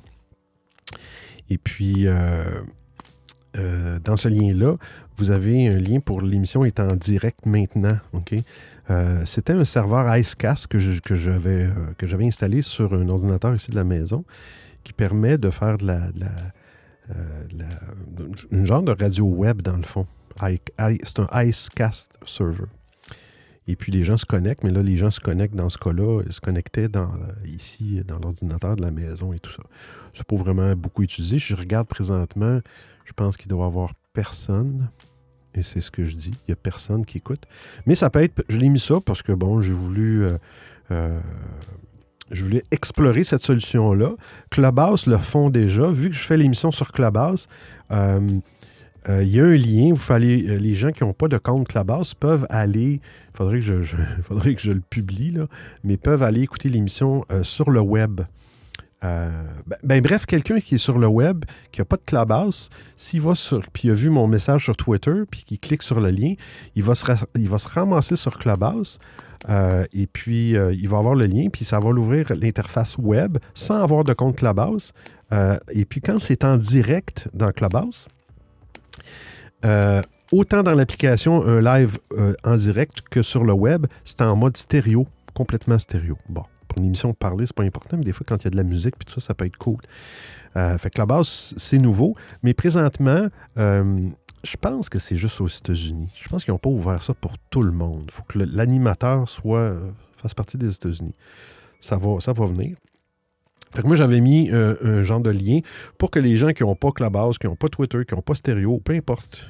Et 1.48 1.58
puis, 1.58 2.06
euh, 2.06 3.98
dans 4.04 4.16
ce 4.16 4.28
lien-là, 4.28 4.76
vous 5.16 5.30
avez 5.30 5.68
un 5.68 5.78
lien 5.78 6.00
pour 6.00 6.20
l'émission 6.20 6.64
est 6.64 6.80
en 6.80 6.94
direct 6.94 7.46
maintenant. 7.46 7.98
C'était 9.24 9.52
un 9.52 9.64
serveur 9.64 10.14
Icecast 10.14 10.66
que 10.66 10.78
j'avais 10.78 12.26
installé 12.26 12.62
sur 12.62 12.92
un 12.92 13.08
ordinateur 13.08 13.54
ici 13.54 13.70
de 13.70 13.76
la 13.76 13.84
maison 13.84 14.24
qui 14.84 14.92
permet 14.92 15.36
de 15.36 15.50
faire 15.50 15.78
de 15.78 15.86
la, 15.86 16.10
la- 17.08 18.26
une 18.50 18.66
genre 18.66 18.82
de 18.82 18.92
radio 18.92 19.24
web 19.26 19.62
dans 19.62 19.76
le 19.76 19.82
fond. 19.84 20.06
C'est 20.40 21.18
un 21.20 21.42
Icecast 21.44 22.18
server. 22.26 22.64
Et 23.68 23.74
puis 23.74 23.90
les 23.90 24.04
gens 24.04 24.16
se 24.16 24.26
connectent, 24.26 24.62
mais 24.62 24.70
là, 24.70 24.82
les 24.82 24.96
gens 24.96 25.10
se 25.10 25.18
connectent 25.18 25.56
dans 25.56 25.68
ce 25.68 25.78
cas-là, 25.78 26.22
ils 26.24 26.32
se 26.32 26.40
connectaient 26.40 26.88
euh, 26.96 27.06
ici 27.44 28.00
dans 28.06 28.18
l'ordinateur 28.20 28.76
de 28.76 28.82
la 28.82 28.92
maison 28.92 29.32
et 29.32 29.40
tout 29.40 29.50
ça. 29.50 29.62
C'est 30.14 30.24
pas 30.26 30.36
vraiment 30.36 30.76
beaucoup 30.76 31.02
utilisé. 31.02 31.38
Je 31.38 31.56
regarde 31.56 31.88
présentement, 31.88 32.60
je 33.04 33.12
pense 33.12 33.36
qu'il 33.36 33.48
doit 33.48 33.64
y 33.64 33.66
avoir 33.66 33.92
personne. 34.12 34.88
Et 35.54 35.62
c'est 35.62 35.80
ce 35.80 35.90
que 35.90 36.04
je 36.04 36.14
dis. 36.14 36.30
Il 36.46 36.50
n'y 36.50 36.52
a 36.52 36.56
personne 36.56 37.04
qui 37.04 37.16
écoute. 37.18 37.44
Mais 37.86 37.94
ça 37.94 38.08
peut 38.10 38.22
être. 38.22 38.44
Je 38.48 38.58
l'ai 38.58 38.68
mis 38.68 38.78
ça 38.78 39.00
parce 39.00 39.22
que, 39.22 39.32
bon, 39.32 39.60
j'ai 39.62 39.72
voulu. 39.72 40.22
euh, 40.24 40.38
euh, 40.92 41.18
je 42.30 42.42
voulais 42.42 42.64
explorer 42.70 43.24
cette 43.24 43.40
solution-là. 43.40 44.12
Clubhouse 44.50 45.06
le 45.06 45.18
font 45.18 45.50
déjà. 45.50 45.88
Vu 45.88 46.10
que 46.10 46.16
je 46.16 46.22
fais 46.22 46.36
l'émission 46.36 46.70
sur 46.70 46.92
Clubhouse, 46.92 47.46
euh, 47.92 48.20
euh, 49.08 49.22
il 49.22 49.28
y 49.28 49.40
a 49.40 49.44
un 49.44 49.56
lien. 49.56 49.90
Vous 49.90 49.96
fallait, 49.96 50.44
euh, 50.48 50.58
les 50.58 50.74
gens 50.74 50.90
qui 50.90 51.04
n'ont 51.04 51.12
pas 51.12 51.28
de 51.28 51.38
compte 51.38 51.68
Clubhouse 51.68 52.14
peuvent 52.14 52.46
aller. 52.50 53.00
Il 53.32 53.36
faudrait, 53.36 53.60
que 53.60 53.82
je, 53.82 53.96
faudrait 54.22 54.54
que 54.54 54.60
je 54.60 54.72
le 54.72 54.80
publie, 54.80 55.30
là, 55.30 55.46
mais 55.84 55.96
peuvent 55.96 56.22
aller 56.22 56.42
écouter 56.42 56.68
l'émission 56.68 57.24
sur 57.42 57.70
le 57.70 57.80
web. 57.80 58.22
Euh, 59.04 59.30
ben, 59.66 59.76
ben, 59.82 60.00
bref, 60.00 60.24
quelqu'un 60.26 60.58
qui 60.58 60.76
est 60.76 60.78
sur 60.78 60.98
le 60.98 61.06
web, 61.06 61.44
qui 61.70 61.80
n'a 61.80 61.84
pas 61.84 61.96
de 61.96 62.02
Clubhouse, 62.02 62.70
s'il 62.96 63.20
va 63.20 63.34
sur, 63.34 63.62
puis 63.72 63.90
a 63.90 63.94
vu 63.94 64.10
mon 64.10 64.26
message 64.26 64.64
sur 64.64 64.76
Twitter, 64.76 65.22
puis 65.30 65.44
qu'il 65.44 65.58
clique 65.58 65.82
sur 65.82 66.00
le 66.00 66.10
lien, 66.10 66.34
il 66.74 66.82
va 66.82 66.94
se, 66.94 67.68
ramasser 67.68 68.16
sur 68.16 68.38
Clubhouse, 68.38 68.98
euh, 69.48 69.84
et 69.92 70.06
puis 70.06 70.56
euh, 70.56 70.72
il 70.72 70.88
va 70.88 70.98
avoir 70.98 71.14
le 71.14 71.26
lien, 71.26 71.48
puis 71.52 71.64
ça 71.64 71.78
va 71.78 71.90
l'ouvrir 71.90 72.32
l'interface 72.34 72.96
web 72.96 73.38
sans 73.54 73.82
avoir 73.82 74.02
de 74.02 74.14
compte 74.14 74.36
Clubhouse. 74.36 74.92
Et 75.72 75.84
puis 75.84 76.00
quand 76.00 76.18
c'est 76.20 76.44
en 76.44 76.56
direct 76.56 77.28
dans 77.34 77.50
Clubhouse, 77.50 78.06
autant 80.30 80.62
dans 80.62 80.74
l'application, 80.74 81.44
un 81.44 81.60
live 81.60 81.98
en 82.44 82.56
direct 82.56 83.00
que 83.10 83.22
sur 83.22 83.42
le 83.42 83.52
web, 83.52 83.86
c'est 84.04 84.22
en 84.22 84.36
mode 84.36 84.56
stéréo, 84.56 85.08
complètement 85.34 85.80
stéréo. 85.80 86.16
Bon, 86.28 86.44
une 86.76 86.84
émission 86.84 87.14
parler, 87.14 87.46
c'est 87.46 87.56
pas 87.56 87.62
important, 87.62 87.96
mais 87.96 88.04
des 88.04 88.12
fois, 88.12 88.24
quand 88.26 88.42
il 88.42 88.44
y 88.44 88.46
a 88.48 88.50
de 88.50 88.56
la 88.56 88.62
musique, 88.62 88.96
puis 88.98 89.06
tout 89.06 89.20
ça, 89.20 89.28
ça 89.28 89.34
peut 89.34 89.46
être 89.46 89.56
cool. 89.56 89.78
Euh, 90.56 90.78
fait 90.78 90.90
que 90.90 90.98
la 90.98 91.06
base, 91.06 91.54
c'est 91.56 91.78
nouveau, 91.78 92.14
mais 92.42 92.54
présentement, 92.54 93.26
euh, 93.58 94.08
je 94.44 94.56
pense 94.56 94.88
que 94.88 94.98
c'est 94.98 95.16
juste 95.16 95.40
aux 95.40 95.48
États-Unis. 95.48 96.08
Je 96.14 96.28
pense 96.28 96.44
qu'ils 96.44 96.52
n'ont 96.52 96.58
pas 96.58 96.70
ouvert 96.70 97.02
ça 97.02 97.14
pour 97.14 97.38
tout 97.50 97.62
le 97.62 97.72
monde. 97.72 98.04
Il 98.06 98.12
faut 98.12 98.22
que 98.22 98.38
l'animateur 98.38 99.28
soit 99.28 99.58
euh, 99.58 99.90
fasse 100.16 100.34
partie 100.34 100.56
des 100.56 100.74
États-Unis. 100.74 101.14
Ça 101.80 101.96
va, 101.96 102.20
ça 102.20 102.32
va 102.32 102.46
venir. 102.46 102.76
Fait 103.74 103.82
que 103.82 103.86
moi, 103.86 103.96
j'avais 103.96 104.20
mis 104.20 104.48
un 104.50 105.02
genre 105.02 105.20
de 105.20 105.28
lien 105.28 105.60
pour 105.98 106.10
que 106.10 106.18
les 106.18 106.36
gens 106.36 106.52
qui 106.52 106.62
n'ont 106.62 106.76
pas 106.76 106.92
Clubhouse, 106.92 107.36
qui 107.36 107.46
n'ont 107.46 107.56
pas 107.56 107.68
Twitter, 107.68 108.04
qui 108.08 108.14
n'ont 108.14 108.22
pas 108.22 108.34
Stéréo, 108.34 108.80
peu 108.82 108.94
importe, 108.94 109.44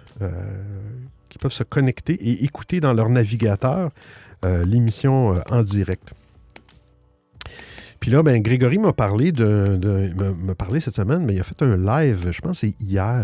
qui 1.28 1.38
peuvent 1.38 1.52
se 1.52 1.62
connecter 1.62 2.14
et 2.14 2.42
écouter 2.42 2.80
dans 2.80 2.92
leur 2.92 3.08
navigateur 3.08 3.90
l'émission 4.42 5.40
en 5.48 5.62
direct. 5.62 6.12
Puis 8.00 8.10
là, 8.10 8.22
ben, 8.22 8.40
Grégory 8.42 8.78
m'a 8.78 8.92
parlé 8.92 9.32
de, 9.32 10.12
m'a- 10.44 10.54
parlé 10.54 10.80
cette 10.80 10.94
semaine, 10.94 11.24
mais 11.24 11.34
il 11.34 11.40
a 11.40 11.42
fait 11.42 11.62
un 11.62 11.76
live, 11.76 12.30
je 12.30 12.40
pense 12.40 12.60
c'est 12.60 12.74
hier. 12.80 13.22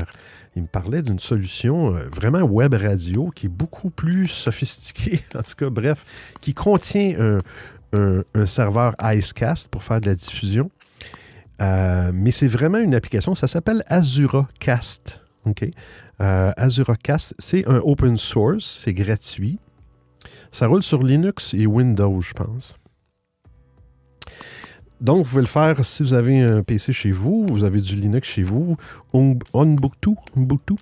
Il 0.55 0.63
me 0.63 0.67
parlait 0.67 1.03
d'une 1.03 1.19
solution 1.19 1.95
euh, 1.95 2.09
vraiment 2.15 2.41
web 2.43 2.75
radio 2.75 3.31
qui 3.35 3.47
est 3.47 3.49
beaucoup 3.49 3.91
plus 3.91 4.27
sophistiquée, 4.27 5.21
en 5.35 5.43
tout 5.43 5.55
cas, 5.57 5.71
bref, 5.71 6.05
qui 6.41 6.53
contient 6.53 7.39
un, 7.95 8.47
serveur 8.47 8.95
Icecast 9.03 9.69
pour 9.69 9.83
faire 9.83 10.01
de 10.01 10.07
la 10.07 10.15
diffusion. 10.15 10.71
Euh, 11.61 12.11
mais 12.13 12.31
c'est 12.31 12.49
vraiment 12.49 12.79
une 12.79 12.95
application, 12.95 13.35
ça 13.35 13.47
s'appelle 13.47 13.85
AzuraCast. 13.87 15.21
OK? 15.45 15.65
Euh, 16.21 16.53
AzuraCast, 16.57 17.35
c'est 17.39 17.67
un 17.69 17.79
open 17.85 18.17
source, 18.17 18.81
c'est 18.85 18.95
gratuit. 18.95 19.59
Ça 20.51 20.67
roule 20.67 20.83
sur 20.83 21.03
Linux 21.03 21.55
et 21.55 21.67
Windows, 21.67 22.21
je 22.21 22.33
pense. 22.33 22.77
Donc, 25.03 25.25
vous 25.25 25.31
pouvez 25.31 25.43
le 25.43 25.49
faire 25.49 25.85
si 25.85 26.03
vous 26.05 26.15
avez 26.15 26.41
un 26.41 26.63
PC 26.63 26.93
chez 26.93 27.11
vous, 27.11 27.45
vous 27.49 27.65
avez 27.65 27.81
du 27.81 27.97
Linux 27.97 28.29
chez 28.29 28.45
vous, 28.45 28.77
Un- 29.13 29.35
Ubuntu, 29.55 30.15
Ubuntu. 30.37 30.75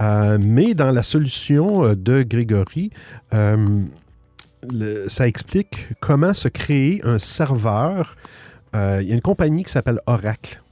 Euh, 0.00 0.38
mais 0.40 0.74
dans 0.74 0.90
la 0.90 1.02
solution 1.02 1.84
euh, 1.84 1.94
de 1.96 2.22
Grégory, 2.22 2.90
euh, 3.34 3.66
ça 5.08 5.26
explique 5.26 5.88
comment 6.00 6.32
se 6.34 6.48
créer 6.48 7.00
un 7.04 7.18
serveur. 7.18 8.16
Il 8.74 8.78
y 9.06 9.12
a 9.12 9.14
une 9.14 9.20
compagnie 9.20 9.64
qui 9.64 9.72
s'appelle 9.72 10.00
Oracle, 10.06 10.62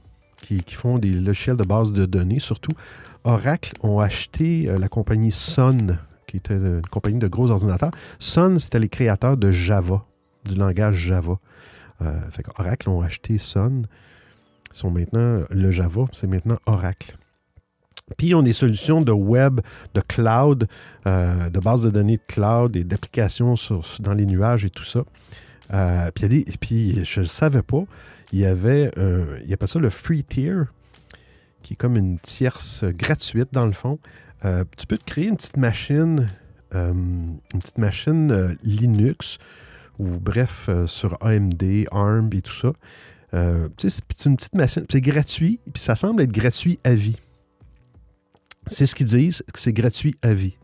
qui, 0.41 0.63
qui 0.63 0.73
font 0.75 0.97
des 0.97 1.09
logiciels 1.11 1.57
de 1.57 1.63
base 1.63 1.91
de 1.91 2.05
données 2.05 2.39
surtout. 2.39 2.71
Oracle 3.23 3.73
ont 3.83 3.99
acheté 3.99 4.63
la 4.79 4.87
compagnie 4.87 5.31
Sun, 5.31 5.99
qui 6.25 6.37
était 6.37 6.55
une 6.55 6.81
compagnie 6.89 7.19
de 7.19 7.27
gros 7.27 7.51
ordinateurs. 7.51 7.91
Sun, 8.17 8.57
c'était 8.57 8.79
les 8.79 8.89
créateurs 8.89 9.37
de 9.37 9.51
Java, 9.51 10.03
du 10.45 10.55
langage 10.55 10.95
Java. 10.95 11.37
Euh, 12.01 12.19
fait 12.31 12.43
Oracle 12.57 12.89
ont 12.89 13.01
acheté 13.01 13.37
Sun. 13.37 13.87
Sont 14.71 14.91
maintenant, 14.91 15.41
le 15.49 15.71
Java, 15.71 16.05
c'est 16.13 16.27
maintenant 16.27 16.57
Oracle. 16.65 17.15
Puis 18.17 18.27
ils 18.27 18.35
ont 18.35 18.43
des 18.43 18.53
solutions 18.53 19.01
de 19.01 19.11
web, 19.11 19.61
de 19.93 20.01
cloud, 20.01 20.67
euh, 21.07 21.49
de 21.49 21.59
base 21.59 21.83
de 21.83 21.89
données 21.89 22.17
de 22.17 22.33
cloud 22.33 22.75
et 22.75 22.83
d'applications 22.83 23.55
dans 23.99 24.13
les 24.13 24.25
nuages 24.25 24.65
et 24.65 24.69
tout 24.69 24.83
ça. 24.83 25.03
Euh, 25.73 26.11
puis, 26.11 26.25
il 26.25 26.49
a 26.49 26.57
puis 26.59 27.05
je 27.05 27.21
ne 27.21 27.25
savais 27.25 27.61
pas, 27.61 27.83
il 28.33 28.39
y 28.39 28.45
avait, 28.45 28.91
un, 28.97 29.25
il 29.45 29.55
ça 29.65 29.79
le 29.79 29.89
free 29.89 30.23
tier, 30.23 30.63
qui 31.63 31.73
est 31.73 31.75
comme 31.75 31.97
une 31.97 32.17
tierce 32.17 32.83
gratuite 32.83 33.49
dans 33.51 33.65
le 33.65 33.73
fond. 33.73 33.99
Euh, 34.45 34.63
tu 34.77 34.87
peux 34.87 34.97
te 34.97 35.05
créer 35.05 35.27
une 35.27 35.37
petite 35.37 35.57
machine, 35.57 36.27
euh, 36.73 36.91
une 36.91 37.59
petite 37.59 37.77
machine 37.77 38.31
euh, 38.31 38.55
Linux, 38.63 39.37
ou 40.01 40.19
bref, 40.19 40.65
euh, 40.67 40.87
sur 40.87 41.17
AMD, 41.21 41.63
ARM 41.91 42.29
et 42.33 42.41
tout 42.41 42.53
ça. 42.53 42.73
Euh, 43.33 43.69
c'est 43.77 44.03
c'est 44.13 44.29
une 44.29 44.35
petite 44.35 44.55
machine, 44.55 44.85
c'est 44.89 44.99
gratuit, 44.99 45.59
puis 45.71 45.81
ça 45.81 45.95
semble 45.95 46.23
être 46.23 46.31
gratuit 46.31 46.79
à 46.83 46.93
vie. 46.93 47.17
C'est 48.67 48.85
ce 48.85 48.95
qu'ils 48.95 49.05
disent, 49.05 49.43
c'est 49.55 49.73
gratuit 49.73 50.15
à 50.21 50.33
vie. 50.33 50.57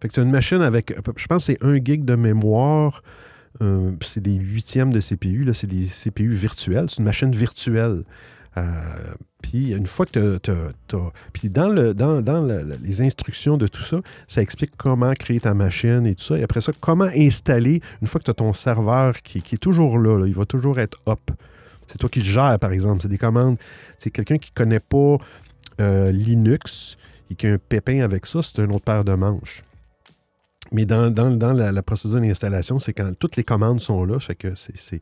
Fait 0.00 0.08
que 0.08 0.20
as 0.20 0.24
une 0.24 0.30
machine 0.30 0.62
avec, 0.62 0.94
je 1.16 1.26
pense 1.26 1.44
c'est 1.44 1.62
1 1.62 1.84
gig 1.84 2.04
de 2.04 2.14
mémoire, 2.14 3.02
euh, 3.62 3.92
c'est 4.00 4.22
des 4.22 4.34
huitièmes 4.34 4.92
de 4.92 5.00
CPU, 5.00 5.44
là, 5.44 5.52
c'est 5.52 5.66
des 5.66 5.86
CPU 5.86 6.32
virtuels, 6.32 6.88
c'est 6.88 6.98
une 6.98 7.04
machine 7.04 7.32
virtuelle. 7.32 8.04
Euh, 8.58 8.62
puis 9.42 9.72
une 9.72 9.86
fois 9.86 10.06
que 10.06 10.38
tu 10.38 10.50
as, 10.50 11.12
Puis 11.32 11.50
dans, 11.50 11.68
le, 11.68 11.94
dans, 11.94 12.22
dans 12.22 12.42
les 12.82 13.02
instructions 13.02 13.56
de 13.56 13.66
tout 13.66 13.82
ça, 13.82 14.00
ça 14.28 14.40
explique 14.42 14.72
comment 14.76 15.12
créer 15.12 15.40
ta 15.40 15.54
machine 15.54 16.06
et 16.06 16.14
tout 16.14 16.24
ça. 16.24 16.38
Et 16.38 16.42
après 16.42 16.60
ça, 16.60 16.72
comment 16.80 17.10
installer, 17.14 17.80
une 18.00 18.08
fois 18.08 18.18
que 18.18 18.24
tu 18.24 18.30
as 18.30 18.34
ton 18.34 18.52
serveur 18.52 19.20
qui, 19.22 19.38
est 19.38 19.58
toujours 19.58 19.98
là, 19.98 20.26
il 20.26 20.34
va 20.34 20.46
toujours 20.46 20.78
être 20.78 21.00
up. 21.06 21.30
C'est 21.86 21.98
toi 21.98 22.08
qui 22.08 22.20
le 22.20 22.24
gères, 22.24 22.58
par 22.58 22.72
exemple. 22.72 23.00
C'est 23.02 23.08
des 23.08 23.18
commandes. 23.18 23.58
C'est 23.98 24.10
quelqu'un 24.10 24.38
qui 24.38 24.50
ne 24.50 24.54
connaît 24.54 24.80
pas 24.80 25.18
euh, 25.80 26.10
Linux 26.10 26.96
et 27.30 27.34
qui 27.34 27.46
a 27.46 27.52
un 27.52 27.58
pépin 27.58 28.00
avec 28.00 28.26
ça, 28.26 28.40
c'est 28.42 28.58
une 28.62 28.72
autre 28.72 28.84
paire 28.84 29.04
de 29.04 29.14
manches. 29.14 29.62
Mais 30.72 30.84
dans, 30.84 31.12
la, 31.54 31.82
procédure 31.82 32.20
d'installation, 32.20 32.78
c'est 32.78 32.92
quand 32.92 33.12
toutes 33.18 33.36
les 33.36 33.44
commandes 33.44 33.80
sont 33.80 34.04
là, 34.04 34.18
fait 34.18 34.34
que 34.34 34.54
c'est. 34.54 35.00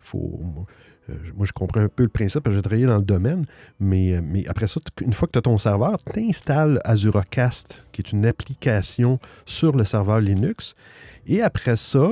Faut, 0.00 0.40
euh, 1.08 1.14
moi, 1.36 1.46
je 1.46 1.52
comprends 1.52 1.80
un 1.80 1.88
peu 1.88 2.02
le 2.02 2.08
principe, 2.08 2.42
parce 2.42 2.52
que 2.52 2.58
j'ai 2.58 2.62
travaillé 2.62 2.86
dans 2.86 2.96
le 2.96 3.04
domaine, 3.04 3.44
mais, 3.80 4.12
euh, 4.12 4.42
après 4.48 4.66
ça, 4.66 4.80
une 5.00 5.12
fois 5.12 5.28
que 5.28 5.32
tu 5.32 5.38
as 5.38 5.42
ton 5.42 5.58
serveur, 5.58 5.96
tu 6.02 6.20
installes 6.20 6.80
Azurocast, 6.84 7.82
qui 7.92 8.02
est 8.02 8.12
une 8.12 8.26
application 8.26 9.18
sur 9.44 9.76
le 9.76 9.84
serveur 9.84 10.20
Linux. 10.20 10.74
Et 11.26 11.42
après 11.42 11.76
ça, 11.76 12.10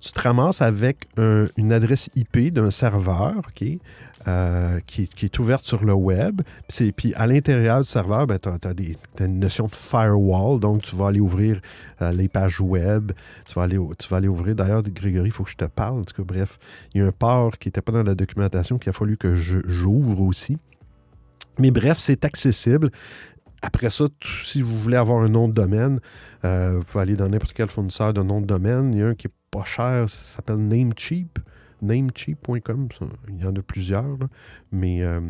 tu 0.00 0.12
te 0.12 0.20
ramasses 0.20 0.62
avec 0.62 1.06
une 1.16 1.72
adresse 1.72 2.10
IP 2.14 2.52
d'un 2.52 2.70
serveur, 2.70 3.34
OK? 3.38 3.66
Euh, 4.28 4.80
qui, 4.86 5.08
est 5.22 5.38
ouverte 5.38 5.64
sur 5.64 5.84
le 5.84 5.92
web. 5.92 6.42
Puis 6.96 7.14
à 7.14 7.28
l'intérieur 7.28 7.82
du 7.82 7.86
serveur, 7.86 8.26
ben, 8.26 8.40
tu 8.40 8.48
as, 8.48 9.24
une 9.24 9.38
notion 9.38 9.66
de 9.66 9.74
firewall. 9.74 10.58
Donc, 10.58 10.82
tu 10.82 10.96
vas 10.96 11.08
aller 11.08 11.20
ouvrir 11.20 11.60
euh, 12.02 12.10
les 12.10 12.26
pages 12.26 12.60
web. 12.60 13.12
Tu 13.46 13.54
vas 13.54 13.62
aller, 13.62 14.26
ouvrir. 14.26 14.56
D'ailleurs, 14.56 14.82
Grégory, 14.82 15.28
il 15.28 15.30
faut 15.30 15.44
que 15.44 15.50
je 15.50 15.56
te 15.56 15.66
parle. 15.66 16.00
En 16.00 16.02
tout 16.02 16.14
cas, 16.16 16.24
bref, 16.24 16.58
il 16.92 17.02
y 17.02 17.04
a 17.04 17.06
un 17.06 17.12
port 17.12 17.56
qui 17.56 17.68
n'était 17.68 17.82
pas 17.82 17.92
dans 17.92 18.02
la 18.02 18.16
documentation 18.16 18.78
qu'il 18.78 18.90
a 18.90 18.92
fallu 18.92 19.16
que 19.16 19.36
j'ouvre 19.36 20.20
aussi. 20.22 20.58
Mais 21.60 21.70
bref, 21.70 21.98
c'est 21.98 22.24
accessible. 22.24 22.90
Après 23.62 23.90
ça, 23.90 24.06
si 24.42 24.60
vous 24.60 24.76
voulez 24.76 24.96
avoir 24.96 25.22
un 25.22 25.28
nom 25.28 25.46
de 25.46 25.54
domaine, 25.54 26.00
euh, 26.44 26.78
vous 26.78 26.82
pouvez 26.82 27.02
aller 27.02 27.16
dans 27.16 27.28
n'importe 27.28 27.52
quel 27.52 27.68
fournisseur 27.68 28.12
de 28.12 28.22
nom 28.22 28.40
de 28.40 28.46
domaine. 28.46 28.92
Il 28.92 28.98
y 28.98 29.02
a 29.02 29.06
un 29.06 29.14
qui 29.14 29.28
est 29.28 29.34
pas 29.52 29.64
cher, 29.64 30.08
ça 30.08 30.36
s'appelle 30.36 30.58
Namecheap 30.58 31.38
namecheap.com. 31.86 32.88
Il 33.28 33.42
y 33.42 33.46
en 33.46 33.54
a 33.54 33.62
plusieurs, 33.62 34.18
mais 34.72 35.02
euh, 35.02 35.20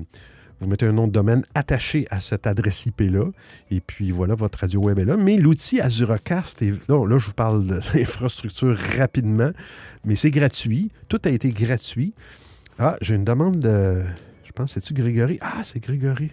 vous 0.61 0.69
mettez 0.69 0.87
un 0.87 0.93
nom 0.93 1.07
de 1.07 1.13
domaine 1.13 1.45
attaché 1.55 2.07
à 2.11 2.21
cette 2.21 2.47
adresse 2.47 2.87
IP-là, 2.87 3.31
et 3.71 3.81
puis 3.81 4.11
voilà, 4.11 4.35
votre 4.35 4.61
radio 4.61 4.81
web 4.81 4.99
est 4.99 5.05
là. 5.05 5.17
Mais 5.17 5.37
l'outil 5.37 5.81
Azurocast, 5.81 6.63
est, 6.63 6.73
là, 6.89 7.19
je 7.19 7.27
vous 7.27 7.33
parle 7.33 7.67
de 7.67 7.81
l'infrastructure 7.95 8.77
rapidement, 8.99 9.51
mais 10.05 10.17
c'est 10.17 10.31
gratuit. 10.31 10.91
Tout 11.09 11.21
a 11.25 11.31
été 11.31 11.51
gratuit. 11.51 12.15
Ah, 12.79 12.97
j'ai 13.01 13.15
une 13.15 13.25
demande 13.25 13.59
de. 13.59 14.05
Je 14.45 14.53
pense, 14.53 14.73
c'est-tu 14.73 14.95
Grégory? 14.95 15.39
Ah, 15.41 15.63
c'est 15.65 15.81
Grégory. 15.81 16.31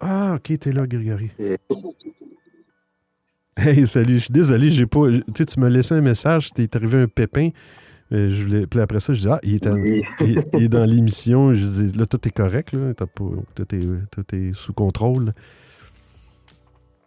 Ah, 0.00 0.34
ok, 0.36 0.58
t'es 0.58 0.72
là, 0.72 0.86
Grégory. 0.86 1.30
Hey, 3.56 3.86
salut, 3.86 4.14
je 4.14 4.24
suis 4.24 4.32
désolé, 4.32 4.70
j'ai 4.70 4.86
pas. 4.86 5.08
Tu 5.08 5.22
sais, 5.36 5.44
tu 5.44 5.60
m'as 5.60 5.68
laissé 5.68 5.94
un 5.94 6.00
message, 6.00 6.50
t'es 6.52 6.68
arrivé 6.76 6.98
un 6.98 7.06
pépin. 7.06 7.50
Euh, 8.12 8.28
je 8.30 8.42
voulais, 8.42 8.66
puis 8.66 8.80
après 8.80 8.98
ça, 8.98 9.12
je 9.12 9.20
dis 9.20 9.28
Ah, 9.28 9.38
il 9.44 9.54
est, 9.54 9.68
il, 10.58 10.68
dans 10.68 10.84
l'émission. 10.84 11.54
Je 11.54 11.64
dis 11.64 11.96
Là, 11.96 12.06
tout 12.06 12.26
est 12.26 12.32
correct, 12.32 12.72
là. 12.72 12.94
Pas, 12.94 13.06
tout, 13.06 13.74
est, 13.74 13.86
tout 14.10 14.34
est 14.34 14.52
sous 14.54 14.72
contrôle. 14.72 15.32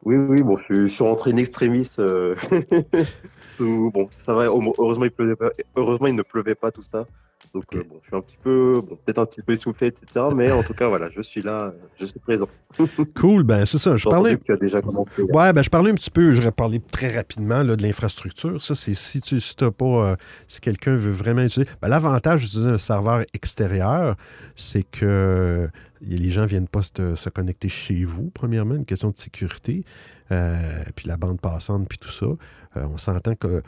Oui, 0.05 0.15
oui, 0.15 0.41
bon, 0.41 0.57
je, 0.69 0.87
suis 0.87 1.03
rentré 1.03 1.31
in 1.31 1.37
extremis. 1.37 1.89
Euh, 1.99 2.33
bon, 3.59 4.07
ça 4.17 4.33
va, 4.33 4.45
heureusement 4.45 5.03
il, 5.03 5.11
pleuvait 5.11 5.35
pas, 5.35 5.49
heureusement, 5.75 6.07
il 6.07 6.15
ne 6.15 6.21
pleuvait 6.21 6.55
pas 6.55 6.71
tout 6.71 6.81
ça. 6.81 7.05
Donc, 7.53 7.63
euh, 7.73 7.83
bon, 7.89 7.99
je 8.01 8.07
suis 8.07 8.15
un 8.15 8.21
petit 8.21 8.37
peu, 8.41 8.81
bon, 8.81 8.97
peut-être 9.03 9.19
un 9.19 9.25
petit 9.25 9.41
peu 9.41 9.53
essoufflé, 9.53 9.87
etc. 9.87 10.05
Mais 10.35 10.51
en 10.51 10.63
tout 10.63 10.73
cas, 10.73 10.87
voilà, 10.87 11.09
je 11.09 11.21
suis 11.21 11.41
là, 11.41 11.73
je 11.99 12.05
suis 12.05 12.19
présent. 12.19 12.47
cool, 13.15 13.43
ben 13.43 13.65
c'est 13.65 13.77
ça. 13.77 13.97
Je 13.97 14.07
parlais. 14.07 14.37
Tu 14.37 14.51
as 14.51 14.57
déjà 14.57 14.81
commencé. 14.81 15.21
Ouais, 15.21 15.53
ben 15.53 15.61
je 15.61 15.69
parlais 15.69 15.91
un 15.91 15.95
petit 15.95 16.11
peu, 16.11 16.31
j'aurais 16.31 16.51
parlé 16.51 16.79
très 16.79 17.15
rapidement 17.15 17.63
là, 17.63 17.75
de 17.75 17.81
l'infrastructure. 17.81 18.61
Ça, 18.61 18.75
c'est 18.75 18.93
si 18.93 19.21
tu 19.21 19.39
si 19.39 19.55
pas, 19.55 19.85
euh, 19.85 20.15
si 20.47 20.61
quelqu'un 20.61 20.95
veut 20.95 21.11
vraiment 21.11 21.41
utiliser. 21.41 21.69
Ben, 21.81 21.87
L'avantage 21.87 22.41
d'utiliser 22.41 22.69
un 22.69 22.77
serveur 22.77 23.23
extérieur, 23.33 24.15
c'est 24.55 24.83
que 24.83 25.69
les 26.01 26.29
gens 26.29 26.41
ne 26.41 26.47
viennent 26.47 26.67
pas 26.67 26.81
se, 26.81 27.29
connecter 27.29 27.69
chez 27.69 28.03
vous, 28.03 28.29
premièrement, 28.29 28.75
une 28.75 28.85
question 28.85 29.09
de 29.09 29.17
sécurité. 29.17 29.83
Euh, 30.31 30.83
puis 30.95 31.07
la 31.07 31.15
bande 31.15 31.39
passante, 31.39 31.87
puis 31.87 31.97
tout 31.97 32.11
ça. 32.11 32.27
on 32.75 32.97
s'entend 32.97 33.33
que 33.33 33.63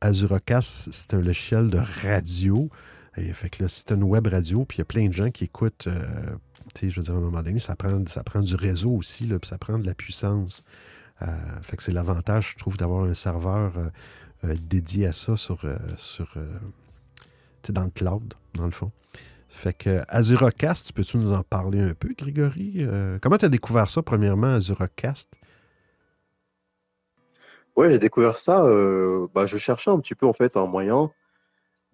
Azurocast, 0.00 0.88
c'est 0.90 1.14
un 1.14 1.20
logiciel 1.20 1.68
de 1.68 1.78
radio 2.02 2.70
fait 3.32 3.50
que 3.50 3.62
là, 3.62 3.68
c'est 3.68 3.90
une 3.92 4.04
web 4.04 4.26
radio, 4.26 4.64
puis 4.64 4.76
il 4.76 4.80
y 4.80 4.82
a 4.82 4.84
plein 4.84 5.08
de 5.08 5.12
gens 5.12 5.30
qui 5.30 5.44
écoutent. 5.44 5.86
Euh, 5.86 6.36
je 6.80 6.86
veux 6.86 7.02
dire, 7.02 7.14
à 7.14 7.16
un 7.16 7.20
moment 7.20 7.42
donné, 7.42 7.58
ça 7.58 7.74
prend, 7.74 8.04
ça 8.06 8.22
prend 8.22 8.40
du 8.40 8.54
réseau 8.54 8.90
aussi, 8.90 9.26
là, 9.26 9.38
puis 9.38 9.48
ça 9.48 9.58
prend 9.58 9.78
de 9.78 9.86
la 9.86 9.94
puissance. 9.94 10.62
Euh, 11.22 11.26
fait 11.62 11.76
que 11.76 11.82
c'est 11.82 11.92
l'avantage, 11.92 12.52
je 12.52 12.58
trouve, 12.58 12.76
d'avoir 12.76 13.04
un 13.04 13.14
serveur 13.14 13.72
euh, 14.44 14.54
dédié 14.62 15.06
à 15.06 15.12
ça 15.12 15.36
sur, 15.36 15.60
sur 15.96 16.34
dans 17.68 17.84
le 17.84 17.90
cloud, 17.90 18.34
dans 18.54 18.64
le 18.64 18.70
fond. 18.70 18.92
Fait 19.48 19.74
que 19.74 20.02
Azurocast, 20.08 20.92
peux-tu 20.92 21.18
nous 21.18 21.32
en 21.32 21.42
parler 21.42 21.80
un 21.80 21.94
peu, 21.94 22.14
Grégory? 22.16 22.86
comment 23.20 23.36
tu 23.36 23.44
as 23.44 23.50
découvert 23.50 23.90
ça, 23.90 24.02
premièrement, 24.02 24.54
Azurocast? 24.54 25.28
Ouais, 27.76 27.90
j'ai 27.90 27.98
découvert 27.98 28.38
ça. 28.38 28.62
bah, 29.34 29.46
je 29.46 29.58
cherchais 29.58 29.90
un 29.90 29.98
petit 29.98 30.14
peu, 30.14 30.26
en 30.26 30.32
fait, 30.32 30.56
un 30.56 30.66
moyen 30.66 31.10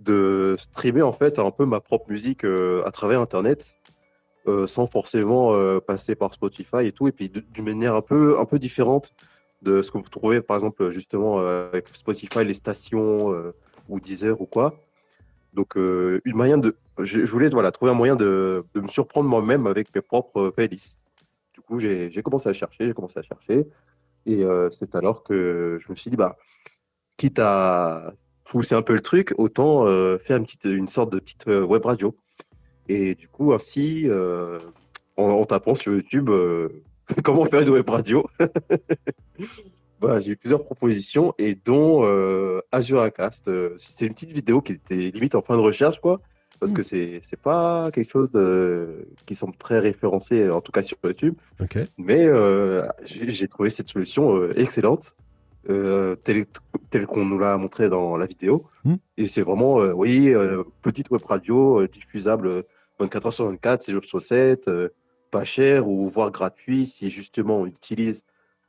de 0.05 0.57
streamer 0.59 1.03
en 1.03 1.13
fait 1.13 1.39
un 1.39 1.51
peu 1.51 1.65
ma 1.65 1.81
propre 1.81 2.11
musique 2.11 2.45
euh, 2.45 2.85
à 2.85 2.91
travers 2.91 3.21
Internet, 3.21 3.79
euh, 4.47 4.67
sans 4.67 4.87
forcément 4.87 5.55
euh, 5.55 5.81
passer 5.81 6.15
par 6.15 6.33
Spotify 6.33 6.87
et 6.87 6.93
tout, 6.93 7.09
et 7.09 7.13
puis 7.13 7.31
d'une 7.31 7.65
manière 7.65 7.95
un 7.95 8.03
peu, 8.03 8.39
un 8.39 8.45
peu 8.45 8.59
différente 8.59 9.13
de 9.63 9.83
ce 9.83 9.91
que 9.91 9.99
vous 9.99 10.05
trouvez 10.05 10.43
par 10.43 10.57
exemple 10.57 10.91
justement 10.91 11.39
avec 11.39 11.89
Spotify, 11.93 12.45
les 12.45 12.53
stations 12.53 13.33
ou 13.89 13.99
Deezer 13.99 14.39
ou 14.39 14.45
quoi. 14.45 14.75
Donc 15.55 15.77
une 15.77 16.35
moyen 16.35 16.59
de, 16.59 16.77
je, 16.99 17.21
voulais 17.21 17.49
voilà 17.49 17.73
trouver 17.73 17.91
un 17.91 17.95
moyen 17.95 18.15
de, 18.15 18.63
de 18.75 18.81
me 18.83 18.89
surprendre 18.89 19.27
moi-même 19.27 19.67
avec 19.67 19.95
mes 19.95 20.03
propres 20.03 20.51
playlists. 20.51 21.01
Du 21.55 21.63
coup 21.63 21.79
j'ai 21.79 22.23
commencé 22.23 22.51
à 22.51 22.53
chercher, 22.53 22.87
j'ai 22.89 22.93
commencé 22.93 23.19
à 23.19 23.23
chercher, 23.23 23.67
et 24.27 24.45
c'est 24.71 24.95
alors 24.95 25.23
que 25.23 25.79
je 25.81 25.91
me 25.91 25.97
suis 25.97 26.11
dit 26.11 26.19
bah 26.19 26.37
quitte 27.17 27.39
à 27.39 28.13
pousser 28.45 28.75
un 28.75 28.83
peu 28.83 28.93
le 28.93 29.01
truc, 29.01 29.35
autant 29.39 29.87
euh, 29.87 30.19
faire 30.19 30.37
une, 30.37 30.45
petite, 30.45 30.65
une 30.65 30.89
sorte 30.89 31.13
de 31.13 31.19
petite 31.19 31.49
euh, 31.49 31.65
web 31.65 31.85
radio. 31.85 32.15
Et 32.89 33.15
du 33.15 33.29
coup, 33.29 33.53
ainsi, 33.53 34.05
euh, 34.07 34.59
en, 35.17 35.43
tapant 35.45 35.75
sur 35.75 35.93
YouTube 35.93 36.31
comment 37.25 37.47
faire 37.47 37.63
une 37.63 37.71
web 37.71 37.89
radio, 37.89 38.29
bah, 40.01 40.21
j'ai 40.21 40.33
eu 40.33 40.37
plusieurs 40.37 40.63
propositions 40.63 41.33
et 41.39 41.55
dont 41.55 42.05
Azuracast. 42.73 43.51
C'était 43.79 44.07
une 44.07 44.13
petite 44.13 44.33
vidéo 44.33 44.61
qui 44.61 44.73
était 44.73 45.11
limite 45.11 45.35
en 45.35 45.43
fin 45.43 45.57
de 45.57 45.63
recherche, 45.63 46.01
quoi. 46.01 46.21
Parce 46.61 46.73
que 46.73 46.83
c'est 46.83 47.21
c'est 47.23 47.41
pas 47.41 47.91
quelque 47.91 48.11
chose 48.11 48.31
qui 49.27 49.35
semble 49.35 49.57
très 49.57 49.81
référencé, 49.81 50.49
en 50.51 50.61
tout 50.61 50.73
cas 50.73 50.83
sur 50.83 50.99
YouTube. 51.03 51.35
Mais 51.97 52.29
j'ai 53.05 53.49
trouvé 53.49 53.71
cette 53.71 53.89
solution 53.89 54.51
excellente. 54.51 55.15
Euh, 55.71 56.15
tel, 56.17 56.47
qu'on 57.07 57.25
nous 57.25 57.39
l'a 57.39 57.57
montré 57.57 57.89
dans 57.89 58.17
la 58.17 58.27
vidéo. 58.27 58.67
Hmm. 58.85 58.97
Et 59.17 59.29
c'est 59.29 59.43
vraiment, 59.43 59.81
euh, 59.81 59.93
oui, 59.93 60.33
euh, 60.35 60.63
petite 60.83 61.11
web 61.11 61.23
radio 61.25 61.87
diffusable 61.87 62.65
24 62.99 63.27
heures 63.27 63.33
sur 63.33 63.47
24, 63.47 63.83
6 63.83 63.93
jours 63.93 64.05
sur 64.05 64.23
7, 64.23 64.71
pas 65.31 65.45
cher 65.45 65.89
ou 65.89 66.09
voire 66.09 66.31
gratuit 66.31 66.87
si 66.87 67.11
justement 67.11 67.61
on 67.61 67.67
utilise 67.67 68.25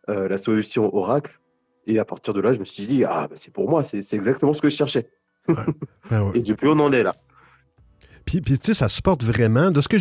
la 0.07 0.37
solution 0.37 0.95
Oracle. 0.95 1.39
Et 1.87 1.99
à 1.99 2.05
partir 2.05 2.33
de 2.33 2.41
là, 2.41 2.53
je 2.53 2.59
me 2.59 2.65
suis 2.65 2.85
dit, 2.85 3.03
ah, 3.03 3.27
bah, 3.27 3.35
c'est 3.35 3.53
pour 3.53 3.69
moi, 3.69 3.83
c'est 3.83 4.13
exactement 4.13 4.53
ce 4.53 4.61
que 4.61 4.69
je 4.69 4.75
cherchais. 4.75 5.09
Et 6.33 6.41
depuis, 6.41 6.67
on 6.67 6.79
en 6.79 6.91
est 6.91 7.03
là. 7.03 7.13
Puis, 8.25 8.41
tu 8.41 8.57
sais, 8.59 8.73
ça 8.73 8.87
supporte 8.87 9.23
vraiment, 9.23 9.71
de 9.71 9.81
ce 9.81 9.87
que 9.87 9.97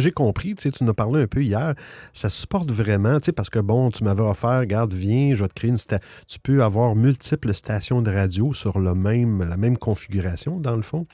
j'ai, 0.00 0.12
compris, 0.12 0.54
tu 0.54 0.62
sais, 0.62 0.70
tu 0.70 0.82
nous 0.82 0.90
as 0.90 0.94
parlé 0.94 1.22
un 1.22 1.26
peu 1.26 1.42
hier, 1.42 1.74
ça 2.14 2.30
supporte 2.30 2.70
vraiment, 2.70 3.20
tu 3.20 3.26
sais, 3.26 3.32
parce 3.32 3.50
que 3.50 3.58
bon, 3.58 3.90
tu 3.90 4.02
m'avais 4.02 4.22
offert, 4.22 4.60
regarde, 4.60 4.94
viens, 4.94 5.34
je 5.34 5.42
vais 5.42 5.48
te 5.48 5.54
créer 5.54 5.70
une 5.70 5.76
station. 5.76 6.06
Tu 6.26 6.38
peux 6.38 6.62
avoir 6.62 6.94
multiples 6.94 7.52
stations 7.52 8.00
de 8.00 8.10
radio 8.10 8.54
sur 8.54 8.78
le 8.78 8.94
même, 8.94 9.44
la 9.44 9.56
même 9.56 9.76
configuration, 9.76 10.58
dans 10.58 10.76
le 10.76 10.82
fond. 10.82 11.06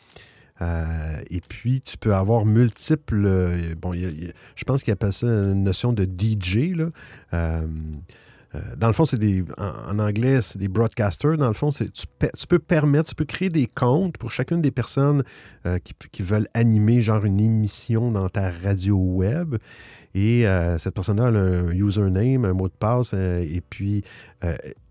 Euh, 0.61 1.21
et 1.31 1.41
puis, 1.41 1.81
tu 1.81 1.99
peux 1.99 2.15
avoir 2.15 2.45
multiples. 2.45 3.25
Euh, 3.27 3.75
bon, 3.77 3.93
je 3.95 4.65
pense 4.65 4.83
qu'il 4.83 4.93
appelle 4.93 5.13
ça 5.13 5.27
une 5.27 5.65
notion 5.65 5.93
de 5.93 6.05
DJ. 6.05 6.77
Là. 6.77 6.87
Euh, 7.35 7.67
euh, 8.55 8.61
dans 8.77 8.87
le 8.87 8.93
fond, 8.93 9.05
c'est 9.05 9.19
des. 9.19 9.45
En, 9.59 9.99
anglais, 9.99 10.41
c'est 10.43 10.59
des 10.59 10.69
broadcasters. 10.69 11.37
Dans 11.37 11.49
le 11.49 11.55
fond, 11.55 11.71
tu, 11.71 11.91
tu, 11.91 12.47
peux 12.49 12.59
permettre, 12.59 13.09
tu 13.09 13.15
peux 13.15 13.25
créer 13.25 13.49
des 13.49 13.67
comptes 13.67 14.19
pour 14.19 14.31
chacune 14.31 14.61
des 14.61 14.71
personnes 14.71 15.23
euh, 15.67 15.79
qui, 15.79 16.23
veulent 16.23 16.49
animer 16.55 17.01
genre 17.01 17.25
une 17.25 17.41
émission 17.41 18.11
dans 18.11 18.29
ta 18.29 18.51
radio 18.51 18.97
web. 18.97 19.57
Et 20.15 20.47
euh, 20.47 20.79
cette 20.79 20.95
personne-là 20.95 21.27
a 21.27 21.29
un 21.29 21.71
username, 21.71 22.45
un 22.45 22.53
mot 22.53 22.69
de 22.69 22.75
passe, 22.79 23.15
et 23.15 23.63
puis 23.69 24.05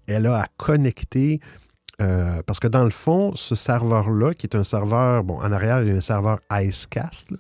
elle 0.07 0.25
a 0.25 0.39
à 0.39 0.45
connecter 0.57 1.39
parce 2.47 2.59
que 2.59 2.67
dans 2.67 2.83
le 2.83 2.89
fond, 2.89 3.35
ce 3.35 3.53
serveur-là, 3.53 4.33
qui 4.33 4.47
est 4.47 4.55
un 4.55 4.63
serveur, 4.63 5.23
bon, 5.23 5.35
en 5.35 5.51
arrière, 5.51 5.83
il 5.83 5.89
y 5.89 5.91
a 5.91 5.95
un 5.95 6.01
serveur 6.01 6.39
Icecast. 6.51 7.29
Là? 7.29 7.37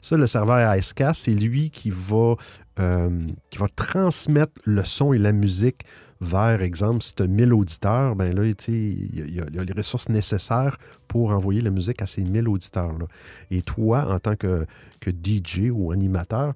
Ça, 0.00 0.16
le 0.16 0.28
serveur 0.28 0.76
Icecast, 0.76 1.24
c'est 1.24 1.32
lui 1.32 1.70
qui 1.70 1.90
va, 1.90 2.36
euh, 2.80 3.26
qui 3.50 3.58
va 3.58 3.66
transmettre 3.74 4.52
le 4.64 4.84
son 4.84 5.12
et 5.12 5.18
la 5.18 5.32
musique 5.32 5.82
vers, 6.20 6.62
exemple, 6.62 7.02
si 7.02 7.14
tu 7.14 7.22
as 7.22 7.26
1000 7.26 7.52
auditeurs, 7.52 8.16
ben 8.16 8.34
là, 8.34 8.44
il 8.44 9.34
y, 9.34 9.40
a- 9.40 9.64
les 9.64 9.72
ressources 9.72 10.08
nécessaires 10.08 10.78
pour 11.06 11.30
envoyer 11.30 11.60
la 11.60 11.70
musique 11.70 12.00
à 12.02 12.06
ces 12.06 12.22
1000 12.22 12.48
auditeurs-là. 12.48 13.06
Et 13.50 13.62
toi, 13.62 14.06
en 14.12 14.18
tant 14.18 14.34
que, 14.36 14.66
que 15.00 15.10
DJ 15.10 15.70
ou 15.70 15.92
animateur, 15.92 16.54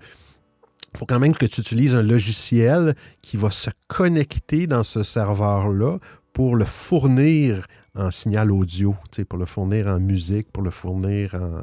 il 0.95 0.99
faut 0.99 1.07
quand 1.07 1.19
même 1.21 1.35
que 1.35 1.45
tu 1.47 1.61
utilises 1.61 1.95
un 1.95 2.03
logiciel 2.03 2.95
qui 3.21 3.37
va 3.37 3.51
se 3.51 3.69
connecter 3.89 4.67
dans 4.67 4.83
ce 4.85 5.03
serveur-là 5.03 5.99
pour 6.33 6.57
le 6.57 6.65
fournir 6.65 7.67
en 7.95 8.11
signal 8.11 8.51
audio, 8.51 8.97
pour 9.29 9.39
le 9.39 9.45
fournir 9.45 9.89
en 9.89 10.01
musique, 10.01 10.51
pour 10.51 10.63
le 10.63 10.71
fournir 10.71 11.35
en... 11.35 11.59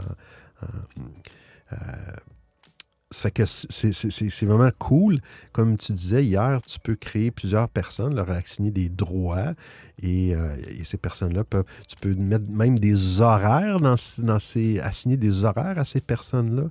en- 0.65 0.69
euh, 1.73 1.75
ça 3.11 3.23
fait 3.23 3.31
que 3.31 3.45
c'est- 3.45 4.45
vraiment 4.45 4.71
cool. 4.79 5.17
Comme 5.53 5.77
tu 5.77 5.93
disais 5.93 6.23
hier, 6.25 6.59
tu 6.63 6.79
peux 6.79 6.95
créer 6.95 7.31
plusieurs 7.31 7.69
personnes, 7.69 8.15
leur 8.15 8.29
assigner 8.31 8.71
des 8.71 8.89
droits 8.89 9.53
et, 10.01 10.35
euh, 10.35 10.55
ces 10.83 10.97
personnes-là 10.97 11.43
peuvent. 11.43 11.65
Tu 11.87 11.95
peux 11.97 12.13
mettre 12.15 12.45
même 12.49 12.79
des 12.79 13.21
horaires 13.21 13.79
dans, 13.79 13.95
dans 14.17 14.39
ces. 14.39 14.79
assigner 14.79 15.17
des 15.17 15.45
horaires 15.45 15.77
à 15.77 15.85
ces 15.85 16.01
personnes-là 16.01 16.69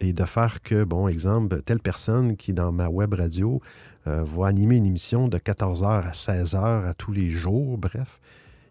et 0.00 0.12
de 0.12 0.24
faire 0.24 0.60
que, 0.62 0.84
bon, 0.84 1.08
exemple, 1.08 1.62
telle 1.62 1.80
personne 1.80 2.36
qui, 2.36 2.52
dans 2.52 2.72
ma 2.72 2.88
web 2.88 3.14
radio, 3.14 3.60
euh, 4.06 4.22
va 4.24 4.48
animer 4.48 4.76
une 4.76 4.86
émission 4.86 5.28
de 5.28 5.38
14h 5.38 6.06
à 6.06 6.12
16h 6.12 6.84
à 6.86 6.94
tous 6.94 7.12
les 7.12 7.30
jours, 7.30 7.78
bref. 7.78 8.20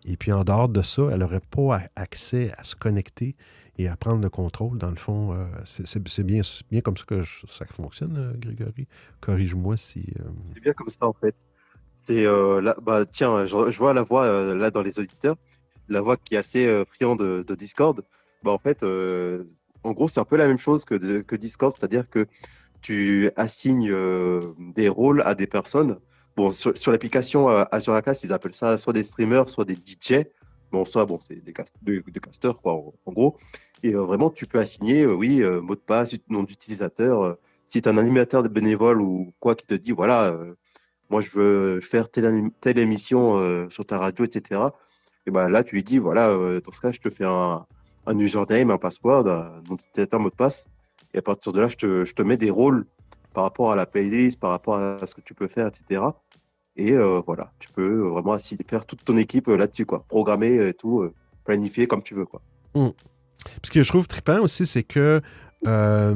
Et 0.06 0.18
puis 0.18 0.32
en 0.34 0.44
dehors 0.44 0.68
de 0.70 0.82
ça, 0.82 1.04
elle 1.12 1.20
n'aurait 1.20 1.40
pas 1.40 1.82
accès 1.96 2.52
à 2.58 2.64
se 2.64 2.76
connecter 2.76 3.36
et 3.78 3.88
à 3.88 3.96
prendre 3.96 4.22
le 4.22 4.30
contrôle. 4.30 4.78
Dans 4.78 4.90
le 4.90 4.96
fond, 4.96 5.34
euh, 5.34 5.46
c'est- 5.66 6.22
bien, 6.24 6.42
bien 6.70 6.82
comme 6.82 6.98
ça 6.98 7.04
que 7.06 7.24
ça 7.48 7.66
fonctionne, 7.66 8.18
euh, 8.18 8.34
Grégory. 8.38 8.88
Corrige-moi 9.22 9.78
si. 9.78 10.06
euh, 10.20 10.24
C'est 10.44 10.62
bien 10.62 10.74
comme 10.74 10.90
ça 10.90 11.08
en 11.08 11.14
fait. 11.14 11.36
C'est 11.96 12.24
là, 12.24 12.76
bah 12.82 13.06
tiens, 13.06 13.46
je, 13.46 13.78
vois 13.78 13.94
la 13.94 14.04
voix 14.04 14.54
là 14.54 14.72
dans 14.72 14.82
les 14.82 15.00
auditeurs, 15.00 15.38
la 15.88 16.02
voix 16.02 16.18
qui 16.18 16.36
est 16.36 16.38
assez 16.38 16.66
euh, 16.68 16.84
friand 16.86 17.16
de, 17.16 17.56
Discord. 17.56 18.04
Bah 18.44 18.52
en 18.52 18.58
fait, 18.58 18.84
en 18.84 19.92
gros, 19.94 20.08
c'est 20.10 20.20
un 20.20 20.26
peu 20.26 20.36
la 20.36 20.48
même 20.48 20.60
chose 20.60 20.84
que, 20.84 21.36
Discord, 21.36 21.74
c'est-à-dire 21.78 22.10
que 22.10 22.28
tu 22.82 23.32
assignes 23.38 23.94
des 24.76 24.90
rôles 24.90 25.22
à 25.22 25.34
des 25.34 25.48
personnes. 25.48 25.98
Bon, 26.36 26.50
sur, 26.50 26.76
sur 26.76 26.92
l'application 26.92 27.50
euh, 27.50 27.64
Azure 27.72 27.94
Acast, 27.94 28.24
ils 28.24 28.34
appellent 28.34 28.56
ça 28.56 28.78
soit 28.78 28.94
des 28.94 29.04
streamers, 29.04 29.50
soit 29.50 29.66
des 29.66 29.76
DJ. 29.76 30.26
Bon, 30.74 30.86
soit 30.86 31.06
bon, 31.06 31.20
c'est 31.20 31.36
des, 31.36 31.54
cast- 31.54 31.76
casters 32.20 32.60
quoi, 32.60 32.74
en, 33.06 33.12
gros. 33.12 33.38
Et 33.84 33.94
euh, 33.94 34.02
vraiment, 34.02 34.32
tu 34.32 34.48
peux 34.48 34.58
assigner, 34.58 35.04
euh, 35.04 35.14
oui, 35.14 35.44
euh, 35.44 35.62
mot 35.62 35.76
de 35.76 35.80
passe, 35.80 36.16
nom 36.30 36.42
d'utilisateur. 36.42 37.38
si 37.68 37.84
tu 37.84 37.88
as 37.88 37.92
un 37.92 37.98
animateur 38.00 38.42
de 38.42 38.48
bénévole 38.48 39.00
ou 39.00 39.34
quoi 39.40 39.54
qui 39.54 39.68
te 39.68 39.76
dit, 39.76 39.92
voilà. 39.92 40.36
moi 41.12 41.22
je 41.22 41.30
veux 41.38 41.80
faire 41.82 42.10
telle, 42.10 42.80
émission 42.80 43.70
sur 43.70 43.86
ta 43.86 44.00
radio, 44.00 44.26
etc. 44.26 44.62
Et 45.28 45.32
ben 45.32 45.48
là, 45.48 45.64
tu 45.64 45.76
lui 45.76 45.84
dis, 45.84 46.00
voilà, 46.00 46.28
dans 46.60 46.72
ce 46.72 46.82
cas, 46.82 46.92
je 46.92 47.00
te 47.00 47.12
fais 47.12 47.26
un, 47.26 47.68
un 48.08 48.20
username, 48.20 48.72
un 48.72 48.80
password, 48.80 49.28
un 49.28 49.62
mot 50.18 50.30
de 50.30 50.36
passe. 50.36 50.70
Et 51.14 51.20
à 51.20 51.22
partir 51.22 51.54
de 51.54 51.62
là, 51.62 51.68
je 51.68 51.78
te, 51.78 52.04
je 52.04 52.14
te 52.16 52.24
mets 52.24 52.38
des 52.38 52.50
rôles 52.50 52.88
par 53.36 53.44
rapport 53.44 53.72
à 53.72 53.76
la 53.76 53.86
playlist, 53.86 54.40
par 54.40 54.50
rapport 54.50 54.78
à 54.78 55.06
ce 55.06 55.14
que 55.14 55.22
tu 55.22 55.36
peux 55.36 55.48
faire, 55.48 55.68
etc. 55.68 56.02
Et 56.76 56.94
euh, 56.94 57.22
voilà, 57.26 57.52
tu 57.60 57.70
peux 57.70 58.00
vraiment 58.10 58.36
assi- 58.36 58.58
faire 58.68 58.86
toute 58.86 59.04
ton 59.06 59.16
équipe 59.18 59.48
euh, 59.48 59.58
là-dessus, 59.58 59.86
quoi. 59.86 60.06
Programmer 60.08 60.58
euh, 60.58 60.70
et 60.70 60.74
tout, 60.74 61.02
euh, 61.02 61.14
planifier 61.46 61.86
comme 61.88 62.02
tu 62.04 62.16
veux, 62.16 62.26
quoi. 62.26 62.42
Ce 63.64 63.70
que 63.72 63.84
je 63.84 63.90
trouve 63.90 64.08
trippant 64.08 64.40
aussi, 64.42 64.66
c'est 64.66 64.84
que 64.84 65.22
euh, 65.68 66.16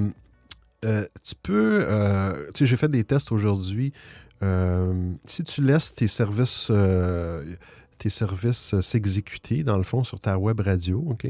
euh, 0.86 1.06
tu 1.24 1.36
peux. 1.44 1.86
euh, 1.88 2.48
tu 2.54 2.60
sais, 2.60 2.66
j'ai 2.66 2.78
fait 2.78 2.88
des 2.90 3.04
tests 3.04 3.32
aujourd'hui. 3.32 3.94
Euh, 4.44 5.12
si 5.26 5.44
tu 5.44 5.62
laisses 5.62 5.94
tes 5.94 6.08
services. 6.08 6.68
euh, 6.72 7.56
tes 8.00 8.10
services 8.10 8.76
euh, 8.76 8.82
s'exécuter, 8.82 9.64
dans 9.64 9.76
le 9.78 9.82
fond, 9.82 10.04
sur 10.04 10.20
ta 10.20 10.38
web 10.38 10.60
radio, 10.60 11.04
OK? 11.10 11.28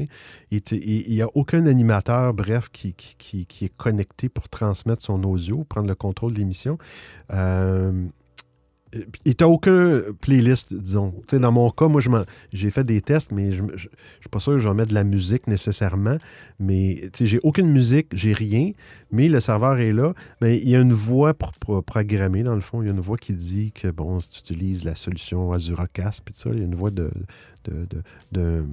Il 0.50 1.04
n'y 1.08 1.22
a 1.22 1.28
aucun 1.34 1.64
animateur, 1.66 2.34
bref, 2.34 2.68
qui, 2.70 2.92
qui, 2.92 3.46
qui- 3.46 3.64
est 3.64 3.74
connecté 3.74 4.28
pour 4.28 4.50
transmettre 4.50 5.02
son 5.02 5.24
audio, 5.24 5.64
prendre 5.64 5.88
le 5.88 5.94
contrôle 5.94 6.34
de 6.34 6.38
l'émission. 6.38 6.76
Euh, 7.32 8.04
et 9.24 9.34
tu 9.34 9.44
n'as 9.44 9.48
aucun 9.48 10.00
playlist, 10.20 10.72
disons. 10.74 11.14
Dans 11.32 11.52
mon 11.52 11.68
cas, 11.70 11.88
moi, 11.88 12.00
j'ai 12.52 12.70
fait 12.70 12.84
des 12.84 13.00
tests, 13.02 13.32
mais 13.32 13.52
je 13.52 13.62
ne 13.62 13.76
suis 13.76 13.88
pas 14.30 14.40
sûr 14.40 14.52
que 14.54 14.58
je 14.60 14.68
vais 14.68 14.74
mettre 14.74 14.88
de 14.90 14.94
la 14.94 15.04
musique 15.04 15.46
nécessairement. 15.46 16.16
Mais 16.58 17.00
tu 17.12 17.18
sais, 17.18 17.26
j'ai 17.26 17.40
aucune 17.42 17.70
musique, 17.70 18.06
j'ai 18.14 18.32
rien, 18.32 18.72
mais 19.12 19.28
le 19.28 19.40
serveur 19.40 19.78
est 19.78 19.92
là. 19.92 20.14
Mais 20.40 20.58
il 20.58 20.68
y 20.68 20.76
a 20.76 20.80
une 20.80 20.92
voix 20.94 21.34
pro- 21.34 21.50
pro- 21.60 21.82
programmée, 21.82 22.42
dans 22.42 22.54
le 22.54 22.60
fond. 22.62 22.80
Il 22.82 22.86
y 22.86 22.88
a 22.88 22.92
une 22.92 23.00
voix 23.00 23.18
qui 23.18 23.32
dit 23.34 23.72
que, 23.72 23.88
bon, 23.88 24.20
si 24.20 24.30
tu 24.30 24.38
utilises 24.54 24.84
la 24.84 24.94
solution 24.94 25.52
Azuracast, 25.52 26.22
puis 26.24 26.32
tout 26.34 26.40
ça, 26.40 26.50
il 26.52 26.58
y 26.58 26.62
a 26.62 26.64
une 26.64 26.74
voix 26.74 26.90
de, 26.90 27.10
de, 27.64 27.72
de- 27.90 28.02
de- 28.32 28.64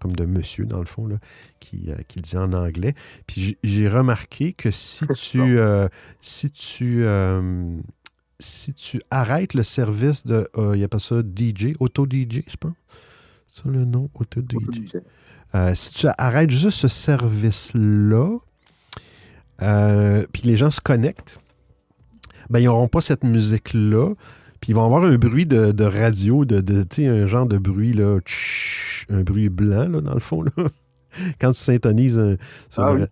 comme 0.00 0.16
de 0.16 0.24
monsieur, 0.26 0.66
dans 0.66 0.80
le 0.80 0.84
fond, 0.86 1.06
là, 1.06 1.16
qui, 1.60 1.84
euh, 1.88 1.94
qui 2.08 2.18
le 2.18 2.22
dit 2.24 2.36
en 2.36 2.52
anglais. 2.52 2.94
Puis 3.26 3.40
j'ai- 3.40 3.58
j'ai 3.64 3.88
remarqué 3.88 4.52
que 4.52 4.70
si 4.70 5.06
tu, 5.14 5.58
euh, 5.58 5.88
si 6.20 6.50
tu, 6.50 7.04
euh, 7.04 7.78
si 8.40 8.72
tu 8.74 9.00
arrêtes 9.10 9.54
le 9.54 9.62
service 9.62 10.26
de, 10.26 10.48
euh, 10.56 10.72
il 10.74 10.78
n'y 10.78 10.84
a 10.84 10.88
pas 10.88 10.98
ça, 10.98 11.20
DJ, 11.22 11.74
auto-DJ, 11.80 12.42
je 12.46 12.56
pense. 12.58 12.72
C'est 13.48 13.62
ça 13.62 13.68
le 13.68 13.84
nom, 13.84 14.10
auto-DJ. 14.14 14.56
Euh, 15.54 15.72
si 15.74 15.92
tu 15.92 16.06
arrêtes 16.18 16.50
juste 16.50 16.78
ce 16.78 16.88
service-là, 16.88 18.38
euh, 19.62 20.26
puis 20.32 20.42
les 20.44 20.56
gens 20.56 20.70
se 20.70 20.80
connectent, 20.80 21.38
ben, 22.50 22.58
ils 22.58 22.64
n'auront 22.64 22.88
pas 22.88 23.00
cette 23.00 23.24
musique-là. 23.24 24.14
Puis 24.60 24.72
ils 24.72 24.74
vont 24.74 24.84
avoir 24.84 25.04
un 25.04 25.16
bruit 25.16 25.46
de, 25.46 25.72
de 25.72 25.84
radio, 25.84 26.44
de, 26.44 26.60
un 27.06 27.26
genre 27.26 27.46
de 27.46 27.58
bruit, 27.58 27.92
là, 27.92 28.18
tch, 28.20 29.06
un 29.10 29.22
bruit 29.22 29.48
blanc, 29.48 29.88
là, 29.88 30.00
dans 30.00 30.14
le 30.14 30.20
fond. 30.20 30.42
Là. 30.42 30.50
Quand 31.40 31.52
tu 31.52 31.60
syntonises 31.60 32.18
un- 32.18 32.36
sur, 32.70 32.82
Ah 32.82 32.94
oui, 32.94 33.02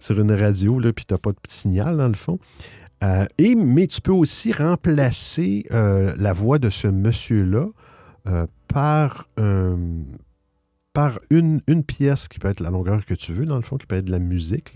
sur 0.00 0.18
une 0.18 0.32
radio, 0.32 0.80
puis 0.94 1.04
tu 1.06 1.14
n'as 1.14 1.18
pas 1.18 1.30
de 1.30 1.36
signal, 1.48 1.96
dans 1.96 2.08
le 2.08 2.14
fond. 2.14 2.38
Euh, 3.02 3.26
et, 3.38 3.54
mais 3.54 3.86
tu 3.86 4.00
peux 4.00 4.12
aussi 4.12 4.52
remplacer 4.52 5.66
euh, 5.72 6.14
la 6.16 6.32
voix 6.32 6.58
de 6.58 6.70
ce 6.70 6.86
monsieur-là 6.86 7.66
euh, 8.26 8.46
par, 8.68 9.26
une, 11.30 11.62
pièce 11.84 12.28
qui 12.28 12.38
peut 12.38 12.48
être 12.48 12.60
la 12.60 12.70
longueur 12.70 13.04
que 13.04 13.14
tu 13.14 13.32
veux, 13.32 13.46
dans 13.46 13.56
le 13.56 13.62
fond, 13.62 13.76
qui 13.76 13.86
peut 13.86 13.96
être 13.96 14.04
de 14.04 14.12
la 14.12 14.18
musique. 14.18 14.74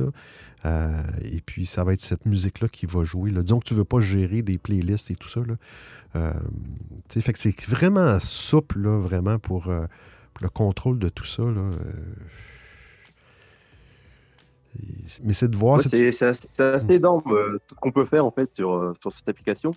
Et 0.65 1.41
puis, 1.47 1.65
ça 1.65 1.85
va 1.85 1.93
être 1.93 2.01
cette 2.01 2.27
musique-là 2.27 2.69
qui 2.69 2.87
va 2.87 3.05
jouer. 3.05 3.31
Là. 3.31 3.43
Disons 3.43 3.61
que 3.61 3.67
tu 3.67 3.75
ne 3.75 3.79
veux 3.79 3.85
pas 3.85 4.01
gérer 4.01 4.43
des 4.43 4.59
playlists 4.59 5.13
et 5.13 5.15
tout 5.15 5.29
ça. 5.29 5.41
Là. 5.47 6.33
Fait 7.09 7.37
c'est 7.37 7.69
vraiment 7.69 8.19
souple, 8.19 8.89
vraiment, 8.89 9.39
pour, 9.39 9.71
le 9.71 10.49
contrôle 10.49 10.99
de 10.99 11.09
tout 11.09 11.25
ça. 11.25 11.45
Mais 15.23 15.33
c'est 15.33 15.49
de 15.49 15.57
voir... 15.57 15.79
Ouais, 15.79 15.83
c'est- 15.83 16.23
assez, 16.23 16.49
assez 16.59 16.87
énorme 16.91 17.23
euh, 17.29 17.59
tout 17.67 17.75
ce 17.75 17.81
qu'on 17.81 17.93
peut 17.93 18.05
faire 18.05 18.25
en 18.25 18.31
fait 18.31 18.51
sur, 18.55 18.73
euh, 18.75 18.93
sur 19.01 19.13
cette 19.13 19.29
application. 19.29 19.73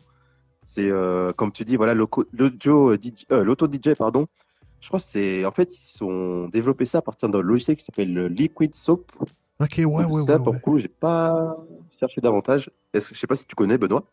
C'est 0.62 0.90
euh, 0.90 1.32
comme 1.34 1.52
tu 1.52 1.64
dis, 1.64 1.78
voilà, 1.78 1.94
DJ, 1.94 2.68
l'auto 3.30 3.68
DJ, 3.68 3.96
pardon. 3.98 4.28
Je 4.82 4.88
crois 4.88 5.00
que 5.00 5.06
c'est 5.06 5.46
en 5.46 5.52
fait 5.52 5.70
ils 5.74 6.04
ont 6.04 6.48
développé 6.48 6.86
ça 6.86 7.00
à 7.00 7.02
partir 7.02 7.30
d'un 7.30 7.42
logiciel 7.42 7.76
qui 7.76 7.84
s'appelle 7.84 8.14
le 8.14 8.28
Liquid 8.28 8.76
Soap. 8.76 9.12
Ok, 9.60 9.74
ouais, 9.78 9.86
ouais, 9.86 10.04
Donc 10.04 10.14
ouais. 10.14 10.22
ça, 10.22 10.40
pour 10.40 10.50
ouais. 10.50 10.54
le 10.54 10.60
coup, 10.60 10.78
j'ai 10.78 10.88
pas 10.88 11.58
cherché 12.00 12.22
davantage. 12.22 12.70
Je 12.94 13.00
sais 13.00 13.28
pas 13.28 13.36
si 13.36 13.46
tu 13.46 13.56
connais 13.56 13.78
Benoît? 13.78 14.06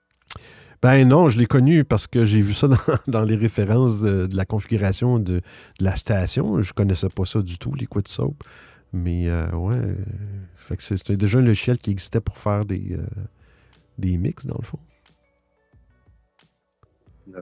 Ben 0.82 1.06
non, 1.08 1.28
je 1.28 1.38
l'ai 1.38 1.46
connu 1.46 1.84
parce 1.84 2.06
que 2.06 2.24
j'ai 2.24 2.40
vu 2.40 2.52
ça 2.52 2.68
dans, 2.68 2.76
dans 3.06 3.22
les 3.22 3.36
références 3.36 4.00
de, 4.00 4.28
la 4.32 4.44
configuration 4.44 5.18
de, 5.18 5.40
de 5.80 5.84
la 5.84 5.96
station. 5.96 6.60
Je 6.60 6.72
connaissais 6.72 7.08
pas 7.08 7.24
ça 7.24 7.40
du 7.42 7.58
tout, 7.58 7.74
Liquid 7.74 8.08
Soap. 8.08 8.42
Mais 8.96 9.28
euh, 9.28 9.50
ouais, 9.52 9.76
euh, 9.76 9.94
fait 10.56 10.76
que 10.76 10.82
c'était 10.82 11.16
déjà 11.16 11.38
un 11.38 11.42
logiciel 11.42 11.76
qui 11.78 11.90
existait 11.90 12.20
pour 12.20 12.38
faire 12.38 12.64
des, 12.64 12.92
euh, 12.92 13.04
des 13.98 14.16
mix, 14.16 14.46
dans 14.46 14.56
le 14.58 14.64
fond. 14.64 14.78
Ouais. 17.28 17.40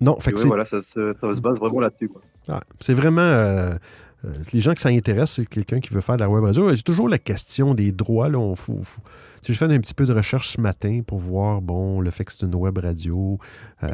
Non, 0.00 0.18
fait 0.18 0.32
que 0.32 0.38
ouais, 0.40 0.46
voilà, 0.46 0.64
ça, 0.64 0.80
se- 0.80 1.12
ça 1.12 1.34
se 1.34 1.40
base 1.40 1.58
vraiment 1.60 1.80
là-dessus. 1.80 2.10
Ouais, 2.48 2.54
c'est 2.80 2.94
vraiment. 2.94 3.20
euh, 3.22 3.76
euh, 4.24 4.32
les 4.52 4.60
gens 4.60 4.72
qui 4.72 4.80
s'en 4.82 4.88
intéressent, 4.90 5.36
c'est 5.36 5.46
quelqu'un 5.46 5.80
qui 5.80 5.90
veut 5.92 6.00
faire 6.00 6.16
de 6.16 6.22
la 6.22 6.30
web 6.30 6.44
radio. 6.44 6.74
C'est 6.76 6.82
toujours 6.82 7.08
la 7.08 7.18
question 7.18 7.74
des 7.74 7.92
droits. 7.92 8.28
Là, 8.28 8.38
on, 8.38 8.54
faut- 8.56 8.80
faut- 8.82 9.02
J'ai 9.46 9.54
fait 9.54 9.64
un 9.66 9.78
petit 9.80 9.94
peu 9.94 10.06
de 10.06 10.12
recherche 10.12 10.50
ce 10.56 10.60
matin 10.60 11.00
pour 11.06 11.18
voir 11.18 11.60
bon, 11.60 12.00
le 12.00 12.10
fait 12.10 12.24
que 12.24 12.32
c'est 12.32 12.46
une 12.46 12.54
web 12.54 12.78
radio, 12.78 13.38
euh, 13.82 13.88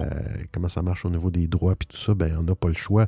comment 0.53 0.69
ça 0.69 0.83
marche 0.83 1.05
au 1.05 1.11
niveau 1.11 1.31
des 1.31 1.47
droits, 1.49 1.75
puis 1.75 1.89
tout 1.89 1.97
ça. 1.97 2.15
Ben, 2.15 2.37
on 2.39 2.43
n'a 2.45 2.55
pas 2.55 2.69
le 2.69 2.75
choix. 2.75 3.07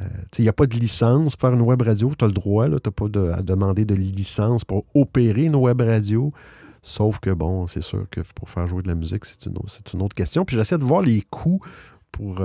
Euh, 0.00 0.04
Il 0.38 0.42
n'y 0.42 0.48
a 0.48 0.52
pas 0.54 0.66
de 0.66 0.74
licence 0.76 1.36
pour 1.36 1.48
faire 1.48 1.58
une 1.58 1.64
web 1.64 1.82
radio. 1.82 2.12
Tu 2.18 2.24
as 2.24 2.28
le 2.28 2.32
droit. 2.32 2.66
Tu 2.68 2.72
n'as 2.74 2.78
pas 2.80 3.36
à 3.36 3.42
demander 3.42 3.84
de 3.84 3.94
licence 3.94 4.64
pour 4.64 4.84
opérer 4.94 5.44
une 5.44 5.56
web 5.56 5.80
radio. 5.80 6.32
Sauf 6.86 7.18
que, 7.18 7.30
bon, 7.30 7.66
c'est 7.66 7.80
sûr 7.82 8.06
que 8.10 8.20
pour 8.34 8.50
faire 8.50 8.66
jouer 8.66 8.82
de 8.82 8.88
la 8.88 8.94
musique, 8.94 9.24
c'est 9.24 9.46
une, 9.46 9.56
autre- 10.02 10.14
question. 10.14 10.44
Puis 10.44 10.56
j'essaie 10.56 10.76
de 10.78 10.84
voir 10.84 11.00
les 11.02 11.22
coûts 11.30 11.60
pour, 12.12 12.40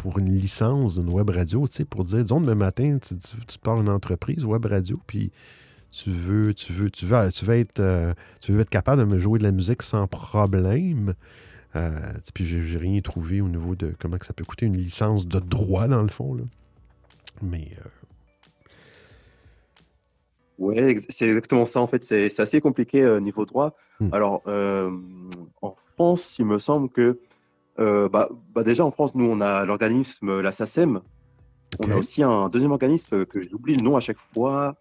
pour 0.00 0.18
une 0.18 0.34
licence 0.34 0.98
d'une 0.98 1.10
web 1.10 1.28
radio, 1.28 1.68
tu 1.68 1.74
sais, 1.76 1.84
pour 1.84 2.04
dire, 2.04 2.22
disons, 2.22 2.40
demain 2.40 2.54
matin, 2.54 2.96
tu, 3.02 3.18
tu- 3.18 3.44
tu 3.46 3.58
pars 3.58 3.78
une 3.78 3.90
entreprise 3.90 4.44
web 4.46 4.64
radio, 4.64 4.98
puis 5.06 5.30
tu 5.92 6.10
veux, 6.10 6.54
tu 6.54 6.72
veux, 6.72 6.90
tu 6.90 7.04
veux, 7.04 7.30
tu 7.30 7.44
veux 7.44 7.58
être, 7.58 7.80
euh, 7.80 8.14
tu 8.40 8.52
veux 8.52 8.60
être 8.60 8.70
capable 8.70 9.02
de 9.02 9.06
me 9.06 9.18
jouer 9.18 9.38
de 9.38 9.44
la 9.44 9.52
musique 9.52 9.82
sans 9.82 10.06
problème. 10.06 11.14
Euh, 11.76 11.90
puis 12.32 12.46
j'ai 12.46 12.78
rien 12.78 13.00
trouvé 13.02 13.42
au 13.42 13.48
niveau 13.48 13.74
de 13.76 13.94
comment 13.98 14.16
que 14.16 14.24
ça 14.24 14.32
peut 14.32 14.44
coûter 14.44 14.64
une 14.66 14.76
licence 14.76 15.26
de 15.28 15.38
droit, 15.38 15.86
dans 15.86 16.02
le 16.02 16.08
fond. 16.08 16.34
Là. 16.34 16.44
Mais 17.42 17.68
euh, 17.78 17.88
Ouais, 20.58 20.90
ex- 20.90 21.06
c'est 21.08 21.26
exactement 21.26 21.64
ça 21.64 21.80
en 21.80 21.86
fait. 21.86 22.04
C'est 22.04 22.40
assez 22.40 22.60
compliqué 22.60 23.02
euh, 23.02 23.20
niveau 23.20 23.46
droit. 23.46 23.74
Hmm. 24.00 24.08
Alors, 24.12 24.42
euh, 24.46 24.90
en 25.62 25.74
France, 25.94 26.38
il 26.38 26.46
me 26.46 26.58
semble 26.58 26.88
que, 26.90 27.18
euh, 27.80 28.08
bah, 28.08 28.28
bah 28.54 28.62
déjà 28.62 28.84
en 28.84 28.90
France, 28.90 29.14
nous, 29.14 29.24
on 29.24 29.40
a 29.40 29.64
l'organisme, 29.64 30.40
la 30.40 30.52
SACEM. 30.52 31.00
On 31.78 31.90
a 31.90 31.96
aussi 31.96 32.22
un 32.22 32.48
deuxième 32.48 32.72
organisme 32.72 33.24
que 33.26 33.40
j'oublie 33.40 33.76
le 33.76 33.82
nom 33.84 33.96
à 33.96 34.00
chaque 34.00 34.18
fois. 34.18 34.74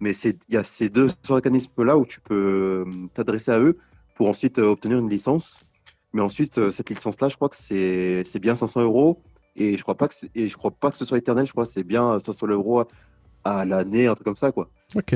Mais 0.00 0.12
c'est- 0.12 0.38
il 0.48 0.54
y 0.54 0.56
a 0.58 0.62
ces 0.64 0.88
deux 0.90 1.08
organismes-là 1.28 1.96
où 1.96 2.06
tu 2.06 2.20
peux 2.20 2.84
euh, 2.86 3.06
t'adresser 3.14 3.50
à 3.50 3.58
eux 3.60 3.78
pour 4.14 4.28
ensuite 4.28 4.58
euh, 4.58 4.66
obtenir 4.70 4.98
une 4.98 5.08
licence. 5.10 5.62
Mais 6.12 6.20
ensuite, 6.22 6.70
cette 6.70 6.90
licence-là, 6.90 7.28
je 7.28 7.36
crois 7.36 7.48
que 7.48 7.56
c'est 7.56 8.22
c'est 8.24 8.38
bien 8.38 8.54
500 8.54 8.82
euros. 8.82 9.20
Et 9.56 9.76
je 9.76 9.82
crois 9.82 9.96
pas 9.96 10.06
que 10.08 10.14
et 10.36 10.46
je 10.48 10.56
crois 10.56 10.70
pas 10.70 10.90
que 10.90 10.96
ce 10.96 11.04
soit 11.04 11.18
éternel. 11.18 11.46
Je 11.46 11.52
crois 11.52 11.64
que 11.64 11.70
c'est 11.70 11.82
bien 11.82 12.18
500 12.18 12.46
euros 12.48 12.84
à, 13.44 13.64
l'année, 13.64 14.06
un 14.06 14.14
truc 14.14 14.24
comme 14.26 14.36
ça, 14.36 14.52
quoi. 14.52 14.68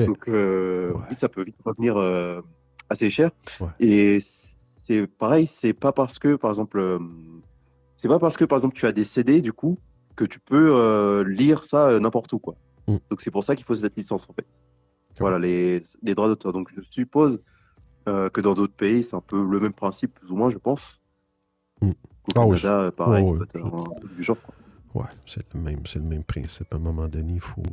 Donc, 0.05 0.27
euh, 0.27 0.91
Ouais. 0.93 1.01
oui, 1.09 1.15
ça 1.15 1.29
peut 1.29 1.43
vite 1.43 1.55
revenir 1.63 1.95
euh, 1.97 2.41
assez 2.89 3.09
cher. 3.09 3.31
Ouais. 3.61 3.67
Et 3.79 4.19
c'est 4.85 5.07
pareil, 5.07 5.47
c'est 5.47 5.73
pas 5.73 5.91
parce 5.91 6.19
que, 6.19 6.35
par 6.35 6.51
exemple, 6.51 6.79
euh, 6.79 6.99
c'est 7.97 8.07
pas 8.07 8.19
parce 8.19 8.37
que, 8.37 8.45
par 8.45 8.57
exemple, 8.57 8.75
tu 8.75 8.85
as 8.85 8.91
des 8.91 9.03
CD, 9.03 9.41
du 9.41 9.53
coup, 9.53 9.77
que 10.15 10.25
tu 10.25 10.39
peux 10.39 10.75
euh, 10.75 11.23
lire 11.23 11.63
ça 11.63 11.87
euh, 11.87 11.99
n'importe 11.99 12.33
où, 12.33 12.39
quoi. 12.39 12.55
Mm. 12.87 12.97
Donc, 13.09 13.21
c'est 13.21 13.31
pour 13.31 13.43
ça 13.43 13.55
qu'il 13.55 13.65
faut 13.65 13.75
cette 13.75 13.95
licence, 13.95 14.27
en 14.29 14.33
fait. 14.33 14.47
Voilà, 15.19 15.37
les, 15.37 15.81
les 16.01 16.15
droits 16.15 16.27
d'auteur. 16.27 16.51
Donc, 16.51 16.71
je 16.75 16.81
suppose 16.89 17.41
euh, 18.07 18.29
que 18.29 18.41
dans 18.41 18.53
d'autres 18.53 18.73
pays, 18.73 19.03
c'est 19.03 19.15
un 19.15 19.21
peu 19.21 19.45
le 19.45 19.59
même 19.59 19.73
principe, 19.73 20.15
plus 20.15 20.31
ou 20.31 20.35
moins, 20.35 20.49
je 20.49 20.57
pense. 20.57 21.01
Mm. 21.81 21.89
Au 21.89 21.93
Ah 22.35 22.45
oui, 22.45 22.61
Canada, 22.61 22.81
euh, 22.81 22.91
pareil, 22.91 23.25
être 23.25 23.55
un 23.57 23.83
truc 23.99 24.15
du 24.15 24.23
genre, 24.23 24.37
quoi. 24.41 24.55
Ouais, 24.95 25.09
c'est 25.25 25.45
le 25.53 25.59
même, 25.59 25.85
c'est 25.85 25.99
le 25.99 26.05
même 26.05 26.23
principe. 26.23 26.73
À 26.73 26.77
un 26.77 26.79
moment 26.79 27.07
donné, 27.07 27.33
il 27.33 27.39
faut. 27.39 27.63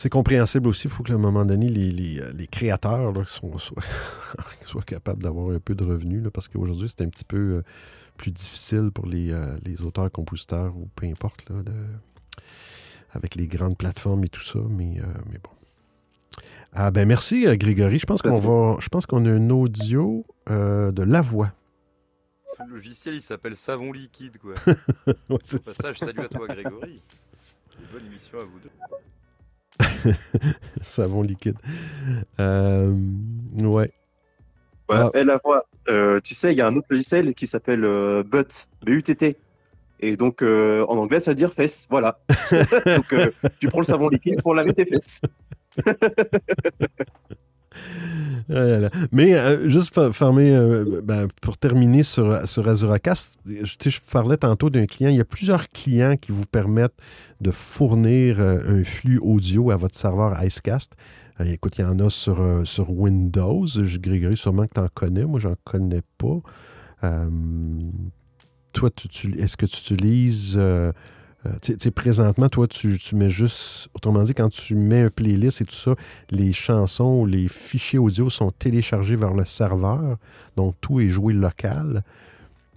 C'est 0.00 0.10
compréhensible 0.10 0.68
aussi. 0.68 0.86
Il 0.86 0.90
faut 0.90 1.02
qu'à 1.02 1.14
un 1.14 1.18
moment 1.18 1.44
donné, 1.44 1.68
les, 1.68 1.90
les, 1.90 2.20
euh, 2.20 2.30
les 2.32 2.46
créateurs 2.46 3.10
là, 3.12 3.24
sont- 3.26 3.58
soient, 3.58 3.82
soient 4.64 4.82
capables 4.82 5.24
d'avoir 5.24 5.50
un 5.54 5.58
peu 5.58 5.74
de 5.74 5.82
revenus. 5.82 6.22
là, 6.22 6.30
parce 6.30 6.46
qu'aujourd'hui, 6.46 6.88
c'est 6.88 7.02
un 7.02 7.08
petit 7.08 7.24
peu 7.24 7.36
euh, 7.56 7.62
plus 8.16 8.30
difficile 8.30 8.90
pour 8.94 9.06
les, 9.06 9.32
euh, 9.32 9.56
les 9.64 9.82
auteurs, 9.82 10.08
compositeurs 10.12 10.76
ou 10.76 10.88
peu 10.94 11.06
importe, 11.06 11.50
là, 11.50 11.62
de- 11.64 11.72
avec 13.12 13.34
les 13.34 13.48
grandes 13.48 13.76
plateformes 13.76 14.22
et 14.22 14.28
tout 14.28 14.42
ça. 14.42 14.60
Mais, 14.70 15.00
euh, 15.00 15.04
mais 15.32 15.38
bon. 15.42 15.50
Ah 16.72 16.90
ben 16.92 17.08
merci 17.08 17.44
Grégory. 17.56 17.98
Je 17.98 18.06
pense 18.06 18.24
à 18.24 18.28
qu'on 18.28 18.38
va. 18.38 18.76
Je 18.80 18.88
pense 18.88 19.04
qu'on 19.06 19.24
a 19.26 19.30
un 19.30 19.50
audio 19.50 20.24
euh, 20.50 20.92
de 20.92 21.02
la 21.02 21.22
voix. 21.22 21.52
Le 22.60 22.74
logiciel, 22.74 23.14
il 23.14 23.22
s'appelle 23.22 23.56
Savon 23.56 23.90
Liquide, 23.90 24.38
quoi. 24.38 24.52
Ouais, 25.06 25.14
Au 25.30 25.38
c'est 25.42 25.64
ça. 25.64 25.72
passage, 25.82 25.98
salut 25.98 26.20
à 26.20 26.28
toi, 26.28 26.46
Grégory. 26.46 27.00
Et 27.00 27.86
bonne 27.92 28.04
émission 28.06 28.38
à 28.38 28.44
vous 28.44 28.58
deux. 28.60 28.70
Savon 30.82 31.22
liquide. 31.22 31.56
Euh, 32.40 32.92
ouais. 33.58 33.92
Ouais, 34.88 34.96
Ah. 34.96 35.10
et 35.14 35.24
la 35.24 35.38
voix. 35.44 35.66
Euh, 35.88 36.20
tu 36.22 36.34
sais, 36.34 36.52
il 36.52 36.56
y 36.56 36.60
a 36.60 36.66
un 36.66 36.74
autre 36.76 36.88
logiciel 36.90 37.34
qui 37.34 37.46
s'appelle 37.46 37.84
euh, 37.84 38.22
Butt, 38.22 38.68
B-U-T-T. 38.84 39.36
Et 40.00 40.16
donc, 40.16 40.42
euh, 40.42 40.84
en 40.88 40.96
anglais, 40.96 41.20
ça 41.20 41.32
veut 41.32 41.34
dire 41.34 41.52
fesses. 41.52 41.86
Voilà. 41.90 42.18
donc, 42.86 43.14
tu 43.58 43.68
prends 43.68 43.80
le 43.80 43.84
savon 43.84 44.08
liquide 44.08 44.40
pour 44.42 44.54
laver 44.54 44.72
tes 44.74 44.86
fesses. 44.86 45.20
Ah. 48.50 48.88
Mais 49.12 49.34
euh, 49.34 49.68
juste 49.68 49.94
fa- 49.94 50.10
fermer, 50.10 50.52
euh, 50.52 51.02
ben, 51.04 51.28
pour 51.42 51.58
terminer 51.58 52.02
sur, 52.02 52.48
sur 52.48 52.66
Azuracast, 52.66 53.38
je, 53.46 53.98
parlais 54.10 54.38
tantôt 54.38 54.70
d'un 54.70 54.86
client. 54.86 55.10
Il 55.10 55.16
y 55.16 55.20
a 55.20 55.24
plusieurs 55.26 55.68
clients 55.68 56.16
qui 56.16 56.32
vous 56.32 56.46
permettent 56.46 56.96
de 57.42 57.50
fournir 57.50 58.40
euh, 58.40 58.80
un 58.80 58.84
flux 58.84 59.18
audio 59.18 59.70
à 59.70 59.76
votre 59.76 59.98
serveur 59.98 60.42
Icecast. 60.42 60.92
Écoute, 61.44 61.76
il 61.78 61.82
y 61.82 61.84
en 61.84 61.98
a 62.00 62.08
sur, 62.08 62.42
sur 62.64 62.90
Windows. 62.90 63.66
Grégory, 64.00 64.36
sûrement 64.36 64.66
que 64.66 64.74
tu 64.74 64.80
en 64.80 64.88
connais. 64.94 65.24
Moi, 65.24 65.40
j'en 65.40 65.54
connais 65.64 66.02
pas. 66.16 66.40
Toi, 68.72 68.90
est-ce 69.38 69.56
que 69.56 69.66
tu 69.66 69.76
utilises. 69.76 70.58
Euh, 71.46 71.50
euh, 71.50 71.56
tu 71.62 71.76
sais- 71.78 71.90
présentement, 71.90 72.48
toi, 72.48 72.66
tu, 72.68 72.98
tu 72.98 73.14
mets 73.16 73.30
juste. 73.30 73.88
Autrement 73.94 74.22
dit, 74.22 74.34
quand 74.34 74.48
tu 74.48 74.74
mets 74.74 75.02
un 75.02 75.10
playlist 75.10 75.60
et 75.60 75.64
tout 75.64 75.74
ça, 75.74 75.94
les 76.30 76.52
chansons 76.52 77.24
les 77.24 77.48
fichiers 77.48 77.98
audio 77.98 78.30
sont 78.30 78.50
téléchargés 78.50 79.16
vers 79.16 79.34
le 79.34 79.44
serveur. 79.44 80.18
Donc, 80.56 80.74
tout 80.80 81.00
est 81.00 81.08
joué 81.08 81.32
local. 81.34 82.02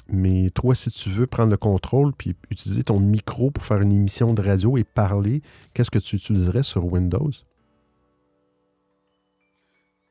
Mais 0.10 0.50
toi, 0.52 0.76
si 0.76 0.92
tu 0.92 1.10
veux 1.10 1.28
prendre 1.28 1.52
le 1.52 1.58
contrôle 1.58 2.14
puis 2.14 2.36
utiliser 2.52 2.84
ton 2.84 3.00
micro 3.00 3.50
pour 3.52 3.64
faire 3.64 3.82
une 3.82 3.94
émission 3.94 4.34
de 4.34 4.42
radio 4.42 4.78
et 4.78 4.84
parler, 4.84 5.42
qu'est-ce 5.74 5.92
que 5.92 6.00
tu 6.00 6.18
utiliserais 6.18 6.64
sur 6.64 6.86
Windows? 6.86 7.32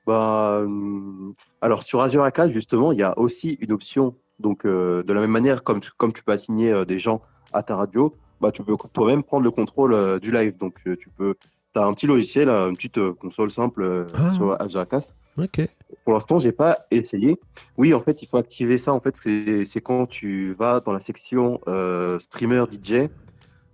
Bah, 0.06 0.60
hum, 0.64 1.34
alors, 1.60 1.82
sur 1.82 2.00
Azure 2.00 2.22
Arcade, 2.24 2.50
justement, 2.50 2.92
il 2.92 2.98
y 2.98 3.02
a 3.02 3.18
aussi 3.18 3.58
une 3.60 3.72
option. 3.72 4.16
Donc, 4.38 4.64
euh, 4.64 5.02
de 5.02 5.12
la 5.12 5.20
même 5.20 5.30
manière, 5.30 5.62
comme, 5.62 5.80
tu- 5.80 5.90
comme 5.96 6.12
tu 6.12 6.22
peux 6.24 6.32
assigner 6.32 6.72
euh, 6.72 6.84
des 6.84 6.98
gens 6.98 7.20
à 7.52 7.62
ta 7.62 7.76
radio, 7.76 8.14
bah, 8.40 8.50
tu 8.50 8.62
peux 8.62 8.74
toi-même 8.92 9.22
prendre 9.22 9.44
le 9.44 9.50
contrôle 9.50 9.94
euh, 9.94 10.18
du 10.18 10.30
live. 10.30 10.56
Donc, 10.58 10.74
euh, 10.86 10.96
tu 10.96 11.08
peux. 11.10 11.34
Tu 11.72 11.78
as 11.80 11.84
un 11.84 11.92
petit 11.94 12.06
logiciel, 12.06 12.48
euh, 12.48 12.68
une 12.70 12.76
petite 12.76 13.00
console 13.20 13.50
simple 13.50 14.06
Ah. 14.14 14.28
sur 14.28 14.52
Arcade. 14.60 15.02
OK. 15.38 15.60
Pour 16.04 16.14
l'instant, 16.14 16.38
j'ai 16.38 16.50
pas 16.52 16.86
essayé. 16.90 17.38
Oui, 17.76 17.94
en 17.94 18.00
fait, 18.00 18.22
il 18.22 18.26
faut 18.26 18.36
activer 18.38 18.78
ça. 18.78 18.92
En 18.92 19.00
fait, 19.00 19.14
c'est 19.16 19.80
quand 19.80 20.06
tu 20.06 20.54
vas 20.58 20.80
dans 20.80 20.92
la 20.92 20.98
section 21.00 21.60
euh, 21.68 22.18
streamer 22.18 22.64
DJ. 22.70 23.08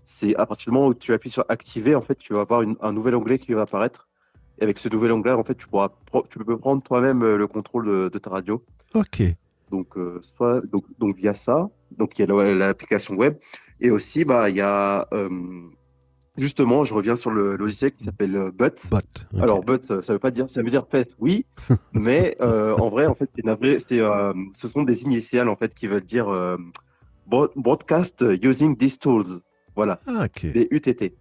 C'est 0.04 0.36
à 0.36 0.46
partir 0.46 0.70
du 0.70 0.74
moment 0.76 0.88
où 0.88 0.94
tu 0.94 1.12
appuies 1.14 1.30
sur 1.30 1.44
activer, 1.48 1.94
en 1.94 2.00
fait, 2.00 2.14
tu 2.16 2.32
vas 2.34 2.40
avoir 2.42 2.62
une- 2.62 2.76
un 2.80 2.92
nouvel 2.92 3.14
onglet 3.16 3.38
qui 3.38 3.54
va 3.54 3.62
apparaître. 3.62 4.06
Et 4.58 4.62
avec 4.64 4.78
ce 4.78 4.88
nouvel 4.88 5.10
onglet, 5.12 5.32
en 5.32 5.42
fait, 5.44 5.54
tu 5.56 5.66
pourras, 5.66 5.88
tu 6.30 6.38
peux 6.38 6.56
prendre 6.58 6.82
toi-même 6.82 7.20
le 7.24 7.46
contrôle 7.46 7.86
de, 7.86 8.08
de 8.08 8.18
ta 8.18 8.30
radio. 8.30 8.62
OK. 8.94 9.22
Donc, 9.70 9.96
euh, 9.96 10.20
soit 10.22 10.60
donc, 10.66 10.84
donc 10.98 11.16
via 11.16 11.34
ça. 11.34 11.68
Donc, 11.90 12.18
il 12.18 12.22
y 12.28 12.30
a 12.30 12.34
la- 12.34 12.54
l'application 12.54 13.14
web. 13.16 13.34
Et 13.80 13.90
aussi, 13.90 14.24
bah, 14.24 14.48
il 14.50 14.56
y 14.56 14.60
a 14.60 15.06
euh, 15.12 15.28
justement, 16.36 16.84
je 16.84 16.94
reviens 16.94 17.16
sur 17.16 17.30
le 17.30 17.56
logiciel 17.56 17.92
qui 17.92 18.04
s'appelle 18.04 18.36
euh, 18.36 18.50
Butt. 18.50 18.88
Bot. 18.90 18.98
OK. 18.98 19.40
Alors, 19.42 19.62
but, 19.62 19.84
ça 20.02 20.12
veut 20.12 20.18
pas 20.18 20.30
dire, 20.30 20.48
ça 20.48 20.62
veut 20.62 20.70
dire 20.70 20.86
fait, 20.90 21.14
oui, 21.18 21.46
mais 21.92 22.36
euh, 22.40 22.74
en 22.76 22.88
vrai, 22.88 23.06
en 23.06 23.14
fait, 23.14 23.28
c'est 23.86 24.00
euh, 24.00 24.32
ce 24.52 24.68
sont 24.68 24.82
des 24.82 25.02
initiales 25.04 25.48
en 25.48 25.56
fait 25.56 25.74
qui 25.74 25.86
veulent 25.88 26.04
dire 26.04 26.28
euh, 26.28 26.56
broad- 27.26 27.52
broadcast 27.56 28.24
using 28.42 28.76
these 28.76 28.98
tools. 28.98 29.40
Voilà, 29.74 30.00
Ah, 30.06 30.24
OK. 30.24 30.42
les 30.54 30.68
UTT. 30.70 31.14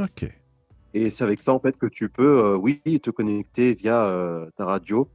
OK. 0.00 0.30
Et 0.94 1.08
c'est 1.08 1.24
avec 1.24 1.40
ça 1.40 1.54
en 1.54 1.58
fait 1.60 1.78
que 1.78 1.86
tu 1.86 2.10
peux, 2.10 2.54
oui, 2.56 2.82
te 3.00 3.08
connecter 3.08 3.72
via 3.72 4.46
ta 4.58 4.66
radio 4.66 5.08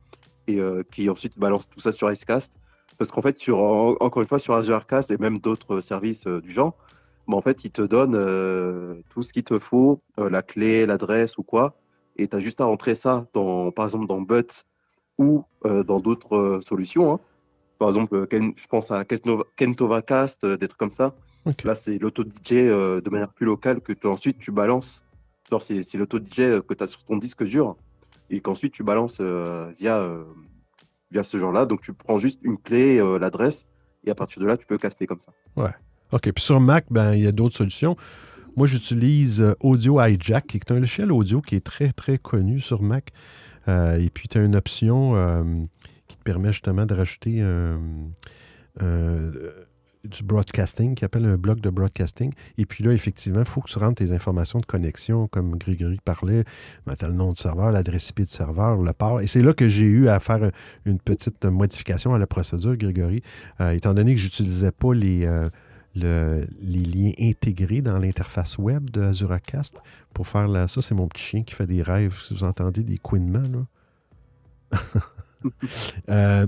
et 0.48 0.60
qui 0.92 1.08
ensuite 1.08 1.38
balance 1.38 1.70
tout 1.70 1.80
ça 1.80 1.92
sur 1.92 2.12
Icecast. 2.12 2.54
Parce 2.98 3.12
qu'en 3.12 3.22
fait, 3.22 3.38
sur, 3.40 3.60
encore 3.60 4.22
une 4.22 4.28
fois, 4.28 4.40
sur 4.40 4.54
Azurecast 4.56 5.12
et 5.12 5.18
même 5.18 5.40
d'autres 5.40 5.82
services 5.82 6.26
euh, 6.28 6.42
du 6.42 6.52
genre, 6.52 6.76
bah, 7.28 7.38
en 7.38 7.42
fait, 7.42 7.64
ils 7.66 7.72
te 7.72 7.82
donnent 7.82 8.16
euh, 8.16 8.96
tout 9.10 9.22
ce 9.22 9.32
qu'il 9.34 9.44
te 9.44 9.60
faut, 9.60 10.02
euh, 10.20 10.30
la 10.30 10.42
clé, 10.42 10.86
l'adresse 10.86 11.38
ou 11.38 11.44
quoi. 11.44 11.76
Et 12.16 12.28
tu 12.28 12.36
as 12.36 12.40
juste 12.40 12.62
à 12.62 12.66
rentrer 12.66 12.96
ça, 12.96 13.28
dans, 13.34 13.72
par 13.72 13.86
exemple, 13.86 14.08
dans 14.08 14.22
But 14.22 14.64
ou 15.20 15.44
euh, 15.66 15.84
dans 15.84 16.00
d'autres 16.00 16.36
euh, 16.36 16.62
solutions. 16.62 17.14
hein. 17.14 17.20
Par 17.80 17.90
exemple, 17.90 18.16
euh, 18.16 18.26
Ken- 18.26 18.54
je 18.56 18.66
pense 18.68 18.90
à 18.92 19.04
Kentova- 19.04 19.44
euh, 20.44 20.58
des 20.58 20.68
trucs 20.68 20.80
comme 20.80 20.92
ça. 20.92 21.14
Là, 21.64 21.76
c'est 21.76 22.00
l'auto-DJ 22.00 22.54
euh, 22.54 23.02
de 23.02 23.10
manière 23.12 23.32
plus 23.32 23.46
locale 23.46 23.82
que 23.82 23.94
tu- 23.94 24.08
ensuite 24.08 24.40
tu 24.40 24.52
balances. 24.52 25.04
C'est 25.60 25.98
l'auto-DJ 25.98 26.40
euh, 26.40 26.62
que 26.62 26.74
tu 26.74 26.84
as 26.84 26.88
sur 26.88 27.04
ton 27.06 27.18
disque 27.18 27.44
dur 27.44 27.76
et 28.30 28.42
qu'ensuite 28.42 28.74
tu 28.74 28.84
balances 28.84 29.20
euh, 29.22 29.72
via, 29.80 29.98
euh, 30.00 30.24
via 31.12 31.24
ce 31.24 31.38
genre-là. 31.38 31.66
Donc, 31.66 31.82
tu 31.82 31.94
prends 31.94 32.18
juste 32.18 32.40
une 32.44 32.58
clé, 32.58 33.00
euh, 33.00 33.18
l'adresse, 33.18 33.68
et 34.06 34.12
à 34.12 34.16
partir 34.16 34.42
de 34.42 34.48
là, 34.48 34.58
tu 34.58 34.66
peux 34.66 34.78
caster 34.78 35.06
comme 35.08 35.22
ça. 35.22 35.32
OK. 36.12 36.32
Puis 36.32 36.44
sur 36.44 36.60
Mac, 36.60 36.86
ben, 36.90 37.14
il 37.14 37.24
y 37.24 37.28
a 37.28 37.32
d'autres 37.32 37.56
solutions. 37.56 37.96
Moi, 38.56 38.66
j'utilise 38.68 39.42
euh, 39.42 39.54
Audio 39.60 40.02
Hijack, 40.02 40.48
qui 40.48 40.58
est 40.58 40.72
un 40.72 40.80
logiciel 40.80 41.12
audio 41.12 41.42
qui 41.42 41.56
est 41.56 41.64
très, 41.66 41.92
très 41.92 42.18
connu 42.18 42.60
sur 42.60 42.82
Mac. 42.82 43.12
Euh, 43.68 44.00
et 44.00 44.10
puis, 44.10 44.28
tu 44.28 44.38
as 44.38 44.42
une 44.44 44.56
option 44.56 45.68
qui 46.08 46.18
te 46.18 46.24
permet 46.24 46.54
justement 46.54 46.86
de 46.86 46.94
rajouter 46.94 47.42
un- 47.42 47.80
du 50.04 50.24
broadcasting, 50.24 50.96
qui 50.96 51.04
appelle 51.06 51.26
un 51.26 51.38
bloc 51.38 51.60
de 51.60 51.70
broadcasting. 51.70 52.32
Et 52.58 52.66
puis 52.66 52.84
là, 52.84 52.92
effectivement, 52.92 53.40
il 53.40 53.46
faut 53.46 53.62
que 53.62 53.70
tu 53.70 53.78
rentres 53.80 53.96
tes 54.04 54.12
informations 54.12 54.60
de 54.60 54.66
connexion, 54.66 55.28
comme 55.28 55.58
Grégory 55.58 56.00
parlait. 56.04 56.44
As 56.88 57.08
le 57.08 57.14
nom 57.14 57.32
du 57.34 57.42
serveur, 57.42 57.72
l'adresse 57.72 58.10
IP 58.10 58.20
du 58.22 58.26
serveur, 58.26 58.78
le 58.82 58.94
port. 58.94 59.22
Et 59.22 59.28
c'est 59.28 59.42
là 59.42 59.54
que 59.54 59.68
j'ai 59.68 59.86
eu 59.86 60.08
à 60.08 60.20
faire 60.20 60.52
une 60.86 61.00
petite 61.00 61.44
modification 61.46 62.14
à 62.14 62.18
la 62.18 62.28
procédure, 62.28 62.78
Grégory. 62.78 63.22
Euh, 63.62 63.72
étant 63.72 63.94
donné 63.94 64.14
que 64.14 64.20
je 64.20 64.26
n'utilisais 64.26 64.72
pas 64.72 64.94
les, 64.94 65.26
euh, 65.26 65.50
le- 65.96 66.48
les 66.62 66.84
liens 66.84 67.12
intégrés 67.20 67.82
dans 67.82 67.98
l'interface 67.98 68.58
web 68.58 68.90
de 68.92 69.02
Azuracast 69.02 69.82
pour 70.14 70.28
faire 70.28 70.48
la. 70.48 70.68
Ça, 70.68 70.82
c'est 70.82 70.96
mon 70.96 71.08
petit 71.08 71.24
chien 71.24 71.44
qui 71.44 71.54
fait 71.56 71.68
des 71.68 71.82
rêves. 71.82 72.18
Si 72.28 72.34
vous 72.34 72.44
entendez 72.44 72.84
des 72.84 72.98
couinements, 72.98 73.40
là. 73.42 73.66
Euh, 76.10 76.48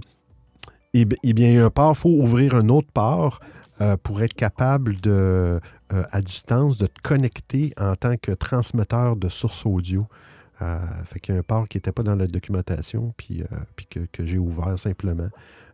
eh 0.93 1.05
eh 1.23 1.33
bien, 1.33 1.65
un 1.65 1.69
port, 1.69 1.93
il 1.95 1.99
faut 1.99 2.09
ouvrir 2.09 2.55
un 2.55 2.69
autre 2.69 2.89
port 2.93 3.39
euh, 3.81 3.95
pour 3.97 4.21
être 4.21 4.33
capable 4.33 4.99
de, 4.99 5.59
euh, 5.91 6.03
à 6.11 6.21
distance, 6.21 6.77
de 6.77 6.85
te 6.85 7.01
connecter 7.01 7.73
en 7.79 7.95
tant 7.95 8.15
que 8.17 8.31
transmetteur 8.31 9.15
de 9.15 9.27
source 9.27 9.65
audio. 9.65 10.05
Euh, 10.61 10.77
fait 11.05 11.19
qu'il 11.19 11.33
y 11.33 11.37
a 11.37 11.39
un 11.39 11.43
port 11.43 11.67
qui 11.67 11.77
n'était 11.77 11.91
pas 11.91 12.03
dans 12.03 12.13
la 12.15 12.27
documentation, 12.27 13.13
puis, 13.17 13.41
euh, 13.41 14.05
que, 14.11 14.25
j'ai 14.25 14.37
ouvert 14.37 14.77
simplement. 14.77 15.29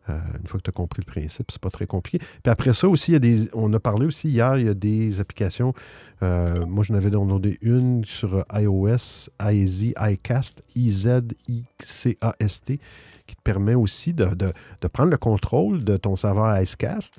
Une 0.07 0.45
fois 0.45 0.59
que 0.59 0.65
tu 0.65 0.69
as 0.69 0.71
compris 0.71 1.01
le 1.03 1.11
principe, 1.11 1.49
c'est 1.49 1.59
pas 1.59 1.71
très 1.71 1.87
compliqué. 1.87 2.19
Puis 2.19 2.51
après 2.51 2.75
ça 2.75 2.87
aussi, 2.87 3.09
il 3.09 3.13
y 3.13 3.15
a 3.15 3.19
des, 3.19 3.49
on 3.53 3.73
a 3.73 3.79
parlé 3.79 4.05
aussi 4.05 4.29
hier, 4.29 4.55
il 4.59 4.67
y 4.67 4.69
a 4.69 4.75
des 4.75 5.19
applications. 5.19 5.73
moi, 6.21 6.83
je 6.83 6.93
n'avais 6.93 7.09
downloadé 7.09 7.57
une 7.63 8.05
sur 8.05 8.45
iOS, 8.53 9.31
IZ, 9.41 9.93
iCast, 9.99 10.61
I-Z-I-C-A-S-T, 10.75 11.19
qui 13.27 13.35
te 13.35 13.41
permet 13.41 13.75
aussi 13.75 14.13
de, 14.13 14.25
de- 14.35 14.87
prendre 14.87 15.11
le 15.11 15.17
contrôle 15.17 15.83
de 15.83 15.97
ton 15.97 16.15
serveur 16.15 16.59
Icecast. 16.61 17.15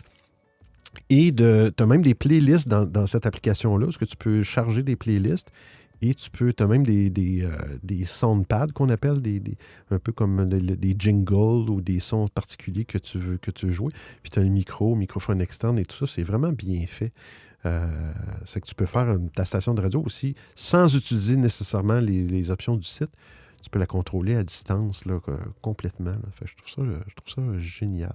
Et 1.10 1.34
tu 1.34 1.42
as 1.44 1.86
même 1.86 2.02
des 2.02 2.14
playlists 2.14 2.68
dans, 2.68 2.84
dans 2.84 3.06
cette 3.06 3.26
application-là, 3.26 3.86
parce 3.86 3.98
que 3.98 4.04
tu 4.04 4.16
peux 4.16 4.42
charger 4.42 4.82
des 4.82 4.96
playlists 4.96 5.52
et 6.02 6.14
tu 6.14 6.30
peux, 6.30 6.52
tu 6.52 6.62
as 6.62 6.66
même 6.66 6.84
des, 6.84 7.10
des, 7.10 7.42
euh, 7.42 7.50
des 7.82 8.04
soundpads 8.04 8.68
qu'on 8.74 8.88
appelle, 8.88 9.20
des, 9.20 9.40
un 9.90 9.98
peu 9.98 10.12
comme 10.12 10.48
des, 10.48 10.96
jingles 10.98 11.70
ou 11.70 11.80
des 11.80 12.00
sons 12.00 12.28
particuliers 12.28 12.84
que 12.84 12.98
tu 12.98 13.18
veux, 13.18 13.38
que 13.38 13.50
tu 13.50 13.72
jouer. 13.72 13.92
Puis 14.22 14.30
tu 14.30 14.38
as 14.38 14.42
un 14.42 14.48
micro, 14.48 14.94
microphone 14.94 15.40
externe 15.40 15.78
et 15.78 15.84
tout 15.84 16.06
ça, 16.06 16.12
c'est 16.12 16.22
vraiment 16.22 16.52
bien 16.52 16.84
fait. 16.86 17.12
Euh, 17.64 18.12
c'est 18.44 18.60
que 18.60 18.66
tu 18.66 18.74
peux 18.74 18.86
faire 18.86 19.16
ta 19.34 19.44
station 19.44 19.74
de 19.74 19.80
radio 19.80 20.02
aussi 20.04 20.34
sans 20.54 20.94
utiliser 20.94 21.36
nécessairement 21.36 21.98
les, 21.98 22.22
les 22.24 22.50
options 22.50 22.76
du 22.76 22.86
site. 22.86 23.12
Tu 23.66 23.70
peux 23.70 23.80
la 23.80 23.86
contrôler 23.86 24.36
à 24.36 24.44
distance 24.44 25.06
là, 25.06 25.18
co- 25.18 25.32
complètement. 25.60 26.12
là. 26.12 26.18
Fait 26.38 26.47
je, 26.47 26.55
trouve 26.56 26.68
ça, 26.68 26.82
je 27.09 27.14
trouve 27.16 27.44
ça 27.52 27.59
génial. 27.59 28.14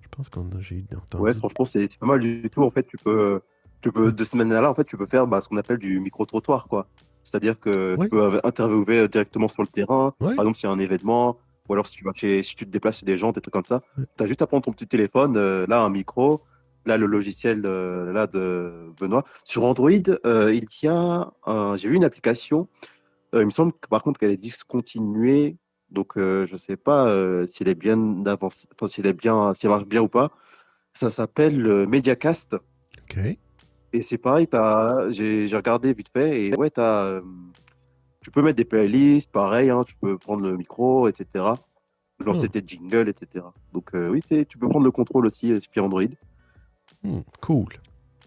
Je 0.00 0.06
pense 0.08 0.28
qu'on 0.28 0.42
a 0.42 0.60
j'ai 0.60 0.84
entendu. 0.96 1.24
Ouais, 1.24 1.34
franchement, 1.34 1.64
c'est 1.64 1.98
pas 1.98 2.06
mal 2.06 2.20
du 2.20 2.48
tout. 2.50 2.62
En 2.62 2.70
fait, 2.70 2.84
tu 2.86 2.96
peux, 2.96 3.40
tu 3.80 3.90
peux 3.90 4.12
de 4.12 4.22
cette 4.22 4.36
manière-là, 4.36 4.70
en 4.70 4.74
fait, 4.76 4.84
tu 4.84 4.96
peux 4.96 5.06
faire 5.06 5.26
bah, 5.26 5.40
ce 5.40 5.48
qu'on 5.48 5.56
appelle 5.56 5.78
du 5.78 5.98
micro-trottoir, 5.98 6.68
quoi. 6.68 6.86
C'est-à-dire 7.24 7.58
que 7.58 7.96
tu 8.00 8.08
peux 8.08 8.38
interviewer 8.44 9.08
directement 9.08 9.48
sur 9.48 9.62
le 9.62 9.66
terrain. 9.68 10.14
Ouais. 10.20 10.36
Par 10.36 10.44
exemple, 10.44 10.56
s'il 10.56 10.68
y 10.68 10.72
a 10.72 10.72
un 10.72 10.78
événement, 10.78 11.36
ou 11.68 11.72
alors 11.72 11.88
si 11.88 11.96
tu, 11.96 12.04
vas 12.04 12.12
chez, 12.14 12.44
si 12.44 12.54
tu 12.54 12.64
te 12.64 12.70
déplaces 12.70 12.98
chez 13.00 13.06
des 13.06 13.18
gens, 13.18 13.32
des 13.32 13.40
trucs 13.40 13.52
comme 13.52 13.64
ça, 13.64 13.82
Ouais. 13.98 14.04
tu 14.16 14.22
as 14.22 14.28
juste 14.28 14.40
à 14.42 14.46
prendre 14.46 14.62
ton 14.64 14.72
petit 14.72 14.86
téléphone, 14.86 15.36
euh, 15.36 15.66
là, 15.68 15.82
un 15.82 15.90
micro, 15.90 16.42
là, 16.86 16.96
le 16.96 17.06
logiciel 17.06 17.62
euh, 17.64 18.12
là, 18.12 18.28
de 18.28 18.92
Benoît. 19.00 19.24
Sur 19.42 19.64
Android, 19.64 19.90
euh, 20.26 20.54
il 20.54 20.64
y 20.80 20.86
a, 20.86 21.28
j'ai 21.76 21.88
vu 21.88 21.96
une 21.96 22.04
application, 22.04 22.68
il 23.34 23.44
me 23.44 23.50
semble 23.50 23.72
que 23.72 23.88
par 23.88 24.02
contre 24.02 24.18
qu'elle 24.18 24.30
est 24.30 24.36
discontinuée, 24.36 25.56
donc 25.90 26.16
euh, 26.16 26.46
je 26.46 26.56
sais 26.56 26.76
pas 26.76 27.06
euh, 27.06 27.46
si 27.46 27.62
elle 27.62 27.68
est 27.68 27.74
bien 27.74 28.24
avancée, 28.26 28.68
enfin, 28.74 28.86
si 28.86 29.00
elle 29.00 29.06
est 29.06 29.12
bien, 29.12 29.52
marche 29.64 29.86
bien 29.86 30.02
ou 30.02 30.08
pas. 30.08 30.30
Ça 30.92 31.10
s'appelle 31.10 31.66
euh, 31.66 31.86
Mediacast. 31.86 32.54
OK. 32.54 33.18
Et 33.92 34.02
c'est 34.02 34.18
pareil, 34.18 34.48
j'ai 35.10 35.48
regardé 35.52 35.92
vite 35.92 36.10
fait 36.12 36.42
et 36.42 36.54
ouais, 36.54 36.70
euh, 36.78 37.20
tu 38.20 38.30
peux 38.30 38.42
mettre 38.42 38.56
des 38.56 38.64
playlists, 38.64 39.32
pareil, 39.32 39.70
hein, 39.70 39.82
tu 39.84 39.94
peux 40.00 40.16
prendre 40.16 40.42
le 40.42 40.56
micro, 40.56 41.08
etc. 41.08 41.44
Lancer 42.24 42.48
Hmm. 42.48 42.50
tes 42.50 42.62
jingles, 42.64 43.08
etc. 43.08 43.46
Donc 43.72 43.94
euh, 43.94 44.08
oui, 44.10 44.22
tu 44.46 44.58
peux 44.58 44.68
prendre 44.68 44.84
le 44.84 44.90
contrôle 44.92 45.26
aussi 45.26 45.52
euh, 45.52 45.60
sur 45.72 45.84
Android. 45.84 46.02
Hmm, 47.02 47.20
cool. 47.40 47.80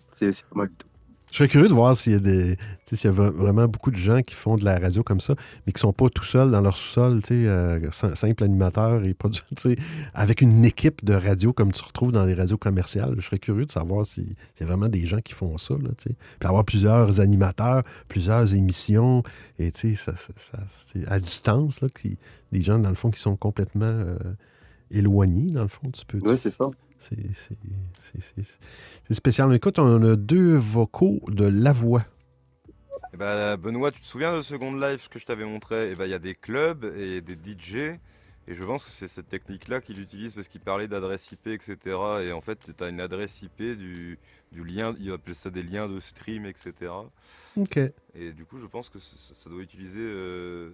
C'est 0.09 0.31
c'est 0.31 0.45
pas 0.47 0.55
mal 0.55 0.69
du 0.69 0.75
tout. 0.75 0.87
Je 1.33 1.37
serais 1.39 1.47
curieux 1.47 1.67
de 1.67 1.73
voir 1.73 1.95
s'il 1.95 2.13
y 2.13 2.15
a 2.15 2.19
des. 2.19 2.57
S'il 2.91 3.09
y 3.09 3.11
a 3.11 3.15
vra- 3.15 3.31
vraiment 3.31 3.67
beaucoup 3.67 3.89
de 3.89 3.95
gens 3.95 4.21
qui 4.21 4.35
font 4.35 4.55
de 4.55 4.63
la 4.63 4.77
radio 4.77 5.01
comme 5.01 5.19
ça, 5.19 5.33
mais 5.65 5.73
qui 5.73 5.79
sont 5.79 5.93
pas 5.93 6.07
tout 6.09 6.23
seuls 6.23 6.51
dans 6.51 6.61
leur 6.61 6.77
sous-sol, 6.77 7.21
euh, 7.31 7.79
sim- 7.91 8.13
simple 8.13 8.43
animateur 8.43 9.03
et 9.03 9.13
produ- 9.13 9.41
tu 9.55 9.61
sais, 9.63 9.75
avec 10.13 10.41
une 10.41 10.63
équipe 10.63 11.03
de 11.03 11.15
radio 11.15 11.51
comme 11.51 11.71
tu 11.71 11.81
retrouves 11.83 12.11
dans 12.11 12.23
les 12.23 12.35
radios 12.35 12.57
commerciales. 12.57 13.15
Je 13.17 13.25
serais 13.25 13.39
curieux 13.39 13.65
de 13.65 13.71
savoir 13.71 14.05
si- 14.05 14.21
s'il 14.21 14.35
y 14.59 14.63
a 14.63 14.65
vraiment 14.67 14.89
des 14.89 15.07
gens 15.07 15.21
qui 15.21 15.33
font 15.33 15.57
ça, 15.57 15.73
là. 15.73 15.89
Puis 15.97 16.15
avoir 16.43 16.65
plusieurs 16.65 17.19
animateurs, 17.19 17.81
plusieurs 18.09 18.53
émissions, 18.53 19.23
et 19.57 19.71
ça, 19.95 20.13
à 21.07 21.19
distance, 21.19 21.81
là, 21.81 21.87
qui, 21.89 22.19
des 22.51 22.61
gens, 22.61 22.77
dans 22.77 22.89
le 22.89 22.95
fond, 22.95 23.09
qui 23.09 23.19
sont 23.19 23.35
complètement 23.37 23.85
euh, 23.85 24.19
éloignés, 24.91 25.49
dans 25.51 25.63
le 25.63 25.67
fond, 25.67 25.89
tu 25.91 26.05
peux. 26.05 26.19
Ouais, 26.19 26.35
c'est 26.35 26.51
ça. 26.51 26.69
C'est 29.07 29.13
spécial. 29.13 29.53
Écoute, 29.53 29.79
on 29.79 30.03
a 30.03 30.15
deux 30.15 30.55
vocaux 30.55 31.21
de 31.27 31.45
la 31.45 31.71
voix. 31.71 32.05
Eh 33.13 33.17
ben, 33.17 33.57
Benoît, 33.57 33.91
tu 33.91 34.01
te 34.01 34.05
souviens 34.05 34.35
de 34.35 34.41
Second 34.41 34.75
Life 34.75 35.07
que 35.09 35.19
je 35.19 35.25
t'avais 35.25 35.45
montré? 35.45 35.91
Eh 35.91 35.95
ben, 35.95 36.05
Il 36.05 36.11
y 36.11 36.15
a 36.15 36.19
des 36.19 36.35
clubs 36.35 36.85
et 36.97 37.21
des 37.21 37.35
DJ. 37.35 37.99
Et 38.45 38.55
je 38.55 38.65
pense 38.65 38.83
que 38.83 38.91
c'est 38.91 39.07
cette 39.07 39.29
technique-là 39.29 39.79
qu'il 39.79 40.01
utilise 40.01 40.35
parce 40.35 40.49
qu'il 40.49 40.59
parlait 40.59 40.89
d'adresse 40.89 41.31
IP, 41.31 41.47
etc. 41.47 41.77
Et 42.23 42.31
en 42.33 42.41
fait, 42.41 42.73
tu 42.75 42.83
as 42.83 42.89
une 42.89 42.99
adresse 42.99 43.41
IP 43.41 43.61
du, 43.61 44.19
du 44.51 44.63
lien, 44.65 44.93
il 44.99 45.11
appelle 45.13 45.35
ça 45.35 45.49
des 45.49 45.61
liens 45.61 45.87
de 45.87 45.99
stream, 46.01 46.45
etc. 46.45 46.91
OK. 47.55 47.79
Et 48.15 48.33
du 48.33 48.43
coup, 48.43 48.57
je 48.57 48.65
pense 48.65 48.89
que 48.89 48.99
ça, 48.99 49.33
ça 49.33 49.49
doit 49.49 49.61
utiliser 49.61 50.01
euh, 50.01 50.71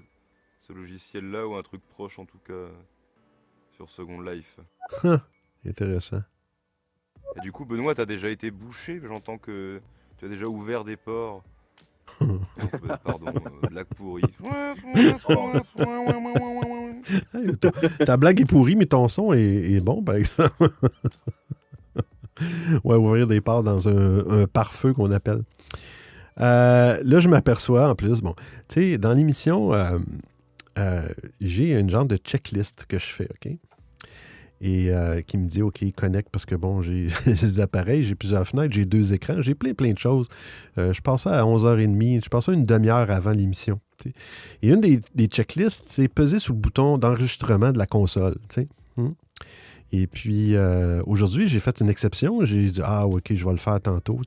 ce 0.61 0.73
logiciel-là 0.73 1.45
ou 1.47 1.55
un 1.55 1.61
truc 1.61 1.81
proche 1.89 2.17
en 2.17 2.25
tout 2.25 2.39
cas 2.39 2.69
sur 3.75 3.89
Second 3.89 4.21
Life. 4.21 4.59
Intéressant. 5.65 6.21
Et 7.35 7.39
du 7.41 7.51
coup, 7.51 7.65
Benoît, 7.65 7.93
t'as 7.93 8.05
déjà 8.05 8.29
été 8.29 8.51
bouché 8.51 9.01
J'entends 9.05 9.37
que 9.37 9.81
tu 10.17 10.25
as 10.25 10.29
déjà 10.29 10.47
ouvert 10.47 10.83
des 10.83 10.97
ports. 10.97 11.43
Euh, 12.21 12.25
pardon, 13.03 13.27
euh, 13.27 13.67
blague 13.67 13.87
pourrie. 13.95 14.23
Hey, 17.33 17.55
ta, 18.05 18.17
blague 18.17 18.41
est 18.41 18.45
pourrie, 18.45 18.75
mais 18.75 18.87
ton 18.87 19.07
son 19.07 19.33
est, 19.33 19.39
est 19.39 19.79
bon, 19.79 20.03
par 20.03 20.15
exemple. 20.15 20.71
ouais, 22.83 22.95
ouvrir 22.95 23.27
des 23.27 23.41
parts 23.41 23.63
dans 23.63 23.87
un, 23.87 24.41
un 24.41 24.47
pare-feu 24.47 24.93
qu'on 24.93 25.11
appelle. 25.11 25.43
Euh, 26.39 26.99
là, 27.03 27.19
je 27.19 27.27
m'aperçois, 27.27 27.89
en 27.89 27.95
plus, 27.95 28.21
bon, 28.21 28.33
tu 28.67 28.91
sais, 28.91 28.97
dans 28.97 29.13
l'émission, 29.13 29.73
euh, 29.73 29.99
euh, 30.77 31.07
j'ai 31.41 31.77
une 31.77 31.89
genre 31.89 32.05
de 32.05 32.17
checklist 32.17 32.85
que 32.87 32.97
je 32.97 33.07
fais, 33.07 33.27
OK? 33.29 33.53
Et 34.61 34.91
euh, 34.91 35.21
qui 35.21 35.37
me 35.37 35.47
dit, 35.47 35.61
OK, 35.61 35.83
connecte, 35.95 36.29
parce 36.31 36.45
que 36.45 36.55
bon, 36.55 36.81
j'ai 36.81 37.07
des 37.25 37.59
appareils, 37.59 38.03
j'ai 38.03 38.15
plusieurs 38.15 38.45
fenêtres, 38.47 38.73
j'ai 38.73 38.85
deux 38.85 39.13
écrans, 39.13 39.41
j'ai 39.41 39.55
plein, 39.55 39.73
plein 39.73 39.93
de 39.93 39.97
choses. 39.97 40.27
Euh, 40.77 40.91
je 40.91 41.01
pensais 41.01 41.29
à 41.29 41.43
11h30, 41.43 42.23
je 42.23 42.29
pensais 42.29 42.51
à 42.51 42.53
une 42.53 42.65
demi-heure 42.65 43.09
avant 43.09 43.31
l'émission. 43.31 43.79
Et 44.61 44.69
une 44.69 44.79
des, 44.79 44.99
des 45.15 45.27
checklists, 45.27 45.83
c'est 45.87 46.07
peser 46.07 46.39
sur 46.39 46.53
le 46.53 46.59
bouton 46.59 46.97
d'enregistrement 46.97 47.71
de 47.71 47.77
la 47.77 47.85
console. 47.85 48.35
Hmm. 48.97 49.09
Et 49.91 50.07
puis, 50.07 50.55
euh, 50.55 51.01
aujourd'hui, 51.07 51.47
j'ai 51.47 51.59
fait 51.59 51.79
une 51.79 51.89
exception. 51.89 52.45
J'ai 52.45 52.69
dit, 52.69 52.81
ah, 52.83 53.07
OK, 53.07 53.33
je 53.33 53.43
vais 53.43 53.51
le 53.51 53.57
faire 53.57 53.81
tantôt. 53.81 54.21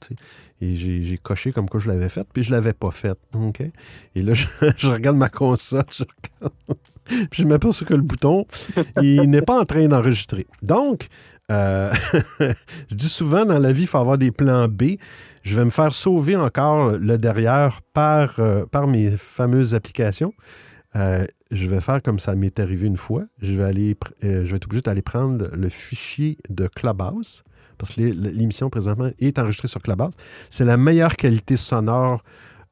Et 0.60 0.74
j'ai 0.74 1.18
coché 1.18 1.52
comme 1.52 1.68
quoi 1.68 1.78
je 1.78 1.88
l'avais 1.88 2.09
fait, 2.09 2.26
puis 2.32 2.42
je 2.42 2.50
ne 2.50 2.56
l'avais 2.56 2.72
pas 2.72 2.90
fait. 2.90 3.18
Et 4.14 4.22
là, 4.22 4.34
je, 4.34 4.46
je 4.76 4.88
regarde 4.88 5.16
ma 5.16 5.28
console, 5.28 5.84
je 5.90 6.04
regarde, 6.04 6.78
puis 7.30 7.43
je 7.43 7.48
m'aperçois 7.48 7.86
que 7.86 7.94
le 7.94 8.02
bouton, 8.02 8.44
il 9.02 9.22
n'est 9.22 9.43
pas 9.43 9.60
en 9.60 9.64
train 9.64 9.86
d'enregistrer. 9.89 10.47
Donc, 10.62 11.09
euh, 11.51 11.93
je 12.40 12.94
dis 12.94 13.09
souvent 13.09 13.44
dans 13.44 13.59
la 13.59 13.72
vie, 13.72 13.82
il 13.82 13.86
faut 13.86 13.98
avoir 13.98 14.18
des 14.18 14.30
plans 14.30 14.68
B. 14.68 14.94
Je 15.43 15.56
vais 15.56 15.64
me 15.64 15.70
faire 15.70 15.93
sauver 15.93 16.36
encore 16.36 16.90
le 16.93 17.18
derrière 17.18 17.80
par, 17.93 18.34
euh, 18.39 18.64
par 18.66 18.86
mes 18.86 19.10
fameuses 19.16 19.74
applications. 19.74 20.32
Euh, 20.94 21.24
je 21.51 21.66
vais 21.66 21.80
faire 21.80 22.02
comme 22.02 22.18
ça 22.18 22.34
m'est 22.34 22.59
arrivé 22.60 22.86
une 22.86 22.97
fois. 22.97 23.24
Je 23.40 23.52
vais, 23.55 23.64
aller, 23.64 23.97
je 24.22 24.28
vais 24.28 24.56
être 24.56 24.66
obligé 24.66 24.82
d'aller 24.82 25.02
prendre 25.02 25.48
le 25.52 25.68
fichier 25.68 26.39
de 26.48 26.66
Clubhouse, 26.68 27.43
parce 27.78 27.93
que 27.93 28.01
l'é- 28.02 28.12
l'émission 28.12 28.70
présentement 28.70 29.10
est 29.18 29.39
enregistrée 29.39 29.68
sur 29.68 29.82
Clubhouse. 29.82 30.14
C'est 30.51 30.64
la 30.64 30.76
meilleure 30.76 31.16
qualité 31.16 31.56
sonore 31.56 32.22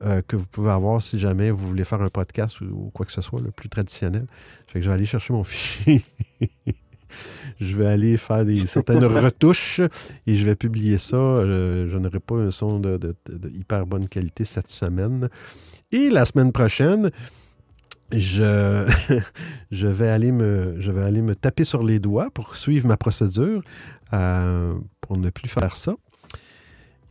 euh, 0.04 0.22
que 0.26 0.36
vous 0.36 0.46
pouvez 0.46 0.70
avoir 0.70 1.02
si 1.02 1.18
jamais 1.18 1.50
vous 1.50 1.66
voulez 1.66 1.84
faire 1.84 2.00
un 2.02 2.08
podcast 2.08 2.60
ou, 2.60 2.64
ou 2.66 2.90
quoi 2.94 3.04
que 3.06 3.12
ce 3.12 3.20
soit, 3.20 3.40
le 3.40 3.50
plus 3.50 3.68
traditionnel. 3.68 4.26
Fait 4.66 4.78
que 4.78 4.84
je 4.84 4.88
vais 4.88 4.94
aller 4.94 5.06
chercher 5.06 5.32
mon 5.32 5.44
fichier. 5.44 6.02
je 7.60 7.76
vais 7.76 7.86
aller 7.86 8.16
faire 8.16 8.44
des, 8.44 8.66
certaines 8.66 9.04
retouches 9.04 9.80
et 10.26 10.36
je 10.36 10.44
vais 10.44 10.54
publier 10.54 10.96
ça. 10.98 11.16
Euh, 11.16 11.88
je 11.90 11.98
n'aurai 11.98 12.20
pas 12.20 12.36
un 12.36 12.50
son 12.50 12.80
de, 12.80 12.96
de- 12.96 13.16
de 13.28 13.48
hyper 13.50 13.86
bonne 13.86 14.08
qualité 14.08 14.44
cette 14.44 14.70
semaine. 14.70 15.28
Et 15.92 16.08
la 16.08 16.24
semaine 16.24 16.52
prochaine, 16.52 17.10
je, 18.12 18.88
je, 19.70 19.86
vais 19.86 20.08
aller 20.08 20.32
me, 20.32 20.76
je 20.78 20.90
vais 20.92 21.02
aller 21.02 21.20
me 21.22 21.34
taper 21.34 21.64
sur 21.64 21.82
les 21.82 21.98
doigts 21.98 22.30
pour 22.30 22.56
suivre 22.56 22.86
ma 22.88 22.96
procédure, 22.96 23.62
euh, 24.12 24.74
pour 25.00 25.16
ne 25.18 25.30
plus 25.30 25.48
faire 25.48 25.76
ça. 25.76 25.94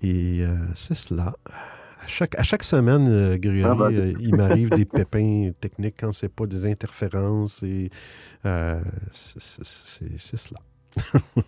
Et 0.01 0.39
euh, 0.41 0.55
c'est 0.73 0.95
cela. 0.95 1.35
À 2.09 2.11
chaque, 2.11 2.39
à 2.39 2.43
chaque 2.43 2.63
semaine, 2.63 3.07
euh, 3.07 3.37
Grégory, 3.37 3.63
Ah, 3.63 3.75
bah, 3.75 3.89
euh, 3.95 4.13
il 4.19 4.35
m'arrive 4.35 4.71
des 4.71 4.85
pépins 4.97 5.51
techniques 5.61 5.93
quand 5.99 6.11
c'est 6.11 6.27
pas 6.27 6.47
des 6.47 6.65
interférences. 6.65 7.61
et 7.61 7.91
euh, 8.47 8.81
c'est 9.11 10.37
cela. 10.37 10.59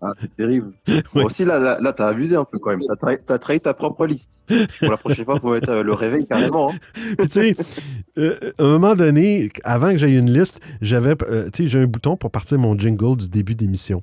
Ah, 0.00 0.12
c'est 0.20 0.34
terrible. 0.36 0.72
Moi 1.14 1.24
aussi, 1.24 1.44
là, 1.44 1.58
là, 1.58 1.78
là, 1.80 1.92
t'as 1.92 2.06
abusé 2.06 2.36
un 2.36 2.44
peu 2.44 2.58
quand 2.58 2.70
même. 2.70 2.82
T'as 2.86 2.96
trahi, 2.96 3.18
trahi 3.40 3.60
ta 3.60 3.74
propre 3.74 4.06
liste. 4.06 4.42
Pour 4.78 4.90
la 4.90 4.96
prochaine 4.96 5.24
fois, 5.24 5.40
faut 5.40 5.52
mettre 5.52 5.70
euh, 5.70 5.82
le 5.82 5.92
réveil 5.92 6.26
carrément. 6.26 6.70
hein. 6.70 6.78
Tu 7.18 7.28
sais, 7.28 7.56
euh, 8.16 8.52
à 8.58 8.62
un 8.62 8.68
moment 8.78 8.94
donné, 8.94 9.50
avant 9.64 9.90
que 9.90 9.96
j'aie 9.96 10.10
une 10.10 10.30
liste, 10.32 10.60
j'avais, 10.80 11.14
euh, 11.22 11.50
tu 11.52 11.64
sais, 11.64 11.68
j'ai 11.68 11.80
un 11.80 11.86
bouton 11.86 12.16
pour 12.16 12.30
partir 12.30 12.58
mon 12.58 12.78
jingle 12.78 13.16
du 13.16 13.28
début 13.28 13.54
d'émission. 13.54 14.02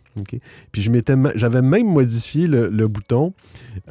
Puis 0.71 0.81
je 0.81 0.89
m'étais, 0.91 1.15
j'avais 1.35 1.61
même 1.61 1.87
modifié 1.87 2.47
le, 2.47 2.67
le 2.69 2.87
bouton. 2.87 3.33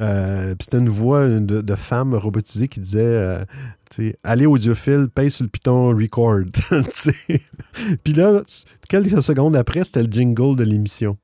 Euh, 0.00 0.54
puis 0.54 0.64
c'était 0.64 0.78
une 0.78 0.88
voix 0.88 1.26
de, 1.26 1.62
de 1.62 1.74
femme 1.74 2.14
robotisée 2.14 2.68
qui 2.68 2.80
disait, 2.80 3.44
allez 4.22 4.46
audiophile, 4.46 5.08
paye 5.14 5.30
sur 5.30 5.44
le 5.44 5.48
piton 5.50 5.88
record. 5.96 6.40
Puis 8.04 8.12
là, 8.12 8.42
quelques 8.88 9.22
secondes 9.22 9.54
après, 9.56 9.84
c'était 9.84 10.02
le 10.02 10.10
jingle 10.10 10.56
de 10.56 10.64
l'émission. 10.64 11.16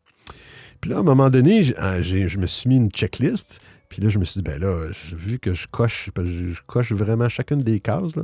Puis 0.80 0.90
là, 0.90 0.96
à 0.96 1.00
un 1.00 1.04
moment 1.04 1.30
donné, 1.30 1.62
ah, 1.78 2.00
je 2.00 2.38
me 2.38 2.46
suis 2.46 2.68
mis 2.68 2.76
une 2.76 2.90
checklist. 2.90 3.60
Puis 3.90 4.00
là, 4.00 4.08
je 4.08 4.20
me 4.20 4.24
suis 4.24 4.40
dit, 4.40 4.48
ben 4.48 4.60
là, 4.60 4.86
vu 5.14 5.40
que 5.40 5.52
je 5.52 5.66
coche, 5.66 6.10
je, 6.16 6.60
coche 6.68 6.92
vraiment 6.92 7.28
chacune 7.28 7.60
des 7.60 7.80
cases, 7.80 8.14
là, 8.14 8.22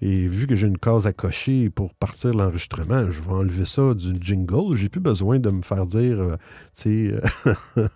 et 0.00 0.26
vu 0.26 0.46
que 0.46 0.54
j'ai 0.54 0.66
une 0.66 0.78
case 0.78 1.06
à 1.06 1.12
cocher 1.12 1.68
pour 1.68 1.92
partir 1.92 2.30
l'enregistrement, 2.30 3.10
je 3.10 3.20
vais 3.20 3.30
enlever 3.30 3.66
ça 3.66 3.92
du 3.92 4.14
jingle. 4.18 4.74
J'ai 4.74 4.88
plus 4.88 5.02
besoin 5.02 5.38
de 5.38 5.50
me 5.50 5.60
faire 5.60 5.84
dire, 5.84 6.18
euh, 6.18 6.36
tu 6.74 7.10
sais, 7.10 7.50
euh, 7.76 7.88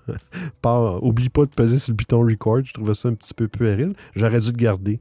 oublie 1.00 1.30
pas 1.30 1.46
de 1.46 1.50
peser 1.50 1.78
sur 1.78 1.92
le 1.92 1.96
bouton 1.96 2.20
record. 2.20 2.62
Je 2.62 2.74
trouvais 2.74 2.94
ça 2.94 3.08
un 3.08 3.14
petit 3.14 3.32
peu 3.32 3.48
puéril. 3.48 3.94
J'aurais 4.14 4.40
dû 4.40 4.50
le 4.50 4.58
garder. 4.58 5.00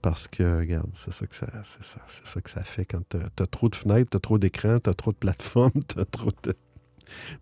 Parce 0.00 0.28
que, 0.28 0.60
regarde, 0.60 0.88
c'est 0.92 1.12
ça 1.12 1.26
que 1.26 1.34
ça, 1.34 1.48
c'est 1.64 1.82
ça, 1.82 2.00
ça 2.06 2.40
que 2.40 2.50
ça 2.50 2.62
fait 2.62 2.84
quand 2.84 3.02
tu 3.08 3.16
as, 3.16 3.46
trop 3.48 3.68
de 3.68 3.74
fenêtres, 3.74 4.10
tu 4.12 4.16
as 4.16 4.20
trop 4.20 4.38
d'écrans, 4.38 4.78
tu 4.78 4.88
as 4.88 4.94
trop 4.94 5.10
de 5.10 5.16
plateformes, 5.16 5.82
tu 5.88 5.98
as 5.98 6.04
trop 6.04 6.30
de. 6.44 6.54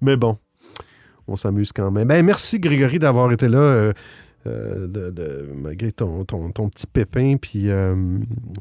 Mais 0.01 0.17
bon, 0.17 0.39
on 1.29 1.37
s'amuse 1.37 1.73
quand 1.73 1.91
même. 1.91 2.09
Ben, 2.09 2.25
merci 2.25 2.59
Grégory 2.59 2.99
d'avoir 2.99 3.33
été 3.33 3.49
là. 3.49 3.59
euh, 3.59 3.93
euh, 4.47 5.47
malgré 5.55 5.91
ton, 5.93 6.25
petit 6.25 6.87
pépin, 6.87 7.37
puis 7.37 7.71
euh, 7.71 7.95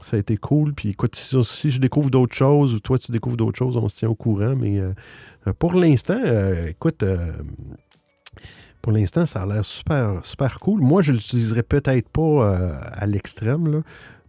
ça 0.01 0.17
a 0.17 0.19
été 0.19 0.37
cool. 0.37 0.73
Puis 0.73 0.89
écoute, 0.89 1.15
si, 1.15 1.69
je 1.69 1.79
découvre 1.79 2.09
d'autres 2.09 2.35
choses, 2.35 2.73
ou 2.73 2.79
toi 2.79 2.97
tu 2.97 3.11
découvres 3.11 3.37
d'autres 3.37 3.57
choses, 3.57 3.77
on 3.77 3.87
se 3.87 3.97
tient 3.97 4.09
au 4.09 4.15
courant. 4.15 4.55
Mais 4.55 4.81
pour 5.59 5.73
l'instant, 5.73 6.19
écoute, 6.67 7.03
pour 8.81 8.91
l'instant, 8.91 9.25
ça 9.25 9.43
a 9.43 9.45
l'air 9.45 9.65
super, 9.65 10.23
super 10.23 10.59
cool. 10.59 10.81
Moi, 10.81 11.01
je 11.01 11.11
l'utiliserai 11.11 11.63
peut-être 11.63 12.09
pas 12.09 12.55
à 12.93 13.05
l'extrême, 13.05 13.83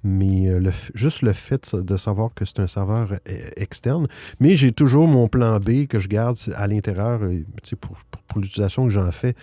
mais 0.05 0.49
euh, 0.49 0.59
le 0.61 0.71
juste 0.95 1.23
le 1.23 1.33
fait 1.33 1.75
de, 1.75 1.97
savoir 1.97 2.33
que 2.35 2.45
c'est 2.45 2.61
un 2.61 2.67
serveur 2.67 3.13
euh, 3.13 3.49
externe. 3.57 4.07
Mais 4.41 4.55
j'ai 4.57 4.73
toujours 4.73 5.09
mon 5.09 5.29
plan 5.29 5.59
B 5.59 5.87
que 5.87 5.99
je 5.99 6.09
garde 6.09 6.37
à 6.55 6.67
l'intérieur 6.67 7.23
euh, 7.23 7.45
pour, 7.81 7.97
pour- 8.11 8.23
pour 8.23 8.41
l'utilisation 8.41 8.85
que 8.85 8.91
j'en 8.91 9.11
fais. 9.13 9.35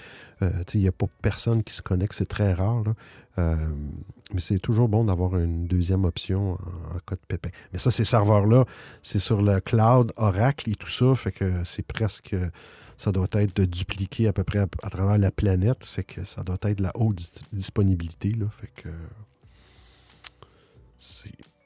Il 0.74 0.82
n'y 0.82 0.90
a 0.90 0.92
pas 0.92 1.06
personne 1.22 1.64
qui 1.64 1.74
se 1.74 1.82
connecte, 1.82 2.14
c'est 2.14 2.26
très 2.28 2.54
rare. 2.54 2.84
mais 3.38 4.42
c'est 4.42 4.60
toujours 4.60 4.90
bon 4.90 5.06
d'avoir 5.06 5.38
une 5.38 5.68
deuxième 5.68 6.04
option 6.04 6.54
en, 6.54 6.96
en 6.96 7.00
cas 7.08 7.16
de 7.16 7.22
pépin. 7.28 7.50
Mais 7.72 7.80
ça, 7.80 7.92
ces 7.92 8.04
serveurs-là, 8.04 8.66
c'est 9.04 9.20
sur 9.20 9.42
le 9.42 9.62
cloud 9.62 10.12
Oracle 10.18 10.70
et 10.70 10.76
tout 10.76 10.90
ça, 10.90 11.16
fait 11.16 11.32
que 11.32 11.64
c'est 11.64 11.86
presque. 11.88 12.36
Ça 12.98 13.12
doit 13.14 13.28
être 13.34 13.62
dupliqué 13.64 14.28
à 14.28 14.34
peu 14.34 14.44
près 14.44 14.60
à, 14.60 14.90
travers 14.90 15.18
la 15.18 15.32
planète, 15.32 15.86
fait 15.86 16.04
que 16.04 16.24
ça 16.26 16.44
doit 16.44 16.58
être 16.64 16.80
la 16.82 16.92
haute 16.96 17.16
dis- 17.16 17.32
disponibilité. 17.54 18.30
Là, 18.32 18.46
fait 18.60 18.70
que 18.76 18.90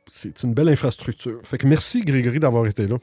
c'est 0.10 0.44
une 0.44 0.54
belle 0.54 0.70
infrastructure. 0.70 1.40
Fait 1.44 1.58
que 1.58 1.68
merci 1.68 2.02
Grégory 2.02 2.40
d'avoir 2.40 2.66
été 2.66 2.88
là. 2.88 2.98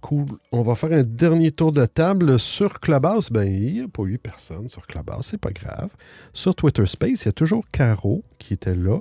Cool. 0.00 0.26
On 0.52 0.62
va 0.62 0.74
faire 0.74 0.92
un 0.92 1.02
dernier 1.02 1.50
tour 1.50 1.72
de 1.72 1.86
table 1.86 2.38
sur 2.38 2.78
Clubhouse. 2.78 3.30
Ben, 3.30 3.44
il 3.44 3.72
n'y 3.72 3.80
a 3.80 3.88
pas 3.88 4.02
eu 4.04 4.18
personne 4.18 4.68
sur 4.68 4.86
Clubhouse, 4.86 5.26
c'est 5.26 5.40
pas 5.40 5.50
grave. 5.50 5.88
Sur 6.34 6.54
Twitter 6.54 6.84
Space, 6.84 7.22
il 7.22 7.26
y 7.26 7.28
a 7.28 7.32
toujours 7.32 7.64
Caro 7.72 8.22
qui 8.38 8.52
était 8.52 8.74
là, 8.74 8.98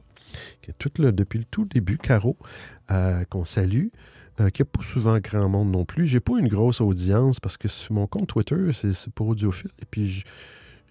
qui 0.61 0.71
est 0.71 0.77
toute 0.79 0.99
là 0.99 1.11
depuis 1.11 1.39
le 1.39 1.45
tout 1.45 1.65
début. 1.65 1.97
Caro, 1.97 2.37
euh, 2.89 3.25
qu'on 3.25 3.43
salue, 3.43 3.87
euh, 4.39 4.49
qui 4.49 4.61
n'a 4.61 4.65
pas 4.65 4.81
souvent 4.81 5.19
grand 5.19 5.49
monde 5.49 5.71
non 5.71 5.83
plus. 5.83 6.05
J'ai 6.05 6.21
pas 6.21 6.39
une 6.39 6.47
grosse 6.47 6.79
audience 6.79 7.41
parce 7.41 7.57
que 7.57 7.67
sur 7.67 7.93
mon 7.93 8.07
compte 8.07 8.27
Twitter, 8.27 8.71
c'est 8.71 9.09
pour 9.13 9.27
audiophile. 9.27 9.71
Et 9.81 9.85
puis, 9.85 10.23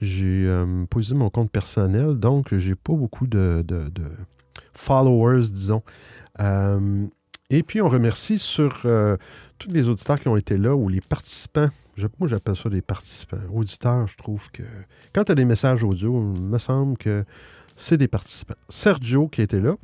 j'ai 0.02 0.46
euh, 0.46 0.84
utilisé 0.84 1.14
mon 1.14 1.30
compte 1.30 1.50
personnel, 1.50 2.16
donc 2.16 2.54
j'ai 2.54 2.74
pas 2.74 2.92
beaucoup 2.92 3.26
de 3.26 3.64
followers, 4.74 5.50
disons. 5.50 5.82
Euh, 6.40 7.06
et 7.50 7.62
puis, 7.62 7.82
on 7.82 7.88
remercie 7.88 8.38
sur 8.38 8.80
euh, 8.86 9.18
tous 9.58 9.70
les 9.70 9.88
auditeurs 9.88 10.18
qui 10.18 10.28
ont 10.28 10.36
été 10.36 10.56
là 10.56 10.74
ou 10.74 10.88
les 10.88 11.02
participants. 11.02 11.68
Moi, 12.18 12.26
j'appelle 12.26 12.56
ça 12.56 12.70
des 12.70 12.80
participants. 12.80 13.36
Auditeurs, 13.52 14.06
je 14.06 14.16
trouve 14.16 14.50
que 14.50 14.62
quand 15.12 15.24
tu 15.24 15.32
as 15.32 15.34
des 15.34 15.44
messages 15.44 15.84
audio, 15.84 16.34
il 16.34 16.42
me 16.42 16.58
semble 16.58 16.96
que 16.96 17.24
c'est 17.76 17.98
des 17.98 18.08
participants. 18.08 18.54
Sergio 18.70 19.28
qui 19.28 19.42
était 19.42 19.60
là, 19.60 19.76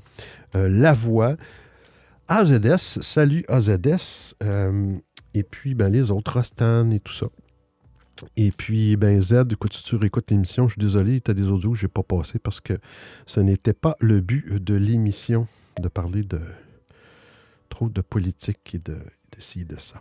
euh, 0.55 0.69
La 0.71 0.95
Voix, 0.95 1.37
AZS, 2.29 3.01
salut 3.03 3.45
AZS, 3.49 4.35
euh, 4.43 4.97
et 5.35 5.43
puis 5.43 5.75
ben, 5.75 5.93
les 5.93 6.11
autres, 6.11 6.39
Rostan 6.39 6.91
et 6.91 7.01
tout 7.01 7.13
ça. 7.13 7.27
Et 8.37 8.51
puis, 8.51 8.97
ben 8.97 9.21
Z, 9.21 9.45
écoute, 9.51 9.73
si 9.73 9.85
tu 9.85 9.97
réécoutes 9.97 10.31
l'émission, 10.31 10.69
je 10.69 10.73
suis 10.73 10.81
désolé, 10.81 11.21
tu 11.21 11.31
as 11.31 11.35
des 11.35 11.49
audios 11.49 11.75
je 11.75 11.85
n'ai 11.85 11.89
pas 11.89 12.03
passés 12.03 12.39
parce 12.39 12.61
que 12.61 12.75
ce 13.27 13.41
n'était 13.41 13.73
pas 13.73 13.97
le 14.01 14.21
but 14.21 14.63
de 14.63 14.75
l'émission 14.75 15.47
de 15.81 15.89
parler 15.89 16.23
de 16.23 16.41
trop 17.69 17.89
de 17.89 18.01
politique 18.01 18.75
et 18.75 18.79
de, 18.79 18.95
de 18.95 19.39
ci 19.39 19.61
et 19.61 19.65
de 19.65 19.79
ça. 19.79 20.01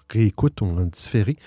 réécoute 0.10 0.61
ou 0.61 0.65
en 0.65 0.85
différé 0.85 1.38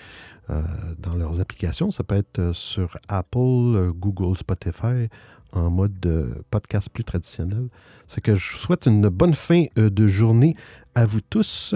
euh, 0.49 0.61
dans 0.99 1.15
leurs 1.15 1.39
applications. 1.39 1.89
Ça 1.91 2.03
peut 2.03 2.15
être 2.15 2.51
sur 2.53 2.97
Apple, 3.07 3.93
Google, 3.95 4.35
Spotify, 4.35 5.07
en 5.51 5.69
mode 5.69 6.43
podcast 6.51 6.89
plus 6.89 7.03
traditionnel. 7.03 7.67
C'est 8.07 8.21
que 8.21 8.35
je 8.35 8.51
vous 8.51 8.57
souhaite 8.57 8.85
une 8.85 9.07
bonne 9.09 9.33
fin 9.33 9.65
euh, 9.77 9.89
de 9.89 10.07
journée 10.07 10.55
à 10.95 11.05
vous 11.05 11.21
tous 11.21 11.75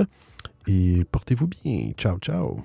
et 0.67 1.03
portez-vous 1.11 1.47
bien. 1.47 1.91
Ciao, 1.97 2.17
ciao. 2.19 2.61